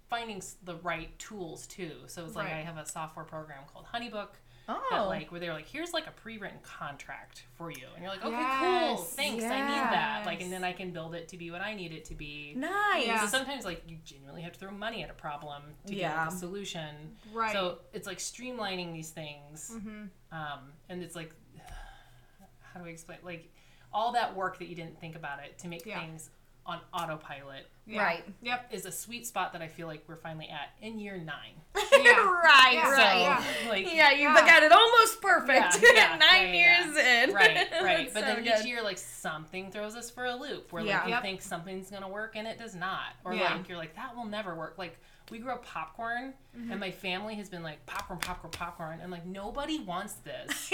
finding 0.09 0.41
the 0.63 0.75
right 0.77 1.17
tools 1.19 1.67
too. 1.67 1.91
So 2.07 2.25
it's 2.25 2.35
like 2.35 2.47
Right. 2.47 2.55
I 2.57 2.61
have 2.61 2.77
a 2.77 2.85
software 2.85 3.25
program 3.25 3.59
called 3.71 3.85
Honeybook 3.93 4.29
Oh. 4.71 4.81
that 4.91 5.01
like 5.07 5.31
where 5.31 5.39
they're 5.39 5.53
like, 5.53 5.67
here's 5.67 5.93
like 5.93 6.05
a 6.07 6.11
pre-written 6.11 6.59
contract 6.63 7.43
for 7.57 7.71
you, 7.71 7.85
and 7.95 8.03
you're 8.03 8.11
like, 8.11 8.23
okay, 8.23 8.35
cool, 8.59 8.69
Yes. 8.99 9.13
thanks, 9.15 9.43
I 9.43 9.59
need 9.61 9.93
that. 9.93 10.23
Like, 10.25 10.41
and 10.41 10.51
then 10.53 10.63
I 10.63 10.73
can 10.73 10.91
build 10.91 11.15
it 11.15 11.27
to 11.29 11.37
be 11.37 11.49
what 11.51 11.61
I 11.61 11.73
need 11.73 11.91
it 11.91 12.05
to 12.05 12.15
be. 12.15 12.53
nice. 12.55 13.05
Yeah. 13.07 13.21
So 13.21 13.27
sometimes 13.37 13.65
like 13.65 13.81
you 13.87 13.97
genuinely 14.05 14.43
have 14.43 14.53
to 14.53 14.59
throw 14.59 14.71
money 14.71 15.03
at 15.03 15.09
a 15.09 15.13
problem 15.13 15.63
to 15.87 15.95
get 15.95 16.15
like, 16.15 16.27
a 16.29 16.31
solution. 16.31 16.95
Right. 17.33 17.51
So 17.51 17.79
it's 17.93 18.05
like 18.07 18.19
streamlining 18.19 18.93
these 18.93 19.09
things, 19.09 19.71
Mm-hmm. 19.75 20.03
um, 20.31 20.59
and 20.87 21.01
it's 21.01 21.15
like, 21.15 21.33
how 22.73 22.79
do 22.79 22.85
I 22.85 22.89
explain? 22.89 23.19
Like 23.23 23.51
all 23.91 24.11
that 24.13 24.35
work 24.35 24.59
that 24.59 24.67
you 24.67 24.75
didn't 24.75 24.99
think 25.01 25.15
about 25.15 25.39
it 25.43 25.57
to 25.59 25.67
make 25.67 25.85
Yeah. 25.85 25.99
things 25.99 26.29
on 26.69 26.79
autopilot 26.93 27.65
Yeah. 27.87 28.03
Right. 28.03 28.23
Yep. 28.43 28.67
is 28.71 28.85
a 28.85 28.91
sweet 28.91 29.25
spot 29.25 29.53
that 29.53 29.61
I 29.63 29.67
feel 29.67 29.87
like 29.87 30.03
we're 30.07 30.15
finally 30.15 30.47
at 30.49 30.69
in 30.85 30.99
year 30.99 31.17
nine. 31.17 31.55
Yeah. 31.91 32.11
right. 32.31 32.73
Yeah. 32.73 32.89
Right. 32.91 33.43
So 33.63 33.69
like 33.69 33.85
Yeah, 33.93 34.11
you 34.11 34.21
Yeah. 34.29 34.35
got 34.45 34.63
it 34.63 34.71
almost 34.71 35.21
perfect. 35.21 35.79
Yeah, 35.83 35.89
yeah, 35.93 36.17
Nine 36.31 36.53
yeah, 36.53 36.53
yeah. 36.53 36.85
years 36.85 36.97
in. 37.29 37.33
right, 37.35 37.67
right. 37.81 38.09
But 38.13 38.19
so 38.21 38.25
then 38.27 38.43
good. 38.43 38.59
each 38.59 38.65
year, 38.65 38.81
like 38.83 38.97
something 38.99 39.71
throws 39.71 39.95
us 39.95 40.09
for 40.09 40.25
a 40.25 40.35
loop 40.35 40.71
where 40.71 40.83
Yeah. 40.83 40.97
like 40.99 41.07
you 41.07 41.13
Yep. 41.15 41.21
think 41.23 41.41
something's 41.41 41.89
gonna 41.89 42.07
work 42.09 42.35
and 42.35 42.47
it 42.47 42.57
does 42.59 42.75
not, 42.75 43.13
or 43.25 43.33
Yeah. 43.33 43.55
like 43.55 43.67
you're 43.67 43.77
like 43.77 43.95
that 43.95 44.15
will 44.15 44.25
never 44.25 44.55
work. 44.55 44.77
Like 44.77 44.97
we 45.31 45.39
grew 45.39 45.51
up 45.51 45.65
popcorn, 45.65 46.33
Mm-hmm. 46.57 46.71
and 46.71 46.79
my 46.79 46.89
family 46.91 47.35
has 47.35 47.47
been 47.49 47.61
like 47.63 47.85
popcorn, 47.85 48.19
popcorn, 48.19 48.49
popcorn, 48.51 48.99
and 49.01 49.11
like 49.11 49.25
nobody 49.25 49.79
wants 49.79 50.13
this. 50.13 50.71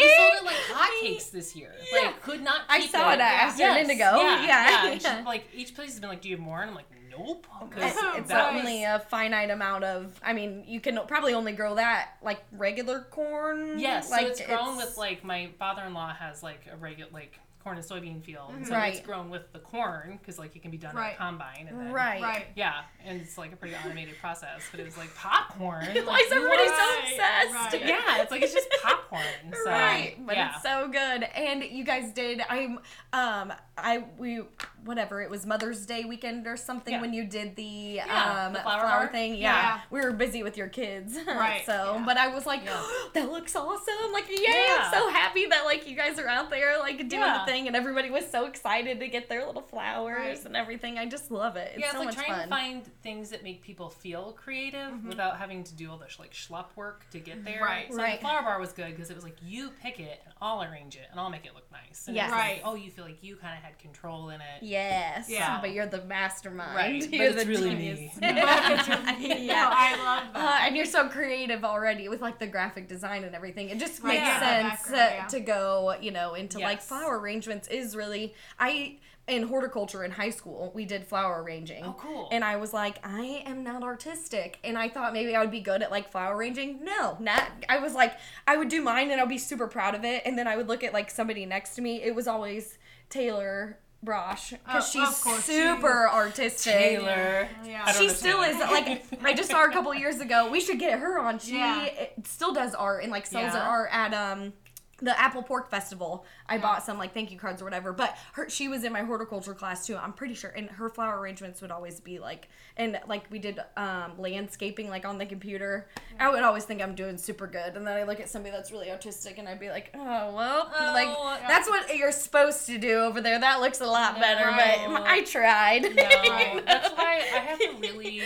We 0.00 0.14
sold 0.16 0.32
it 0.34 0.44
like 0.44 0.56
hotcakes 0.56 1.30
this 1.30 1.56
year. 1.56 1.72
Like 1.92 2.22
could 2.22 2.42
not. 2.42 2.62
I 2.68 2.86
saw 2.86 3.10
it. 3.10 3.14
it 3.16 3.20
Astor 3.20 3.62
and 3.64 3.78
Indigo. 3.78 4.04
Yeah, 4.04 4.42
Yeah, 4.46 4.84
yeah. 4.92 4.98
Yeah. 5.02 5.22
like 5.26 5.44
each 5.54 5.74
place 5.74 5.90
has 5.90 6.00
been 6.00 6.08
like, 6.08 6.20
do 6.20 6.28
you 6.28 6.36
have 6.36 6.44
more? 6.44 6.60
And 6.60 6.70
I'm 6.70 6.76
like, 6.76 6.86
nope. 7.10 7.46
It's, 7.76 7.96
it's 8.16 8.30
was- 8.32 8.54
only 8.54 8.84
a 8.84 9.00
finite 9.10 9.50
amount 9.50 9.84
of. 9.84 10.18
I 10.22 10.32
mean, 10.32 10.64
you 10.66 10.80
can 10.80 10.98
probably 11.06 11.34
only 11.34 11.52
grow 11.52 11.74
that 11.76 12.10
like 12.22 12.42
regular 12.52 13.06
corn. 13.10 13.78
Yes, 13.78 14.10
like 14.10 14.26
so 14.26 14.26
it's 14.28 14.46
grown 14.46 14.76
with 14.76 14.96
like 14.96 15.24
my 15.24 15.50
father-in-law 15.58 16.14
has 16.14 16.42
like 16.42 16.66
a 16.72 16.76
regular 16.76 17.10
like 17.12 17.38
corn 17.68 17.76
and 17.78 17.86
soybean 17.86 18.22
field, 18.24 18.52
and 18.54 18.66
so 18.66 18.74
Right. 18.74 18.94
it's 18.94 19.04
grown 19.06 19.28
with 19.28 19.52
the 19.52 19.58
corn 19.58 20.18
because 20.20 20.38
like 20.38 20.56
it 20.56 20.62
can 20.62 20.70
be 20.70 20.78
done 20.78 20.90
at 20.96 20.96
Right. 20.96 21.14
a 21.14 21.18
combine, 21.18 21.66
and 21.68 21.78
then, 21.78 21.92
Right. 21.92 22.22
Right. 22.22 22.46
Yeah, 22.54 22.80
and 23.04 23.20
it's 23.20 23.36
like 23.36 23.52
a 23.52 23.56
pretty 23.56 23.74
automated 23.76 24.18
process, 24.20 24.62
but 24.70 24.80
it 24.80 24.86
was 24.86 24.96
like 24.96 25.14
popcorn. 25.14 25.84
Why 25.86 26.00
like, 26.00 26.24
is 26.24 26.32
everybody 26.32 26.66
so 26.68 26.98
obsessed? 27.00 27.72
right. 27.74 27.84
Yeah, 27.86 28.22
it's 28.22 28.30
like 28.30 28.42
it's 28.42 28.54
just 28.54 28.68
popcorn. 28.82 29.22
So, 29.64 29.70
right 29.70 30.14
but 30.26 30.36
yeah. 30.36 30.52
it's 30.54 30.62
so 30.62 30.88
good 30.88 31.22
and 31.22 31.62
you 31.64 31.82
guys 31.84 32.12
did 32.12 32.42
i'm 32.50 32.78
um 33.12 33.52
i 33.76 34.04
we 34.18 34.40
whatever 34.84 35.20
it 35.22 35.30
was 35.30 35.46
mother's 35.46 35.84
day 35.86 36.04
weekend 36.04 36.46
or 36.46 36.56
something 36.56 36.94
Yeah. 36.94 37.00
when 37.00 37.12
you 37.12 37.24
did 37.24 37.56
the 37.56 37.62
Yeah, 37.96 38.44
um 38.46 38.52
the 38.52 38.60
flower 38.60 38.80
flower, 38.80 39.06
thing 39.08 39.34
yeah. 39.34 39.38
Yeah. 39.40 39.80
we 39.90 40.00
were 40.00 40.12
busy 40.12 40.42
with 40.42 40.56
your 40.56 40.68
kids 40.68 41.16
Right, 41.26 41.62
so 41.66 41.94
yeah. 41.96 42.02
but 42.04 42.16
i 42.16 42.28
was 42.28 42.46
like 42.46 42.64
Yeah. 42.64 42.82
that 43.14 43.30
looks 43.30 43.56
awesome 43.56 44.12
like 44.12 44.28
yay 44.28 44.36
Yeah. 44.46 44.76
i'm 44.84 44.92
so 44.92 45.08
happy 45.10 45.46
that 45.46 45.64
like 45.64 45.88
you 45.88 45.96
guys 45.96 46.18
are 46.18 46.28
out 46.28 46.50
there 46.50 46.78
like 46.78 46.98
doing 47.08 47.10
Yeah. 47.22 47.44
the 47.46 47.50
thing 47.50 47.57
and 47.66 47.74
everybody 47.74 48.10
was 48.10 48.28
so 48.30 48.46
excited 48.46 49.00
to 49.00 49.08
get 49.08 49.28
their 49.28 49.44
little 49.46 49.62
flowers 49.62 50.18
Right. 50.38 50.44
and 50.46 50.56
everything 50.56 50.98
i 50.98 51.06
just 51.06 51.30
love 51.30 51.56
it 51.56 51.72
it's 51.74 51.80
yeah, 51.80 51.86
it's 51.86 51.92
so 51.94 51.98
like 51.98 52.06
much 52.08 52.14
trying 52.16 52.28
fun 52.32 52.42
to 52.44 52.48
find 52.48 52.86
things 53.02 53.30
that 53.30 53.42
make 53.42 53.62
people 53.62 53.88
feel 53.90 54.32
creative 54.32 55.04
without 55.04 55.38
having 55.38 55.64
to 55.64 55.74
do 55.74 55.90
all 55.90 55.96
this 55.98 56.18
like 56.18 56.32
schlup 56.32 56.66
work 56.76 57.04
to 57.10 57.18
get 57.18 57.44
there. 57.44 57.62
Right. 57.62 57.90
So 57.90 57.96
Right. 57.98 58.18
the 58.20 58.26
flower 58.26 58.42
bar 58.42 58.60
was 58.60 58.72
good 58.72 58.90
because 58.94 59.10
it 59.10 59.14
was 59.14 59.24
like 59.24 59.36
you 59.42 59.70
pick 59.82 59.98
it 60.00 60.20
and 60.24 60.34
I'll 60.42 60.62
arrange 60.62 60.96
it 60.96 61.06
and 61.10 61.18
I'll 61.18 61.30
make 61.30 61.46
it 61.46 61.54
look 61.54 61.70
nice. 61.72 62.06
And 62.06 62.14
Yes. 62.16 62.26
it's 62.26 62.32
like, 62.32 62.40
Right. 62.42 62.62
oh, 62.64 62.74
you 62.74 62.90
feel 62.90 63.04
like 63.04 63.22
you 63.22 63.36
kind 63.36 63.56
of 63.56 63.62
had 63.64 63.78
control 63.78 64.28
in 64.30 64.40
it. 64.40 64.62
Yes. 64.62 65.28
Yeah. 65.30 65.58
But 65.60 65.72
you're 65.72 65.86
the 65.86 66.02
mastermind. 66.04 66.76
Right, 66.76 67.00
but 67.00 67.12
You're 67.12 67.24
it's 67.30 67.42
the 67.44 67.48
really 67.48 67.70
genius. 67.70 68.16
me. 68.20 68.28
No, 68.28 68.34
yeah. 68.36 69.70
I 69.72 69.96
love 70.04 70.24
Uh, 70.34 70.38
that. 70.38 70.64
and 70.66 70.76
you're 70.76 70.84
so 70.86 71.08
creative 71.08 71.64
already 71.64 72.08
with 72.08 72.20
like 72.20 72.38
the 72.38 72.46
graphic 72.46 72.88
design 72.88 73.24
and 73.24 73.34
everything. 73.34 73.68
It 73.70 73.78
just 73.78 74.02
makes 74.04 74.20
yeah, 74.22 74.40
sense 74.76 74.90
uh, 74.90 74.94
yeah. 74.96 75.26
to 75.26 75.40
go, 75.40 75.94
you 76.00 76.10
know, 76.10 76.34
into 76.34 76.58
like 76.58 76.80
flower 76.82 77.18
arrangements 77.18 77.38
is 77.50 77.96
really 77.96 78.34
I 78.58 78.98
in 79.26 79.42
horticulture 79.42 80.04
in 80.04 80.10
high 80.10 80.30
school, 80.30 80.72
we 80.74 80.86
did 80.86 81.04
flower 81.06 81.42
arranging. 81.42 81.84
Oh, 81.84 81.94
cool. 81.98 82.28
And 82.32 82.42
I 82.42 82.56
was 82.56 82.72
like, 82.72 82.98
I 83.06 83.42
am 83.44 83.62
not 83.62 83.82
artistic. 83.82 84.58
And 84.64 84.78
I 84.78 84.88
thought 84.88 85.12
maybe 85.12 85.36
I 85.36 85.40
would 85.42 85.50
be 85.50 85.60
good 85.60 85.82
at 85.82 85.90
like 85.90 86.10
flower 86.10 86.34
arranging. 86.34 86.82
No, 86.82 87.14
not. 87.20 87.50
I 87.68 87.78
was 87.78 87.92
like, 87.92 88.14
I 88.46 88.56
would 88.56 88.70
do 88.70 88.80
mine 88.80 89.10
and 89.10 89.20
I'd 89.20 89.28
be 89.28 89.36
super 89.36 89.68
proud 89.68 89.94
of 89.94 90.02
it. 90.02 90.22
And 90.24 90.38
then 90.38 90.48
I 90.48 90.56
would 90.56 90.66
look 90.66 90.82
at 90.82 90.94
like 90.94 91.10
somebody 91.10 91.44
next 91.44 91.74
to 91.74 91.82
me. 91.82 92.02
It 92.02 92.14
was 92.14 92.26
always 92.26 92.78
Taylor 93.10 93.78
Brosh 94.02 94.52
because 94.52 94.94
Oh, 94.96 95.02
of 95.02 95.08
she's 95.10 95.22
course, 95.22 95.44
she- 95.44 95.52
super 95.60 96.08
artistic. 96.08 96.72
Taylor. 96.72 97.48
Yeah. 97.66 97.84
She 97.92 98.06
know 98.06 98.12
still 98.12 98.42
is 98.42 98.56
like 98.58 99.04
I 99.22 99.34
just 99.34 99.50
saw 99.50 99.58
her 99.62 99.68
a 99.68 99.72
couple 99.72 99.92
years 99.94 100.20
ago. 100.20 100.48
We 100.50 100.60
should 100.60 100.78
get 100.78 101.00
her 101.00 101.18
on. 101.18 101.38
She 101.38 101.56
Yeah. 101.58 101.88
still 102.24 102.54
does 102.54 102.74
art 102.74 103.02
and 103.02 103.12
like 103.12 103.26
sells 103.26 103.52
her 103.52 103.58
art 103.58 103.90
at 103.92 104.14
um 104.14 104.52
the 105.00 105.18
Apple 105.18 105.42
Pork 105.42 105.70
Festival. 105.70 106.24
I 106.48 106.58
bought 106.58 106.82
some 106.84 106.98
like 106.98 107.14
thank 107.14 107.30
you 107.30 107.38
cards 107.38 107.62
or 107.62 107.64
whatever. 107.64 107.92
But 107.92 108.16
her 108.32 108.48
she 108.48 108.66
was 108.68 108.82
in 108.84 108.92
my 108.92 109.02
horticulture 109.02 109.54
class 109.54 109.86
too. 109.86 109.96
I'm 109.96 110.12
pretty 110.12 110.34
sure. 110.34 110.50
And 110.50 110.68
her 110.70 110.88
flower 110.88 111.18
arrangements 111.20 111.62
would 111.62 111.70
always 111.70 112.00
be 112.00 112.18
like 112.18 112.48
and 112.76 112.98
like 113.06 113.24
we 113.30 113.38
did 113.38 113.60
um 113.76 114.12
landscaping 114.18 114.88
like 114.90 115.04
on 115.04 115.18
the 115.18 115.26
computer. 115.26 115.88
I 116.18 116.28
would 116.30 116.42
always 116.42 116.64
think 116.64 116.82
I'm 116.82 116.94
doing 116.94 117.16
super 117.16 117.46
good. 117.46 117.76
And 117.76 117.86
then 117.86 117.96
I 117.96 118.02
look 118.02 118.18
at 118.20 118.28
somebody 118.28 118.50
that's 118.54 118.72
really 118.72 118.88
autistic, 118.88 119.38
and 119.38 119.48
I'd 119.48 119.60
be 119.60 119.68
like, 119.70 119.90
oh 119.94 120.34
well 120.34 120.72
Oh, 120.78 120.90
like 120.92 121.06
yeah. 121.08 121.46
that's 121.48 121.68
what 121.68 121.96
you're 121.96 122.10
supposed 122.12 122.66
to 122.66 122.76
do 122.78 122.98
over 123.00 123.20
there. 123.20 123.38
That 123.38 123.60
looks 123.60 123.80
a 123.80 123.86
lot 123.86 124.18
better. 124.18 124.46
But 124.50 125.02
I 125.06 125.22
tried. 125.22 125.82
No, 125.82 126.60
that's 126.66 126.90
why 126.96 127.22
I 127.34 127.38
have 127.38 127.58
to 127.60 127.76
really 127.80 128.22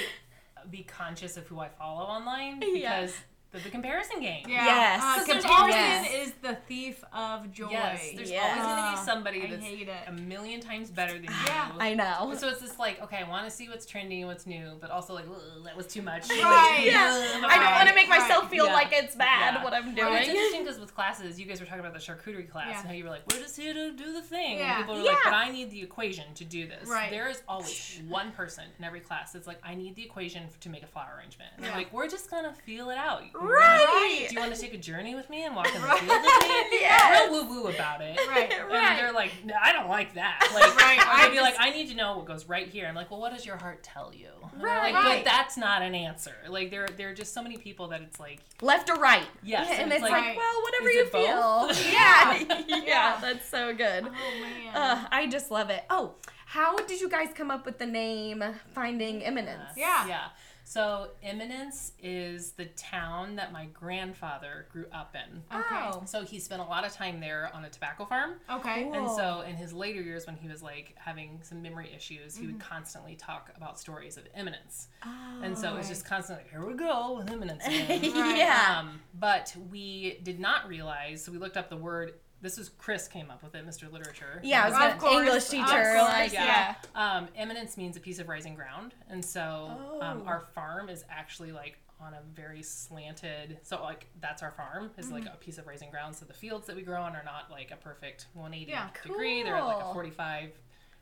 be 0.70 0.84
conscious 0.84 1.36
of 1.36 1.46
who 1.48 1.58
I 1.60 1.68
follow 1.68 2.02
online 2.04 2.62
Yeah. 2.62 3.00
because 3.00 3.14
the, 3.52 3.58
the 3.58 3.70
comparison 3.70 4.20
game. 4.20 4.44
Yeah. 4.48 4.64
Yes. 4.64 5.02
Uh, 5.02 5.14
'Cause 5.18 5.26
there's 5.26 5.44
comparison 5.44 5.80
always- 5.80 6.28
is 6.28 6.32
the 6.42 6.54
thief 6.66 7.04
of 7.12 7.52
joy. 7.52 7.68
Yes, 7.70 8.10
there's 8.16 8.30
Yes. 8.30 8.42
always 8.58 8.66
going 8.66 8.92
to 8.94 8.98
be 8.98 9.04
somebody 9.04 9.42
I 9.42 9.46
that's 9.50 9.62
hate 9.64 9.88
it. 9.88 9.94
a 10.08 10.12
million 10.12 10.60
times 10.60 10.90
better 10.90 11.12
than 11.14 11.24
you. 11.24 11.30
Yeah. 11.46 11.72
I 11.78 11.94
know. 11.94 12.34
So 12.34 12.48
it's 12.48 12.60
just 12.60 12.78
like, 12.78 13.00
okay, 13.02 13.18
I 13.18 13.28
want 13.28 13.44
to 13.44 13.50
see 13.50 13.68
what's 13.68 13.84
trending 13.86 14.20
and 14.22 14.28
what's 14.28 14.46
new, 14.46 14.76
but 14.80 14.90
also 14.90 15.12
like, 15.14 15.26
that 15.64 15.76
was 15.76 15.86
too 15.86 16.02
much. 16.02 16.28
Right. 16.30 16.82
Yeah. 16.86 17.10
Ugh, 17.36 17.44
I 17.46 17.58
don't 17.58 17.72
want 17.72 17.88
to 17.90 17.94
make 17.94 18.08
Right. 18.08 18.20
myself 18.22 18.48
feel 18.50 18.66
Yeah. 18.66 18.72
like 18.72 18.88
it's 18.92 19.14
bad 19.14 19.54
Yeah. 19.56 19.64
what 19.64 19.74
I'm 19.74 19.88
And 19.88 19.96
doing. 19.96 20.14
it's 20.14 20.28
interesting 20.28 20.62
because 20.64 20.78
with 20.80 20.94
classes, 20.94 21.38
you 21.38 21.46
guys 21.46 21.60
were 21.60 21.66
talking 21.66 21.80
about 21.84 21.92
the 21.94 22.00
charcuterie 22.00 22.48
class 22.50 22.68
Yeah. 22.70 22.78
and 22.80 22.88
how 22.88 22.94
you 22.94 23.04
were 23.04 23.10
like, 23.10 23.30
we're 23.30 23.40
just 23.40 23.56
here 23.56 23.74
to 23.74 23.92
do 23.92 24.12
the 24.14 24.22
thing. 24.22 24.58
Yeah. 24.58 24.76
And 24.78 24.86
people 24.86 24.94
were 24.96 25.02
Yeah. 25.06 25.12
like, 25.12 25.24
but 25.24 25.34
I 25.34 25.50
need 25.50 25.70
the 25.70 25.82
equation 25.82 26.32
to 26.34 26.44
do 26.44 26.66
this. 26.66 26.88
Right. 26.88 27.10
There 27.10 27.28
is 27.28 27.42
always 27.46 28.00
one 28.08 28.32
person 28.32 28.64
in 28.78 28.84
every 28.84 29.00
class 29.00 29.32
that's 29.32 29.46
like, 29.46 29.58
I 29.62 29.74
need 29.74 29.94
the 29.94 30.02
equation 30.04 30.48
to 30.60 30.68
make 30.70 30.82
a 30.82 30.86
flower 30.86 31.16
arrangement. 31.18 31.50
And 31.56 31.64
they're 31.64 31.70
Yeah. 31.72 31.76
like, 31.76 31.92
we're 31.92 32.08
just 32.08 32.30
going 32.30 32.44
to 32.44 32.52
feel 32.52 32.88
it 32.90 32.96
out. 32.98 33.22
We're 33.42 33.58
Right. 33.58 34.26
Do 34.28 34.34
you 34.34 34.40
want 34.40 34.54
to 34.54 34.60
take 34.60 34.74
a 34.74 34.78
journey 34.78 35.14
with 35.14 35.28
me 35.30 35.44
and 35.44 35.54
walk 35.56 35.66
in 35.74 35.80
the 35.80 35.86
Right. 35.86 35.98
field 36.00 36.22
with 36.22 36.70
me? 36.70 36.78
Yes. 36.80 37.28
Real 37.30 37.44
woo 37.46 37.48
woo 37.62 37.68
about 37.68 38.00
it. 38.00 38.18
Right. 38.28 38.52
And 38.52 38.68
Right. 38.68 38.96
they're 38.96 39.12
like, 39.12 39.32
no, 39.44 39.54
I 39.62 39.72
don't 39.72 39.88
like 39.88 40.14
that. 40.14 40.48
Like, 40.54 40.76
Right, 40.76 40.98
I 41.00 41.26
they'd 41.28 41.34
be 41.34 41.40
like, 41.40 41.54
I 41.58 41.70
need 41.70 41.88
to 41.88 41.94
know 41.94 42.16
what 42.16 42.26
goes 42.26 42.46
right 42.46 42.68
here. 42.68 42.86
I'm 42.86 42.94
like, 42.94 43.10
well, 43.10 43.20
what 43.20 43.32
does 43.34 43.44
your 43.46 43.56
heart 43.56 43.82
tell 43.82 44.12
you? 44.14 44.28
And 44.52 44.62
Right. 44.62 44.92
Like, 44.92 45.04
Right. 45.04 45.24
but 45.24 45.30
that's 45.30 45.56
not 45.56 45.82
an 45.82 45.94
answer. 45.94 46.34
Like, 46.48 46.70
there, 46.70 46.86
there 46.96 47.08
are 47.10 47.14
just 47.14 47.32
so 47.34 47.42
many 47.42 47.56
people 47.56 47.88
that 47.88 48.00
it's 48.02 48.20
like, 48.20 48.40
Left 48.60 48.88
or 48.90 48.96
right? 48.96 49.26
Yes, 49.42 49.66
Yeah, 49.68 49.74
and 49.74 49.82
and 49.84 49.92
it's 49.92 50.02
like, 50.02 50.12
like, 50.12 50.36
well, 50.36 50.62
whatever 50.62 50.90
you 50.90 51.06
feel. 51.06 51.70
yeah. 51.92 52.38
yeah. 52.68 52.82
Yeah. 52.84 53.18
That's 53.20 53.48
so 53.48 53.74
good. 53.74 54.04
Oh 54.06 54.40
man. 54.40 54.74
Uh, 54.76 55.06
I 55.10 55.26
just 55.26 55.50
love 55.50 55.70
it. 55.70 55.84
Oh, 55.90 56.14
how 56.46 56.76
did 56.76 57.00
you 57.00 57.08
guys 57.08 57.28
come 57.34 57.50
up 57.50 57.64
with 57.64 57.78
the 57.78 57.86
name 57.86 58.44
Finding 58.74 59.22
Eminence? 59.22 59.70
Yeah. 59.76 60.06
Yeah. 60.06 60.24
So 60.72 61.08
Eminence 61.22 61.92
is 62.02 62.52
the 62.52 62.64
town 62.64 63.36
that 63.36 63.52
my 63.52 63.66
grandfather 63.74 64.66
grew 64.72 64.86
up 64.90 65.14
in. 65.14 65.42
Okay. 65.54 65.66
Oh. 65.92 66.02
So 66.06 66.24
he 66.24 66.38
spent 66.38 66.62
a 66.62 66.64
lot 66.64 66.86
of 66.86 66.92
time 66.94 67.20
there 67.20 67.50
on 67.52 67.66
a 67.66 67.68
tobacco 67.68 68.06
farm. 68.06 68.36
okay. 68.50 68.84
Cool. 68.84 68.94
And 68.94 69.10
so 69.10 69.42
in 69.42 69.54
his 69.54 69.74
later 69.74 70.00
years 70.00 70.26
when 70.26 70.34
he 70.36 70.48
was 70.48 70.62
like 70.62 70.94
having 70.96 71.40
some 71.42 71.60
memory 71.60 71.90
issues, 71.94 72.34
he 72.36 72.46
would 72.46 72.52
Mm-hmm. 72.58 72.68
constantly 72.68 73.16
talk 73.16 73.50
about 73.56 73.78
stories 73.78 74.16
of 74.16 74.24
eminence. 74.34 74.88
Oh. 75.04 75.40
And 75.42 75.56
so 75.58 75.74
it 75.74 75.76
was 75.78 75.88
just 75.88 76.04
constantly 76.06 76.44
here 76.50 76.64
we 76.64 76.72
go 76.74 77.16
with 77.18 77.30
eminence. 77.30 77.64
Right. 77.66 78.02
yeah. 78.02 78.78
um, 78.80 79.00
but 79.18 79.54
we 79.70 80.20
did 80.22 80.40
not 80.40 80.68
realize, 80.68 81.22
so 81.24 81.32
we 81.32 81.38
looked 81.38 81.56
up 81.58 81.68
the 81.68 81.76
word 81.76 82.12
this 82.42 82.58
is 82.58 82.68
Chris 82.76 83.08
came 83.08 83.30
up 83.30 83.42
with 83.42 83.54
it, 83.54 83.66
Mr. 83.66 83.90
Literature. 83.90 84.40
yeah, 84.42 84.68
was 84.68 84.92
Of 84.94 84.98
course, 84.98 85.14
English 85.26 85.44
teacher. 85.48 85.64
course, 85.66 85.98
like, 86.08 86.32
yeah. 86.32 86.74
yeah. 86.94 87.16
Um, 87.16 87.28
eminence 87.36 87.76
means 87.76 87.96
a 87.96 88.00
piece 88.00 88.18
of 88.18 88.28
rising 88.28 88.54
ground, 88.54 88.94
and 89.08 89.24
so 89.24 89.70
um, 90.02 90.22
Oh. 90.22 90.26
our 90.26 90.40
farm 90.54 90.88
is 90.88 91.04
actually 91.08 91.52
like 91.52 91.78
on 92.00 92.14
a 92.14 92.20
very 92.34 92.62
slanted. 92.64 93.58
So 93.62 93.80
like 93.82 94.08
that's 94.20 94.42
our 94.42 94.50
farm 94.50 94.90
is 94.98 95.06
Mm-hmm. 95.06 95.14
like 95.14 95.26
a 95.26 95.36
piece 95.36 95.56
of 95.58 95.66
rising 95.68 95.88
ground. 95.90 96.16
So 96.16 96.24
the 96.26 96.34
fields 96.34 96.66
that 96.66 96.74
we 96.76 96.82
grow 96.82 97.00
on 97.00 97.14
are 97.14 97.22
not 97.24 97.48
like 97.50 97.70
a 97.70 97.76
perfect 97.76 98.26
180 98.34 98.70
Yeah. 98.72 98.88
degree. 99.04 99.42
They're 99.44 99.54
at 99.54 99.64
like 99.64 99.84
a 99.84 99.92
45. 99.92 100.50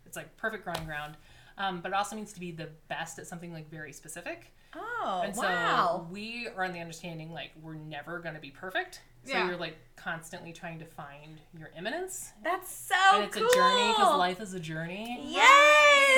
It's 0.05 0.16
like 0.16 0.36
perfect 0.36 0.64
growing 0.64 0.84
ground. 0.84 1.16
Um, 1.57 1.80
but 1.80 1.88
it 1.93 1.95
also 1.95 2.16
means 2.16 2.32
to 2.34 2.41
be 2.41 2.53
the 2.53 2.68
best 2.88 3.18
at 3.18 3.26
something 3.26 3.53
like 3.53 3.70
very 3.70 3.93
specific. 3.95 4.53
Oh, 4.74 5.22
and 5.24 5.34
wow. 5.36 6.05
so 6.07 6.12
we 6.12 6.49
are 6.57 6.64
on 6.64 6.72
the 6.72 6.80
understanding 6.80 7.32
like 7.32 7.51
we're 7.62 7.74
never 7.74 8.18
going 8.20 8.34
to 8.34 8.41
be 8.41 8.51
perfect. 8.51 9.01
So 9.25 9.33
Yeah. 9.33 9.49
you're 9.49 9.57
like 9.57 9.77
constantly 9.97 10.53
trying 10.53 10.79
to 10.79 10.87
find 10.87 11.41
your 11.59 11.71
eminence. 11.77 12.31
That's 12.43 12.73
so 12.75 12.95
and 13.14 13.25
it's 13.25 13.37
cool. 13.37 13.47
a 13.47 13.55
journey 13.55 13.89
because 13.93 14.18
life 14.18 14.41
is 14.41 14.55
a 14.55 14.61
journey. 14.61 15.21
Yes. 15.29 16.16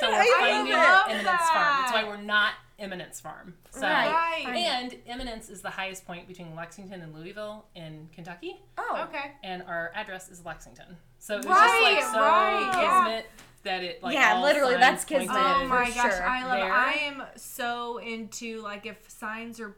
So, 0.00 0.06
so 0.06 0.12
we're 0.12 0.18
I 0.20 0.36
finding 0.40 0.72
love 0.72 0.82
love 0.82 1.06
Eminence 1.10 1.48
Farm. 1.50 1.80
That's 1.80 1.92
why 1.92 2.04
we're 2.06 2.16
not 2.20 2.54
Eminence 2.78 3.20
Farm. 3.20 3.54
So, 3.70 3.82
Right. 3.82 4.42
Right. 4.44 4.56
And 4.56 4.96
Eminence 5.06 5.48
is 5.48 5.62
the 5.62 5.70
highest 5.70 6.06
point 6.06 6.26
between 6.26 6.54
Lexington 6.56 7.02
and 7.02 7.14
Louisville 7.14 7.66
in 7.76 8.08
Kentucky, 8.12 8.60
Oh. 8.78 9.06
Okay. 9.08 9.32
and 9.44 9.62
our 9.62 9.92
address 9.94 10.28
is 10.28 10.44
Lexington. 10.44 10.96
So 11.18 11.38
it's 11.38 11.46
Right, 11.46 11.96
just 12.00 12.12
like 12.14 12.14
so 12.14 12.20
right, 12.20 12.82
yeah. 12.82 13.22
that 13.62 13.82
it 13.84 14.02
like 14.02 14.14
Yeah, 14.14 14.34
all 14.34 14.42
literally, 14.42 14.72
signs 14.74 14.80
that's 14.82 15.04
point 15.06 15.20
kismet. 15.22 15.36
Oh 15.40 15.66
my 15.68 15.86
for 15.86 15.94
gosh, 15.94 16.14
sure. 16.16 16.26
I 16.28 16.44
love 16.46 16.58
it. 16.58 16.70
I 16.70 16.92
am 17.06 17.22
so 17.36 17.98
into 17.98 18.60
like 18.60 18.84
if 18.86 19.08
signs 19.08 19.58
are 19.60 19.74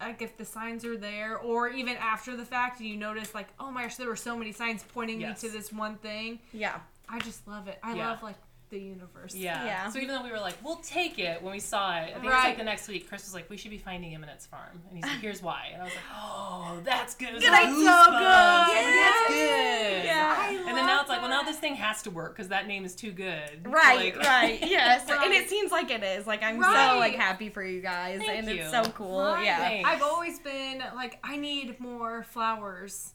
like 0.00 0.20
if 0.22 0.36
the 0.36 0.44
signs 0.44 0.84
are 0.84 0.96
there 0.96 1.38
or 1.38 1.68
even 1.68 1.96
after 1.96 2.36
the 2.36 2.44
fact 2.44 2.80
and 2.80 2.88
you 2.88 2.96
notice 2.96 3.34
like, 3.34 3.48
oh 3.58 3.70
my 3.70 3.82
gosh, 3.82 3.96
there 3.96 4.08
were 4.08 4.16
so 4.16 4.36
many 4.36 4.52
signs 4.52 4.84
pointing 4.94 5.20
Yes. 5.20 5.42
me 5.42 5.48
to 5.48 5.54
this 5.56 5.72
one 5.72 5.96
thing. 5.96 6.38
Yeah. 6.52 6.78
I 7.08 7.18
just 7.20 7.46
love 7.48 7.68
it. 7.68 7.78
I 7.82 7.94
Yeah. 7.94 8.10
love 8.10 8.22
like 8.22 8.36
the 8.70 8.78
universe. 8.80 9.34
Yeah. 9.34 9.64
Yeah. 9.64 9.90
So 9.90 9.98
even 9.98 10.14
though 10.14 10.22
we 10.24 10.30
were 10.30 10.40
like, 10.40 10.54
we'll 10.64 10.76
take 10.76 11.18
it 11.18 11.42
when 11.42 11.52
we 11.52 11.60
saw 11.60 11.96
it, 11.98 12.00
I 12.00 12.04
think 12.06 12.16
it 12.16 12.22
was 12.24 12.32
Right. 12.32 12.44
like 12.48 12.58
the 12.58 12.64
next 12.64 12.88
week, 12.88 13.08
Chris 13.08 13.24
was 13.24 13.34
like, 13.34 13.48
we 13.48 13.56
should 13.56 13.70
be 13.70 13.78
finding 13.78 14.14
Eminence 14.14 14.46
Farm. 14.46 14.80
And 14.88 14.96
he's 14.98 15.04
like, 15.04 15.20
here's 15.20 15.42
why. 15.42 15.70
And 15.72 15.82
I 15.82 15.84
was 15.84 15.94
like, 15.94 16.04
oh, 16.16 16.80
that's 16.84 17.14
good. 17.14 17.34
It's 17.34 17.44
That's 17.44 17.64
like 17.64 17.72
so 17.72 17.76
good. 17.76 17.84
Like, 17.84 18.74
That's 18.74 19.28
good. 19.28 20.04
Yeah. 20.04 20.34
I 20.38 20.64
And 20.68 20.76
then 20.76 20.86
now 20.86 21.00
it's 21.00 21.08
like, 21.08 21.20
well, 21.20 21.30
now 21.30 21.42
this 21.42 21.58
thing 21.58 21.74
has 21.76 22.02
to 22.02 22.10
work 22.10 22.34
because 22.34 22.48
that 22.48 22.66
name 22.66 22.84
is 22.84 22.94
too 22.94 23.12
good. 23.12 23.66
Right, 23.66 24.14
Like- 24.16 24.26
right, 24.26 24.58
yes, 24.66 25.08
and 25.08 25.32
it 25.32 25.48
seems 25.50 25.70
like 25.70 25.90
it 25.90 26.02
is. 26.02 26.26
Like 26.26 26.42
I'm 26.42 26.58
Right. 26.58 26.92
so 26.92 26.98
like 26.98 27.14
happy 27.14 27.48
for 27.48 27.62
you 27.64 27.80
guys, 27.80 28.18
Thank 28.18 28.30
and 28.46 28.48
you. 28.48 28.62
it's 28.62 28.70
so 28.70 28.82
cool. 28.92 29.20
Right. 29.22 29.44
Yeah, 29.44 29.58
Thanks. 29.58 29.88
I've 29.88 30.02
always 30.02 30.38
been 30.40 30.82
like, 30.94 31.18
I 31.22 31.36
need 31.36 31.78
more 31.80 32.24
flowers 32.24 33.12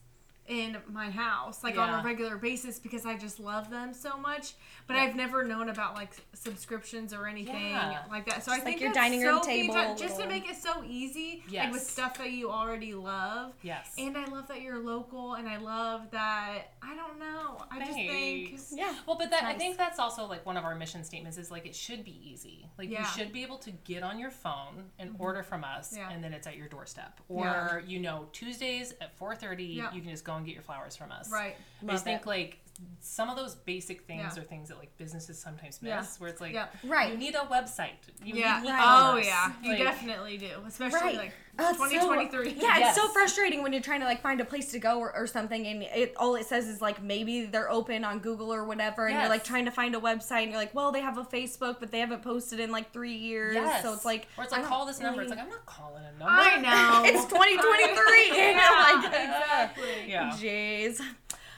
in 0.52 0.78
my 0.92 1.10
house, 1.10 1.64
like 1.64 1.78
on 1.78 1.90
a 1.90 2.04
regular 2.04 2.36
basis, 2.36 2.78
because 2.78 3.06
I 3.06 3.16
just 3.18 3.40
love 3.40 3.70
them 3.70 3.94
so 3.94 4.18
much. 4.18 4.54
But 4.86 4.98
I've 4.98 5.16
never 5.16 5.46
known 5.46 5.70
about 5.70 5.96
like 5.96 6.12
subscriptions 6.34 7.14
or 7.14 7.26
anything 7.26 7.70
Yeah. 7.70 8.04
like 8.10 8.26
that. 8.26 8.44
So 8.44 8.52
I 8.52 8.56
think 8.56 8.66
like 8.66 8.82
your 8.82 8.90
that's 8.90 8.98
dining 8.98 9.22
room 9.22 9.40
so 9.42 9.48
table, 9.48 9.96
just 9.98 10.20
to 10.20 10.28
make 10.28 10.50
it 10.50 10.58
so 10.58 10.84
easy, 10.86 11.44
like 11.52 11.72
with 11.72 11.82
stuff 11.82 12.18
that 12.18 12.32
you 12.32 12.52
already 12.52 12.94
love. 12.94 13.54
Yes. 13.62 13.94
And 13.98 14.18
I 14.18 14.26
love 14.26 14.48
that 14.50 14.62
you're 14.62 14.80
local, 14.80 15.36
and 15.36 15.48
I 15.48 15.58
love 15.58 16.12
that 16.12 16.74
I 16.82 16.96
don't 16.96 17.18
know. 17.18 17.58
I 17.72 17.80
just 17.80 17.94
think 17.94 18.50
Thanks. 18.50 18.74
yeah. 18.76 18.94
Well, 19.12 19.18
but 19.18 19.32
that 19.32 19.44
I 19.44 19.56
think 19.56 19.78
that's 19.78 20.00
also 20.00 20.26
like 20.26 20.46
one 20.46 20.56
of 20.56 20.64
our 20.64 20.74
mission 20.74 21.04
statements 21.04 21.38
is 21.38 21.52
like 21.52 21.66
it 21.66 21.76
should 21.76 22.06
be 22.06 22.18
easy. 22.24 22.70
Like 22.78 22.90
Yeah. 22.90 23.00
you 23.02 23.06
should 23.08 23.34
be 23.34 23.44
able 23.44 23.58
to 23.58 23.72
get 23.72 24.04
on 24.04 24.18
your 24.18 24.32
phone 24.32 24.86
and 25.00 25.12
mm-hmm. 25.12 25.22
order 25.22 25.44
from 25.44 25.66
us, 25.66 25.94
Yeah. 25.98 26.10
and 26.10 26.24
then 26.24 26.32
it's 26.34 26.48
at 26.48 26.56
your 26.56 26.70
doorstep. 26.70 27.20
Or 27.28 27.44
Yeah. 27.44 27.80
you 27.86 28.00
know 28.00 28.30
Tuesdays 28.32 28.94
at 29.02 29.14
four 29.18 29.36
thirty, 29.36 29.66
Yeah. 29.66 29.92
you 29.92 30.00
can 30.00 30.12
just 30.12 30.24
go 30.24 30.36
and 30.36 30.46
get 30.46 30.54
your 30.54 30.64
flowers 30.64 30.96
from 30.96 31.12
us. 31.12 31.30
right. 31.30 31.58
I 31.82 31.86
Love 31.86 31.96
just 31.96 32.06
think 32.06 32.26
like 32.26 32.61
some 33.00 33.30
of 33.30 33.36
those 33.36 33.54
basic 33.56 34.08
things 34.08 34.34
Yeah. 34.36 34.42
are 34.42 34.46
things 34.46 34.70
that 34.70 34.78
like 34.80 34.96
businesses 34.98 35.38
sometimes 35.40 35.82
miss, 35.82 35.90
Yeah. 35.90 36.04
where 36.18 36.30
it's 36.30 36.42
like 36.42 36.54
Yeah. 36.54 36.68
Right. 36.84 37.12
you 37.12 37.18
need 37.18 37.36
a 37.36 37.40
website. 37.40 37.92
You 38.24 38.36
Yeah. 38.36 38.60
need 38.62 38.72
Oh 38.74 39.18
yeah. 39.18 39.52
You 39.62 39.70
Like, 39.74 39.80
definitely 39.80 40.38
do, 40.38 40.50
especially 40.66 41.00
Right. 41.00 41.16
like 41.18 41.34
Oh, 41.60 41.70
it's 41.70 41.78
so- 41.78 41.86
2023. 41.90 42.54
yeah, 42.62 42.88
it's 42.88 42.96
so 42.96 43.08
frustrating 43.10 43.62
when 43.62 43.72
you're 43.74 43.82
trying 43.84 44.00
to 44.00 44.06
like 44.06 44.22
find 44.22 44.40
a 44.40 44.46
place 44.46 44.72
to 44.72 44.80
go 44.80 45.00
or, 45.00 45.14
or 45.16 45.28
something, 45.28 45.68
and 45.68 45.84
it 45.84 46.16
all 46.18 46.36
it 46.36 46.46
says 46.48 46.68
is 46.68 46.82
like 46.82 47.02
maybe 47.04 47.46
they're 47.46 47.70
open 47.70 48.04
on 48.04 48.20
Google 48.20 48.52
or 48.54 48.64
whatever, 48.64 49.08
and 49.08 49.20
you're 49.20 49.30
like 49.30 49.44
trying 49.44 49.66
to 49.66 49.72
find 49.72 49.94
a 49.94 50.00
website, 50.00 50.44
and 50.44 50.52
you're 50.52 50.60
like, 50.60 50.74
well, 50.74 50.92
they 50.92 51.02
have 51.02 51.18
a 51.18 51.24
Facebook, 51.26 51.80
but 51.80 51.92
they 51.92 52.00
haven't 52.00 52.24
posted 52.24 52.60
in 52.60 52.72
like 52.72 52.92
three 52.94 53.14
years, 53.16 53.56
Yes. 53.56 53.84
so 53.84 53.94
it's 53.94 54.06
like, 54.06 54.28
or 54.38 54.44
it's 54.46 54.54
like 54.54 54.62
don't 54.62 54.70
call 54.70 54.86
this 54.86 55.00
number. 55.00 55.22
It's 55.22 55.30
like 55.30 55.40
I'm 55.40 55.50
not 55.50 55.66
calling 55.66 56.04
a 56.04 56.12
number. 56.18 56.26
I 56.28 56.58
know. 56.62 57.04
it's 57.06 57.26
2023, 57.32 58.30
and 58.30 58.58
yeah, 58.58 58.68
I'm 58.72 59.02
like, 59.04 59.14
exactly. 59.14 60.10
Yeah. 60.10 60.30
jeez. 60.32 61.02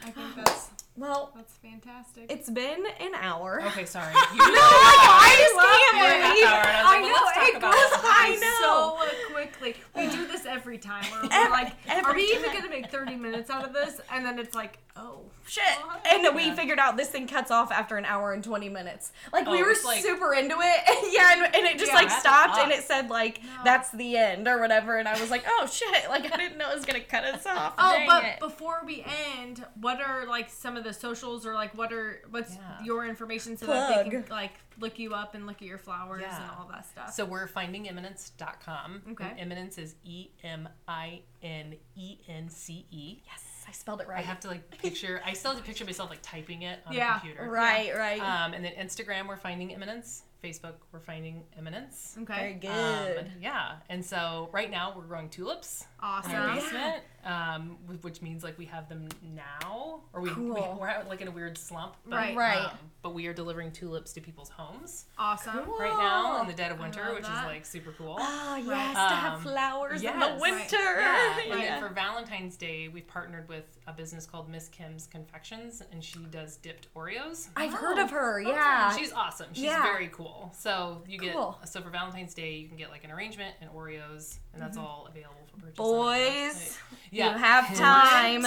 I 0.06 0.10
think 0.12 0.36
that's 0.36 0.70
Well, 0.96 1.32
that's 1.36 1.54
fantastic. 1.58 2.26
it's 2.32 2.50
been 2.52 2.84
an 3.00 3.16
hour. 3.16 3.62
Okay, 3.68 3.86
sorry. 3.86 4.14
You 4.34 4.42
I 4.42 5.36
just 5.40 5.56
can't 5.56 5.96
it. 5.96 6.00
We're 6.00 6.20
a 6.20 6.24
half 6.24 6.34
believe- 6.34 6.46
I 6.46 6.58
was 6.62 6.86
I 6.86 7.02
know 7.02 7.08
well, 7.08 7.24
let's 7.26 7.38
talk 7.38 7.48
it 7.50 7.56
about 7.58 7.74
goes 7.74 7.92
it. 7.94 8.04
by 8.04 8.48
so 8.62 9.34
quickly. 9.34 9.76
We 9.96 10.10
do 10.10 10.28
this 10.28 10.46
every 10.46 10.78
time. 10.78 11.04
Where 11.06 11.22
we're 11.24 11.30
Every- 11.32 11.52
like, 11.52 11.74
every 11.88 12.12
are 12.12 12.16
we 12.16 12.24
even 12.36 12.54
gonna 12.54 12.70
make 12.70 12.92
thirty 12.92 13.16
minutes 13.16 13.50
out 13.50 13.64
of 13.66 13.74
this? 13.74 14.02
And 14.12 14.24
then 14.26 14.38
it's 14.38 14.54
like, 14.56 14.78
oh 14.96 15.22
Shit. 15.46 15.62
Oh, 15.84 15.88
what? 15.88 16.08
And 16.08 16.34
we 16.38 16.46
Yeah. 16.46 16.56
figured 16.56 16.80
out 16.80 16.96
this 16.96 17.10
thing 17.10 17.28
cuts 17.28 17.52
off 17.52 17.70
after 17.70 17.98
an 17.98 18.06
hour 18.06 18.32
and 18.32 18.42
20 18.42 18.70
minutes. 18.70 19.12
Like, 19.34 19.46
we 19.46 19.62
Oh, 19.62 19.66
were 19.66 19.76
like- 19.84 20.02
super 20.02 20.34
into 20.34 20.56
it. 20.58 21.12
yeah, 21.14 21.34
and, 21.34 21.44
and 21.54 21.66
it 21.66 21.78
just, 21.78 21.92
Yeah, 21.92 21.98
like, 21.98 22.10
stopped 22.10 22.58
and 22.60 22.72
it 22.72 22.82
said, 22.86 23.10
like, 23.10 23.44
No. 23.44 23.50
that's 23.66 23.90
the 23.92 24.16
end 24.16 24.48
or 24.48 24.58
whatever. 24.62 24.98
And 24.98 25.06
I 25.08 25.20
was 25.20 25.30
like, 25.30 25.44
oh, 25.46 25.68
shit. 25.68 26.08
Like, 26.08 26.32
I 26.34 26.38
didn't 26.38 26.58
know 26.58 26.72
it 26.72 26.76
was 26.76 26.86
going 26.86 27.00
to 27.02 27.06
cut 27.06 27.26
us 27.26 27.46
off. 27.46 27.74
Oh, 27.78 27.92
Dang 27.92 28.08
but 28.08 28.24
it. 28.24 28.40
before 28.40 28.84
we 28.86 29.06
end, 29.38 29.66
what 29.82 30.00
are 30.00 30.26
like 30.28 30.50
some 30.50 30.78
of 30.78 30.86
the 30.86 30.94
socials 30.94 31.46
or 31.46 31.54
like 31.54 31.76
what 31.78 31.92
are 31.92 32.22
what's 32.30 32.56
Yeah. 32.56 32.82
your 32.86 33.06
information 33.06 33.58
so 33.58 33.66
that 33.68 34.06
they 34.06 34.10
can 34.10 34.26
like 34.30 34.54
look 34.80 34.98
you 34.98 35.14
up 35.14 35.36
and 35.36 35.46
look 35.46 35.58
at 35.62 35.68
your 35.68 35.78
flowers 35.78 36.24
and 36.26 36.52
all 36.58 36.70
that 36.72 36.86
stuff? 36.86 37.14
So 37.14 37.26
we're 37.26 37.48
findingeminence.com. 37.50 39.02
Okay. 39.12 39.26
And 39.26 39.40
eminence 39.40 39.78
is 39.78 39.96
E 40.06 40.30
M 40.42 40.70
I 40.88 41.22
N 41.42 41.76
E 41.98 42.20
N 42.30 42.50
C 42.50 42.86
E. 42.92 43.20
yes, 43.26 43.44
I 43.68 43.72
spelled 43.72 44.02
it 44.02 44.08
right. 44.08 44.20
I 44.20 44.22
have 44.22 44.40
to 44.42 44.48
like 44.48 44.70
picture. 44.80 45.22
I 45.26 45.34
still 45.34 45.52
have 45.52 45.60
to 45.60 45.66
picture 45.66 45.86
myself 45.86 46.10
like 46.10 46.20
typing 46.22 46.64
it 46.64 46.80
on 46.86 46.94
Yeah. 46.94 47.18
a 47.18 47.20
computer. 47.20 47.50
right, 47.50 47.96
right. 47.96 48.20
Um, 48.22 48.54
and 48.54 48.64
then 48.64 48.74
Instagram, 48.74 49.28
we're 49.28 49.38
finding 49.38 49.74
eminence. 49.74 50.24
Facebook, 50.44 50.74
we're 50.92 51.00
finding 51.00 51.42
eminence. 51.58 52.18
Okay, 52.24 52.36
Very 52.36 52.54
good. 52.56 53.20
Um, 53.20 53.26
yeah. 53.42 53.76
And 53.88 54.04
so 54.04 54.50
right 54.52 54.70
now 54.70 54.94
we're 54.94 55.04
growing 55.06 55.30
tulips 55.30 55.86
Awesome. 56.02 56.32
in 56.32 56.38
our 56.38 56.50
awesome. 56.50 56.76
Yeah. 56.76 56.92
basement, 56.92 57.04
um, 57.24 57.78
which 58.02 58.22
means 58.22 58.44
like 58.44 58.58
we 58.58 58.66
have 58.66 58.90
them 58.90 59.08
now, 59.34 60.02
or 60.12 60.20
we, 60.20 60.28
we 60.30 60.36
Cool. 60.36 60.78
we're 60.82 60.88
at, 60.90 61.08
like 61.08 61.22
in 61.22 61.30
a 61.30 61.32
weird 61.32 61.58
slump. 61.58 61.96
But, 62.06 62.18
Right. 62.18 62.36
Right. 62.36 62.58
Um, 62.58 62.78
but 63.02 63.14
we 63.14 63.28
are 63.28 63.34
delivering 63.34 63.72
tulips 63.72 64.12
to 64.14 64.22
people's 64.22 64.50
homes 64.50 65.06
Awesome. 65.18 65.60
Cool. 65.64 65.78
right 65.80 65.98
now 65.98 66.42
in 66.42 66.48
the 66.48 66.54
dead 66.54 66.74
of 66.74 66.80
winter, 66.80 67.14
which 67.14 67.24
that. 67.24 67.46
is 67.46 67.46
like 67.46 67.66
super 67.66 67.94
cool. 67.94 68.18
Oh 68.20 68.56
yes, 68.58 68.68
Right. 68.68 69.10
to 69.10 69.16
have 69.16 69.34
Um, 69.36 69.42
flowers 69.44 70.00
in 70.02 70.04
yes. 70.04 70.14
the 70.14 70.20
Right. 70.20 70.42
winter. 70.42 71.00
Yeah, 71.00 71.40
and 71.46 71.52
Right. 71.54 71.73
For 71.88 71.94
Valentine's 71.94 72.56
Day, 72.56 72.88
we've 72.88 73.08
partnered 73.08 73.50
with 73.50 73.66
a 73.88 73.94
business 73.94 74.26
called 74.26 74.48
Miss 74.50 74.70
Kim's 74.70 75.06
Confections, 75.08 75.82
and 75.92 76.02
she 76.04 76.20
does 76.32 76.56
dipped 76.58 76.88
Oreos. 76.96 77.50
I've 77.58 77.74
heard 77.74 77.98
Oh, 78.00 78.04
of 78.04 78.12
her. 78.12 78.40
Yeah. 78.40 78.96
She's 78.96 79.12
awesome. 79.12 79.48
She's 79.54 79.66
Yeah. 79.66 79.84
very 79.84 80.08
cool. 80.08 80.54
So 80.58 81.04
you 81.08 81.18
get 81.20 81.34
Cool. 81.34 81.60
so 81.66 81.82
for 81.82 81.90
Valentine's 81.90 82.34
Day, 82.34 82.54
you 82.54 82.68
can 82.70 82.78
get 82.78 82.90
like 82.90 83.04
an 83.04 83.12
arrangement 83.12 83.56
and 83.60 83.70
Oreos, 83.72 84.38
and 84.54 84.62
that's 84.62 84.78
all 84.78 85.08
available 85.10 85.36
for 85.52 85.60
purchase. 85.60 85.78
Mm-hmm. 85.78 85.84
Boys, 85.84 86.54
website. 86.54 86.78
You 87.12 87.24
have 87.24 87.76
time. 87.76 88.42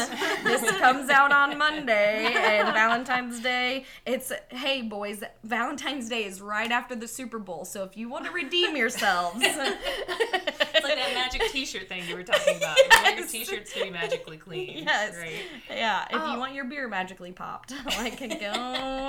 this 0.45 0.71
comes 0.79 1.11
out 1.11 1.33
on 1.33 1.59
Monday, 1.59 2.33
and 2.35 2.69
Valentine's 2.73 3.41
Day. 3.41 3.85
It's 4.07 4.33
hey 4.51 4.81
boys. 4.83 5.23
Valentine's 5.45 6.09
Day 6.09 6.25
is 6.25 6.41
right 6.41 6.71
after 6.73 6.95
the 6.97 7.07
Super 7.09 7.39
Bowl, 7.39 7.65
so 7.67 7.85
if 7.85 7.97
you 7.99 8.09
want 8.09 8.25
to 8.25 8.31
redeem 8.33 8.77
yourselves, 8.77 9.45
that 10.97 11.15
magic 11.15 11.43
T-shirt 11.53 11.89
thing 11.89 12.03
you 12.09 12.17
were 12.17 12.23
talking 12.23 12.57
about. 12.59 12.77
You 12.79 12.85
want 12.91 13.19
your 13.19 13.27
T-shirts 13.27 13.73
to 13.75 13.85
be 13.85 13.91
magically 13.91 14.37
clean. 14.37 14.79
Yes. 14.87 15.17
Right. 15.17 15.33
yeah. 15.71 16.05
If 16.11 16.17
Oh. 16.21 16.33
you 16.33 16.39
want 16.39 16.55
your 16.55 16.65
beer 16.65 16.89
magically 16.89 17.33
popped, 17.33 17.73
like 17.99 18.19
go 18.19 18.27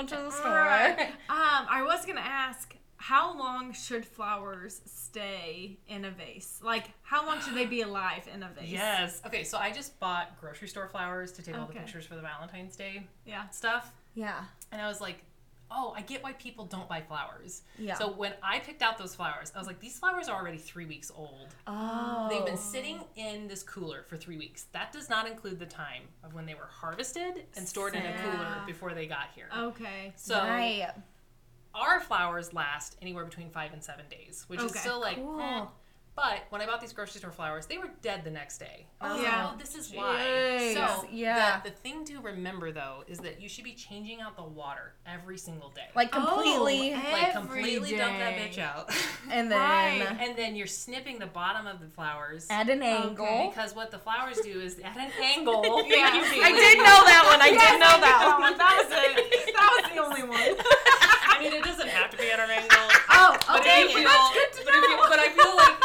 to 0.06 0.14
the 0.14 0.30
store. 0.30 0.50
Right. 0.54 1.10
Um, 1.28 1.66
I 1.70 1.82
was 1.84 2.04
gonna 2.06 2.20
ask, 2.20 2.74
how 2.96 3.38
long 3.38 3.72
should 3.72 4.04
flowers 4.04 4.80
stay 4.84 5.78
in 5.88 6.04
a 6.04 6.10
vase? 6.10 6.60
Like, 6.62 6.90
how 7.02 7.24
long 7.26 7.40
should 7.40 7.54
they 7.54 7.66
be 7.66 7.82
alive 7.82 8.28
in 8.32 8.42
a 8.42 8.48
vase? 8.48 8.68
Yes. 8.70 9.22
Okay. 9.26 9.44
So 9.44 9.56
I 9.58 9.70
just 9.72 9.98
bought 10.00 10.38
grocery 10.40 10.68
store 10.68 10.88
flowers 10.88 11.32
to 11.32 11.42
take 11.42 11.56
all 11.56 11.66
the 11.66 11.72
pictures 11.74 12.04
for 12.06 12.14
the 12.16 12.22
Valentine's 12.22 12.76
Day 12.76 13.06
Yeah. 13.24 13.48
stuff, 13.50 13.92
Yeah. 14.14 14.44
and 14.72 14.80
I 14.82 14.88
was 14.88 15.00
like. 15.00 15.22
Oh, 15.70 15.92
I 15.96 16.02
get 16.02 16.22
why 16.22 16.32
people 16.32 16.64
don't 16.64 16.88
buy 16.88 17.00
flowers. 17.02 17.62
Yeah. 17.78 17.94
So 17.94 18.10
when 18.10 18.32
I 18.42 18.58
picked 18.58 18.82
out 18.82 18.96
those 18.98 19.14
flowers, 19.14 19.52
I 19.54 19.58
was 19.58 19.66
like, 19.66 19.80
these 19.80 19.98
flowers 19.98 20.28
are 20.28 20.40
already 20.40 20.58
three 20.58 20.86
weeks 20.86 21.10
old. 21.14 21.54
Oh. 21.66 22.28
They've 22.30 22.44
been 22.44 22.56
sitting 22.56 23.00
in 23.16 23.48
this 23.48 23.62
cooler 23.62 24.02
for 24.02 24.16
three 24.16 24.38
weeks. 24.38 24.66
That 24.72 24.92
does 24.92 25.08
not 25.10 25.26
include 25.28 25.58
the 25.58 25.66
time 25.66 26.02
of 26.24 26.34
when 26.34 26.46
they 26.46 26.54
were 26.54 26.68
harvested 26.70 27.44
and 27.56 27.68
stored 27.68 27.94
in 27.94 28.02
a 28.04 28.14
cooler 28.22 28.62
before 28.66 28.94
they 28.94 29.06
got 29.06 29.28
here. 29.34 29.48
Okay. 29.56 30.12
So 30.16 30.36
right. 30.38 30.88
our 31.74 32.00
flowers 32.00 32.54
last 32.54 32.96
anywhere 33.02 33.24
between 33.24 33.50
five 33.50 33.72
and 33.72 33.82
seven 33.82 34.06
days, 34.10 34.44
which 34.48 34.60
is 34.60 34.72
still 34.74 35.00
like. 35.00 35.16
cool. 35.16 35.40
eh. 35.40 35.64
But 36.20 36.46
when 36.50 36.60
I 36.60 36.66
bought 36.66 36.80
these 36.80 36.92
grocery 36.92 37.20
store 37.20 37.30
flowers, 37.30 37.66
they 37.66 37.78
were 37.78 37.90
dead 38.02 38.24
the 38.24 38.30
next 38.30 38.58
day. 38.58 38.86
And 39.00 39.12
I 39.12 39.14
was 39.14 39.22
Yeah. 39.22 39.44
like, 39.44 39.54
oh, 39.54 39.56
this 39.56 39.74
is 39.76 39.92
why. 39.92 40.16
Jeez. 40.58 40.74
So 40.74 41.06
Yeah. 41.12 41.60
the, 41.62 41.70
the 41.70 41.76
thing 41.76 42.04
to 42.06 42.18
remember 42.20 42.72
though 42.72 43.04
is 43.06 43.18
that 43.20 43.40
you 43.40 43.48
should 43.48 43.62
be 43.62 43.74
changing 43.74 44.20
out 44.20 44.34
the 44.36 44.42
water 44.42 44.94
every 45.06 45.38
single 45.38 45.70
day. 45.70 45.86
Like 45.94 46.10
completely, 46.10 46.92
Oh, 46.92 47.12
like 47.12 47.22
every 47.36 47.40
completely 47.40 47.96
dump 47.96 48.18
that 48.18 48.34
bitch 48.34 48.58
out. 48.58 48.90
and 49.30 49.48
then 49.50 49.58
Right. 49.60 50.16
and 50.20 50.36
then 50.36 50.56
you're 50.56 50.66
snipping 50.66 51.20
the 51.20 51.26
bottom 51.26 51.68
of 51.68 51.78
the 51.78 51.86
flowers. 51.86 52.48
at 52.50 52.68
an 52.68 52.82
angle. 52.82 53.24
okay. 53.24 53.50
Because 53.54 53.76
what 53.76 53.92
the 53.92 53.98
flowers 53.98 54.38
do 54.40 54.60
is 54.60 54.80
at 54.80 54.96
an 54.96 55.12
angle. 55.22 55.62
Yeah. 55.88 56.08
You, 56.18 56.42
I 56.42 56.50
Bailey. 56.50 56.58
did 56.60 56.78
know 56.78 57.00
that 57.06 57.22
one. 57.30 57.40
I 57.40 57.50
did 57.54 57.78
know 57.78 57.94
that 58.02 58.18
one. 58.26 58.40
one. 58.50 58.58
That 58.58 58.74
was 58.82 58.90
it. 58.90 59.54
That 59.54 59.70
was 59.70 59.84
the 59.94 59.98
only 60.02 60.22
one. 60.26 60.58
I 61.30 61.38
mean, 61.38 61.52
it 61.52 61.62
doesn't 61.62 61.88
have 61.88 62.10
to 62.10 62.16
be 62.16 62.30
at 62.30 62.40
an 62.40 62.50
angle. 62.50 62.88
Oh, 63.10 63.38
okay. 63.60 63.86
if 63.86 63.94
you 63.94 64.02
feel, 64.02 64.10
That's 64.10 64.34
good 64.34 64.50
to 64.58 64.60
but, 64.66 64.74
if 64.74 64.82
you, 64.90 64.96
but 64.98 65.18
I 65.22 65.28
feel 65.30 65.54
like 65.54 65.76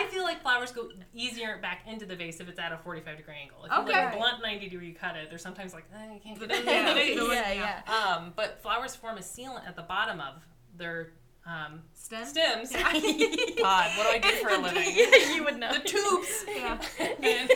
I 0.00 0.06
feel 0.08 0.22
like 0.22 0.42
flowers 0.42 0.72
go 0.72 0.88
easier 1.14 1.58
back 1.60 1.82
into 1.86 2.06
the 2.06 2.16
vase 2.16 2.40
if 2.40 2.48
it's 2.48 2.58
at 2.58 2.72
a 2.72 2.78
45 2.78 3.16
degree 3.16 3.34
angle. 3.42 3.64
If 3.64 3.72
you 3.72 3.78
Okay. 3.78 4.04
like 4.06 4.16
blunt 4.16 4.42
90 4.42 4.68
degree 4.68 4.92
cut 4.92 5.16
it, 5.16 5.28
they're 5.28 5.38
sometimes 5.38 5.72
like, 5.74 5.84
eh, 5.94 6.14
you 6.14 6.20
can't 6.20 6.38
get 6.40 6.50
in 6.60 6.66
Yeah. 6.66 6.88
the 6.88 6.94
vase. 6.94 7.18
yeah, 7.32 7.52
yeah. 7.86 8.16
Um, 8.16 8.32
but 8.36 8.60
flowers 8.62 8.96
form 8.96 9.16
a 9.18 9.20
sealant 9.20 9.66
at 9.66 9.76
the 9.76 9.82
bottom 9.82 10.20
of 10.20 10.42
their 10.76 11.12
um, 11.46 11.82
Stem? 11.94 12.26
stems. 12.26 12.70
God, 12.72 13.90
what 13.96 14.04
do 14.04 14.10
I 14.10 14.18
do 14.22 14.28
for 14.42 14.50
a 14.50 14.58
living? 14.58 14.94
you 15.34 15.42
would 15.44 15.56
know. 15.58 15.72
the 15.72 15.80
tubes. 15.80 16.44
Yeah. 16.46 16.78
and, 16.98 17.50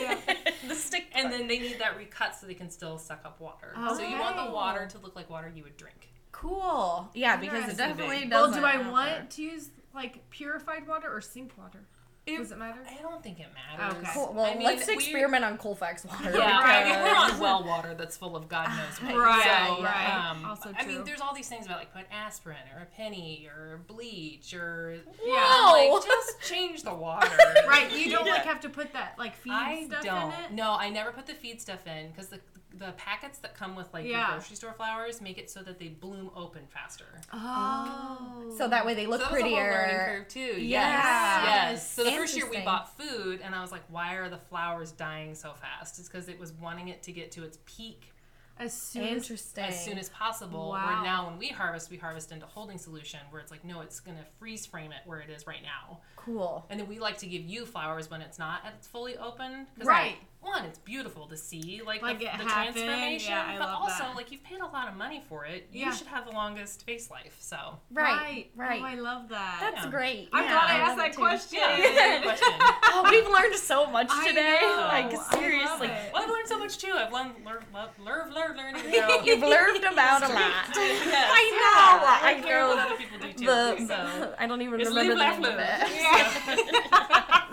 the 0.67 0.75
stick. 0.75 1.05
and 1.13 1.31
then 1.31 1.47
they 1.47 1.59
need 1.59 1.79
that 1.79 1.95
recut 1.97 2.35
so 2.35 2.47
they 2.47 2.55
can 2.55 2.69
still 2.69 2.97
suck 2.97 3.21
up 3.25 3.39
water. 3.39 3.73
So 3.95 4.01
you 4.01 4.17
want 4.19 4.35
the 4.37 4.51
water 4.51 4.87
to 4.87 4.97
look 4.99 5.15
like 5.15 5.29
water 5.29 5.51
you 5.53 5.63
would 5.63 5.77
drink. 5.77 6.09
cool. 6.31 7.09
Yeah, 7.13 7.37
because 7.37 7.65
it 7.65 7.69
Interesting. 7.79 7.87
definitely 7.87 8.27
Well, 8.29 8.51
do 8.51 8.65
I 8.65 8.89
want 8.89 9.29
to 9.31 9.41
use 9.43 9.69
like 9.93 10.29
purified 10.29 10.87
water 10.87 11.07
or 11.09 11.21
sink 11.21 11.53
water? 11.57 11.85
It- 12.27 12.37
Does 12.39 12.51
it 12.51 12.57
matter? 12.57 12.79
I 12.89 13.01
don't 13.03 13.21
think 13.21 13.39
it 13.39 13.47
matters. 13.53 13.97
Okay. 13.99 14.09
Cool. 14.13 14.33
Well, 14.33 14.45
I 14.45 14.55
mean, 14.55 14.63
let's 14.65 14.87
we- 14.87 14.95
experiment 14.95 15.45
on 15.45 15.59
Colfax 15.59 16.05
water. 16.05 16.31
Yeah, 16.35 16.59
I 16.63 16.83
mean, 16.83 17.03
we're 17.03 17.15
on 17.15 17.39
well 17.39 17.63
water 17.63 17.93
that's 17.93 18.17
full 18.17 18.35
of 18.35 18.47
God 18.49 18.67
knows 18.69 18.99
what. 19.01 19.15
Right, 19.15 19.67
so, 19.77 19.83
right. 19.83 20.29
Um, 20.31 20.43
Also 20.45 20.71
I 20.75 20.85
mean, 20.87 21.03
there's 21.03 21.21
all 21.21 21.35
these 21.35 21.47
things 21.47 21.67
about 21.67 21.77
like 21.77 21.93
put 21.93 22.05
aspirin 22.11 22.57
or 22.75 22.81
a 22.81 22.85
penny 22.87 23.47
or 23.55 23.79
bleach 23.87 24.55
or 24.55 24.97
Yeah. 25.23 25.69
Like 25.71 26.03
just 26.03 26.41
change 26.41 26.81
the 26.81 26.95
water. 26.95 27.29
Right. 27.67 27.91
You 27.91 28.09
don't 28.11 28.25
Yeah. 28.25 28.33
like 28.33 28.45
have 28.45 28.59
to 28.61 28.69
put 28.69 28.91
that 28.93 29.13
like 29.19 29.35
feed 29.35 29.51
I 29.53 29.85
stuff 29.85 30.03
don't. 30.03 30.33
in 30.33 30.39
it. 30.45 30.51
No, 30.51 30.71
I 30.71 30.89
never 30.89 31.11
put 31.11 31.27
the 31.27 31.33
feed 31.35 31.61
stuff 31.61 31.85
in 31.85 32.09
because 32.09 32.29
the 32.29 32.39
the 32.77 32.91
packets 32.97 33.39
that 33.39 33.55
come 33.55 33.75
with 33.75 33.93
like 33.93 34.05
Yeah. 34.05 34.31
grocery 34.31 34.55
store 34.55 34.73
flowers 34.73 35.21
make 35.21 35.37
it 35.37 35.49
so 35.49 35.61
that 35.63 35.79
they 35.79 35.87
bloom 35.87 36.29
open 36.35 36.67
faster. 36.67 37.05
Oh. 37.31 38.43
oh. 38.47 38.55
So 38.57 38.67
that 38.67 38.85
way 38.85 38.93
they 38.93 39.07
look 39.07 39.21
so 39.21 39.27
that 39.27 39.33
was 39.33 39.41
a 39.41 39.45
whole 39.45 39.53
learning 39.53 39.75
prettier. 39.95 40.17
curve 40.19 40.27
too. 40.27 40.61
Yes. 40.61 40.63
Yes, 40.63 41.43
yes. 41.45 41.91
So 41.93 42.03
the 42.03 42.11
first 42.11 42.35
year 42.35 42.49
we 42.49 42.61
bought 42.61 42.97
food, 42.97 43.41
and 43.43 43.55
I 43.55 43.61
was 43.61 43.71
like, 43.71 43.83
"Why 43.89 44.15
are 44.15 44.29
the 44.29 44.37
flowers 44.37 44.91
dying 44.91 45.35
so 45.35 45.53
fast?" 45.53 45.99
It's 45.99 46.07
because 46.07 46.27
it 46.29 46.39
was 46.39 46.53
wanting 46.53 46.89
it 46.89 47.03
to 47.03 47.11
get 47.11 47.31
to 47.33 47.43
its 47.43 47.59
peak 47.65 48.11
as 48.57 48.73
soon 48.73 49.03
as 49.17 49.53
as 49.57 49.83
soon 49.85 49.97
as 49.97 50.09
possible. 50.09 50.69
Wow. 50.69 50.87
Where 50.87 51.03
now, 51.03 51.27
when 51.27 51.37
we 51.37 51.49
harvest, 51.49 51.89
we 51.89 51.97
harvest 51.97 52.31
into 52.31 52.45
holding 52.45 52.77
solution, 52.77 53.19
where 53.29 53.41
it's 53.41 53.51
like, 53.51 53.65
no, 53.65 53.81
it's 53.81 53.99
gonna 53.99 54.25
freeze 54.39 54.65
frame 54.65 54.91
it 54.91 54.99
where 55.05 55.19
it 55.19 55.29
is 55.29 55.45
right 55.45 55.61
now, 55.61 55.99
cool. 56.25 56.65
and 56.69 56.79
then 56.79 56.87
we 56.87 56.99
like 56.99 57.17
to 57.19 57.27
give 57.27 57.43
you 57.43 57.65
flowers 57.65 58.09
when 58.09 58.21
it's 58.21 58.37
not 58.39 58.65
at 58.65 58.73
its 58.73 58.87
fully 58.87 59.17
open. 59.17 59.67
'cause, 59.77 59.85
Right. 59.87 60.17
One, 60.41 60.63
it's 60.65 60.77
beautiful 60.77 61.25
to 61.29 61.37
see, 61.37 61.81
like, 61.83 62.03
Like 62.03 62.19
the, 62.19 62.25
the 62.37 62.43
transformation, 62.43 63.31
Yeah, 63.31 63.45
I 63.47 63.57
but 63.57 63.67
love 63.67 63.81
also 63.81 64.03
that. 64.03 64.15
like 64.15 64.31
you've 64.31 64.43
paid 64.43 64.59
a 64.59 64.67
lot 64.67 64.87
of 64.87 64.93
money 64.95 65.23
for 65.27 65.43
it. 65.43 65.67
You 65.71 65.85
Yeah. 65.85 65.91
should 65.91 66.05
have 66.05 66.25
the 66.25 66.33
longest 66.33 66.85
vase 66.85 67.09
life. 67.09 67.35
So 67.39 67.79
Right. 67.89 68.51
Right. 68.55 68.79
Oh, 68.79 68.85
I 68.85 68.93
love 68.93 69.29
that. 69.29 69.57
That's 69.59 69.85
Yeah. 69.85 69.89
great. 69.91 70.29
I'm 70.31 70.43
Yeah, 70.43 70.51
glad 70.51 70.69
I 70.69 70.77
love 70.81 70.87
asked 70.89 70.97
that 70.97 71.15
question. 71.15 71.59
yeah, 71.59 71.77
that's 71.77 71.89
a 71.89 72.45
good 72.45 72.49
question. 72.51 72.59
Oh, 72.93 73.07
we've 73.09 73.27
learned 73.27 73.55
so 73.55 73.87
much 73.87 74.07
I 74.11 74.27
today. 74.27 74.59
know. 74.61 74.81
Like 74.95 75.11
seriously. 75.33 75.87
it. 75.87 76.13
Well, 76.13 76.21
I've 76.21 76.29
learned 76.29 76.47
so 76.47 76.59
much 76.59 76.77
too. 76.77 76.93
I've 76.93 77.11
learned, 77.11 77.43
learned, 77.43 77.65
learned, 78.05 78.33
learned, 78.35 78.57
learning 78.57 78.99
about. 79.03 79.25
You've 79.25 79.39
learned 79.41 79.83
about 79.83 80.21
a 80.21 80.27
lot. 80.27 80.67
Yes. 80.75 81.31
I 81.33 81.43
know. 81.57 82.05
I 82.05 82.19
I 82.21 82.33
don't 82.35 82.43
care 82.43 82.67
what 82.67 82.75
know. 82.75 82.85
other 82.85 82.95
people 82.97 83.17
do 83.17 83.33
too. 83.33 83.45
The, 83.47 83.87
so. 83.87 84.35
I 84.37 84.45
don't 84.45 84.61
even 84.61 84.79
It's 84.79 84.89
remember 84.89 85.15
live, 85.15 85.37
the 85.37 85.41
name 85.41 85.51
of 85.53 85.57
live. 85.57 85.89
it. 85.89 85.89
Yeah. 86.15 87.45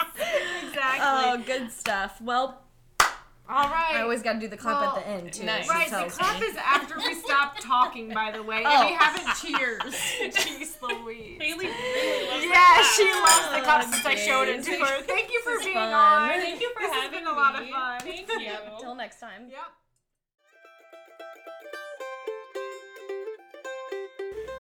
exactly. 0.66 1.00
Oh, 1.02 1.42
good 1.44 1.70
stuff. 1.70 2.20
Well, 2.20 2.58
All 3.48 3.68
right. 3.68 3.94
I 3.96 4.02
always 4.02 4.22
got 4.22 4.34
to 4.34 4.38
do 4.40 4.48
the 4.48 4.56
clap 4.56 4.80
Well, 4.80 4.96
at 4.98 5.04
the 5.04 5.08
end 5.10 5.32
too. 5.32 5.44
nice. 5.44 5.66
so 5.66 5.72
Right, 5.74 5.90
the 5.90 6.10
clap 6.10 6.40
me. 6.40 6.46
is 6.46 6.56
after 6.56 6.96
we 6.96 7.14
stop 7.14 7.58
talking, 7.60 8.08
by 8.14 8.30
the 8.30 8.42
way, 8.42 8.58
and 8.58 8.66
Oh. 8.68 8.86
we 8.86 8.92
haven't 8.92 9.26
cheers. 9.36 9.82
Jeez 10.34 10.80
Louise. 10.80 11.40
Haley 11.40 11.66
really 11.66 12.28
loves 12.30 12.44
Yeah, 12.44 12.52
that. 12.52 12.94
she 12.96 13.04
loves 13.12 13.56
the 13.56 13.62
clap 13.64 13.84
Oh, 13.86 13.90
since 13.92 14.06
I 14.06 14.14
showed 14.14 14.48
it 14.48 14.62
to 14.64 14.70
geez. 14.70 14.80
her. 14.80 15.02
Thank 15.02 15.32
you 15.32 15.40
for 15.42 15.58
being 15.62 15.74
fun. 15.74 15.92
on. 15.92 16.28
Thank 16.30 16.60
you 16.60 16.72
for 16.72 16.80
This 16.82 16.92
has 16.92 17.02
having 17.04 17.18
been 17.20 17.28
a 17.28 17.32
lot 17.32 17.60
of 17.60 17.68
fun. 17.68 18.00
Thank 18.00 18.28
you. 18.30 18.52
Till 18.80 18.94
next 18.94 19.18
time. 19.20 19.48
Yep. 19.50 19.58